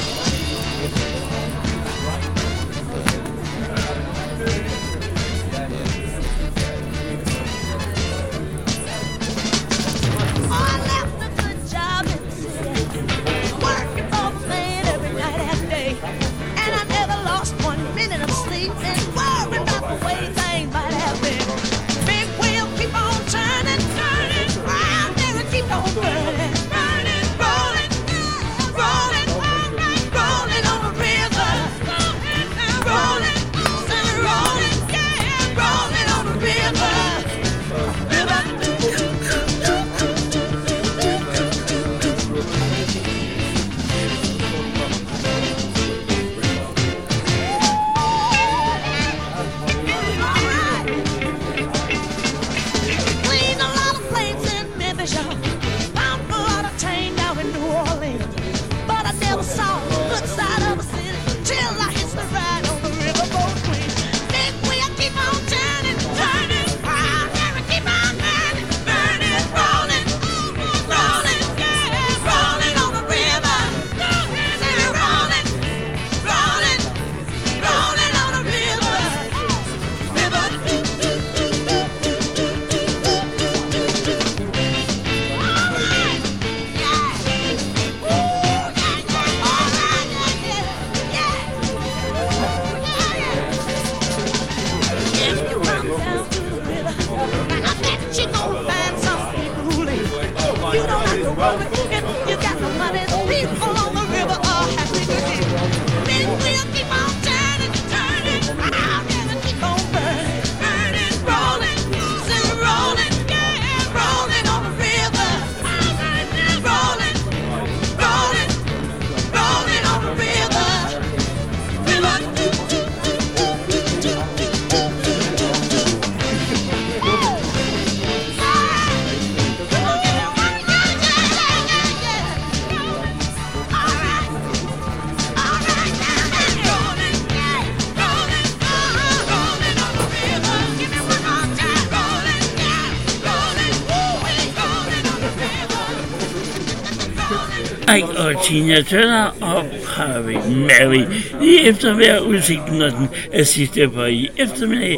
Tina 148.51 148.83
Turner 148.83 149.37
og 149.41 149.65
Harvey 149.87 150.35
Mary. 150.35 151.05
I 151.43 151.71
hver 151.95 152.21
udsigt, 152.21 152.73
når 152.73 152.89
den 152.89 153.09
er 153.33 153.45
sidste 153.45 153.89
på 153.89 154.05
i 154.05 154.29
eftermiddag. 154.37 154.97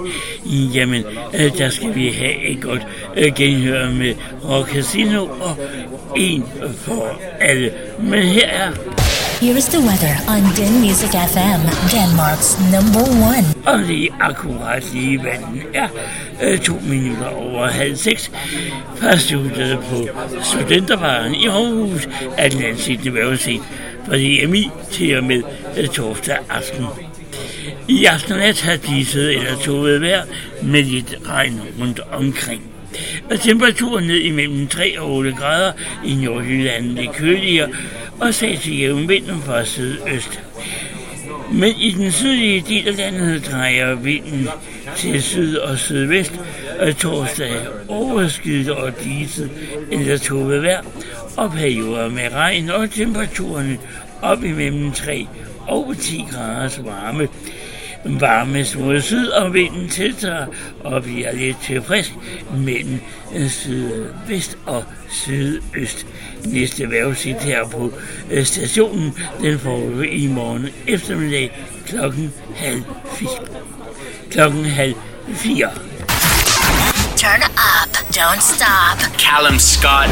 Jamen, 0.75 1.05
øh, 1.35 1.59
der 1.59 1.69
skal 1.69 1.95
vi 1.95 2.09
have 2.09 2.47
et 2.47 2.63
godt 2.63 2.87
øh, 3.17 3.35
genhør 3.35 3.91
med 3.91 4.15
Rock 4.45 4.69
Casino 4.69 5.25
og 5.25 5.59
en 6.17 6.45
for 6.77 7.21
alle. 7.41 7.73
Men 7.99 8.23
her 8.23 8.49
er 8.49 8.71
Here's 9.43 9.67
the 9.67 9.81
weather 9.81 10.15
on 10.29 10.43
Den 10.55 10.81
Music 10.81 11.11
FM, 11.11 11.61
Denmark's 11.91 12.51
number 12.75 13.03
one. 13.31 13.45
Og 13.67 13.79
lige 13.79 14.11
akkurat 14.21 14.93
lige 14.93 15.21
hvad 15.21 15.33
den 15.33 15.63
er. 15.75 15.89
Øh, 16.43 16.59
to 16.59 16.73
minutter 16.89 17.27
over 17.27 17.67
halv 17.67 17.97
seks. 17.97 18.31
Fra 18.97 19.13
på 19.91 20.09
studentervaren 20.43 21.35
i 21.35 21.47
Aarhus 21.47 22.09
er 22.39 22.49
den 22.49 22.63
ansigtende 22.63 23.15
vejrudsigt 23.15 23.63
fra 24.07 24.17
DMI 24.17 24.71
til 24.91 25.19
og 25.19 25.25
med 25.25 25.43
øh, 25.77 25.89
torsdag 25.89 26.39
aften. 26.51 26.87
I 27.89 28.05
aften 28.05 28.33
og 28.33 28.39
nat 28.39 28.61
har 28.61 28.77
diset 28.77 29.37
eller 29.37 29.57
toget 29.57 30.01
vejr 30.01 30.23
med 30.63 30.83
lidt 30.83 31.15
regn 31.29 31.61
rundt 31.81 32.01
omkring. 32.13 32.63
Og 33.31 33.41
temperaturen 33.41 34.07
ned 34.07 34.19
imellem 34.19 34.69
3 34.69 35.01
og 35.01 35.11
8 35.11 35.33
grader 35.33 35.73
i 36.05 36.15
Nordjylland 36.15 36.97
det 36.97 37.13
køligere 37.15 37.69
og 38.23 38.35
sag 38.35 38.59
til 38.59 38.79
jævnvinden 38.79 39.43
fra 39.43 39.65
sydøst. 39.65 40.41
Men 41.53 41.75
i 41.79 41.91
den 41.91 42.13
sydlige 42.13 42.65
del 42.69 42.89
af 42.89 42.97
landet 42.97 43.47
drejer 43.51 43.95
vinden 43.95 44.49
til 44.97 45.23
syd 45.23 45.57
og 45.57 45.79
sydvest, 45.79 46.41
og 46.81 46.97
torsdag 46.97 47.53
overskyet 47.89 48.71
og 48.71 48.93
diset 49.05 49.51
eller 49.91 50.19
tåget 50.19 50.63
vejr, 50.63 50.83
og 51.37 51.51
perioder 51.51 52.09
med 52.09 52.33
regn 52.33 52.71
og 52.71 52.91
temperaturen 52.91 53.79
op 54.23 54.45
imellem 54.45 54.93
3 54.93 55.27
og 55.69 55.95
10 56.01 56.25
graders 56.33 56.81
varme. 56.85 57.29
Varmes 58.05 58.77
mod 58.77 59.01
syd, 59.01 59.29
og 59.29 59.55
vinden 59.55 59.89
tiltager 59.89 60.47
og 60.85 61.03
bliver 61.03 61.33
lidt 61.33 61.57
til 61.63 61.83
frisk 61.83 62.11
mellem 62.57 63.01
sydvest 63.49 64.59
og 64.67 64.85
sydøst. 65.11 66.07
Næste 66.45 66.91
vejrudsigt 66.91 67.43
her 67.43 67.69
på 67.69 67.93
øh, 68.31 68.45
stationen, 68.45 69.15
den 69.41 69.59
får 69.59 69.87
vi 69.87 70.09
i 70.09 70.27
morgen 70.27 70.69
eftermiddag 70.87 71.61
klokken 71.87 72.33
halv 72.57 72.83
fire. 73.15 73.47
Klokken 74.31 74.65
halv 74.65 74.95
fire. 75.35 75.71
Turn 77.17 77.43
up, 77.43 77.97
don't 78.17 78.41
stop. 78.41 78.99
Callum 79.19 79.59
Scott. 79.59 80.11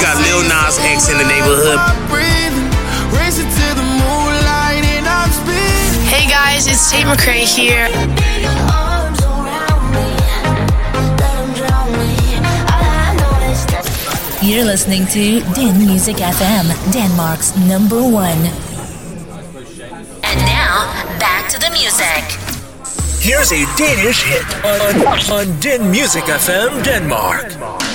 Got 0.00 0.16
Lil 0.16 0.42
Nas 0.48 0.78
X 0.80 1.10
in 1.10 1.18
the 1.18 1.24
neighborhood. 1.24 1.78
Hey 6.08 6.26
guys, 6.26 6.66
it's 6.66 6.90
Tate 6.90 7.04
McRae 7.04 7.44
here. 7.44 7.86
You're 14.42 14.64
listening 14.64 15.06
to 15.08 15.40
Din 15.54 15.76
Music 15.76 16.16
FM, 16.16 16.92
Denmark's 16.92 17.54
number 17.56 18.00
one. 18.00 18.40
And 20.24 20.40
now, 20.48 20.88
back 21.20 21.50
to 21.50 21.58
the 21.60 21.70
music. 21.70 22.24
Here's 23.20 23.52
a 23.52 23.66
Danish 23.76 24.22
hit 24.22 24.46
on, 24.64 25.50
on 25.50 25.60
Din 25.60 25.90
Music 25.90 26.24
FM 26.24 26.82
Denmark. 26.82 27.52
Så 27.52 27.89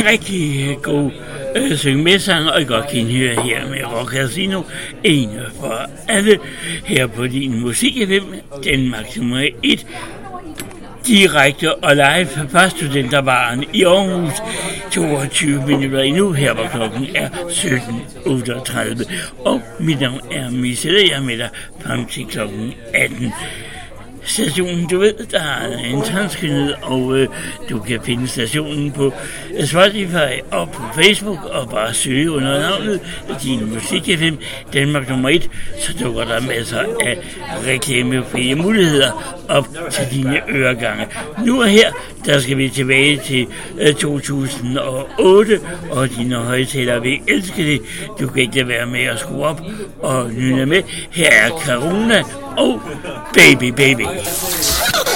En 0.00 0.06
rigtig 0.06 0.68
øh, 0.68 0.76
god 0.82 1.10
øh, 1.56 1.76
synge 1.76 2.04
med 2.04 2.18
sang, 2.18 2.50
og 2.50 2.60
I 2.60 2.64
godt 2.64 2.88
kan 2.88 3.06
høre 3.06 3.42
her 3.42 3.68
med 3.68 3.84
Rock 3.84 4.12
Casino. 4.12 4.62
En 5.04 5.30
for 5.60 5.90
alle 6.08 6.38
her 6.84 7.06
på 7.06 7.26
din 7.26 7.60
musik 7.60 7.94
FM, 8.08 8.34
Danmark 8.64 9.16
nummer 9.16 9.48
1 9.62 9.86
direkte 11.06 11.74
og 11.74 11.96
live 11.96 12.48
fra 12.48 12.68
Studenterbaren 12.68 13.64
i 13.72 13.84
Aarhus. 13.84 14.32
22 14.90 15.66
minutter 15.66 16.00
endnu, 16.00 16.32
her 16.32 16.54
hvor 16.54 16.66
klokken 16.66 17.06
er 17.14 17.28
17.38. 17.28 19.12
Og 19.38 19.62
mit 19.80 20.00
navn 20.00 20.20
er 20.30 20.50
Michelle, 20.50 21.08
jeg 21.10 21.16
er 21.16 21.22
med 21.22 21.38
dig 21.38 21.48
frem 21.80 22.06
til 22.06 22.26
klokken 22.26 22.74
18 22.94 23.32
stationen, 24.24 24.86
du 24.86 24.98
ved, 24.98 25.14
der 25.30 25.40
er 25.40 25.78
en 25.78 26.02
transkyndet, 26.02 26.74
og 26.82 27.18
øh, 27.18 27.28
du 27.70 27.78
kan 27.78 28.00
finde 28.04 28.28
stationen 28.28 28.92
på 28.92 29.12
Spotify 29.66 30.40
og 30.50 30.70
på 30.70 30.82
Facebook, 30.94 31.44
og 31.44 31.70
bare 31.70 31.94
søge 31.94 32.30
under 32.30 32.60
navnet 32.60 33.00
Din 33.42 33.74
Musik 33.74 34.18
FM, 34.18 34.34
Danmark 34.72 35.08
nummer 35.08 35.28
1, 35.28 35.50
så 35.78 35.92
dukker 36.04 36.24
der 36.24 36.40
masser 36.40 36.78
af 36.78 37.18
reklamefrie 37.66 38.54
muligheder 38.54 39.36
op 39.48 39.68
til 39.90 40.06
dine 40.12 40.40
øregange. 40.50 41.06
Nu 41.46 41.62
og 41.62 41.68
her, 41.68 41.92
der 42.24 42.38
skal 42.38 42.58
vi 42.58 42.68
tilbage 42.68 43.20
til 43.24 43.46
øh, 43.80 43.94
2008, 43.94 45.60
og 45.90 46.08
dine 46.08 46.34
højtalere 46.34 47.02
vil 47.02 47.18
elske 47.28 47.64
det. 47.64 47.80
Du 48.20 48.28
kan 48.28 48.42
ikke 48.42 48.68
være 48.68 48.86
med 48.86 49.00
at 49.00 49.18
skrue 49.18 49.44
op 49.44 49.60
og 50.02 50.30
lytte 50.30 50.66
med. 50.66 50.82
Her 51.10 51.30
er 51.30 51.48
Corona 51.48 52.22
og 52.56 52.80
Baby 53.34 53.72
Baby. 53.76 54.02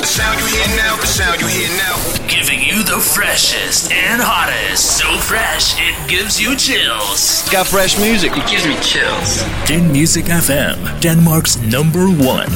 The 0.05 0.11
sound 0.11 0.39
you 0.39 0.45
hear 0.45 0.77
now, 0.77 0.97
the 0.97 1.07
sound 1.07 1.41
you 1.41 1.47
hear 1.47 1.69
now. 1.79 1.97
Giving 2.29 2.61
you 2.61 2.85
the 2.85 3.01
freshest 3.01 3.91
and 3.91 4.21
hottest. 4.21 4.99
So 4.99 5.07
fresh, 5.17 5.81
it 5.81 5.97
gives 6.11 6.39
you 6.39 6.55
chills. 6.57 7.49
Got 7.51 7.67
fresh 7.67 7.99
music. 7.99 8.33
It 8.37 8.47
gives 8.47 8.67
me 8.67 8.75
chills. 8.83 9.43
Den 9.67 9.91
Music 9.91 10.27
FM, 10.27 11.01
Denmark's 11.01 11.57
number 11.57 12.05
one. 12.05 12.53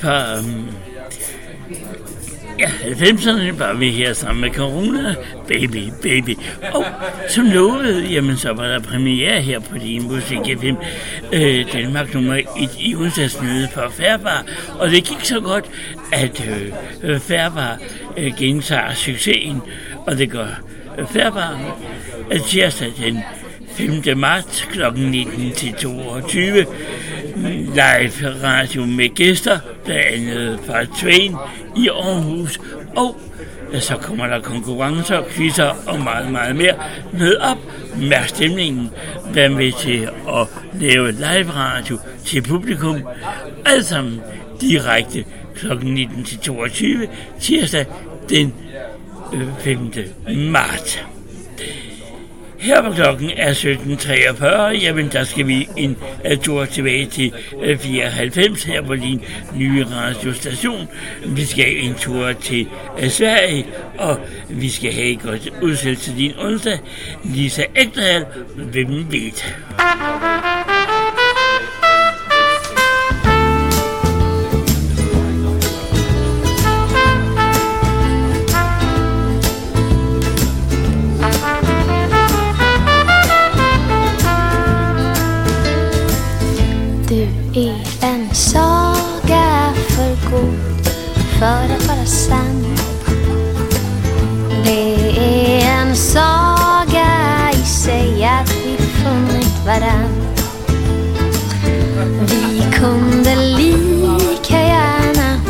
Fra 0.00 0.38
um, 0.38 0.44
øhm, 0.44 0.66
Ja, 2.60 2.66
90'erne 2.66 3.58
var 3.58 3.74
vi 3.74 3.90
her 3.90 4.12
sammen 4.12 4.40
med 4.40 4.50
Corona. 4.50 5.14
Baby, 5.48 5.92
baby. 6.02 6.36
Og 6.72 6.84
som 7.28 7.44
lovet, 7.44 8.12
jamen 8.12 8.36
så 8.36 8.52
var 8.52 8.66
der 8.68 8.80
premiere 8.80 9.40
her 9.40 9.60
på 9.60 9.78
din 9.78 10.02
musik 10.02 10.38
FM. 10.60 10.74
Øh, 11.32 11.72
Danmark 11.72 12.14
nummer 12.14 12.34
1 12.34 12.44
i 12.80 12.94
onsdagsnyde 12.94 13.68
for 13.74 13.88
Færbar. 13.90 14.44
Og 14.78 14.90
det 14.90 15.04
gik 15.04 15.24
så 15.24 15.40
godt, 15.40 15.64
at 16.12 16.48
øh, 17.02 17.20
Færbar 17.20 17.78
øh, 18.16 18.32
gentager 18.38 18.94
succesen. 18.94 19.60
Og 20.06 20.18
det 20.18 20.30
gør 20.30 20.60
øh, 20.98 21.06
Færbar 21.06 21.76
øh, 22.30 22.40
tirsdag 22.40 22.92
den 22.98 23.18
5. 24.04 24.18
marts 24.18 24.68
kl. 24.72 24.82
19 24.96 25.52
til 25.52 25.72
22 25.72 26.66
live 27.48 28.42
radio 28.44 28.86
med 28.86 29.14
gæster, 29.14 29.58
blandt 29.84 30.06
andet 30.06 30.60
fra 30.66 30.84
Twain 30.84 31.36
i 31.76 31.88
Aarhus, 31.88 32.60
og 32.96 33.16
så 33.80 33.96
kommer 33.96 34.26
der 34.26 34.40
konkurrencer, 34.40 35.22
quizzer 35.30 35.74
og 35.86 36.00
meget, 36.00 36.32
meget 36.32 36.56
mere. 36.56 36.74
Mød 37.18 37.36
op, 37.36 37.58
mærk 37.96 38.28
stemningen, 38.28 38.90
vær 39.34 39.48
med 39.48 39.72
til 39.72 40.08
at 40.28 40.48
lave 40.80 41.12
live 41.12 41.50
radio 41.50 41.98
til 42.24 42.42
publikum, 42.42 42.96
alt 43.66 43.86
sammen 43.86 44.20
direkte 44.60 45.24
kl. 45.54 45.66
19 45.82 46.24
til 46.24 46.38
22 46.38 47.08
tirsdag 47.40 47.86
den 48.28 48.54
øh, 49.32 49.48
5. 49.58 49.92
marts. 50.26 51.04
Her 52.60 52.82
på 52.82 52.92
klokken 52.92 53.30
er 53.36 53.52
17.43. 53.52 54.46
Jamen, 54.84 55.08
der 55.12 55.24
skal 55.24 55.46
vi 55.46 55.68
en 55.76 55.96
uh, 56.24 56.38
tur 56.42 56.64
tilbage 56.64 57.06
til 57.06 57.32
øh, 57.62 57.74
uh, 57.74 57.78
94 57.78 58.64
her 58.64 58.82
på 58.82 58.96
din 58.96 59.22
nye 59.54 59.84
radiostation. 59.84 60.88
Vi 61.26 61.44
skal 61.44 61.76
en 61.76 61.94
tur 61.94 62.32
til 62.32 62.68
uh, 63.02 63.08
Sverige, 63.08 63.66
og 63.98 64.20
vi 64.48 64.68
skal 64.68 64.92
have 64.92 65.06
et 65.06 65.22
godt 65.22 65.48
udsættelse 65.62 66.10
til 66.10 66.18
din 66.18 66.32
onsdag. 66.38 66.78
Lisa 67.24 67.62
Ekdal, 67.74 68.24
hvem 68.56 69.12
ved? 69.12 69.32
En 88.30 88.36
saga 88.36 89.72
för 89.88 90.30
god 90.30 90.88
för 91.38 91.74
att 91.74 91.88
vara 91.88 92.06
sann. 92.06 92.76
Det 94.64 95.18
är 95.18 95.80
en 95.80 95.96
saga 95.96 97.06
i 97.52 97.66
sig 97.66 98.24
att 98.24 98.50
vi 98.50 98.76
funnit 98.76 99.66
varann. 99.66 100.36
Vi 102.20 102.62
kunde 102.72 103.36
lika 103.36 104.60
gärna 104.62 105.40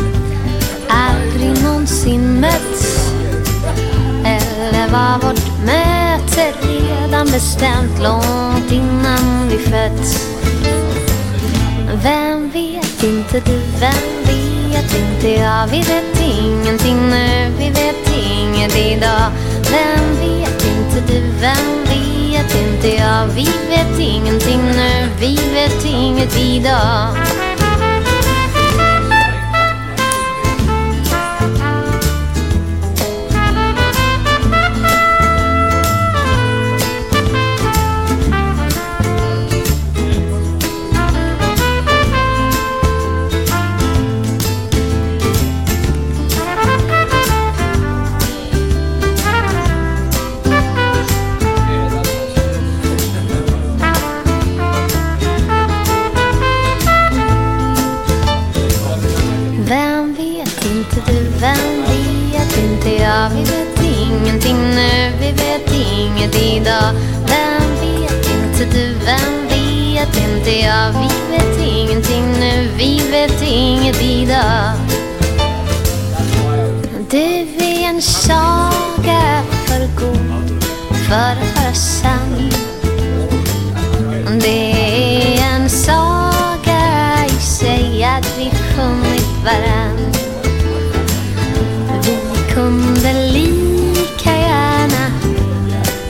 aldrig 0.89 1.63
någonsin 1.63 2.39
mötts. 2.39 3.11
Eller 4.25 4.91
var 4.91 5.27
vårt 5.27 5.65
möte 5.65 6.53
redan 6.61 7.25
bestämt 7.25 8.01
långt 8.03 8.71
innan 8.71 9.49
vi 9.49 9.57
fötts. 9.57 10.30
Vem 12.03 12.49
vet 12.49 13.03
inte 13.03 13.39
du, 13.39 13.61
vem 13.79 14.23
vet 14.25 14.93
inte? 14.95 15.29
Jag 15.29 15.67
Vi 15.67 15.77
vet 15.77 16.21
ingenting 16.21 17.09
nu, 17.09 17.51
vi 17.57 17.69
vet 17.69 18.09
inget 18.31 18.75
idag. 18.75 19.31
Vem 19.71 20.15
vet 20.19 20.65
inte 20.65 21.13
du, 21.13 21.21
vem 21.21 21.83
vet 21.83 22.55
inte? 22.55 22.87
Jag 22.87 23.25
Vi 23.27 23.49
vet 23.69 23.99
ingenting 23.99 24.61
nu, 24.63 25.09
vi 25.19 25.35
vet 25.53 25.85
inget 25.85 26.37
idag. 26.39 27.40
Varann 89.43 90.11
Vi 92.03 92.53
kunde 92.53 93.13
lika 93.13 94.37
gärna 94.37 95.11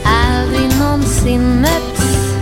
aldrig 0.04 0.78
någonsin 0.78 1.60
mötts 1.60 2.36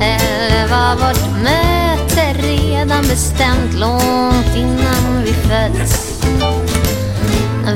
Eller 0.00 0.68
var 0.68 0.94
vårt 0.94 1.42
möte 1.42 2.32
redan 2.32 3.02
bestämt 3.02 3.74
långt 3.74 4.56
innan 4.56 5.22
vi 5.24 5.32
föddes 5.32 6.20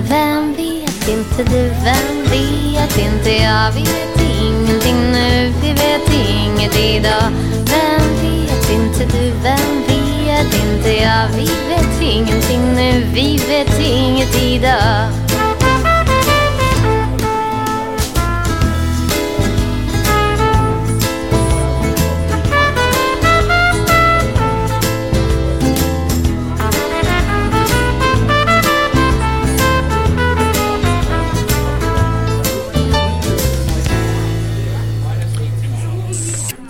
Vem 0.09 0.55
vet 0.55 1.09
inte 1.09 1.45
du, 1.53 1.69
vem 1.69 2.23
vet 2.31 2.99
inte 2.99 3.31
jag? 3.31 3.73
Vi 3.73 3.81
vet 3.81 4.21
ingenting 4.41 5.13
nu, 5.13 5.53
vi 5.63 5.73
vet 5.73 6.29
inget 6.29 6.79
idag. 6.79 7.33
Vem 7.53 8.03
vet 8.23 8.71
inte 8.71 9.17
du, 9.17 9.33
vem 9.43 9.83
vet 9.87 10.55
inte 10.55 10.89
jag? 10.89 11.29
Vi 11.29 11.45
vet 11.45 11.68
ingenting 12.09 12.75
nu, 12.75 13.05
vi 13.15 13.41
vet 13.49 13.81
inget 13.81 14.43
idag 14.43 15.29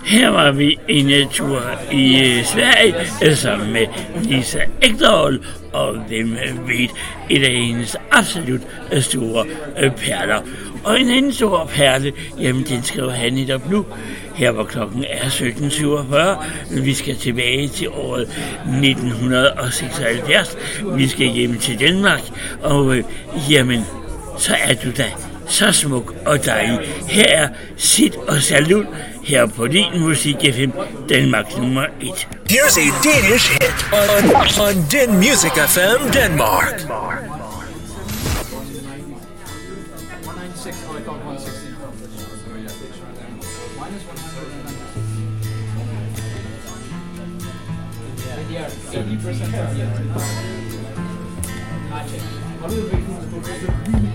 Her 0.08 0.30
var 0.30 0.50
vi 0.50 0.78
en 0.88 1.28
tur 1.28 1.62
i 1.92 2.40
Sverige 2.44 3.36
sammen 3.36 3.72
med 3.72 3.86
Lisa 4.28 4.58
Ekdahl, 4.82 5.40
og 5.72 5.94
hvem 6.08 6.36
ved, 6.66 6.88
et 7.30 7.44
af 7.44 7.52
hendes 7.52 7.96
absolut 8.10 8.60
øh, 8.92 9.02
store 9.02 9.46
øh, 9.80 9.90
perler. 9.90 10.40
Og 10.84 11.00
en 11.00 11.10
anden 11.10 11.32
stor 11.32 11.70
perle, 11.74 12.12
jamen 12.40 12.64
den 12.64 12.82
skriver 12.82 13.10
han 13.10 13.32
netop 13.32 13.70
nu. 13.70 13.86
Her 14.34 14.50
var 14.50 14.64
klokken 14.64 15.04
er 15.08 15.28
17.47. 15.28 16.82
Vi 16.82 16.94
skal 16.94 17.16
tilbage 17.16 17.68
til 17.68 17.88
året 17.88 18.22
1976. 18.22 20.56
Vi 20.96 21.08
skal 21.08 21.26
hjem 21.26 21.58
til 21.58 21.80
Danmark, 21.80 22.22
og 22.62 22.96
øh, 22.96 23.04
jamen, 23.50 23.80
så 24.38 24.56
er 24.64 24.74
du 24.74 24.90
da 24.96 25.04
så 25.48 25.72
smuk 25.72 26.14
og 26.26 26.44
dejlig. 26.44 26.78
Her 27.08 27.26
er 27.26 27.48
Sit 27.76 28.16
og 28.16 28.42
Salut 28.42 28.86
her 29.24 29.46
på 29.46 29.66
din 29.66 30.00
musik 30.00 30.36
FM 30.36 30.70
Danmark 31.08 31.58
nummer 31.58 31.84
1. 32.00 32.28
Here's 32.50 32.78
a 32.78 32.88
Danish 33.04 33.52
hit 33.52 33.86
on, 33.92 34.24
on 34.60 34.74
Den 34.90 35.16
Music 35.16 35.52
FM 35.52 36.12
Denmark. 36.12 36.84
Yeah, 48.50 48.70
80% 53.90 54.07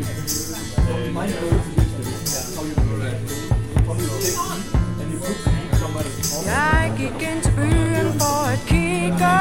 jeg 6.45 6.93
gik 6.97 7.27
ind 7.29 7.41
til 7.43 7.51
byen 7.51 8.19
for 8.19 8.37
at 8.53 8.59
kigge 8.67 9.33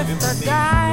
efter 0.00 0.32
dig. 0.44 0.90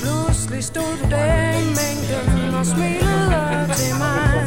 Pludselig 0.00 0.64
stod 0.64 0.96
du 1.02 1.10
der 1.10 1.58
i 1.58 1.64
mængden 1.64 2.54
og 2.54 2.66
smilede 2.66 3.74
til 3.76 3.94
mig. 3.98 4.46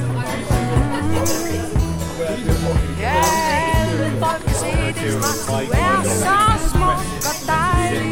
Ja, 3.00 3.24
alle 3.76 4.20
folk 4.20 4.42
kan 4.46 4.56
se 4.56 4.72
det 4.88 5.14
smag. 5.14 5.66
Du 5.66 5.72
er 5.72 6.04
så 6.04 6.38
smuk 6.70 7.00
og 7.30 7.36
dejlig 7.48 8.08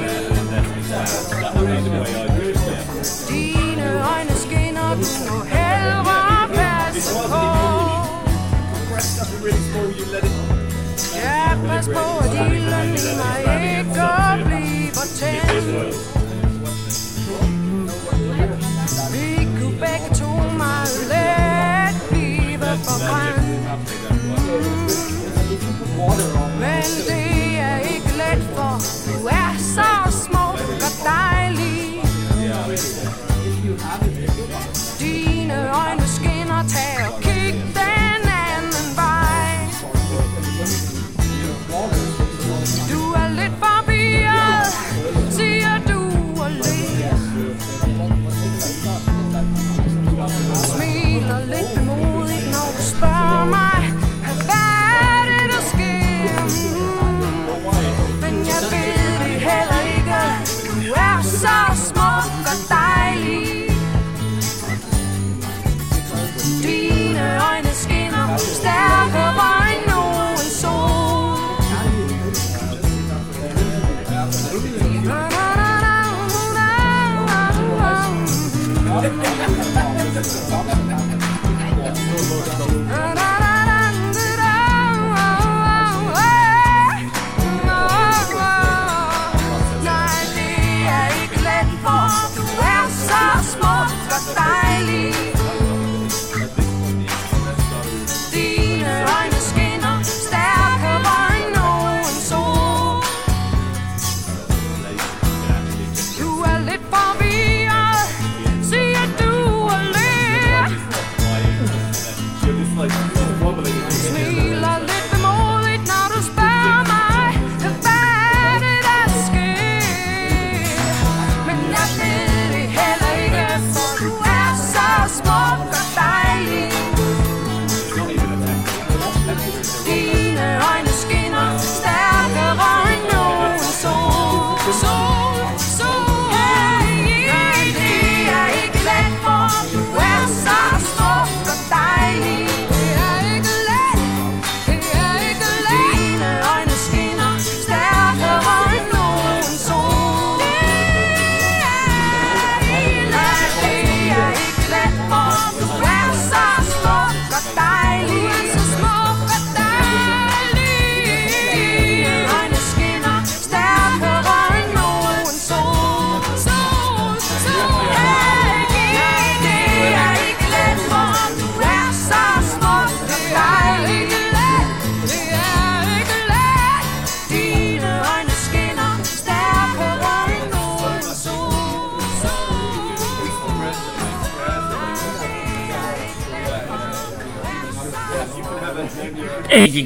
må 5.30 5.44
hellere 5.44 6.48
passe 6.56 7.14
på 7.14 7.46
Ja, 11.16 11.58
pas 11.68 11.86
på, 11.88 12.06
at 12.24 12.34
ilden 12.52 12.90
i 12.96 13.12
mig 13.22 13.40
ikke 13.64 13.92
bliver 13.92 15.08
tændt 15.20 15.96
Vi 19.14 19.28
kunne 19.60 19.80
begge 19.80 20.16
to 20.16 20.30
meget 20.58 21.25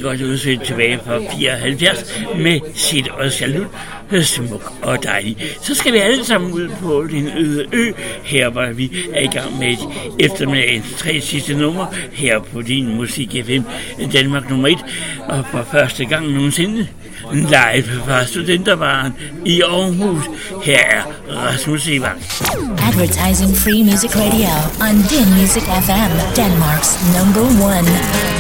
godt 0.02 0.22
udsøgt 0.22 0.64
tilbage 0.66 1.00
fra 1.06 1.20
74 1.40 2.20
med 2.38 2.60
sit 2.76 3.08
og 3.08 3.32
salut, 3.32 3.68
øh, 4.12 4.24
smuk 4.24 4.74
og 4.82 5.04
dejlig. 5.04 5.38
Så 5.62 5.76
skal 5.76 5.94
vi 5.94 5.98
alle 5.98 6.26
sammen 6.26 6.52
ud 6.54 6.70
på 6.82 7.08
den 7.12 7.28
øde 7.38 7.66
ø, 7.74 7.92
her 8.24 8.48
var 8.48 8.72
vi 8.72 8.92
er 9.14 9.22
i 9.22 9.28
gang 9.28 9.60
med 9.60 9.68
et 9.68 9.80
eftermiddagens 10.20 10.86
tre 10.98 11.22
sidste 11.22 11.54
nummer, 11.54 11.86
her 12.12 12.40
på 12.40 12.62
din 12.62 12.96
Musik 12.96 13.36
FM 13.46 13.62
Danmark 14.14 14.50
nummer 14.50 14.68
1, 14.68 14.78
og 15.28 15.46
for 15.52 15.68
første 15.72 16.06
gang 16.06 16.32
nogensinde 16.32 16.88
live 17.34 18.02
fra 18.06 18.26
Studentervaren 18.26 19.14
i 19.46 19.62
Aarhus. 19.62 20.24
Her 20.64 20.80
er 20.80 21.04
Rasmus 21.30 21.88
Evang. 21.88 22.22
Advertising 22.88 23.56
Free 23.58 23.84
Music 23.84 24.16
Radio 24.16 24.52
on 24.82 24.96
Din 25.10 25.30
Music 25.40 25.64
FM, 25.64 26.12
Denmark's 26.40 26.92
number 27.18 27.46
one. 27.66 28.39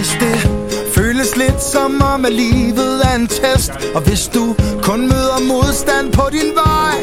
Hvis 0.00 0.16
det 0.20 0.50
føles 0.94 1.36
lidt 1.36 1.62
som 1.62 2.02
om, 2.02 2.24
at 2.24 2.32
livet 2.32 3.00
er 3.04 3.14
en 3.14 3.26
test. 3.26 3.72
Og 3.94 4.00
hvis 4.00 4.30
du 4.34 4.56
kun 4.82 5.00
møder 5.00 5.40
modstand 5.48 6.12
på 6.12 6.22
din 6.32 6.50
vej 6.62 6.96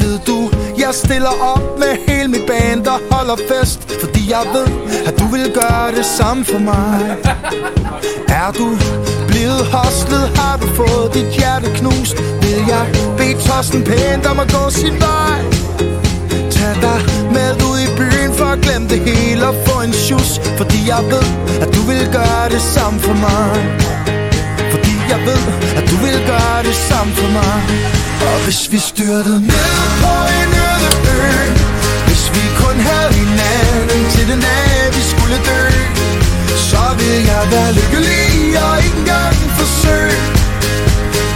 Ved 0.00 0.18
du, 0.26 0.50
jeg 0.78 0.94
stiller 0.94 1.34
op 1.54 1.78
med 1.78 1.92
hele 2.08 2.28
mit 2.28 2.46
band 2.46 2.86
og 2.86 3.00
holder 3.10 3.36
fest. 3.48 3.80
Fordi 4.00 4.30
jeg 4.30 4.44
ved, 4.54 4.66
at 5.06 5.18
du 5.20 5.24
vil 5.24 5.52
gøre 5.54 5.90
det 5.96 6.06
samme 6.06 6.44
for 6.44 6.58
mig. 6.58 7.16
Er 8.28 8.50
du 8.60 8.68
blevet 9.28 9.64
hostlet, 9.74 10.24
har 10.38 10.56
du 10.56 10.66
fået 10.66 11.14
dit 11.14 11.28
hjerte 11.38 11.68
knust? 11.78 12.16
Vil 12.42 12.60
jeg 12.72 12.84
bede 13.18 13.42
Torsten 13.46 13.84
pænt 13.84 14.26
om 14.26 14.38
at 14.40 14.52
gå 14.52 14.70
sin 14.70 14.96
vej? 15.06 15.38
Tag 16.50 16.74
dig 16.86 17.00
med 17.34 17.50
ud 17.68 17.79
glem 18.64 18.82
for 18.88 18.96
det 18.96 19.00
hele 19.08 19.42
og 19.50 19.54
få 19.66 19.74
en 19.86 19.92
sjus. 19.92 20.30
Fordi 20.58 20.78
jeg 20.92 21.02
ved, 21.12 21.28
at 21.64 21.70
du 21.76 21.82
vil 21.90 22.04
gøre 22.18 22.44
det 22.54 22.62
samme 22.74 23.00
for 23.00 23.16
mig. 23.26 23.50
Fordi 24.72 24.94
jeg 25.12 25.20
ved, 25.28 25.42
at 25.78 25.84
du 25.90 25.96
vil 26.04 26.18
gøre 26.32 26.58
det 26.68 26.76
samme 26.88 27.12
for 27.20 27.30
mig. 27.38 27.56
Og 28.28 28.38
hvis 28.44 28.72
vi 28.72 28.78
styrtede 28.78 29.40
ned 29.50 29.68
på 30.02 30.14
en 30.38 30.50
øde 30.68 30.90
ø 31.16 31.30
Hvis 32.06 32.24
vi 32.34 32.44
kun 32.62 32.76
havde 32.88 33.12
hinanden 33.20 34.02
til 34.14 34.24
den 34.30 34.40
dag 34.40 34.94
vi 34.96 35.02
skulle 35.12 35.38
dø 35.50 35.62
Så 36.70 36.82
vil 36.98 37.16
jeg 37.32 37.44
være 37.54 37.72
lykkelig 37.78 38.62
og 38.64 38.74
ikke 38.84 38.98
engang 38.98 39.36
forsøge 39.60 40.20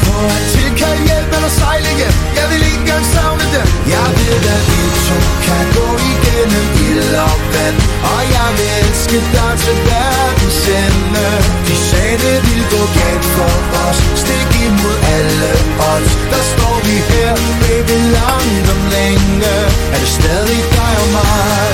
På 0.04 0.14
at 0.36 0.42
tilkalde 0.54 1.02
hjælp 1.08 1.23
eller 1.36 1.52
sejle 1.60 1.90
hjem. 1.98 2.14
Jeg 2.38 2.46
vil 2.50 2.60
ikke 2.68 2.80
engang 2.84 3.04
savne 3.16 3.46
dem. 3.54 3.66
Jeg 3.94 4.08
ved 4.18 4.42
at 4.56 4.62
vi 4.70 4.82
to 5.06 5.18
kan 5.46 5.64
gå 5.78 5.88
igennem 6.12 6.66
ild 6.88 7.14
og 7.28 7.36
vand. 7.54 7.78
Og 8.12 8.20
jeg 8.36 8.48
vil 8.56 8.70
elske 8.82 9.18
dig 9.34 9.52
til 9.64 9.76
verdens 9.90 10.60
ende. 10.82 11.26
De 11.66 11.74
sagde 11.88 12.16
det 12.24 12.38
ville 12.46 12.66
gå 12.74 12.82
galt 12.98 13.26
for 13.36 13.54
os. 13.86 13.98
Stik 14.22 14.50
imod 14.66 14.96
alle 15.16 15.50
odds. 15.92 16.12
Der 16.32 16.42
står 16.52 16.76
vi 16.86 16.96
her, 17.10 17.32
baby, 17.62 17.96
langt 18.16 18.66
om 18.74 18.82
længe. 18.96 19.54
Er 19.94 19.98
det 20.02 20.12
stadig 20.18 20.62
dig 20.76 20.92
og 21.02 21.08
mig? 21.18 21.66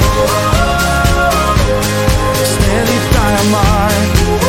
Stadig 2.54 3.00
dig 3.14 3.32
og 3.42 3.46
mig? 3.56 4.39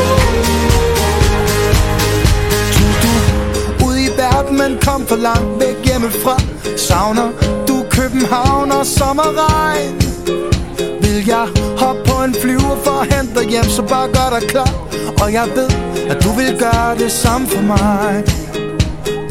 Men 4.61 4.77
kom 4.85 5.05
for 5.07 5.15
langt 5.15 5.59
væk 5.59 5.77
hjemmefra. 5.85 6.35
Savner 6.77 7.29
du 7.67 7.75
København 7.91 8.71
og 8.71 8.85
sommerregn? 8.85 9.95
Vil 11.01 11.25
jeg 11.27 11.47
hoppe 11.77 12.01
på 12.05 12.23
en 12.23 12.35
flyver 12.41 12.75
for 12.83 12.95
at 13.01 13.13
hente 13.13 13.39
dig 13.39 13.49
hjem 13.49 13.63
Så 13.63 13.81
bare 13.81 14.07
gør 14.17 14.29
dig 14.39 14.49
klar. 14.49 14.71
Og 15.21 15.33
jeg 15.33 15.47
ved, 15.55 15.69
at 16.11 16.23
du 16.23 16.29
vil 16.39 16.51
gøre 16.59 16.97
det 16.97 17.11
samme 17.11 17.47
for 17.47 17.61
mig. 17.61 18.23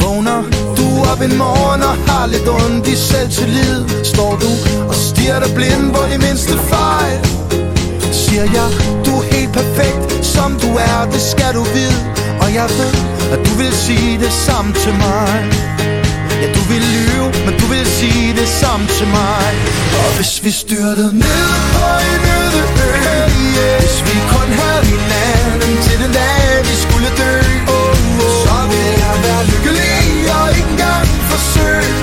Vågner 0.02 0.40
du 0.78 0.86
op 1.10 1.20
en 1.28 1.38
morgen 1.38 1.82
og 1.90 1.96
har 2.08 2.26
lidt 2.26 2.48
ondt 2.48 2.88
i 2.88 2.96
selvtillid? 2.96 4.04
Står 4.04 4.32
du 4.44 4.50
og 4.88 4.94
stiger 4.94 5.38
dig 5.42 5.54
blind 5.54 5.86
på 5.94 6.02
de 6.12 6.18
mindste 6.26 6.54
fejl? 6.72 7.18
Siger 8.12 8.46
jeg, 8.58 8.68
du 9.06 9.12
er 9.20 9.26
helt 9.34 9.52
perfekt, 9.52 10.26
som 10.26 10.50
du 10.64 10.70
er, 10.88 10.98
det 11.12 11.22
skal 11.32 11.54
du 11.54 11.62
vide. 11.76 12.00
Og 12.42 12.48
jeg 12.54 12.68
ved, 12.78 12.94
at 13.34 13.40
du 13.46 13.52
vil 13.60 13.72
sige 13.86 14.18
det 14.24 14.32
samme 14.46 14.70
til 14.82 14.94
mig 15.06 15.32
Ja, 16.42 16.46
du 16.56 16.62
vil 16.70 16.82
lyve, 16.96 17.26
men 17.46 17.54
du 17.60 17.66
vil 17.72 17.86
sige 17.98 18.26
det 18.40 18.48
samme 18.62 18.86
til 18.98 19.06
mig 19.18 19.48
Og 20.04 20.10
hvis 20.16 20.32
vi 20.44 20.50
styrtede 20.50 21.12
ned 21.24 21.48
på 21.76 21.86
en 22.10 22.22
øde 22.38 22.62
ø 22.86 22.90
yeah. 23.56 23.80
Hvis 23.82 23.98
vi 24.08 24.16
kun 24.34 24.48
havde 24.60 24.84
hinanden 24.92 25.72
til 25.86 25.96
den 26.02 26.12
dag, 26.20 26.40
vi 26.68 26.74
skulle 26.84 27.10
dø 27.22 27.34
oh, 27.76 28.24
oh. 28.24 28.32
Så 28.44 28.56
vil 28.70 28.90
jeg 29.04 29.16
være 29.26 29.42
lykkelig 29.52 30.00
og 30.38 30.46
ikke 30.58 30.70
engang 30.74 31.06
forsøge 31.30 31.94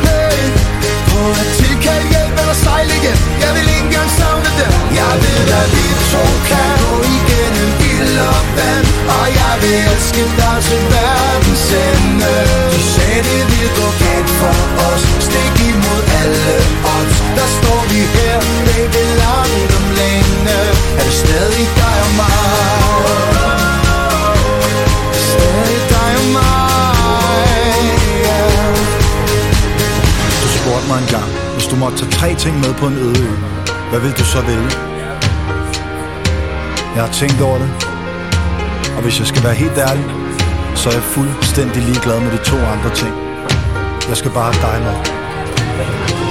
På 1.09 1.19
at 1.41 1.47
tilkalde 1.59 2.07
hjælp 2.13 2.35
eller 2.41 2.57
sejle 2.65 2.91
igen 2.99 3.17
Jeg 3.43 3.51
vil 3.55 3.67
ikke 3.75 3.85
engang 3.89 4.09
savne 4.19 4.49
dem 4.61 4.73
Jeg 5.01 5.13
ved, 5.23 5.43
at 5.61 5.67
vi 5.75 5.85
to 6.11 6.23
kan 6.49 6.71
gå 6.83 6.93
igennem 7.17 7.86
ild 8.01 8.19
opvand 8.37 8.87
Og 9.17 9.25
jeg 9.39 9.53
vil 9.61 9.77
elske 9.91 10.23
dig 10.39 10.57
til 10.67 10.81
verdens 10.95 11.65
ende 11.87 12.33
Du 12.73 12.79
sagde, 12.93 13.19
det 13.29 13.43
ville 13.51 13.71
gå 13.79 13.87
galt 14.03 14.31
for 14.39 14.57
os 14.89 15.03
Stik 15.27 15.55
imod 15.69 16.03
alle 16.21 16.55
odds 16.95 17.17
Der 17.37 17.47
står 17.57 17.81
vi 17.91 18.01
her, 18.15 18.37
baby, 18.67 19.03
langt 19.23 19.71
om 19.79 19.85
længe 19.99 20.57
Er 20.99 21.03
det 21.07 21.15
stadig 21.23 21.67
dig 21.79 21.97
og 22.07 22.11
mig? 22.21 22.35
Stadig 25.29 25.81
dig 25.93 26.11
og 26.21 26.27
mig, 26.37 27.81
yeah. 28.25 28.77
Du 30.43 30.47
spurgte 30.57 30.87
mig 30.91 30.99
en 31.03 31.09
gang, 31.15 31.29
hvis 31.55 31.67
du 31.71 31.75
måtte 31.75 31.97
tage 31.97 32.11
tre 32.11 32.29
ting 32.43 32.59
med 32.59 32.73
på 32.73 32.85
en 32.87 32.97
øde 32.97 33.23
ø, 33.29 33.31
hvad 33.89 33.99
vil 33.99 34.11
du 34.19 34.25
så 34.25 34.41
vælge? 34.41 34.71
Jeg 36.97 37.05
har 37.05 37.13
tænkt 37.13 37.41
over 37.41 37.57
det, 37.57 37.69
og 38.95 39.01
hvis 39.03 39.19
jeg 39.19 39.27
skal 39.27 39.43
være 39.43 39.53
helt 39.53 39.77
ærlig, 39.77 40.05
så 40.75 40.89
er 40.89 40.93
jeg 40.93 41.03
fuldstændig 41.03 41.81
ligeglad 41.89 42.19
med 42.19 42.31
de 42.31 42.41
to 42.51 42.57
andre 42.73 42.91
ting. 43.01 43.13
Jeg 44.09 44.17
skal 44.17 44.31
bare 44.31 44.53
have 44.53 44.61
dig 44.67 44.77
med. 44.87 44.95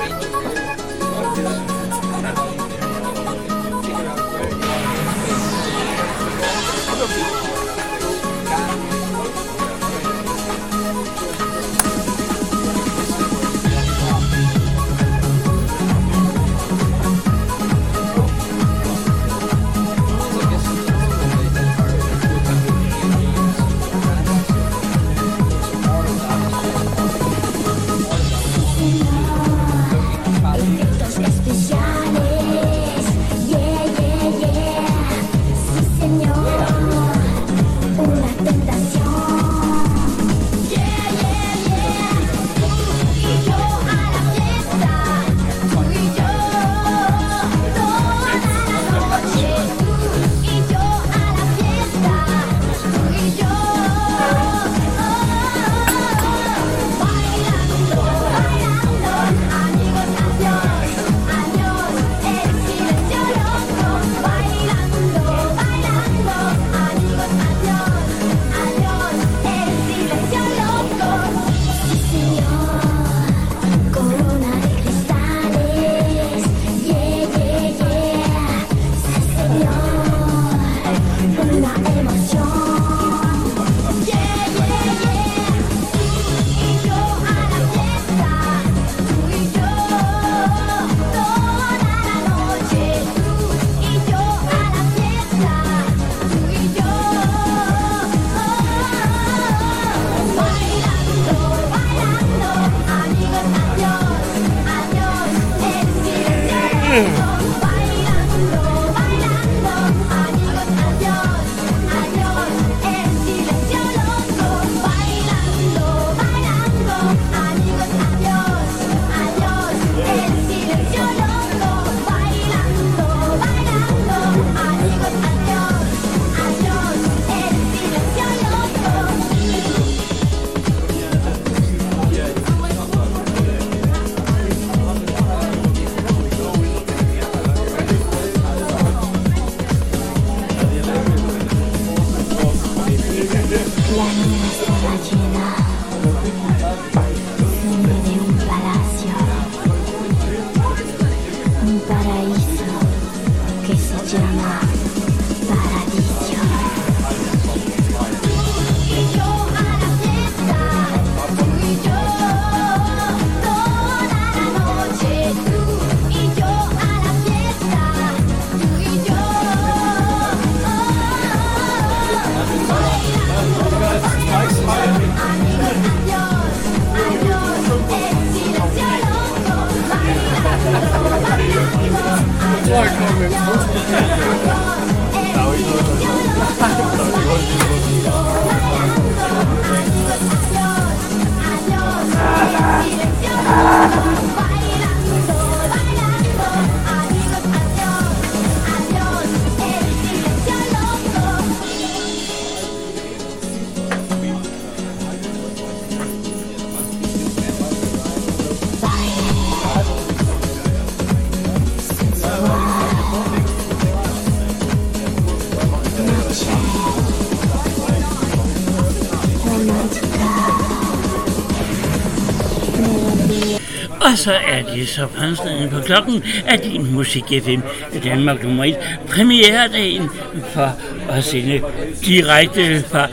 så 224.23 224.33
er 224.33 224.61
det 224.75 224.89
så 224.89 225.07
fremskridende 225.15 225.69
på 225.69 225.79
klokken 225.79 226.23
af 226.47 226.59
din 226.59 226.93
Musik 226.93 227.23
FM 227.23 227.59
Danmark 228.03 228.43
nummer 228.43 228.63
1. 228.63 228.75
Premieredagen 229.09 230.09
for 230.53 230.79
at 231.09 231.23
sende 231.23 231.61
direkte 232.05 232.83
fra 232.91 233.07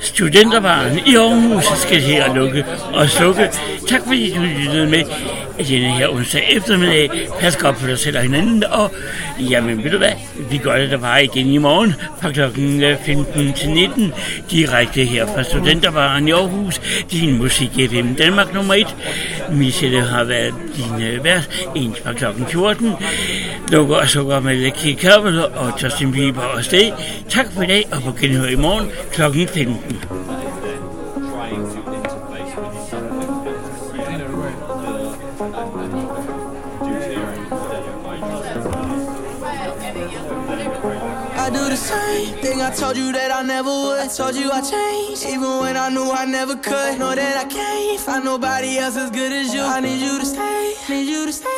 Studenterbaren 0.00 0.98
i 1.06 1.16
Aarhus 1.16 1.64
skal 1.64 2.02
til 2.02 2.12
at 2.12 2.34
lukke 2.34 2.64
og 2.92 3.08
slukke. 3.08 3.50
Tak 3.88 4.00
fordi 4.06 4.34
du 4.34 4.40
lyttede 4.40 4.90
med 4.90 5.02
denne 5.68 5.88
her 5.88 6.08
onsdag 6.08 6.44
eftermiddag. 6.50 7.10
Pas 7.40 7.56
godt 7.56 7.76
på 7.76 7.86
dig 7.86 7.98
selv 7.98 8.16
og 8.16 8.22
hinanden, 8.22 8.64
og 8.64 8.90
jamen 9.38 9.84
ved 9.84 9.90
du 9.90 9.98
hvad, 9.98 10.12
vi 10.50 10.58
gør 10.58 10.78
det 10.78 10.90
der 10.90 10.98
bare 10.98 11.24
igen 11.24 11.46
i 11.46 11.58
morgen 11.58 11.94
fra 12.20 12.30
kl. 12.30 12.40
15 13.06 13.46
øh, 13.46 13.54
til 13.54 13.70
19, 13.70 14.12
direkte 14.50 15.04
her 15.04 15.26
fra 15.26 15.42
Studenterbaren 15.42 16.28
i 16.28 16.30
Aarhus, 16.30 16.80
din 17.12 17.38
musik 17.38 17.70
FM 17.90 18.14
Danmark 18.14 18.54
nummer 18.54 18.74
1. 18.74 18.96
Michelle 19.52 20.00
har 20.00 20.24
været 20.24 20.54
din 20.76 21.02
øh, 21.02 21.24
vært 21.24 21.66
en 21.74 21.96
fra 22.02 22.12
kl. 22.12 22.24
14. 22.48 22.92
Lukker 23.68 23.96
og 23.96 24.08
sukker 24.08 24.40
med 24.40 24.56
Lekki 24.56 24.92
Kabel 24.92 25.44
og 25.44 25.82
Justin 25.82 26.12
Bieber 26.12 26.42
og 26.42 26.64
Sted. 26.64 26.92
Tak 27.28 27.46
for 27.52 27.62
i 27.62 27.66
dag 27.66 27.84
og 27.92 28.02
på 28.02 28.12
genhør 28.12 28.48
i 28.48 28.56
morgen 28.56 28.88
kl. 29.12 29.22
15. 29.46 29.76
thing 42.44 42.60
I 42.60 42.70
told 42.70 42.96
you 42.96 43.12
that 43.12 43.30
I 43.32 43.42
never 43.42 43.68
would. 43.68 43.98
I 43.98 44.08
told 44.08 44.36
you 44.36 44.50
I 44.50 44.60
changed, 44.60 45.24
even 45.26 45.60
when 45.60 45.76
I 45.76 45.88
knew 45.88 46.10
I 46.10 46.24
never 46.24 46.56
could. 46.56 46.98
Know 46.98 47.14
that 47.14 47.36
I 47.36 47.48
can't. 47.48 47.73
find 48.04 48.24
nobody 48.24 48.76
else 48.78 48.96
as 48.96 49.10
good 49.10 49.32
as 49.32 49.54
you. 49.54 49.62
I 49.62 49.80
need 49.80 50.00
you 50.00 50.18
to 50.18 50.26
stay, 50.26 50.74
need 50.88 51.08
you 51.08 51.24
to 51.26 51.32
stay. 51.32 51.53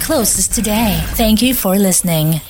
closest 0.00 0.54
today. 0.54 1.00
Thank 1.14 1.42
you 1.42 1.54
for 1.54 1.76
listening. 1.76 2.40